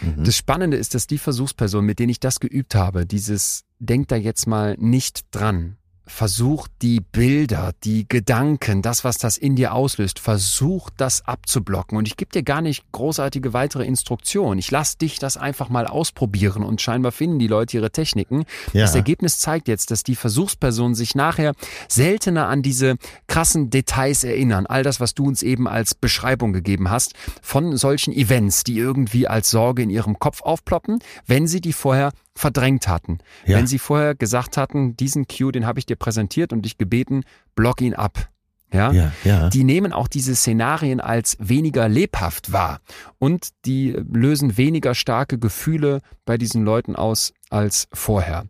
Mhm. 0.00 0.24
Das 0.24 0.36
Spannende 0.36 0.76
ist, 0.76 0.94
dass 0.94 1.06
die 1.06 1.18
Versuchsperson, 1.18 1.84
mit 1.84 1.98
denen 1.98 2.10
ich 2.10 2.20
das 2.20 2.40
geübt 2.40 2.74
habe, 2.74 3.06
dieses 3.06 3.64
Denk 3.78 4.08
da 4.08 4.16
jetzt 4.16 4.46
mal 4.46 4.76
nicht 4.78 5.26
dran. 5.30 5.77
Versuch 6.08 6.68
die 6.82 7.00
Bilder, 7.00 7.72
die 7.84 8.08
Gedanken, 8.08 8.82
das, 8.82 9.04
was 9.04 9.18
das 9.18 9.36
in 9.36 9.56
dir 9.56 9.74
auslöst, 9.74 10.18
versuch 10.18 10.90
das 10.96 11.26
abzublocken. 11.26 11.98
Und 11.98 12.08
ich 12.08 12.16
gebe 12.16 12.32
dir 12.32 12.42
gar 12.42 12.62
nicht 12.62 12.90
großartige 12.92 13.52
weitere 13.52 13.84
Instruktionen. 13.84 14.58
Ich 14.58 14.70
lass 14.70 14.96
dich 14.96 15.18
das 15.18 15.36
einfach 15.36 15.68
mal 15.68 15.86
ausprobieren 15.86 16.64
und 16.64 16.80
scheinbar 16.80 17.12
finden 17.12 17.38
die 17.38 17.46
Leute 17.46 17.76
ihre 17.76 17.90
Techniken. 17.90 18.44
Ja. 18.72 18.82
Das 18.82 18.94
Ergebnis 18.94 19.38
zeigt 19.38 19.68
jetzt, 19.68 19.90
dass 19.90 20.02
die 20.02 20.16
Versuchspersonen 20.16 20.94
sich 20.94 21.14
nachher 21.14 21.52
seltener 21.88 22.48
an 22.48 22.62
diese 22.62 22.96
krassen 23.26 23.68
Details 23.68 24.24
erinnern. 24.24 24.66
All 24.66 24.82
das, 24.82 25.00
was 25.00 25.14
du 25.14 25.26
uns 25.26 25.42
eben 25.42 25.68
als 25.68 25.94
Beschreibung 25.94 26.52
gegeben 26.54 26.90
hast, 26.90 27.12
von 27.42 27.76
solchen 27.76 28.14
Events, 28.14 28.64
die 28.64 28.78
irgendwie 28.78 29.28
als 29.28 29.50
Sorge 29.50 29.82
in 29.82 29.90
ihrem 29.90 30.18
Kopf 30.18 30.40
aufploppen, 30.40 31.00
wenn 31.26 31.46
sie 31.46 31.60
die 31.60 31.74
vorher 31.74 32.12
verdrängt 32.38 32.88
hatten. 32.88 33.18
Ja. 33.44 33.58
Wenn 33.58 33.66
sie 33.66 33.78
vorher 33.78 34.14
gesagt 34.14 34.56
hatten, 34.56 34.96
diesen 34.96 35.26
Cue, 35.26 35.52
den 35.52 35.66
habe 35.66 35.78
ich 35.78 35.86
dir 35.86 35.96
präsentiert 35.96 36.52
und 36.52 36.62
dich 36.62 36.78
gebeten, 36.78 37.24
block 37.54 37.80
ihn 37.80 37.94
ab. 37.94 38.30
Ja? 38.72 38.92
Ja, 38.92 39.12
ja. 39.24 39.48
Die 39.48 39.64
nehmen 39.64 39.92
auch 39.92 40.08
diese 40.08 40.36
Szenarien 40.36 41.00
als 41.00 41.36
weniger 41.40 41.88
lebhaft 41.88 42.52
wahr 42.52 42.80
und 43.18 43.48
die 43.64 43.96
lösen 44.12 44.56
weniger 44.56 44.94
starke 44.94 45.38
Gefühle 45.38 46.00
bei 46.26 46.36
diesen 46.36 46.64
Leuten 46.64 46.94
aus 46.94 47.32
als 47.50 47.88
vorher. 47.92 48.44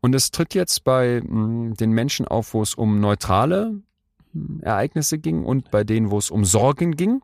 Und 0.00 0.14
es 0.14 0.30
tritt 0.30 0.54
jetzt 0.54 0.84
bei 0.84 1.22
mh, 1.24 1.74
den 1.74 1.92
Menschen 1.92 2.28
auf, 2.28 2.52
wo 2.54 2.62
es 2.62 2.74
um 2.74 3.00
neutrale 3.00 3.80
mh, 4.32 4.62
Ereignisse 4.62 5.18
ging 5.18 5.42
und 5.44 5.70
bei 5.70 5.84
denen, 5.84 6.10
wo 6.10 6.18
es 6.18 6.30
um 6.30 6.44
Sorgen 6.44 6.94
ging. 6.94 7.22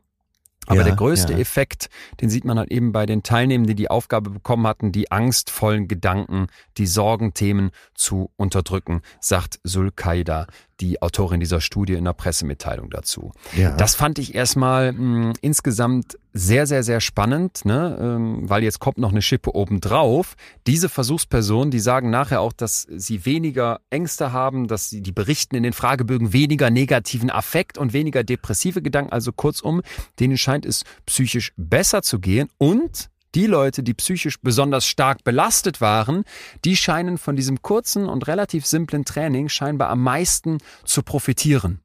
Aber 0.69 0.81
Ja, 0.81 0.85
der 0.85 0.97
größte 0.97 1.33
ja. 1.33 1.39
Effekt, 1.39 1.89
den 2.21 2.29
sieht 2.29 2.45
man 2.45 2.59
halt 2.59 2.71
eben 2.71 2.93
bei 2.93 3.07
den 3.07 3.23
Teilnehmenden, 3.23 3.75
die 3.75 3.83
die 3.83 3.91
Aufgabe 3.91 4.31
bekommen 4.31 4.67
hatten, 4.67 4.93
die 4.93 5.11
angstvollen 5.11 5.89
Gedanken, 5.89 6.49
die 6.77 6.87
Sorgenthemen 6.87 7.71
zu 7.95 8.31
unterdrücken, 8.37 9.03
sagt 9.21 9.61
Sulkaida, 9.65 10.47
die 10.81 11.03
Autorin 11.03 11.41
dieser 11.41 11.61
Studie 11.61 11.95
in 11.95 12.05
der 12.05 12.13
Pressemitteilung 12.13 12.91
dazu. 12.91 13.33
ja. 13.57 13.77
Das 13.77 13.95
fand 13.95 14.19
ich 14.19 14.35
erstmal 14.35 14.93
mh, 14.93 15.35
insgesamt 15.41 16.19
sehr, 16.33 16.67
sehr, 16.67 16.83
sehr 16.83 17.01
spannend, 17.01 17.65
ne? 17.65 17.99
ähm, 18.01 18.49
weil 18.49 18.63
jetzt 18.63 18.79
kommt 18.79 18.99
noch 18.99 19.11
eine 19.11 19.23
Schippe 19.23 19.55
obendrauf. 19.55 20.35
Diese 20.67 20.89
Versuchspersonen, 20.89 21.71
die 21.71 21.81
sagen 21.81 22.11
nachher 22.11 22.41
auch, 22.41 22.53
dass 22.53 22.87
sie 22.91 23.25
weniger 23.25 23.81
Ängste 23.91 24.33
haben, 24.33 24.69
dass 24.69 24.89
sie 24.89 25.01
die 25.01 25.13
berichten 25.13 25.57
in 25.57 25.65
den 25.65 25.73
Fragebögen 25.73 26.33
weniger 26.33 26.71
negativen 26.71 27.31
Affekt 27.31 27.77
und 27.77 27.93
weniger 27.93 28.23
depressive 28.23 28.83
Gedanken. 28.83 29.13
Also 29.13 29.33
kurzum, 29.33 29.83
denen 30.21 30.39
scheint 30.39 30.65
es 30.65 30.85
psychisch 31.07 31.53
besser 31.57 32.03
zu 32.03 32.21
gehen 32.21 32.49
und 32.59 33.11
die 33.35 33.47
Leute, 33.47 33.83
die 33.83 33.95
psychisch 33.95 34.41
besonders 34.41 34.87
stark 34.87 35.25
belastet 35.25 35.81
waren, 35.81 36.25
die 36.65 36.77
scheinen 36.77 37.19
von 37.19 37.37
diesem 37.37 37.63
kurzen 37.63 38.09
und 38.09 38.27
relativ 38.27 38.67
simplen 38.67 39.05
Training 39.05 39.49
scheinbar 39.49 39.91
am 39.91 40.03
meisten 40.03 40.59
zu 40.85 41.03
profitieren. 41.03 41.81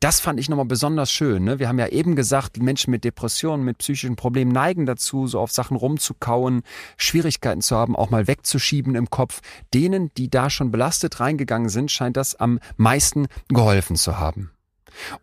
Das 0.00 0.20
fand 0.20 0.40
ich 0.40 0.48
nochmal 0.48 0.66
besonders 0.66 1.10
schön. 1.10 1.44
Ne? 1.44 1.58
Wir 1.58 1.68
haben 1.68 1.78
ja 1.78 1.88
eben 1.88 2.16
gesagt, 2.16 2.58
Menschen 2.58 2.90
mit 2.90 3.04
Depressionen, 3.04 3.64
mit 3.64 3.78
psychischen 3.78 4.16
Problemen 4.16 4.52
neigen 4.52 4.86
dazu, 4.86 5.26
so 5.26 5.40
auf 5.40 5.52
Sachen 5.52 5.76
rumzukauen, 5.76 6.62
Schwierigkeiten 6.96 7.60
zu 7.60 7.76
haben, 7.76 7.96
auch 7.96 8.10
mal 8.10 8.26
wegzuschieben 8.26 8.94
im 8.94 9.10
Kopf. 9.10 9.40
Denen, 9.74 10.10
die 10.16 10.30
da 10.30 10.50
schon 10.50 10.70
belastet 10.70 11.20
reingegangen 11.20 11.68
sind, 11.68 11.90
scheint 11.90 12.16
das 12.16 12.34
am 12.34 12.60
meisten 12.76 13.28
geholfen 13.48 13.96
zu 13.96 14.18
haben. 14.18 14.50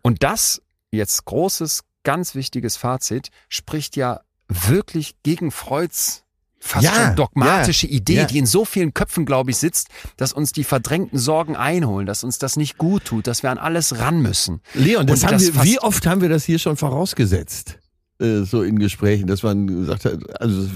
Und 0.02 0.22
das, 0.22 0.62
jetzt 0.90 1.24
großes, 1.24 1.84
ganz 2.02 2.34
wichtiges 2.34 2.76
Fazit, 2.76 3.30
spricht 3.48 3.96
ja 3.96 4.20
wirklich 4.48 5.16
gegen 5.22 5.50
Freuds 5.50 6.24
fast 6.58 6.84
Ja, 6.84 6.92
schon 6.94 7.16
dogmatische 7.16 7.86
ja, 7.86 7.92
Idee, 7.94 8.14
ja. 8.16 8.24
die 8.24 8.38
in 8.38 8.46
so 8.46 8.64
vielen 8.64 8.92
Köpfen, 8.94 9.24
glaube 9.26 9.50
ich, 9.50 9.56
sitzt, 9.56 9.88
dass 10.16 10.32
uns 10.32 10.52
die 10.52 10.64
verdrängten 10.64 11.18
Sorgen 11.18 11.54
einholen, 11.56 12.06
dass 12.06 12.24
uns 12.24 12.38
das 12.38 12.56
nicht 12.56 12.78
gut 12.78 13.04
tut, 13.04 13.26
dass 13.26 13.42
wir 13.42 13.50
an 13.50 13.58
alles 13.58 13.98
ran 13.98 14.20
müssen. 14.20 14.60
Leon, 14.74 15.06
das 15.06 15.20
Und 15.22 15.26
haben 15.26 15.32
das 15.34 15.54
wir, 15.54 15.64
wie 15.64 15.78
oft 15.80 16.06
haben 16.06 16.20
wir 16.20 16.28
das 16.28 16.44
hier 16.44 16.58
schon 16.58 16.76
vorausgesetzt? 16.76 17.78
Äh, 18.18 18.42
so 18.42 18.62
in 18.62 18.78
Gesprächen, 18.78 19.26
dass 19.26 19.42
man 19.42 19.66
gesagt 19.66 20.06
hat, 20.06 20.40
also 20.40 20.68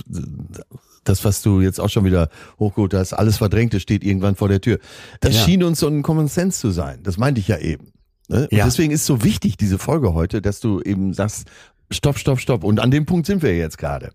das, 1.04 1.24
was 1.24 1.42
du 1.42 1.60
jetzt 1.60 1.80
auch 1.80 1.88
schon 1.88 2.04
wieder 2.04 2.28
hochgeholt 2.58 2.94
hast, 2.94 3.14
alles 3.14 3.38
Verdrängte 3.38 3.80
steht 3.80 4.04
irgendwann 4.04 4.36
vor 4.36 4.48
der 4.48 4.60
Tür. 4.60 4.78
Das 5.20 5.36
schien 5.44 5.64
uns 5.64 5.80
so 5.80 5.88
ein 5.88 6.02
Common 6.02 6.28
Sense 6.28 6.60
zu 6.60 6.70
sein. 6.70 7.02
Das 7.02 7.16
meinte 7.16 7.40
ich 7.40 7.48
ja 7.48 7.58
eben. 7.58 7.92
Ne? 8.28 8.42
Und 8.42 8.52
Ja. 8.52 8.66
deswegen 8.66 8.92
ist 8.92 9.06
so 9.06 9.24
wichtig, 9.24 9.56
diese 9.56 9.78
Folge 9.78 10.12
heute, 10.14 10.42
dass 10.42 10.60
du 10.60 10.80
eben 10.82 11.14
sagst, 11.14 11.48
stopp, 11.91 12.18
stopp, 12.18 12.41
stopp. 12.41 12.64
Und 12.64 12.80
an 12.80 12.91
dem 12.91 13.07
Punkt 13.07 13.26
sind 13.26 13.43
wir 13.43 13.57
jetzt 13.57 13.78
gerade. 13.78 14.12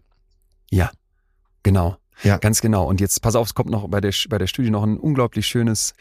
Ja, 0.72 0.92
genau. 1.64 1.98
Ja. 2.24 2.38
Ganz 2.38 2.62
genau. 2.62 2.88
Und 2.88 3.02
jetzt, 3.02 3.22
pass 3.22 3.36
auf, 3.36 3.48
es 3.48 3.54
kommt 3.56 3.70
noch 3.70 3.90
bei 3.90 4.00
der, 4.00 4.14
bei 4.30 4.38
der 4.38 4.48
Studie 4.48 4.70
noch 4.70 4.84
ein 4.84 4.98
unglaublich 4.98 5.48
schönes, 5.48 5.94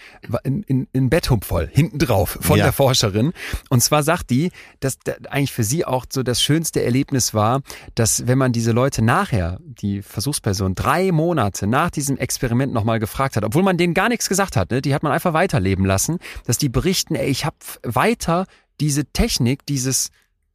in, 0.44 0.62
in, 0.62 0.86
in 0.92 1.10
Betthub 1.10 1.44
voll, 1.44 1.68
hinten 1.72 1.98
drauf 1.98 2.38
von 2.40 2.56
Ja. 2.56 2.66
der 2.66 2.72
Forscherin. 2.72 3.32
Und 3.68 3.82
zwar 3.82 4.04
sagt 4.04 4.30
die, 4.30 4.52
dass 4.78 4.96
da 5.00 5.14
eigentlich 5.28 5.50
für 5.52 5.64
sie 5.64 5.84
auch 5.84 6.06
so 6.08 6.22
das 6.22 6.40
schönste 6.40 6.84
Erlebnis 6.84 7.34
war, 7.34 7.62
dass 7.96 8.28
wenn 8.28 8.38
man 8.38 8.52
diese 8.52 8.70
Leute 8.70 9.02
nachher, 9.02 9.58
die 9.64 10.02
Versuchsperson, 10.02 10.76
drei 10.76 11.10
Monate 11.10 11.66
nach 11.66 11.90
diesem 11.90 12.16
Experiment 12.16 12.72
nochmal 12.72 13.00
gefragt 13.00 13.36
hat, 13.36 13.42
obwohl 13.42 13.64
man 13.64 13.76
denen 13.76 13.92
gar 13.92 14.08
nichts 14.08 14.28
gesagt 14.28 14.56
hat, 14.56 14.70
ne, 14.70 14.80
die 14.82 14.94
hat 14.94 15.02
man 15.02 15.10
einfach 15.10 15.32
weiterleben 15.32 15.84
lassen, 15.84 16.18
dass 16.46 16.58
die 16.58 16.68
berichten, 16.68 17.16
ey, 17.16 17.26
ich 17.26 17.44
habe 17.44 17.56
weiter 17.82 18.46
diese 18.80 19.04
Technik, 19.06 19.66
dieses 19.66 20.10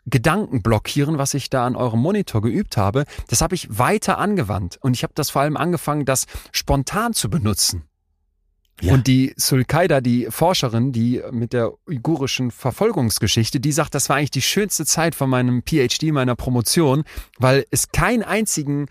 Gedanken 0.10 0.62
blockieren, 0.62 1.18
was 1.18 1.34
ich 1.34 1.49
da 1.49 1.66
an 1.66 1.76
eurem 1.76 1.99
Monitor 1.99 2.41
geübt 2.41 2.78
habe, 2.78 3.05
das 3.28 3.41
habe 3.41 3.55
ich 3.55 3.68
weiter 3.78 4.18
angewandt. 4.18 4.78
Und 4.82 4.95
ich 4.95 5.03
habe 5.03 5.14
das 5.16 5.30
vor 5.30 5.41
allem 5.41 5.57
angefangen, 5.57 6.05
das 6.05 6.26
spontan 6.51 7.14
zu 7.14 7.30
benutzen. 7.30 7.84
Ja. 8.82 8.93
Und 8.93 9.07
die 9.07 9.34
Sulkaida, 9.36 9.99
die 9.99 10.28
Forscherin, 10.30 10.91
die 10.91 11.22
mit 11.32 11.51
der 11.51 11.74
uigurischen 11.88 12.49
Verfolgungsgeschichte, 12.49 13.60
die 13.60 13.72
sagt, 13.72 13.93
das 13.93 14.07
war 14.07 14.16
eigentlich 14.16 14.32
die 14.32 14.41
schönste 14.41 14.86
Zeit 14.86 15.16
von 15.16 15.30
meinem 15.30 15.64
PhD, 15.64 16.12
meiner 16.14 16.36
Promotion, 16.36 17.03
weil 17.38 17.66
es 17.72 17.89
keinen 17.91 18.24
einzigen 18.24 18.86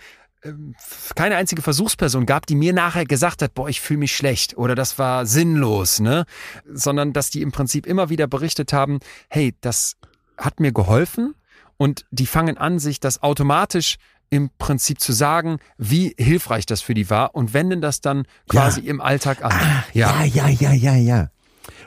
ähm, 0.44 0.74
keine 1.16 1.36
einzige 1.36 1.62
Versuchsperson 1.62 2.24
gab, 2.24 2.46
die 2.46 2.54
mir 2.54 2.72
nachher 2.72 3.06
gesagt 3.06 3.42
hat, 3.42 3.54
boah, 3.54 3.68
ich 3.68 3.80
fühle 3.80 4.00
mich 4.00 4.14
schlecht 4.14 4.56
oder 4.56 4.74
das 4.74 4.98
war 4.98 5.26
sinnlos, 5.26 5.98
ne? 5.98 6.26
Sondern 6.72 7.12
dass 7.12 7.30
die 7.30 7.42
im 7.42 7.50
Prinzip 7.50 7.86
immer 7.86 8.08
wieder 8.08 8.28
berichtet 8.28 8.72
haben, 8.72 9.00
hey, 9.28 9.54
das 9.60 9.96
hat 10.38 10.60
mir 10.60 10.72
geholfen 10.72 11.34
und 11.76 12.06
die 12.10 12.26
fangen 12.26 12.56
an, 12.56 12.78
sich 12.78 13.00
das 13.00 13.22
automatisch 13.22 13.96
im 14.30 14.50
Prinzip 14.58 15.00
zu 15.00 15.12
sagen, 15.12 15.58
wie 15.78 16.14
hilfreich 16.18 16.66
das 16.66 16.80
für 16.80 16.94
die 16.94 17.08
war 17.10 17.34
und 17.34 17.54
wenden 17.54 17.80
das 17.80 18.00
dann 18.00 18.24
quasi 18.48 18.82
ja. 18.82 18.90
im 18.90 19.00
Alltag 19.00 19.42
an. 19.42 19.52
Ah, 19.52 19.84
ja, 19.92 20.24
ja, 20.24 20.48
ja, 20.48 20.72
ja, 20.72 20.94
ja. 20.94 21.30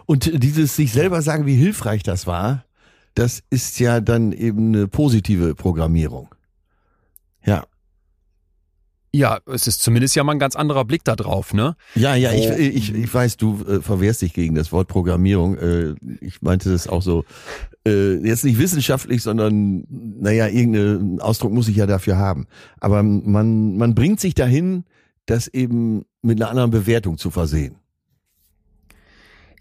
Und 0.06 0.44
dieses 0.44 0.76
sich 0.76 0.92
selber 0.92 1.22
sagen, 1.22 1.46
wie 1.46 1.56
hilfreich 1.56 2.04
das 2.04 2.28
war, 2.28 2.66
das 3.14 3.44
ist 3.50 3.80
ja 3.80 4.02
dann 4.02 4.32
eben 4.32 4.74
eine 4.74 4.88
positive 4.88 5.56
Programmierung. 5.56 6.34
Ja. 7.46 7.66
Ja, 9.14 9.40
es 9.46 9.68
ist 9.68 9.82
zumindest 9.82 10.16
ja 10.16 10.24
mal 10.24 10.32
ein 10.32 10.40
ganz 10.40 10.56
anderer 10.56 10.86
Blick 10.86 11.04
da 11.04 11.18
drauf, 11.18 11.54
ne? 11.54 11.76
Ja, 11.96 12.16
ja, 12.16 12.32
ich, 12.32 12.50
ich, 12.50 12.96
ich 12.96 13.14
weiß, 13.14 13.36
du 13.36 13.62
äh, 13.68 13.82
verwehrst 13.82 14.22
dich 14.22 14.34
gegen 14.34 14.56
das 14.56 14.72
Wort 14.72 14.88
Programmierung. 14.88 15.58
Äh, 15.58 15.96
ich 16.22 16.42
meinte 16.42 16.72
das 16.72 16.88
auch 16.88 17.02
so, 17.02 17.26
äh, 17.86 18.16
jetzt 18.26 18.46
nicht 18.46 18.58
wissenschaftlich, 18.58 19.22
sondern, 19.22 19.84
naja, 19.90 20.48
irgendeinen 20.48 21.20
Ausdruck 21.20 21.52
muss 21.52 21.68
ich 21.68 21.76
ja 21.76 21.88
dafür 21.88 22.18
haben. 22.18 22.48
Aber 22.80 23.04
man, 23.04 23.76
man 23.76 23.96
bringt 23.96 24.22
sich 24.22 24.34
dahin, 24.34 24.86
das 25.26 25.50
eben 25.50 26.06
mit 26.22 26.42
einer 26.42 26.50
anderen 26.50 26.72
Bewertung 26.72 27.18
zu 27.18 27.32
versehen. 27.32 27.76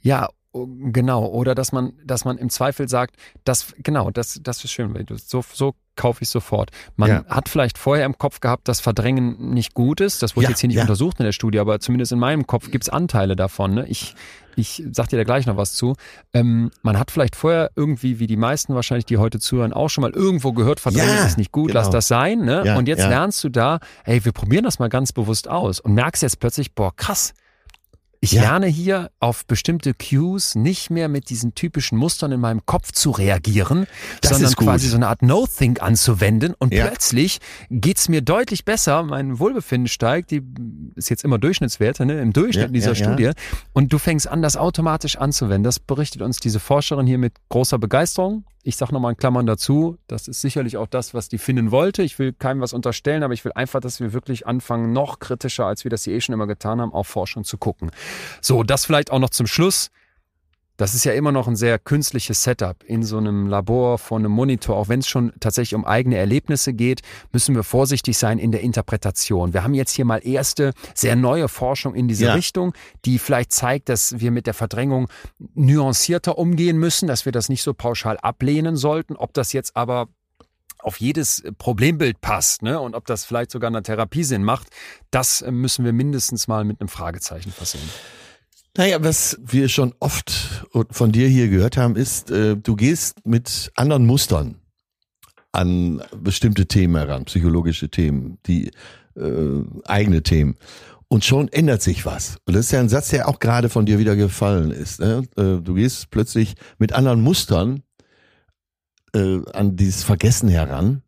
Ja, 0.00 0.28
Genau, 0.52 1.26
oder 1.26 1.54
dass 1.54 1.70
man, 1.70 1.92
dass 2.04 2.24
man 2.24 2.36
im 2.36 2.50
Zweifel 2.50 2.88
sagt, 2.88 3.14
das, 3.44 3.72
genau, 3.78 4.10
das, 4.10 4.40
das 4.42 4.64
ist 4.64 4.72
schön, 4.72 5.06
so, 5.24 5.44
so 5.52 5.74
kaufe 5.94 6.22
ich 6.22 6.28
sofort. 6.28 6.70
Man 6.96 7.10
ja. 7.10 7.24
hat 7.28 7.48
vielleicht 7.48 7.78
vorher 7.78 8.04
im 8.04 8.18
Kopf 8.18 8.40
gehabt, 8.40 8.66
dass 8.66 8.80
Verdrängen 8.80 9.52
nicht 9.52 9.74
gut 9.74 10.00
ist. 10.00 10.22
Das 10.22 10.34
wurde 10.34 10.44
ja, 10.44 10.50
jetzt 10.50 10.60
hier 10.60 10.68
nicht 10.68 10.76
ja. 10.76 10.82
untersucht 10.82 11.20
in 11.20 11.24
der 11.24 11.32
Studie, 11.32 11.60
aber 11.60 11.78
zumindest 11.78 12.10
in 12.10 12.18
meinem 12.18 12.46
Kopf 12.46 12.70
gibt 12.70 12.84
es 12.84 12.88
Anteile 12.88 13.36
davon. 13.36 13.74
Ne? 13.74 13.86
Ich, 13.86 14.16
ich 14.56 14.82
sag 14.90 15.08
dir 15.10 15.18
da 15.18 15.24
gleich 15.24 15.46
noch 15.46 15.56
was 15.56 15.74
zu. 15.74 15.94
Ähm, 16.32 16.70
man 16.82 16.98
hat 16.98 17.12
vielleicht 17.12 17.36
vorher 17.36 17.70
irgendwie, 17.76 18.18
wie 18.18 18.26
die 18.26 18.38
meisten 18.38 18.74
wahrscheinlich, 18.74 19.04
die 19.04 19.18
heute 19.18 19.38
zuhören, 19.38 19.72
auch 19.72 19.88
schon 19.88 20.02
mal 20.02 20.10
irgendwo 20.12 20.52
gehört, 20.52 20.80
Verdrängen 20.80 21.26
ist 21.26 21.38
nicht 21.38 21.52
gut, 21.52 21.68
genau. 21.68 21.80
lass 21.80 21.90
das 21.90 22.08
sein. 22.08 22.40
Ne? 22.40 22.76
und 22.76 22.88
jetzt 22.88 23.06
lernst 23.06 23.44
du 23.44 23.50
da, 23.50 23.78
hey, 24.02 24.24
wir 24.24 24.32
probieren 24.32 24.64
das 24.64 24.78
mal 24.78 24.88
ganz 24.88 25.12
bewusst 25.12 25.48
aus 25.48 25.78
und 25.78 25.92
merkst 25.92 26.22
jetzt 26.22 26.40
plötzlich, 26.40 26.74
boah, 26.74 26.96
krass, 26.96 27.34
ich 28.22 28.32
ja. 28.32 28.42
lerne 28.42 28.66
hier 28.66 29.10
auf 29.18 29.46
bestimmte 29.46 29.94
Cues 29.94 30.54
nicht 30.54 30.90
mehr 30.90 31.08
mit 31.08 31.30
diesen 31.30 31.54
typischen 31.54 31.96
Mustern 31.96 32.32
in 32.32 32.40
meinem 32.40 32.66
Kopf 32.66 32.92
zu 32.92 33.10
reagieren, 33.10 33.86
das 34.20 34.32
sondern 34.32 34.52
quasi 34.54 34.88
so 34.88 34.96
eine 34.96 35.08
Art 35.08 35.22
No-Think 35.22 35.80
anzuwenden. 35.82 36.54
Und 36.58 36.74
ja. 36.74 36.86
plötzlich 36.86 37.38
geht's 37.70 38.10
mir 38.10 38.20
deutlich 38.20 38.66
besser, 38.66 39.02
mein 39.04 39.38
Wohlbefinden 39.38 39.88
steigt, 39.88 40.32
die 40.32 40.42
ist 40.96 41.08
jetzt 41.08 41.24
immer 41.24 41.38
Durchschnittswerte, 41.38 42.04
ne, 42.04 42.20
im 42.20 42.34
Durchschnitt 42.34 42.66
ja, 42.66 42.72
dieser 42.72 42.94
Studie. 42.94 43.30
Und 43.72 43.90
du 43.90 43.98
fängst 43.98 44.28
an, 44.28 44.42
das 44.42 44.56
automatisch 44.56 45.16
anzuwenden. 45.16 45.64
Das 45.64 45.78
berichtet 45.78 46.20
uns 46.20 46.40
diese 46.40 46.60
Forscherin 46.60 47.06
hier 47.06 47.18
mit 47.18 47.32
großer 47.48 47.78
Begeisterung 47.78 48.44
ich 48.62 48.76
sage 48.76 48.92
nochmal 48.92 49.12
in 49.12 49.16
Klammern 49.16 49.46
dazu, 49.46 49.96
das 50.06 50.28
ist 50.28 50.40
sicherlich 50.40 50.76
auch 50.76 50.86
das, 50.86 51.14
was 51.14 51.28
die 51.28 51.38
finden 51.38 51.70
wollte. 51.70 52.02
Ich 52.02 52.18
will 52.18 52.32
keinem 52.32 52.60
was 52.60 52.72
unterstellen, 52.72 53.22
aber 53.22 53.32
ich 53.32 53.44
will 53.44 53.52
einfach, 53.54 53.80
dass 53.80 54.00
wir 54.00 54.12
wirklich 54.12 54.46
anfangen, 54.46 54.92
noch 54.92 55.18
kritischer, 55.18 55.66
als 55.66 55.84
wir 55.84 55.90
das 55.90 56.04
hier 56.04 56.14
eh 56.14 56.20
schon 56.20 56.34
immer 56.34 56.46
getan 56.46 56.80
haben, 56.80 56.92
auf 56.92 57.06
Forschung 57.06 57.44
zu 57.44 57.56
gucken. 57.56 57.90
So, 58.40 58.62
das 58.62 58.84
vielleicht 58.84 59.10
auch 59.10 59.18
noch 59.18 59.30
zum 59.30 59.46
Schluss. 59.46 59.90
Das 60.80 60.94
ist 60.94 61.04
ja 61.04 61.12
immer 61.12 61.30
noch 61.30 61.46
ein 61.46 61.56
sehr 61.56 61.78
künstliches 61.78 62.42
Setup 62.42 62.82
in 62.84 63.02
so 63.02 63.18
einem 63.18 63.48
Labor 63.48 63.98
vor 63.98 64.18
einem 64.18 64.32
Monitor. 64.32 64.76
Auch 64.76 64.88
wenn 64.88 65.00
es 65.00 65.08
schon 65.08 65.30
tatsächlich 65.38 65.74
um 65.74 65.84
eigene 65.84 66.16
Erlebnisse 66.16 66.72
geht, 66.72 67.02
müssen 67.32 67.54
wir 67.54 67.64
vorsichtig 67.64 68.16
sein 68.16 68.38
in 68.38 68.50
der 68.50 68.62
Interpretation. 68.62 69.52
Wir 69.52 69.62
haben 69.62 69.74
jetzt 69.74 69.92
hier 69.92 70.06
mal 70.06 70.26
erste, 70.26 70.72
sehr 70.94 71.16
neue 71.16 71.48
Forschung 71.48 71.94
in 71.94 72.08
diese 72.08 72.24
ja. 72.24 72.32
Richtung, 72.32 72.72
die 73.04 73.18
vielleicht 73.18 73.52
zeigt, 73.52 73.90
dass 73.90 74.20
wir 74.20 74.30
mit 74.30 74.46
der 74.46 74.54
Verdrängung 74.54 75.08
nuancierter 75.52 76.38
umgehen 76.38 76.78
müssen, 76.78 77.06
dass 77.06 77.26
wir 77.26 77.32
das 77.32 77.50
nicht 77.50 77.62
so 77.62 77.74
pauschal 77.74 78.16
ablehnen 78.16 78.74
sollten. 78.76 79.16
Ob 79.16 79.34
das 79.34 79.52
jetzt 79.52 79.76
aber 79.76 80.08
auf 80.78 80.98
jedes 80.98 81.42
Problembild 81.58 82.22
passt 82.22 82.62
ne? 82.62 82.80
und 82.80 82.94
ob 82.94 83.04
das 83.04 83.26
vielleicht 83.26 83.50
sogar 83.50 83.68
eine 83.68 83.82
Therapie 83.82 84.24
Sinn 84.24 84.44
macht, 84.44 84.68
das 85.10 85.44
müssen 85.46 85.84
wir 85.84 85.92
mindestens 85.92 86.48
mal 86.48 86.64
mit 86.64 86.80
einem 86.80 86.88
Fragezeichen 86.88 87.52
versehen. 87.52 87.90
Naja, 88.76 89.02
was 89.02 89.38
wir 89.44 89.68
schon 89.68 89.94
oft 89.98 90.64
von 90.90 91.12
dir 91.12 91.28
hier 91.28 91.48
gehört 91.48 91.76
haben, 91.76 91.96
ist, 91.96 92.30
äh, 92.30 92.56
du 92.56 92.76
gehst 92.76 93.26
mit 93.26 93.72
anderen 93.74 94.06
Mustern 94.06 94.56
an 95.52 96.02
bestimmte 96.16 96.66
Themen 96.66 96.96
heran, 96.96 97.24
psychologische 97.24 97.88
Themen, 97.88 98.38
die 98.46 98.70
äh, 99.16 99.64
eigene 99.86 100.22
Themen. 100.22 100.56
Und 101.08 101.24
schon 101.24 101.48
ändert 101.48 101.82
sich 101.82 102.06
was. 102.06 102.38
Und 102.46 102.54
das 102.54 102.66
ist 102.66 102.72
ja 102.72 102.78
ein 102.78 102.88
Satz, 102.88 103.08
der 103.08 103.28
auch 103.28 103.40
gerade 103.40 103.68
von 103.68 103.84
dir 103.84 103.98
wieder 103.98 104.14
gefallen 104.14 104.70
ist. 104.70 105.00
Ne? 105.00 105.24
Äh, 105.36 105.60
du 105.60 105.74
gehst 105.74 106.10
plötzlich 106.12 106.54
mit 106.78 106.92
anderen 106.92 107.20
Mustern 107.20 107.82
äh, 109.12 109.40
an 109.52 109.74
dieses 109.74 110.04
Vergessen 110.04 110.48
heran 110.48 111.02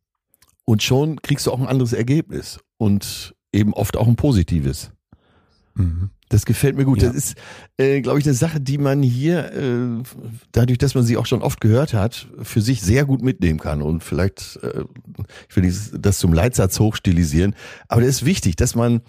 und 0.64 0.82
schon 0.82 1.22
kriegst 1.22 1.46
du 1.46 1.52
auch 1.52 1.60
ein 1.60 1.68
anderes 1.68 1.92
Ergebnis 1.92 2.58
und 2.78 3.36
eben 3.52 3.74
oft 3.74 3.96
auch 3.96 4.08
ein 4.08 4.16
positives. 4.16 4.90
Mhm. 5.74 6.10
Das 6.32 6.46
gefällt 6.46 6.76
mir 6.76 6.86
gut. 6.86 7.02
Ja. 7.02 7.08
Das 7.08 7.16
ist, 7.16 7.34
äh, 7.76 8.00
glaube 8.00 8.18
ich, 8.18 8.24
eine 8.24 8.32
Sache, 8.32 8.58
die 8.58 8.78
man 8.78 9.02
hier, 9.02 9.52
äh, 9.52 10.02
dadurch, 10.50 10.78
dass 10.78 10.94
man 10.94 11.04
sie 11.04 11.18
auch 11.18 11.26
schon 11.26 11.42
oft 11.42 11.60
gehört 11.60 11.92
hat, 11.92 12.26
für 12.42 12.62
sich 12.62 12.80
sehr 12.80 13.04
gut 13.04 13.20
mitnehmen 13.20 13.58
kann. 13.58 13.82
Und 13.82 14.02
vielleicht, 14.02 14.58
äh, 14.62 14.84
ich 15.50 15.56
will 15.56 15.70
das 15.98 16.18
zum 16.18 16.32
Leitsatz 16.32 16.80
hochstilisieren, 16.80 17.54
aber 17.86 18.00
das 18.00 18.10
ist 18.10 18.24
wichtig, 18.24 18.56
dass 18.56 18.74
man, 18.74 19.02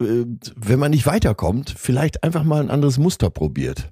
äh, 0.00 0.26
wenn 0.54 0.78
man 0.78 0.92
nicht 0.92 1.06
weiterkommt, 1.06 1.74
vielleicht 1.76 2.22
einfach 2.22 2.44
mal 2.44 2.62
ein 2.62 2.70
anderes 2.70 2.98
Muster 2.98 3.30
probiert. 3.30 3.90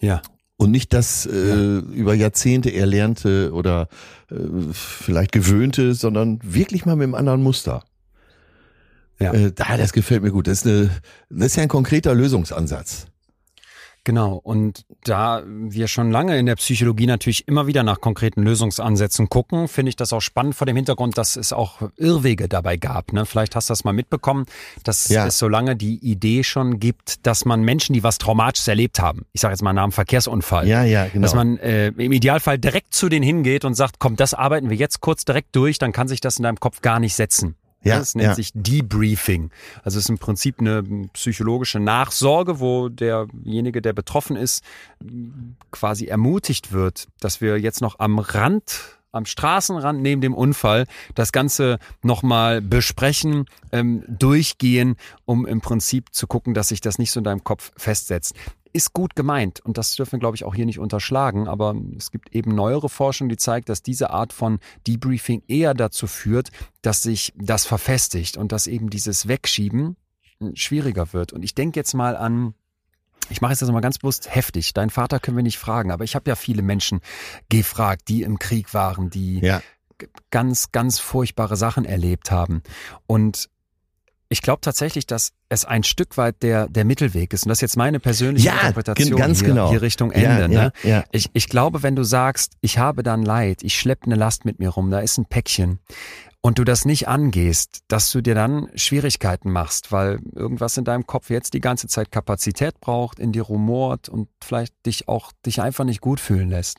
Ja. 0.00 0.20
Und 0.56 0.72
nicht 0.72 0.92
das 0.92 1.26
äh, 1.26 1.48
ja. 1.48 1.78
über 1.78 2.14
Jahrzehnte 2.14 2.74
erlernte 2.74 3.52
oder 3.52 3.86
äh, 4.32 4.34
vielleicht 4.72 5.30
gewöhnte, 5.30 5.94
sondern 5.94 6.40
wirklich 6.42 6.86
mal 6.86 6.96
mit 6.96 7.04
einem 7.04 7.14
anderen 7.14 7.44
Muster. 7.44 7.84
Ja. 9.20 9.32
Äh, 9.32 9.52
das 9.52 9.92
gefällt 9.92 10.22
mir 10.22 10.30
gut. 10.30 10.46
Das 10.46 10.58
ist, 10.58 10.66
eine, 10.66 10.90
das 11.30 11.46
ist 11.46 11.56
ja 11.56 11.62
ein 11.62 11.68
konkreter 11.68 12.14
Lösungsansatz. 12.14 13.06
Genau. 14.08 14.40
Und 14.42 14.86
da 15.04 15.42
wir 15.46 15.86
schon 15.86 16.10
lange 16.10 16.38
in 16.38 16.46
der 16.46 16.56
Psychologie 16.56 17.06
natürlich 17.06 17.46
immer 17.46 17.66
wieder 17.66 17.82
nach 17.82 18.00
konkreten 18.00 18.42
Lösungsansätzen 18.42 19.28
gucken, 19.28 19.68
finde 19.68 19.90
ich 19.90 19.96
das 19.96 20.14
auch 20.14 20.22
spannend 20.22 20.54
vor 20.54 20.66
dem 20.66 20.76
Hintergrund, 20.76 21.18
dass 21.18 21.36
es 21.36 21.52
auch 21.52 21.82
Irrwege 21.98 22.48
dabei 22.48 22.78
gab. 22.78 23.12
Ne? 23.12 23.26
Vielleicht 23.26 23.54
hast 23.54 23.68
du 23.68 23.72
das 23.72 23.84
mal 23.84 23.92
mitbekommen, 23.92 24.46
dass 24.82 25.10
ja. 25.10 25.26
es 25.26 25.38
so 25.38 25.46
lange 25.46 25.76
die 25.76 25.98
Idee 25.98 26.42
schon 26.42 26.80
gibt, 26.80 27.26
dass 27.26 27.44
man 27.44 27.60
Menschen, 27.60 27.92
die 27.92 28.02
was 28.02 28.16
Traumatisches 28.16 28.68
erlebt 28.68 28.98
haben, 28.98 29.26
ich 29.34 29.42
sage 29.42 29.52
jetzt 29.52 29.62
mal 29.62 29.76
einem 29.76 29.92
Verkehrsunfall, 29.92 30.66
ja, 30.66 30.84
ja, 30.84 31.06
genau. 31.08 31.22
dass 31.22 31.34
man 31.34 31.58
äh, 31.58 31.88
im 31.88 32.12
Idealfall 32.12 32.58
direkt 32.58 32.94
zu 32.94 33.10
denen 33.10 33.24
hingeht 33.24 33.66
und 33.66 33.74
sagt, 33.74 33.96
komm, 33.98 34.16
das 34.16 34.32
arbeiten 34.32 34.70
wir 34.70 34.76
jetzt 34.78 35.02
kurz 35.02 35.26
direkt 35.26 35.54
durch, 35.54 35.78
dann 35.78 35.92
kann 35.92 36.08
sich 36.08 36.22
das 36.22 36.38
in 36.38 36.44
deinem 36.44 36.60
Kopf 36.60 36.80
gar 36.80 36.98
nicht 36.98 37.14
setzen. 37.14 37.56
Ja, 37.82 37.98
das 37.98 38.14
nennt 38.14 38.28
ja. 38.28 38.34
sich 38.34 38.50
Debriefing. 38.54 39.50
Also 39.84 39.98
es 39.98 40.04
ist 40.04 40.10
im 40.10 40.18
Prinzip 40.18 40.60
eine 40.60 40.82
psychologische 41.12 41.78
Nachsorge, 41.78 42.60
wo 42.60 42.88
derjenige, 42.88 43.80
der 43.80 43.92
betroffen 43.92 44.36
ist, 44.36 44.64
quasi 45.70 46.06
ermutigt 46.06 46.72
wird, 46.72 47.06
dass 47.20 47.40
wir 47.40 47.58
jetzt 47.58 47.80
noch 47.80 47.98
am 47.98 48.18
Rand 48.18 48.98
am 49.10 49.24
Straßenrand 49.24 50.02
neben 50.02 50.20
dem 50.20 50.34
Unfall 50.34 50.86
das 51.14 51.32
Ganze 51.32 51.78
nochmal 52.02 52.60
besprechen, 52.60 53.46
ähm, 53.72 54.04
durchgehen, 54.06 54.96
um 55.24 55.46
im 55.46 55.60
Prinzip 55.60 56.14
zu 56.14 56.26
gucken, 56.26 56.54
dass 56.54 56.68
sich 56.68 56.80
das 56.80 56.98
nicht 56.98 57.10
so 57.10 57.20
in 57.20 57.24
deinem 57.24 57.42
Kopf 57.42 57.72
festsetzt 57.76 58.34
ist 58.72 58.92
gut 58.92 59.16
gemeint 59.16 59.60
und 59.60 59.78
das 59.78 59.94
dürfen 59.94 60.12
wir, 60.12 60.18
glaube 60.18 60.36
ich, 60.36 60.44
auch 60.44 60.54
hier 60.54 60.66
nicht 60.66 60.78
unterschlagen. 60.78 61.48
Aber 61.48 61.74
es 61.96 62.10
gibt 62.10 62.34
eben 62.34 62.54
neuere 62.54 62.88
Forschung, 62.88 63.28
die 63.28 63.36
zeigt, 63.36 63.68
dass 63.68 63.82
diese 63.82 64.10
Art 64.10 64.32
von 64.32 64.58
Debriefing 64.86 65.42
eher 65.48 65.74
dazu 65.74 66.06
führt, 66.06 66.50
dass 66.82 67.02
sich 67.02 67.32
das 67.36 67.66
verfestigt 67.66 68.36
und 68.36 68.52
dass 68.52 68.66
eben 68.66 68.90
dieses 68.90 69.28
Wegschieben 69.28 69.96
hm, 70.40 70.56
schwieriger 70.56 71.12
wird. 71.12 71.32
Und 71.32 71.42
ich 71.42 71.54
denke 71.54 71.78
jetzt 71.78 71.94
mal 71.94 72.16
an 72.16 72.54
ich 73.30 73.40
mache 73.40 73.52
jetzt 73.52 73.60
das 73.60 73.70
mal 73.70 73.80
ganz 73.80 73.98
bewusst 73.98 74.34
heftig. 74.34 74.72
Dein 74.72 74.90
Vater 74.90 75.20
können 75.20 75.36
wir 75.36 75.42
nicht 75.42 75.58
fragen, 75.58 75.90
aber 75.90 76.04
ich 76.04 76.14
habe 76.14 76.30
ja 76.30 76.36
viele 76.36 76.62
Menschen 76.62 77.00
gefragt, 77.50 78.08
die 78.08 78.22
im 78.22 78.38
Krieg 78.38 78.72
waren, 78.72 79.10
die 79.10 79.40
ja. 79.40 79.60
ganz, 80.30 80.72
ganz 80.72 80.98
furchtbare 80.98 81.56
Sachen 81.56 81.84
erlebt 81.84 82.30
haben. 82.30 82.62
Und 83.06 83.50
ich 84.30 84.42
glaube 84.42 84.60
tatsächlich, 84.60 85.06
dass 85.06 85.32
es 85.48 85.64
ein 85.64 85.82
Stück 85.82 86.16
weit 86.18 86.42
der, 86.42 86.68
der 86.68 86.84
Mittelweg 86.84 87.32
ist. 87.32 87.44
Und 87.44 87.48
das 87.48 87.58
ist 87.58 87.62
jetzt 87.62 87.76
meine 87.76 87.98
persönliche 87.98 88.48
ja, 88.48 88.60
Interpretation 88.60 89.18
ganz 89.18 89.38
hier, 89.38 89.48
genau. 89.48 89.70
hier 89.70 89.80
Richtung 89.80 90.10
Ende. 90.10 90.42
Ja, 90.42 90.48
ne? 90.48 90.72
ja, 90.82 91.04
ich, 91.12 91.30
ich 91.32 91.48
glaube, 91.48 91.82
wenn 91.82 91.96
du 91.96 92.02
sagst, 92.02 92.52
ich 92.60 92.78
habe 92.78 93.02
dann 93.02 93.22
Leid, 93.22 93.62
ich 93.62 93.78
schleppe 93.78 94.06
eine 94.06 94.16
Last 94.16 94.44
mit 94.44 94.58
mir 94.58 94.68
rum, 94.68 94.90
da 94.90 95.00
ist 95.00 95.16
ein 95.16 95.24
Päckchen 95.24 95.78
und 96.40 96.58
du 96.58 96.64
das 96.64 96.84
nicht 96.84 97.08
angehst, 97.08 97.80
dass 97.88 98.12
du 98.12 98.20
dir 98.20 98.34
dann 98.34 98.68
Schwierigkeiten 98.74 99.50
machst, 99.50 99.90
weil 99.92 100.20
irgendwas 100.34 100.76
in 100.76 100.84
deinem 100.84 101.06
Kopf 101.06 101.30
jetzt 101.30 101.54
die 101.54 101.60
ganze 101.60 101.88
Zeit 101.88 102.12
Kapazität 102.12 102.80
braucht, 102.80 103.18
in 103.18 103.32
dir 103.32 103.42
rumort 103.42 104.08
und 104.08 104.28
vielleicht 104.42 104.74
dich 104.86 105.08
auch 105.08 105.32
dich 105.44 105.60
einfach 105.60 105.84
nicht 105.84 106.00
gut 106.00 106.20
fühlen 106.20 106.50
lässt. 106.50 106.78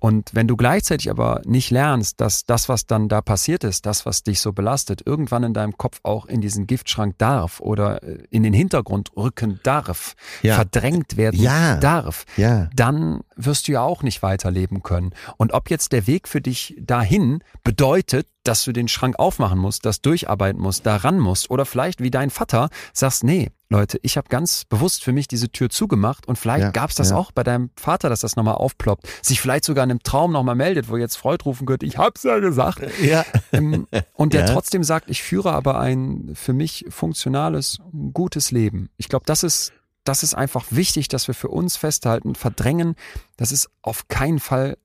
Und 0.00 0.30
wenn 0.34 0.46
du 0.46 0.56
gleichzeitig 0.56 1.10
aber 1.10 1.42
nicht 1.44 1.70
lernst, 1.70 2.20
dass 2.20 2.44
das, 2.46 2.68
was 2.68 2.86
dann 2.86 3.08
da 3.08 3.20
passiert 3.20 3.64
ist, 3.64 3.84
das, 3.86 4.06
was 4.06 4.22
dich 4.22 4.40
so 4.40 4.52
belastet, 4.52 5.02
irgendwann 5.04 5.42
in 5.42 5.54
deinem 5.54 5.76
Kopf 5.76 6.00
auch 6.02 6.26
in 6.26 6.40
diesen 6.40 6.66
Giftschrank 6.66 7.16
darf 7.18 7.60
oder 7.60 8.02
äh, 8.02 8.18
in 8.30 8.42
den 8.42 8.52
Hintergrund 8.52 9.10
rücken 9.16 9.60
darf, 9.62 10.14
Ja. 10.42 10.54
verdrängt 10.54 11.16
werden 11.16 11.40
Ja. 11.40 11.76
darf, 11.76 12.24
Ja. 12.36 12.68
dann 12.74 13.20
wirst 13.36 13.68
du 13.68 13.72
ja 13.72 13.82
auch 13.82 14.02
nicht 14.02 14.22
weiterleben 14.22 14.82
können. 14.82 15.10
Und 15.36 15.52
ob 15.52 15.70
jetzt 15.70 15.92
der 15.92 16.06
Weg 16.06 16.28
für 16.28 16.40
dich 16.40 16.76
dahin 16.80 17.42
bedeutet, 17.64 18.26
dass 18.48 18.64
du 18.64 18.72
den 18.72 18.88
Schrank 18.88 19.18
aufmachen 19.18 19.58
musst, 19.58 19.84
das 19.84 20.00
durcharbeiten 20.00 20.60
musst, 20.60 20.86
daran 20.86 21.18
musst 21.18 21.50
oder 21.50 21.66
vielleicht 21.66 22.02
wie 22.02 22.10
dein 22.10 22.30
Vater 22.30 22.70
sagst, 22.94 23.22
nee, 23.22 23.50
Leute, 23.68 23.98
ich 24.02 24.16
habe 24.16 24.28
ganz 24.30 24.64
bewusst 24.64 25.04
für 25.04 25.12
mich 25.12 25.28
diese 25.28 25.50
Tür 25.50 25.68
zugemacht 25.68 26.26
und 26.26 26.36
vielleicht 26.38 26.64
Ja, 26.64 26.70
gab's 26.70 26.94
das 26.94 27.10
ja. 27.10 27.16
auch 27.16 27.30
bei 27.30 27.44
deinem 27.44 27.68
Vater, 27.76 28.08
dass 28.08 28.20
das 28.20 28.36
nochmal 28.36 28.54
aufploppt, 28.54 29.06
sich 29.20 29.42
vielleicht 29.42 29.64
sogar 29.64 29.84
in 29.84 29.90
einem 29.90 30.02
Traum 30.02 30.32
nochmal 30.32 30.54
meldet, 30.54 30.88
wo 30.88 30.96
jetzt 30.96 31.16
Freud 31.16 31.44
rufen 31.44 31.66
könnte, 31.66 31.84
ich 31.84 31.98
hab's 31.98 32.22
ja 32.22 32.38
gesagt. 32.38 32.80
Ja. 33.02 33.26
Ähm, 33.52 33.86
und 34.14 34.32
der 34.32 34.40
Ja. 34.46 34.52
trotzdem 34.54 34.82
sagt, 34.82 35.10
ich 35.10 35.22
führe 35.22 35.52
aber 35.52 35.78
ein 35.78 36.30
für 36.34 36.54
mich 36.54 36.86
funktionales, 36.88 37.78
gutes 38.14 38.50
Leben. 38.50 38.88
Ich 38.96 39.10
glaube, 39.10 39.26
das 39.26 39.42
ist, 39.42 39.72
das 40.04 40.22
ist 40.22 40.32
einfach 40.32 40.64
wichtig, 40.70 41.08
dass 41.08 41.28
wir 41.28 41.34
für 41.34 41.48
uns 41.48 41.76
festhalten, 41.76 42.34
verdrängen, 42.34 42.94
das 43.36 43.52
ist 43.52 43.68
auf 43.82 44.08
keinen 44.08 44.38
Fall 44.38 44.78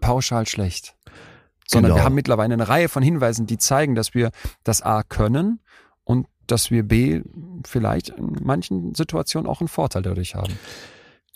pauschal 0.00 0.46
schlecht. 0.46 0.94
Sondern 1.72 1.90
Genau. 1.90 2.00
wir 2.00 2.04
haben 2.04 2.14
mittlerweile 2.14 2.54
eine 2.54 2.68
Reihe 2.68 2.88
von 2.88 3.02
Hinweisen, 3.02 3.46
die 3.46 3.58
zeigen, 3.58 3.94
dass 3.94 4.14
wir 4.14 4.30
das 4.64 4.82
A 4.82 5.02
können 5.02 5.60
und 6.04 6.26
dass 6.46 6.70
wir 6.70 6.82
B 6.82 7.22
vielleicht 7.66 8.10
in 8.10 8.36
manchen 8.42 8.94
Situationen 8.94 9.48
auch 9.48 9.60
einen 9.60 9.68
Vorteil 9.68 10.02
dadurch 10.02 10.34
haben. 10.34 10.52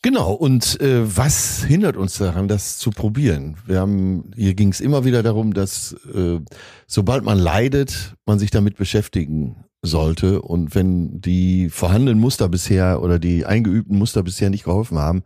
Genau, 0.03 0.33
und 0.33 0.81
äh, 0.81 1.17
was 1.17 1.65
hindert 1.65 1.97
uns 1.97 2.19
daran, 2.19 2.49
das 2.49 2.79
zu 2.79 2.91
probieren? 2.91 3.57
Wir 3.67 3.81
haben, 3.81 4.31
hier 4.37 4.55
ging 4.55 4.69
es 4.69 4.81
immer 4.81 5.05
wieder 5.05 5.23
darum, 5.23 5.53
dass 5.55 5.97
äh, 6.15 6.39
sobald 6.87 7.25
man 7.25 7.39
leidet, 7.39 8.15
man 8.25 8.39
sich 8.39 8.51
damit 8.51 8.77
beschäftigen 8.77 9.65
sollte. 9.83 10.43
Und 10.43 10.75
wenn 10.75 11.21
die 11.21 11.71
vorhandenen 11.71 12.21
Muster 12.21 12.49
bisher 12.49 13.03
oder 13.03 13.19
die 13.19 13.47
eingeübten 13.47 13.99
Muster 13.99 14.23
bisher 14.23 14.51
nicht 14.51 14.65
geholfen 14.65 14.99
haben, 14.99 15.25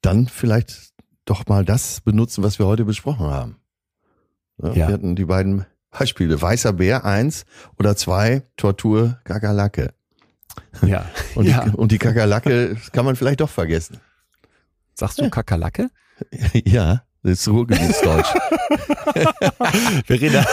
dann 0.00 0.28
vielleicht 0.28 0.92
doch 1.24 1.46
mal 1.46 1.64
das 1.64 2.00
benutzen, 2.02 2.44
was 2.44 2.58
wir 2.58 2.66
heute 2.66 2.84
besprochen 2.84 3.26
haben. 3.26 3.56
Ja, 4.62 4.68
Ja. 4.68 4.74
Wir 4.74 4.86
hatten 4.94 5.16
die 5.16 5.24
beiden 5.24 5.66
Beispiele. 5.90 6.40
Weißer 6.40 6.72
Bär 6.72 7.04
eins 7.04 7.44
oder 7.78 7.96
zwei, 7.96 8.42
Tortur, 8.56 9.18
Kakerlake. 9.24 9.94
Ja. 10.82 11.06
Und, 11.34 11.46
ja. 11.46 11.64
die, 11.64 11.70
und 11.70 11.90
die 11.92 11.98
Kakerlake 11.98 12.76
kann 12.92 13.04
man 13.04 13.16
vielleicht 13.16 13.40
doch 13.40 13.50
vergessen. 13.50 14.00
Sagst 14.94 15.20
du 15.20 15.28
Kakerlake? 15.30 15.88
Ja, 16.64 17.02
das 17.24 17.40
ist 17.40 17.48
Ruhrgebietsdeutsch. 17.48 18.28
Verena. 20.06 20.44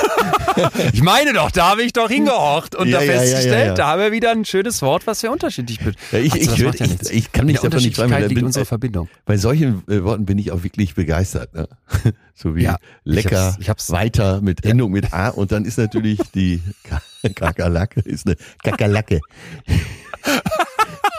ich 0.93 1.02
meine 1.03 1.34
doch, 1.34 1.52
da 1.52 1.69
habe 1.69 1.84
ich 1.84 1.93
doch 1.93 2.10
hingehorcht 2.10 2.76
und 2.76 2.88
Ja, 2.88 2.99
da 2.99 3.06
festgestellt, 3.06 3.53
ja, 3.53 3.65
ja. 3.68 3.73
da 3.73 3.88
haben 3.88 4.02
wir 4.02 4.11
wieder 4.11 4.31
ein 4.31 4.45
schönes 4.45 4.81
Wort, 4.81 5.06
was 5.07 5.22
wir 5.23 5.31
unterschiedlich 5.31 5.80
Ja, 6.11 6.19
ich, 6.19 6.34
ich, 6.35 6.57
ja 6.57 6.72
ich, 6.73 7.11
ich 7.11 7.31
kann 7.31 7.45
mich 7.45 7.60
davon 7.60 7.80
nicht 7.84 7.98
da 7.98 8.06
liegt 8.06 8.34
bin, 8.35 8.45
unsere 8.45 8.65
Verbindung. 8.65 9.10
bei 9.26 9.38
solchen 9.38 9.84
äh, 9.89 10.03
Worten 10.03 10.26
bin 10.26 10.38
ich 10.38 10.52
auch 10.52 10.64
wirklich 10.64 10.95
begeistert. 10.95 11.53
Ne? 11.53 11.68
So 12.34 12.56
wie 12.56 12.64
Ja, 12.64 12.77
ich 13.03 13.14
lecker, 13.14 13.53
hab's- 13.60 13.68
hab's- 13.68 13.91
weiter 13.91 14.41
mit 14.41 14.65
Endung 14.65 14.91
mit 14.91 15.14
A 15.14 15.27
und 15.30 15.52
dann 15.52 15.64
ist 15.65 15.77
natürlich 15.77 16.18
die 16.34 16.60
Ka- 16.84 17.02
Kakerlake 17.35 17.99
ist 17.99 18.26
eine 18.26 18.35
Kakerlake. 18.64 19.19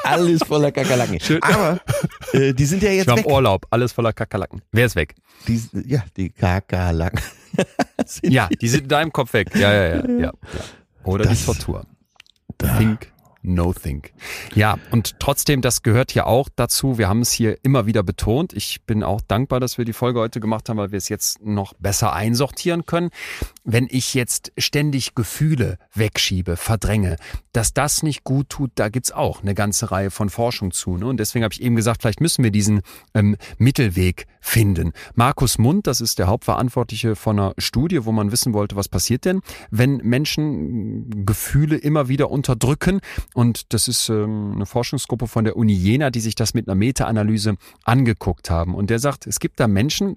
Alles 0.05 0.43
voller 0.47 0.73
Kakerlaken. 0.73 1.19
Aber 1.43 1.81
äh, 2.33 2.53
die 2.53 2.65
sind 2.65 2.83
ja 2.83 2.91
Ich 2.91 2.99
jetzt 2.99 3.07
war 3.09 3.19
im 3.19 3.25
weg. 3.25 3.31
Urlaub, 3.31 3.67
alles 3.71 3.93
voller 3.93 4.13
Kakerlaken. 4.13 4.63
Wer 4.73 4.87
ist 4.87 4.97
weg? 4.97 5.15
Die, 5.47 5.61
ja, 5.87 6.03
die 6.17 6.31
Kakerlaken. 6.31 7.21
sind 8.07 8.33
Ja, 8.33 8.49
die 8.49 8.69
sind 8.69 8.85
in 8.85 8.89
deinem 8.89 9.13
Kopf 9.13 9.33
weg. 9.35 9.55
Ja, 9.55 9.73
ja, 9.73 9.97
ja. 9.97 10.19
ja. 10.19 10.33
Oder 11.05 11.25
Das- 11.25 11.39
die 11.39 11.45
Tortur. 11.45 11.85
Think, 12.79 13.12
no 13.43 13.73
think. 13.73 14.13
Ja, 14.55 14.79
und 14.91 15.19
trotzdem, 15.19 15.61
das 15.61 15.83
gehört 15.83 16.13
hier 16.13 16.27
auch 16.27 16.49
dazu. 16.55 16.99
Wir 16.99 17.09
haben 17.09 17.21
es 17.21 17.33
hier 17.33 17.59
immer 17.63 17.87
wieder 17.87 18.03
betont. 18.03 18.53
Ich 18.53 18.83
bin 18.87 19.03
auch 19.03 19.21
dankbar, 19.21 19.61
dass 19.61 19.79
wir 19.79 19.85
die 19.85 19.93
Folge 19.93 20.21
heute 20.21 20.41
gemacht 20.41 20.69
haben, 20.69 20.77
weil 20.77 20.93
wir 20.93 20.99
es 20.99 21.09
jetzt 21.09 21.43
noch 21.45 21.75
besser 21.75 22.13
einsortieren 22.13 22.87
können. 22.87 23.11
Wenn 23.65 23.87
ich 23.91 24.15
jetzt 24.15 24.53
ständig 24.59 25.15
Gefühle 25.15 25.79
wegschiebe, 25.95 26.57
verdränge, 26.57 27.17
dass 27.53 27.75
das 27.75 28.03
nicht 28.03 28.25
gut 28.25 28.49
tut, 28.49 28.71
da 28.77 28.89
gibt's 28.89 29.13
auch 29.13 29.43
eine 29.43 29.55
ganze 29.55 29.91
Reihe 29.91 30.11
von 30.11 30.31
Forschung 30.31 30.71
zu. 30.71 30.97
Ne? 30.97 31.07
Und 31.07 31.19
deswegen 31.19 31.45
habe 31.45 31.55
ich 31.55 31.63
eben 31.63 31.77
gesagt, 31.77 32.03
vielleicht 32.03 32.21
müssen 32.21 32.43
wir 32.45 32.51
diesen 32.51 32.83
ähm, 33.15 33.37
Mittelweg 33.59 34.27
finden. 34.41 34.93
Markus 35.15 35.59
Mund, 35.59 35.87
das 35.87 36.01
ist 36.01 36.19
der 36.19 36.27
Hauptverantwortliche 36.27 37.17
von 37.17 37.39
einer 37.39 37.55
Studie, 37.59 38.05
wo 38.05 38.13
man 38.13 38.33
wissen 38.33 38.53
wollte, 38.53 38.77
was 38.77 38.89
passiert 38.89 39.25
denn, 39.25 39.41
wenn 39.71 39.99
Menschen 39.99 41.25
Gefühle 41.25 41.77
immer 41.77 42.09
wieder 42.09 42.31
unterdrücken. 42.31 43.01
Und 43.35 43.73
das 43.73 43.89
ist 43.89 44.09
ähm, 44.09 44.53
eine 44.55 44.67
Forschungsgruppe 44.67 45.27
von 45.27 45.45
der 45.45 45.57
Uni 45.57 45.73
Jena, 45.73 46.11
die 46.11 46.21
sich 46.21 46.35
das 46.35 46.55
mit 46.55 46.69
einer 46.69 46.75
Meta-Analyse 46.75 47.57
angeguckt 47.85 48.51
haben. 48.51 48.75
Und 48.75 48.91
der 48.91 48.99
sagt, 48.99 49.27
es 49.27 49.41
gibt 49.41 49.61
da 49.61 49.69
Menschen, 49.69 50.17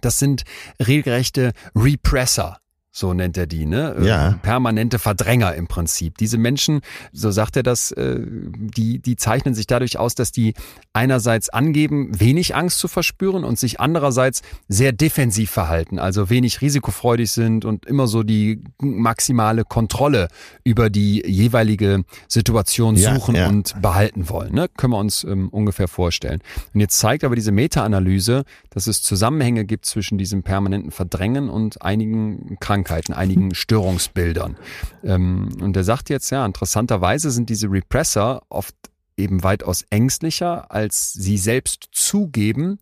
das 0.00 0.18
sind 0.18 0.44
regelrechte 0.80 1.52
Repressor. 1.74 2.58
So 3.00 3.14
nennt 3.14 3.38
er 3.38 3.46
die, 3.46 3.64
ne? 3.64 3.96
Äh, 3.98 4.06
Ja. 4.06 4.38
Permanente 4.42 4.98
Verdränger 4.98 5.54
im 5.54 5.68
Prinzip. 5.68 6.18
Diese 6.18 6.36
Menschen, 6.36 6.80
so 7.14 7.30
sagt 7.30 7.56
er 7.56 7.62
das, 7.62 7.92
äh, 7.92 8.20
die, 8.20 8.98
die 8.98 9.16
zeichnen 9.16 9.54
sich 9.54 9.66
dadurch 9.66 9.98
aus, 9.98 10.14
dass 10.14 10.32
die 10.32 10.52
einerseits 10.92 11.48
angeben, 11.48 12.10
wenig 12.20 12.54
Angst 12.54 12.78
zu 12.78 12.88
verspüren 12.88 13.42
und 13.42 13.58
sich 13.58 13.80
andererseits 13.80 14.42
sehr 14.68 14.92
defensiv 14.92 15.50
verhalten, 15.50 15.98
also 15.98 16.28
wenig 16.28 16.60
risikofreudig 16.60 17.30
sind 17.30 17.64
und 17.64 17.86
immer 17.86 18.06
so 18.06 18.22
die 18.22 18.62
maximale 18.82 19.64
Kontrolle 19.64 20.28
über 20.62 20.90
die 20.90 21.22
jeweilige 21.26 22.02
Situation 22.28 22.96
Ja, 22.96 23.14
suchen 23.14 23.34
ja. 23.34 23.48
und 23.48 23.80
behalten 23.80 24.28
wollen. 24.28 24.54
Ne? 24.54 24.68
Können 24.76 24.92
wir 24.92 24.98
uns 24.98 25.24
ähm, 25.24 25.48
ungefähr 25.48 25.88
vorstellen. 25.88 26.40
Und 26.74 26.80
jetzt 26.80 26.98
zeigt 26.98 27.24
aber 27.24 27.34
diese 27.34 27.50
Meta-Analyse, 27.50 28.44
dass 28.68 28.86
es 28.86 29.02
Zusammenhänge 29.02 29.64
gibt 29.64 29.86
zwischen 29.86 30.18
diesem 30.18 30.42
permanenten 30.42 30.90
Verdrängen 30.90 31.48
und 31.48 31.80
einigen 31.80 32.58
Krankheiten, 32.60 32.89
einigen 32.92 33.54
Störungsbildern. 33.54 34.56
Ähm, 35.02 35.48
und 35.60 35.76
er 35.76 35.84
sagt 35.84 36.10
jetzt, 36.10 36.30
ja, 36.30 36.44
interessanterweise 36.44 37.30
sind 37.30 37.48
diese 37.48 37.70
Repressor 37.70 38.42
oft 38.48 38.74
eben 39.16 39.42
weitaus 39.42 39.84
ängstlicher, 39.90 40.70
als 40.70 41.12
sie 41.12 41.36
selbst 41.36 41.88
zugeben 41.92 42.78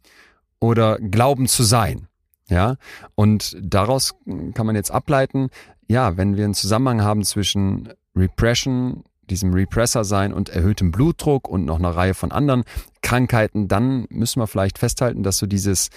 oder 0.61 0.99
glauben 0.99 1.47
zu 1.47 1.65
sein. 1.65 2.09
Ja, 2.49 2.77
und 3.15 3.57
daraus 3.61 4.15
kann 4.55 4.65
man 4.65 4.75
jetzt 4.75 4.91
ableiten, 4.91 5.51
ja, 5.87 6.17
wenn 6.17 6.37
wir 6.37 6.45
einen 6.45 6.55
Zusammenhang 6.55 7.03
haben 7.03 7.23
zwischen 7.23 7.91
Repression, 8.17 9.05
diesem 9.29 9.53
Repressor 9.53 10.05
sein 10.05 10.33
und 10.33 10.49
erhöhtem 10.49 10.91
Blutdruck 10.91 11.49
und 11.49 11.67
noch 11.67 11.79
einer 11.79 11.95
Reihe 11.95 12.15
von 12.15 12.33
anderen 12.33 12.65
Krankheiten, 13.03 13.69
dann 13.69 14.07
müssen 14.09 14.41
wir 14.41 14.47
vielleicht 14.47 14.79
festhalten, 14.79 15.23
dass 15.23 15.37
so 15.37 15.47
dieses 15.47 15.91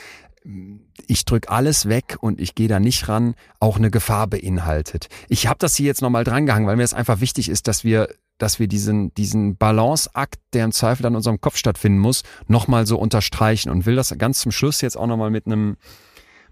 ich 1.08 1.26
drück 1.26 1.52
alles 1.52 1.88
weg 1.88 2.18
und 2.20 2.42
ich 2.42 2.56
gehe 2.56 2.68
da 2.68 2.80
nicht 2.80 3.08
ran, 3.08 3.36
auch 3.60 3.78
eine 3.78 3.92
Gefahr 3.92 4.28
beinhaltet. 4.28 5.08
Ich 5.30 5.48
habe 5.48 5.60
das 5.60 5.76
hier 5.76 5.86
jetzt 5.86 6.02
nochmal 6.02 6.24
drangehangen, 6.24 6.68
weil 6.68 6.78
mir 6.78 6.84
es 6.84 6.94
einfach 6.94 7.22
wichtig 7.22 7.50
ist, 7.50 7.68
dass 7.68 7.84
wir 7.84 8.10
dass 8.42 8.60
wir 8.60 8.68
diesen, 8.68 9.14
diesen 9.14 9.56
Balanceakt, 9.56 10.40
der 10.54 10.66
im 10.66 10.72
Zweifel 10.72 11.06
an 11.06 11.16
unserem 11.16 11.42
Kopf 11.42 11.58
stattfinden 11.58 12.00
muss, 12.00 12.24
nochmal 12.48 12.88
so 12.88 12.98
unterstreichen 12.98 13.70
und 13.70 13.86
will 13.86 13.96
das 13.96 14.18
ganz 14.18 14.40
zum 14.40 14.52
Schluss 14.52 14.82
jetzt 14.82 14.98
auch 14.98 15.06
nochmal 15.06 15.30
mit 15.30 15.46
einem, 15.46 15.78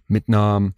mit 0.08 0.28
einer 0.28 0.72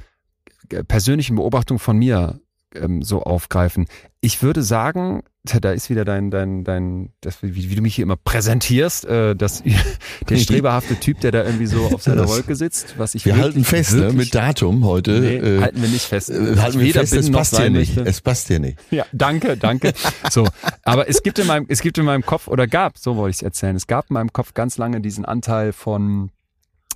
persönlichen 0.88 1.36
Beobachtung 1.36 1.80
von 1.80 1.98
mir 1.98 2.40
ähm, 2.76 3.02
so 3.02 3.22
aufgreifen. 3.23 3.88
Ich 4.22 4.43
würde 4.43 4.61
sagen, 4.64 5.23
da 5.43 5.72
ist 5.72 5.89
wieder 5.89 6.06
dein, 6.06 6.30
dein, 6.30 6.64
dein, 6.64 7.11
das, 7.22 7.41
wie, 7.41 7.69
wie 7.72 7.76
du 7.76 7.81
mich 7.81 7.95
hier 7.95 8.03
immer 8.03 8.15
präsentierst, 8.15 9.06
äh, 9.06 9.35
das, 9.35 9.64
der 10.30 10.38
strebehafte 10.38 10.95
Typ, 10.99 11.19
der 11.22 11.31
da 11.31 11.43
irgendwie 11.43 11.65
so 11.65 11.85
auf 11.88 12.03
seiner 12.03 12.22
Das- 12.23 12.30
Wolke 12.30 12.56
sitzt, 12.56 12.99
was 12.99 13.15
ich 13.15 13.26
Wir 13.26 13.34
wirklich, 13.35 13.45
halten 13.56 13.64
fest, 13.65 13.93
ne, 13.93 13.99
wirklich, 14.02 14.18
mit 14.18 14.35
Datum 14.35 14.85
heute. 14.85 15.19
nee, 15.19 15.35
äh, 15.38 15.61
halten 15.61 15.81
wir 15.81 15.89
nicht 15.89 16.06
fest. 16.06 16.30
äh, 16.30 16.56
halten 16.57 16.80
wir 16.80 16.93
fest, 16.93 17.11
bin 17.11 17.19
es 17.22 17.31
passt 17.31 17.52
hier 17.52 17.57
sein 17.65 17.73
nicht. 17.73 17.95
möchte. 17.95 18.10
Es 18.10 18.22
passt 18.22 18.48
hier 18.48 18.60
nicht. 18.60 18.77
Ja, 18.91 19.06
danke, 19.11 19.57
danke. 19.57 19.93
So, 20.30 20.48
aber 20.84 21.10
es 21.10 21.23
gibt 21.23 21.39
in 21.39 21.48
meinem, 21.48 21.65
es 21.68 21.81
gibt 21.81 21.98
in 21.98 22.06
meinem 22.06 22.26
Kopf 22.26 22.48
oder 22.48 22.68
gab, 22.68 22.98
so 22.99 23.15
wollte 23.18 23.31
ich 23.31 23.38
es 23.38 23.41
erzählen, 23.41 23.76
es 23.76 23.88
gab 23.88 24.10
in 24.10 24.14
meinem 24.14 24.31
Kopf 24.31 24.53
ganz 24.53 24.77
lange 24.77 25.02
diesen 25.02 25.26
Anteil 25.26 25.73
von, 25.73 26.30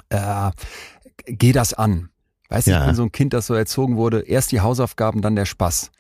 äh, 0.10 0.52
geh 1.26 1.52
das 1.52 1.73
an. 1.73 2.10
Weißt 2.49 2.67
du, 2.67 2.72
Ja. 2.72 2.81
ich 2.81 2.85
bin 2.88 2.95
so 2.95 3.03
ein 3.03 3.11
Kind, 3.11 3.34
das 3.34 3.47
so 3.47 3.53
erzogen 3.53 3.95
wurde, 3.97 4.22
erst 4.22 4.51
die 4.51 4.61
Hausaufgaben, 4.61 5.22
dann 5.22 5.35
der 5.35 5.45
Spaß. 5.45 5.91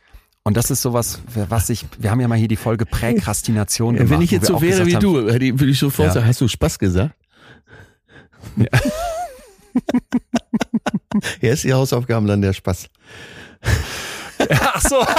Und 0.43 0.55
das 0.57 0.69
ist 0.69 0.83
sowas, 0.83 1.19
was 1.49 1.69
ich, 1.71 1.85
wir 1.97 2.11
haben 2.11 2.19
ja 2.19 2.27
mal 2.27 2.37
hier 2.37 2.47
die 2.47 2.55
Folge 2.55 2.85
Präkrastination 2.85 3.95
gemacht. 3.95 4.11
Wenn 4.11 4.21
ich 4.21 4.29
jetzt 4.29 4.45
so 4.45 4.61
wäre 4.61 4.85
wie 4.85 4.95
haben, 4.95 5.01
du, 5.01 5.13
würde 5.25 5.65
ich 5.65 5.79
sofort 5.79 6.09
Ja. 6.09 6.13
sagen, 6.13 6.27
hast 6.27 6.39
du 6.41 6.47
Spaß 6.47 6.77
gesagt? 6.77 7.15
Erst 11.41 11.63
die 11.63 11.73
Hausaufgaben, 11.73 12.27
dann 12.27 12.41
der 12.41 12.53
Spaß. 12.53 12.89
Ach 14.49 14.81
so. 14.81 15.05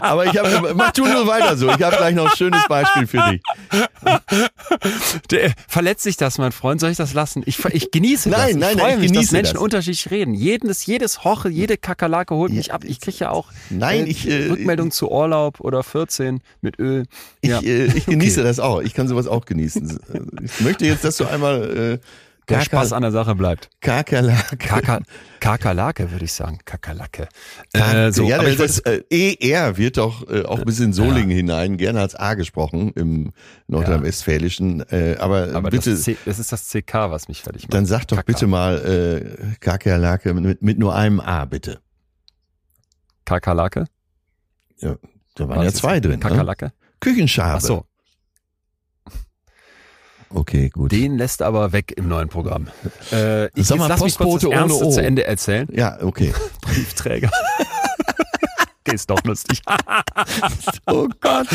Aber 0.00 0.26
ich 0.26 0.36
habe, 0.36 0.74
mach 0.74 0.92
du 0.92 1.04
nur 1.04 1.26
weiter 1.26 1.56
so. 1.56 1.68
Ich 1.70 1.82
habe 1.82 1.96
gleich 1.96 2.14
noch 2.14 2.30
ein 2.30 2.36
schönes 2.36 2.66
Beispiel 2.68 3.06
für 3.06 3.22
dich. 3.30 3.42
Der, 5.30 5.52
verletzt 5.68 6.02
sich 6.04 6.16
das, 6.16 6.38
mein 6.38 6.52
Freund? 6.52 6.80
Soll 6.80 6.90
ich 6.90 6.96
das 6.96 7.12
lassen? 7.14 7.42
Ich, 7.46 7.62
ich 7.66 7.90
genieße 7.90 8.30
das. 8.30 8.38
Nein, 8.38 8.50
ich 8.50 8.56
nein, 8.56 8.78
freue 8.78 8.92
nein, 8.94 9.02
ich 9.02 9.10
mich, 9.10 9.20
dass 9.20 9.32
Menschen 9.32 9.54
das. 9.54 9.62
unterschiedlich 9.62 10.10
reden. 10.10 10.34
Jedes, 10.34 10.86
jedes 10.86 11.24
Hoche, 11.24 11.48
jede 11.48 11.76
Kakerlake 11.76 12.34
holt 12.34 12.52
mich 12.52 12.72
ab. 12.72 12.84
Ich 12.84 13.00
kriege 13.00 13.16
ja 13.18 13.30
auch 13.30 13.48
Nein, 13.70 14.06
äh, 14.06 14.10
ich, 14.10 14.28
äh, 14.28 14.48
Rückmeldung 14.48 14.90
zu 14.90 15.10
Urlaub 15.10 15.60
oder 15.60 15.82
14 15.82 16.40
mit 16.60 16.78
Öl. 16.78 17.06
Ich, 17.40 17.50
ja. 17.50 17.60
äh, 17.60 17.86
ich 17.86 18.06
genieße 18.06 18.40
Okay. 18.40 18.48
das 18.48 18.60
auch. 18.60 18.80
Ich 18.80 18.94
kann 18.94 19.08
sowas 19.08 19.26
auch 19.26 19.44
genießen. 19.44 19.98
Ich 20.42 20.60
möchte 20.60 20.86
jetzt, 20.86 21.04
dass 21.04 21.16
du 21.16 21.26
einmal 21.26 21.98
äh, 22.02 22.06
Der 22.48 22.58
Kaker- 22.58 22.64
Spaß 22.66 22.92
an 22.92 23.02
der 23.02 23.10
Sache 23.12 23.34
bleibt. 23.34 23.70
Kakerlake. 23.80 24.56
Kaka, 24.58 25.00
Kakerlake, 25.40 26.10
würde 26.12 26.24
ich 26.26 26.32
sagen. 26.32 26.58
Kakerlake. 26.64 27.28
Kak- 27.72 27.94
Äh, 27.94 28.12
so, 28.12 28.24
ja, 28.28 28.38
aber 28.38 28.50
das, 28.54 28.80
äh, 28.80 29.00
ER 29.40 29.76
wird 29.78 29.96
doch 29.96 30.28
äh, 30.28 30.42
auch 30.44 30.62
bis 30.64 30.78
in 30.80 30.92
Solingen 30.92 31.30
hinein 31.30 31.76
gerne 31.78 32.00
als 32.00 32.14
A 32.14 32.34
gesprochen 32.34 32.92
im 32.96 33.32
Nordrhein-Westfälischen. 33.68 34.80
Äh, 34.90 35.16
aber, 35.18 35.54
aber 35.54 35.70
bitte, 35.70 35.92
das, 35.92 36.02
C, 36.02 36.16
das 36.26 36.38
ist 36.38 36.52
das 36.52 36.68
CK, 36.68 37.10
was 37.10 37.28
mich 37.28 37.40
fertig 37.42 37.62
macht. 37.62 37.72
dann 37.74 37.86
sag 37.86 38.04
doch 38.08 38.16
Kaka. 38.16 38.26
bitte 38.26 38.46
mal 38.46 38.78
äh, 38.84 39.54
Kakerlake 39.60 40.34
mit, 40.34 40.60
mit 40.60 40.78
nur 40.78 40.94
einem 40.94 41.20
A, 41.20 41.46
bitte. 41.46 41.80
Kakerlake? 43.24 43.86
Ja, 44.78 44.96
da 45.34 45.48
waren 45.48 45.58
War 45.58 45.64
ja 45.64 45.72
zwei 45.72 46.00
drin. 46.00 46.12
Ne? 46.12 46.18
Kakerlake? 46.18 46.72
Küchenschabe. 47.00 47.56
Ach 47.56 47.60
so, 47.60 47.86
Okay, 50.34 50.68
gut. 50.68 50.90
den 50.92 51.16
lässt 51.16 51.40
er 51.40 51.46
aber 51.46 51.72
weg 51.72 51.94
im 51.96 52.08
neuen 52.08 52.28
Programm. 52.28 52.66
Äh, 53.12 53.46
ich 53.58 53.66
Sag 53.68 53.78
mal, 53.78 53.86
lass 53.86 54.02
mich 54.02 54.16
kurz 54.18 54.42
Postbote 54.42 54.56
das 54.56 54.72
ohne 54.72 54.86
O. 54.86 54.90
zu 54.90 55.02
Ende 55.02 55.24
erzählen. 55.24 55.68
Ja, 55.72 55.98
okay. 56.02 56.32
Briefträger. 56.62 57.30
Okay, 58.86 58.96
ist 58.96 59.08
doch 59.08 59.22
lustig. 59.24 59.62
Oh 60.86 61.08
Gott. 61.20 61.46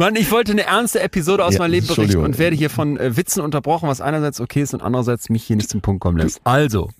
Mann, 0.00 0.16
ich 0.16 0.28
wollte 0.32 0.50
eine 0.50 0.64
ernste 0.64 1.00
Episode 1.00 1.44
aus 1.44 1.54
Ja, 1.54 1.60
meinem 1.60 1.70
Leben 1.70 1.86
berichten 1.86 2.16
und 2.16 2.36
werde 2.38 2.56
hier 2.56 2.68
von 2.68 2.96
äh, 2.96 3.16
Witzen 3.16 3.40
unterbrochen, 3.42 3.88
was 3.88 4.00
einerseits 4.00 4.40
okay 4.40 4.62
ist 4.62 4.74
und 4.74 4.82
andererseits 4.82 5.28
mich 5.28 5.44
hier 5.44 5.54
nicht 5.54 5.70
zum 5.70 5.80
Punkt 5.82 6.00
kommen 6.00 6.18
lässt. 6.18 6.40
Also, 6.42 6.90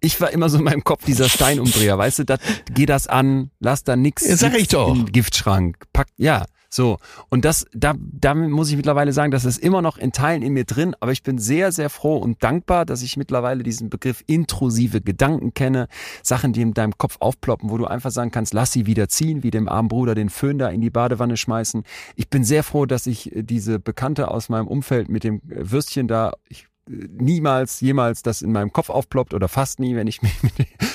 ich 0.00 0.20
war 0.20 0.30
immer 0.30 0.48
so 0.48 0.58
in 0.58 0.64
meinem 0.64 0.84
Kopf 0.84 1.04
dieser 1.04 1.28
Steinumdreher, 1.28 1.98
weißt 1.98 2.20
du, 2.20 2.24
dat, 2.24 2.40
geh 2.72 2.86
das 2.86 3.06
an, 3.06 3.50
lass 3.60 3.84
da 3.84 3.96
nix 3.96 4.26
Ja, 4.26 4.36
sag 4.36 4.54
ich 4.58 4.68
doch. 4.68 4.88
in 4.94 5.06
den 5.06 5.12
Giftschrank, 5.12 5.84
pack, 5.92 6.08
ja, 6.16 6.46
so. 6.70 6.98
Und 7.30 7.44
das, 7.44 7.66
da, 7.72 7.94
damit 7.98 8.50
muss 8.50 8.68
ich 8.68 8.76
mittlerweile 8.76 9.12
sagen, 9.12 9.30
das 9.30 9.44
ist 9.44 9.58
immer 9.58 9.80
noch 9.80 9.96
in 9.96 10.12
Teilen 10.12 10.42
in 10.42 10.52
mir 10.52 10.64
drin, 10.64 10.94
aber 11.00 11.12
ich 11.12 11.22
bin 11.22 11.38
sehr, 11.38 11.72
sehr 11.72 11.88
froh 11.88 12.18
und 12.18 12.42
dankbar, 12.42 12.84
dass 12.84 13.02
ich 13.02 13.16
mittlerweile 13.16 13.62
diesen 13.62 13.88
Begriff 13.88 14.22
intrusive 14.26 15.00
Gedanken 15.00 15.54
kenne, 15.54 15.88
Sachen, 16.22 16.52
die 16.52 16.60
in 16.60 16.74
deinem 16.74 16.98
Kopf 16.98 17.16
aufploppen, 17.20 17.70
wo 17.70 17.78
du 17.78 17.86
einfach 17.86 18.10
sagen 18.10 18.30
kannst, 18.30 18.52
lass 18.52 18.72
sie 18.72 18.86
wieder 18.86 19.08
ziehen, 19.08 19.42
wie 19.42 19.50
dem 19.50 19.68
armen 19.68 19.88
Bruder 19.88 20.14
den 20.14 20.28
Föhn 20.28 20.58
da 20.58 20.68
in 20.68 20.80
die 20.80 20.90
Badewanne 20.90 21.36
schmeißen. 21.36 21.84
Ich 22.16 22.28
bin 22.28 22.44
sehr 22.44 22.62
froh, 22.62 22.84
dass 22.84 23.06
ich 23.06 23.34
äh, 23.34 23.42
diese 23.42 23.78
Bekannte 23.78 24.30
aus 24.30 24.48
meinem 24.48 24.66
Umfeld 24.66 25.08
mit 25.08 25.24
dem 25.24 25.36
äh, 25.48 25.70
Würstchen 25.70 26.06
da, 26.06 26.32
ich, 26.48 26.66
niemals, 26.88 27.80
jemals 27.80 28.22
das 28.22 28.42
in 28.42 28.52
meinem 28.52 28.72
Kopf 28.72 28.90
aufploppt 28.90 29.34
oder 29.34 29.48
fast 29.48 29.78
nie, 29.78 29.94
wenn 29.96 30.06
ich 30.06 30.22
mich 30.22 30.42
mit, 30.42 30.54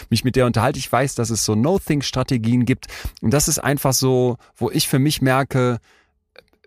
mich 0.10 0.24
mit 0.24 0.36
der 0.36 0.46
unterhalte. 0.46 0.80
Ich 0.80 0.92
weiß, 0.92 1.16
dass 1.16 1.30
es 1.30 1.46
so 1.46 1.56
No-Think-Strategien 1.56 2.66
gibt. 2.66 2.88
Und 3.22 3.32
das 3.32 3.48
ist 3.48 3.60
einfach 3.60 3.94
so, 3.94 4.38
wo 4.56 4.70
ich 4.70 4.88
für 4.88 5.00
mich 5.00 5.22
merke, 5.22 5.80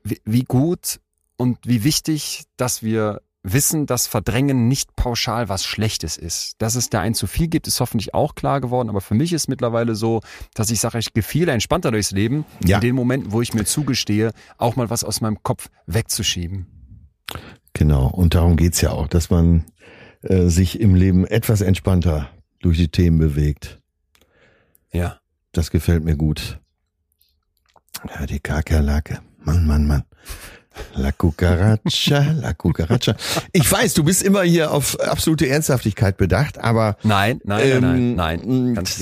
wie, 0.03 0.21
wie 0.25 0.45
gut 0.45 1.01
und 1.37 1.59
wie 1.65 1.85
wichtig, 1.85 2.45
dass 2.57 2.83
wir 2.83 3.21
wissen, 3.43 3.87
dass 3.87 4.07
Verdrängen 4.07 4.67
nicht 4.67 4.97
pauschal 4.97 5.49
was 5.49 5.65
Schlechtes 5.65 6.17
ist. 6.17 6.55
Dass 6.59 6.75
es 6.75 6.91
da 6.91 7.01
ein 7.01 7.15
zu 7.15 7.27
viel 7.27 7.47
gibt, 7.47 7.69
ist 7.69 7.81
hoffentlich 7.81 8.13
auch 8.13 8.35
klar 8.35 8.61
geworden. 8.61 8.89
Aber 8.89 9.01
für 9.01 9.15
mich 9.15 9.33
ist 9.33 9.49
mittlerweile 9.49 9.95
so, 9.95 10.21
dass 10.55 10.71
ich 10.71 10.81
sage, 10.81 10.99
ich 10.99 11.13
gehe 11.13 11.23
viel 11.23 11.49
entspannter 11.49 11.93
durchs 11.93 12.11
Leben. 12.11 12.45
Ja. 12.65 12.77
In 12.77 12.81
den 12.81 12.95
Momenten, 12.97 13.33
wo 13.33 13.43
ich 13.43 13.55
mir 13.55 13.65
zugestehe, 13.65 14.33
auch 14.59 14.77
mal 14.77 14.91
was 14.91 15.05
aus 15.05 15.21
meinem 15.21 15.43
Kopf 15.43 15.69
wegzuschieben. 15.87 16.76
Genau, 17.77 18.07
und 18.07 18.35
darum 18.35 18.57
geht's 18.57 18.81
ja 18.81 18.93
auch, 18.93 19.07
dass 19.07 19.29
man 19.29 19.67
äh, 20.23 20.47
sich 20.47 20.81
im 20.81 20.95
Leben 20.95 21.27
etwas 21.27 21.61
entspannter 21.61 22.31
durch 22.61 22.79
die 22.79 22.89
Themen 22.89 23.19
bewegt. 23.19 23.83
Ja. 24.93 25.21
Das 25.53 25.71
gefällt 25.71 26.03
mir 26.03 26.17
gut. 26.17 26.59
Ja, 28.09 28.25
die 28.25 28.41
Kakerlake. 28.41 29.19
Mann, 29.45 29.67
Mann, 29.67 29.87
Mann. 29.87 30.05
La 30.95 31.13
Cucaracha, 31.13 32.33
la 32.41 32.55
Cucaracha. 32.55 33.15
Ich 33.53 33.71
weiß, 33.71 33.93
du 33.93 34.05
bist 34.05 34.23
immer 34.23 34.43
hier 34.43 34.71
auf 34.73 34.99
absolute 34.99 35.47
Ernsthaftigkeit 35.47 36.17
bedacht, 36.17 36.57
aber 36.57 36.97
Nein, 37.03 37.41
nein, 37.45 37.63
ähm, 37.67 37.81
nein, 37.83 38.15
nein, 38.15 38.41
nein. 38.45 38.75
Ganz 38.75 38.99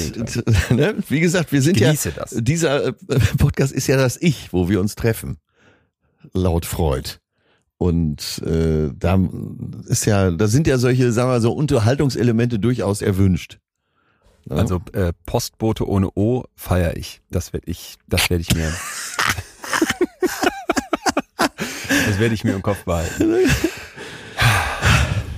ne? 0.71 0.97
wie 1.09 1.21
gesagt, 1.21 1.53
wir 1.53 1.63
sind 1.63 1.77
Genieße 1.77 2.09
ja, 2.09 2.15
das. 2.17 2.35
dieser 2.37 2.89
äh, 2.89 2.93
Podcast 3.39 3.73
ist 3.73 3.87
ja 3.87 3.97
das 3.97 4.21
Ich, 4.21 4.53
wo 4.53 4.69
wir 4.69 4.81
uns 4.81 4.97
treffen. 4.97 5.39
Laut 6.33 6.67
Freud. 6.67 7.19
Und 7.85 8.41
äh, 8.47 8.89
da 8.99 9.21
ist 9.89 10.07
ja, 10.07 10.31
da 10.31 10.47
sind 10.47 10.67
ja 10.67 10.79
solche, 10.79 11.13
sagen 11.13 11.31
wir 11.31 11.43
so, 11.43 11.53
Unterhaltungselemente 11.53 12.59
durchaus 12.59 13.03
erwünscht. 13.03 13.59
Ja. 14.49 14.57
Also 14.57 14.81
äh, 14.95 15.13
Postbote 15.27 15.87
ohne 15.87 16.09
O 16.15 16.45
feiere 16.57 16.97
ich. 16.97 17.21
Das 17.31 17.53
werde 17.53 17.71
ich, 17.71 17.97
das 18.09 18.31
werde 18.31 18.41
ich 18.41 18.55
mir. 18.55 18.73
das 21.37 22.19
werde 22.19 22.35
ich 22.35 22.43
mir 22.43 22.55
im 22.55 22.63
Kopf 22.63 22.85
behalten. 22.85 23.35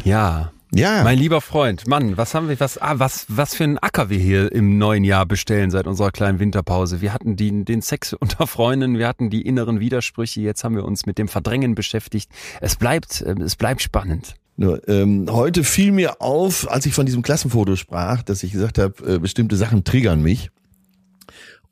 Ja, 0.05 0.52
ja, 0.78 1.03
mein 1.03 1.19
lieber 1.19 1.40
Freund, 1.40 1.86
Mann, 1.86 2.16
was 2.16 2.35
haben 2.35 2.48
wir, 2.48 2.59
was, 2.61 2.78
ah, 2.78 2.98
was, 2.98 3.27
was 3.28 3.55
für 3.55 3.65
einen 3.65 3.78
Acker 3.78 4.11
wir 4.11 4.19
hier 4.19 4.53
im 4.53 4.78
neuen 4.78 5.05
Jahr 5.05 5.27
bestellen 5.27 5.70
seit 5.70 5.86
unserer 5.86 6.11
kleinen 6.11 6.39
Winterpause. 6.39 7.01
Wir 7.01 7.12
hatten 7.12 7.36
die, 7.36 7.65
den 7.65 7.82
Sex 7.82 8.12
unter 8.20 8.47
Freunden, 8.47 8.98
wir 8.98 9.09
hatten 9.09 9.31
die 9.31 9.43
inneren 9.43 9.81
Widersprüche, 9.81 10.40
jetzt 10.40 10.65
haben 10.65 10.77
wir 10.77 10.85
uns 10.85 11.07
mit 11.07 11.19
dem 11.19 11.28
Verdrängen 11.28 11.74
beschäftigt. 11.74 12.31
Es 12.61 12.77
bleibt, 12.77 13.23
äh, 13.23 13.35
es 13.40 13.57
bleibt 13.57 13.82
spannend. 13.82 14.35
Nur, 14.57 14.89
ähm, 14.89 15.27
heute 15.31 15.65
fiel 15.65 15.93
mir 15.93 16.23
auf, 16.23 16.70
als 16.70 16.86
ich 16.86 16.94
von 16.94 17.05
diesem 17.05 17.23
Klassenfoto 17.23 17.77
sprach, 17.77 18.23
dass 18.23 18.43
ich 18.43 18.53
gesagt 18.53 18.78
habe, 18.78 19.15
äh, 19.15 19.19
bestimmte 19.19 19.57
Sachen 19.57 19.85
triggern 19.85 20.23
mich. 20.23 20.51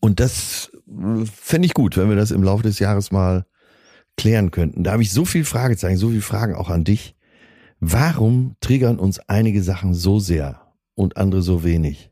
Und 0.01 0.20
das 0.20 0.70
äh, 0.86 1.24
fände 1.24 1.66
ich 1.66 1.74
gut, 1.74 1.97
wenn 1.97 2.10
wir 2.10 2.16
das 2.16 2.31
im 2.31 2.43
Laufe 2.43 2.62
des 2.62 2.78
Jahres 2.78 3.10
mal 3.10 3.47
klären 4.16 4.51
könnten. 4.51 4.85
Da 4.85 4.93
habe 4.93 5.02
ich 5.02 5.12
so 5.12 5.24
viel 5.24 5.44
Fragezeichen, 5.44 5.97
so 5.97 6.10
viele 6.10 6.20
Fragen 6.20 6.55
auch 6.55 6.68
an 6.68 6.85
dich. 6.85 7.14
Warum 7.86 8.56
triggern 8.61 8.98
uns 8.98 9.19
einige 9.28 9.62
Sachen 9.62 9.93
so 9.93 10.19
sehr 10.19 10.61
und 10.94 11.19
andere 11.19 11.43
so 11.43 11.65
wenig? 11.65 12.11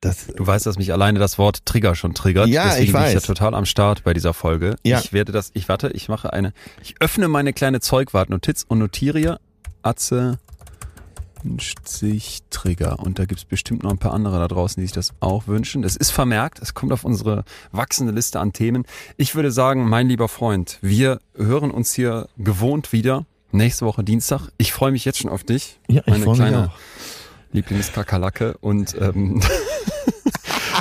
Das, 0.00 0.28
Du 0.28 0.46
weißt, 0.46 0.64
dass 0.64 0.78
mich 0.78 0.92
alleine 0.92 1.18
das 1.18 1.38
Wort 1.38 1.66
Trigger 1.66 1.96
schon 1.96 2.14
triggert. 2.14 2.46
Ja, 2.46 2.66
Deswegen 2.66 2.84
ich 2.84 2.92
bin 2.92 3.02
ich 3.02 3.08
ja 3.08 3.16
weiß. 3.16 3.22
total 3.24 3.54
am 3.56 3.64
Start 3.66 4.04
bei 4.04 4.14
dieser 4.14 4.32
Folge. 4.32 4.76
Ja. 4.84 5.00
Ich 5.00 5.12
werde 5.12 5.32
das, 5.32 5.50
ich 5.54 5.68
warte, 5.68 5.88
ich 5.88 6.08
mache 6.08 6.32
eine, 6.32 6.52
ich 6.80 6.94
öffne 7.00 7.26
meine 7.26 7.52
kleine 7.52 7.80
Zeugwartnotiz 7.80 8.64
und 8.68 8.78
notiere 8.78 9.18
hier, 9.18 9.40
Atze 9.82 10.38
wünscht 11.42 11.86
sich 11.88 12.40
Trigger. 12.50 13.00
Und 13.00 13.18
da 13.18 13.24
gibt's 13.24 13.44
bestimmt 13.44 13.82
noch 13.82 13.90
ein 13.90 13.98
paar 13.98 14.12
andere 14.14 14.38
da 14.38 14.46
draußen, 14.46 14.80
die 14.80 14.86
sich 14.86 14.94
das 14.94 15.14
auch 15.20 15.48
wünschen. 15.48 15.82
Es 15.82 15.96
ist 15.96 16.10
vermerkt, 16.10 16.60
es 16.60 16.74
kommt 16.74 16.92
auf 16.92 17.04
unsere 17.04 17.44
wachsende 17.72 18.12
Liste 18.12 18.38
an 18.38 18.52
Themen. 18.52 18.84
Ich 19.16 19.34
würde 19.34 19.50
sagen, 19.50 19.88
mein 19.88 20.08
lieber 20.08 20.28
Freund, 20.28 20.78
wir 20.80 21.20
hören 21.36 21.70
uns 21.72 21.92
hier 21.92 22.28
gewohnt 22.38 22.92
wieder. 22.92 23.26
Nächste 23.50 23.86
Woche 23.86 24.04
Dienstag. 24.04 24.48
Ich 24.58 24.72
freue 24.72 24.90
mich 24.92 25.04
jetzt 25.04 25.18
schon 25.18 25.30
auf 25.30 25.42
dich. 25.44 25.78
ja, 25.88 26.00
ich 26.02 26.06
meine 26.06 26.24
freue 26.24 26.32
mich 26.36 26.38
kleine 26.48 26.66
auch. 26.68 26.78
Lieblingskakerlacke 27.52 28.56
und 28.60 28.94
ähm, 29.00 29.40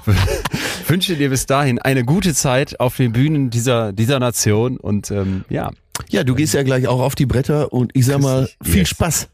wünsche 0.87 1.15
dir 1.15 1.29
bis 1.29 1.45
dahin 1.45 1.79
eine 1.79 2.03
gute 2.03 2.33
Zeit 2.33 2.79
auf 2.79 2.97
den 2.97 3.13
Bühnen 3.13 3.49
dieser, 3.49 3.93
dieser 3.93 4.19
Nation 4.19 4.77
und 4.77 5.09
ähm, 5.11 5.45
ja, 5.49 5.71
Ja, 6.09 6.23
du 6.25 6.35
gehst 6.35 6.53
ja 6.53 6.63
gleich 6.63 6.87
auch 6.87 6.99
auf 6.99 7.15
die 7.15 7.25
Bretter 7.25 7.71
und 7.71 7.91
ich 7.95 8.05
sag 8.05 8.19
mal, 8.19 8.49
viel 8.63 8.79
Yes. 8.79 8.89
Spaß. 8.89 9.27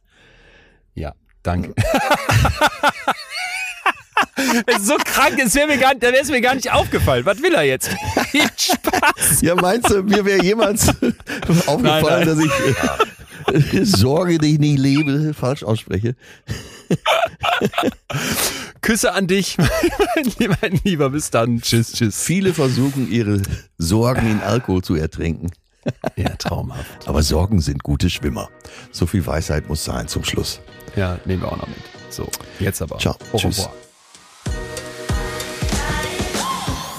ja, 0.93 1.13
danke. 1.41 1.73
Es 4.65 4.77
ist 4.77 4.87
so 4.87 4.95
krank, 5.03 5.39
es 5.43 5.53
wäre 5.55 5.67
mir, 5.67 5.77
gar- 5.77 5.95
da 5.95 6.07
wäre 6.11 6.21
es 6.23 6.29
mir 6.29 6.41
gar 6.41 6.55
nicht 6.55 6.71
aufgefallen. 6.71 7.25
Was 7.25 7.41
will 7.41 7.53
er 7.53 7.63
jetzt? 7.63 7.89
Viel 8.31 8.47
Spaß. 8.57 9.41
Ja, 9.41 9.55
meinst 9.55 9.89
du, 9.89 10.03
mir 10.03 10.23
wäre 10.25 10.43
jemals 10.43 10.87
aufgefallen, 11.67 11.81
Nein, 11.83 12.03
nein. 12.03 12.27
dass 12.27 12.39
ich 12.39 13.73
äh, 13.81 13.85
Sorge, 13.85 14.37
die 14.37 14.53
ich 14.53 14.59
nicht 14.59 14.79
lebe, 14.79 15.33
falsch 15.33 15.63
ausspreche? 15.63 16.15
Küsse 18.81 19.13
an 19.13 19.27
dich, 19.27 19.57
mein, 20.39 20.79
lieber-. 20.83 21.09
Bis 21.09 21.29
dann. 21.31 21.61
Tschüss, 21.61 21.93
tschüss. 21.93 22.21
Viele 22.23 22.53
versuchen, 22.53 23.09
ihre 23.11 23.41
Sorgen 23.77 24.29
in 24.29 24.41
Alkohol 24.41 24.81
zu 24.83 24.95
ertränken. 24.95 25.51
Ja, 26.15 26.29
traumhaft. 26.37 27.07
Aber 27.07 27.23
Sorgen 27.23 27.59
sind 27.61 27.83
gute 27.83 28.09
Schwimmer. 28.09 28.49
So 28.91 29.05
viel 29.05 29.25
Weisheit 29.25 29.67
muss 29.67 29.83
sein 29.83 30.07
zum 30.07 30.23
Schluss. 30.23 30.61
Ja, 30.95 31.19
nehmen 31.25 31.41
wir 31.41 31.51
auch 31.51 31.57
noch 31.57 31.67
mit. 31.67 31.77
So, 32.09 32.27
jetzt 32.59 32.81
aber. 32.81 32.99
Ciao. 32.99 33.15
Au 33.33 33.37
Tschüss. 33.37 33.59
revoir. 33.59 33.73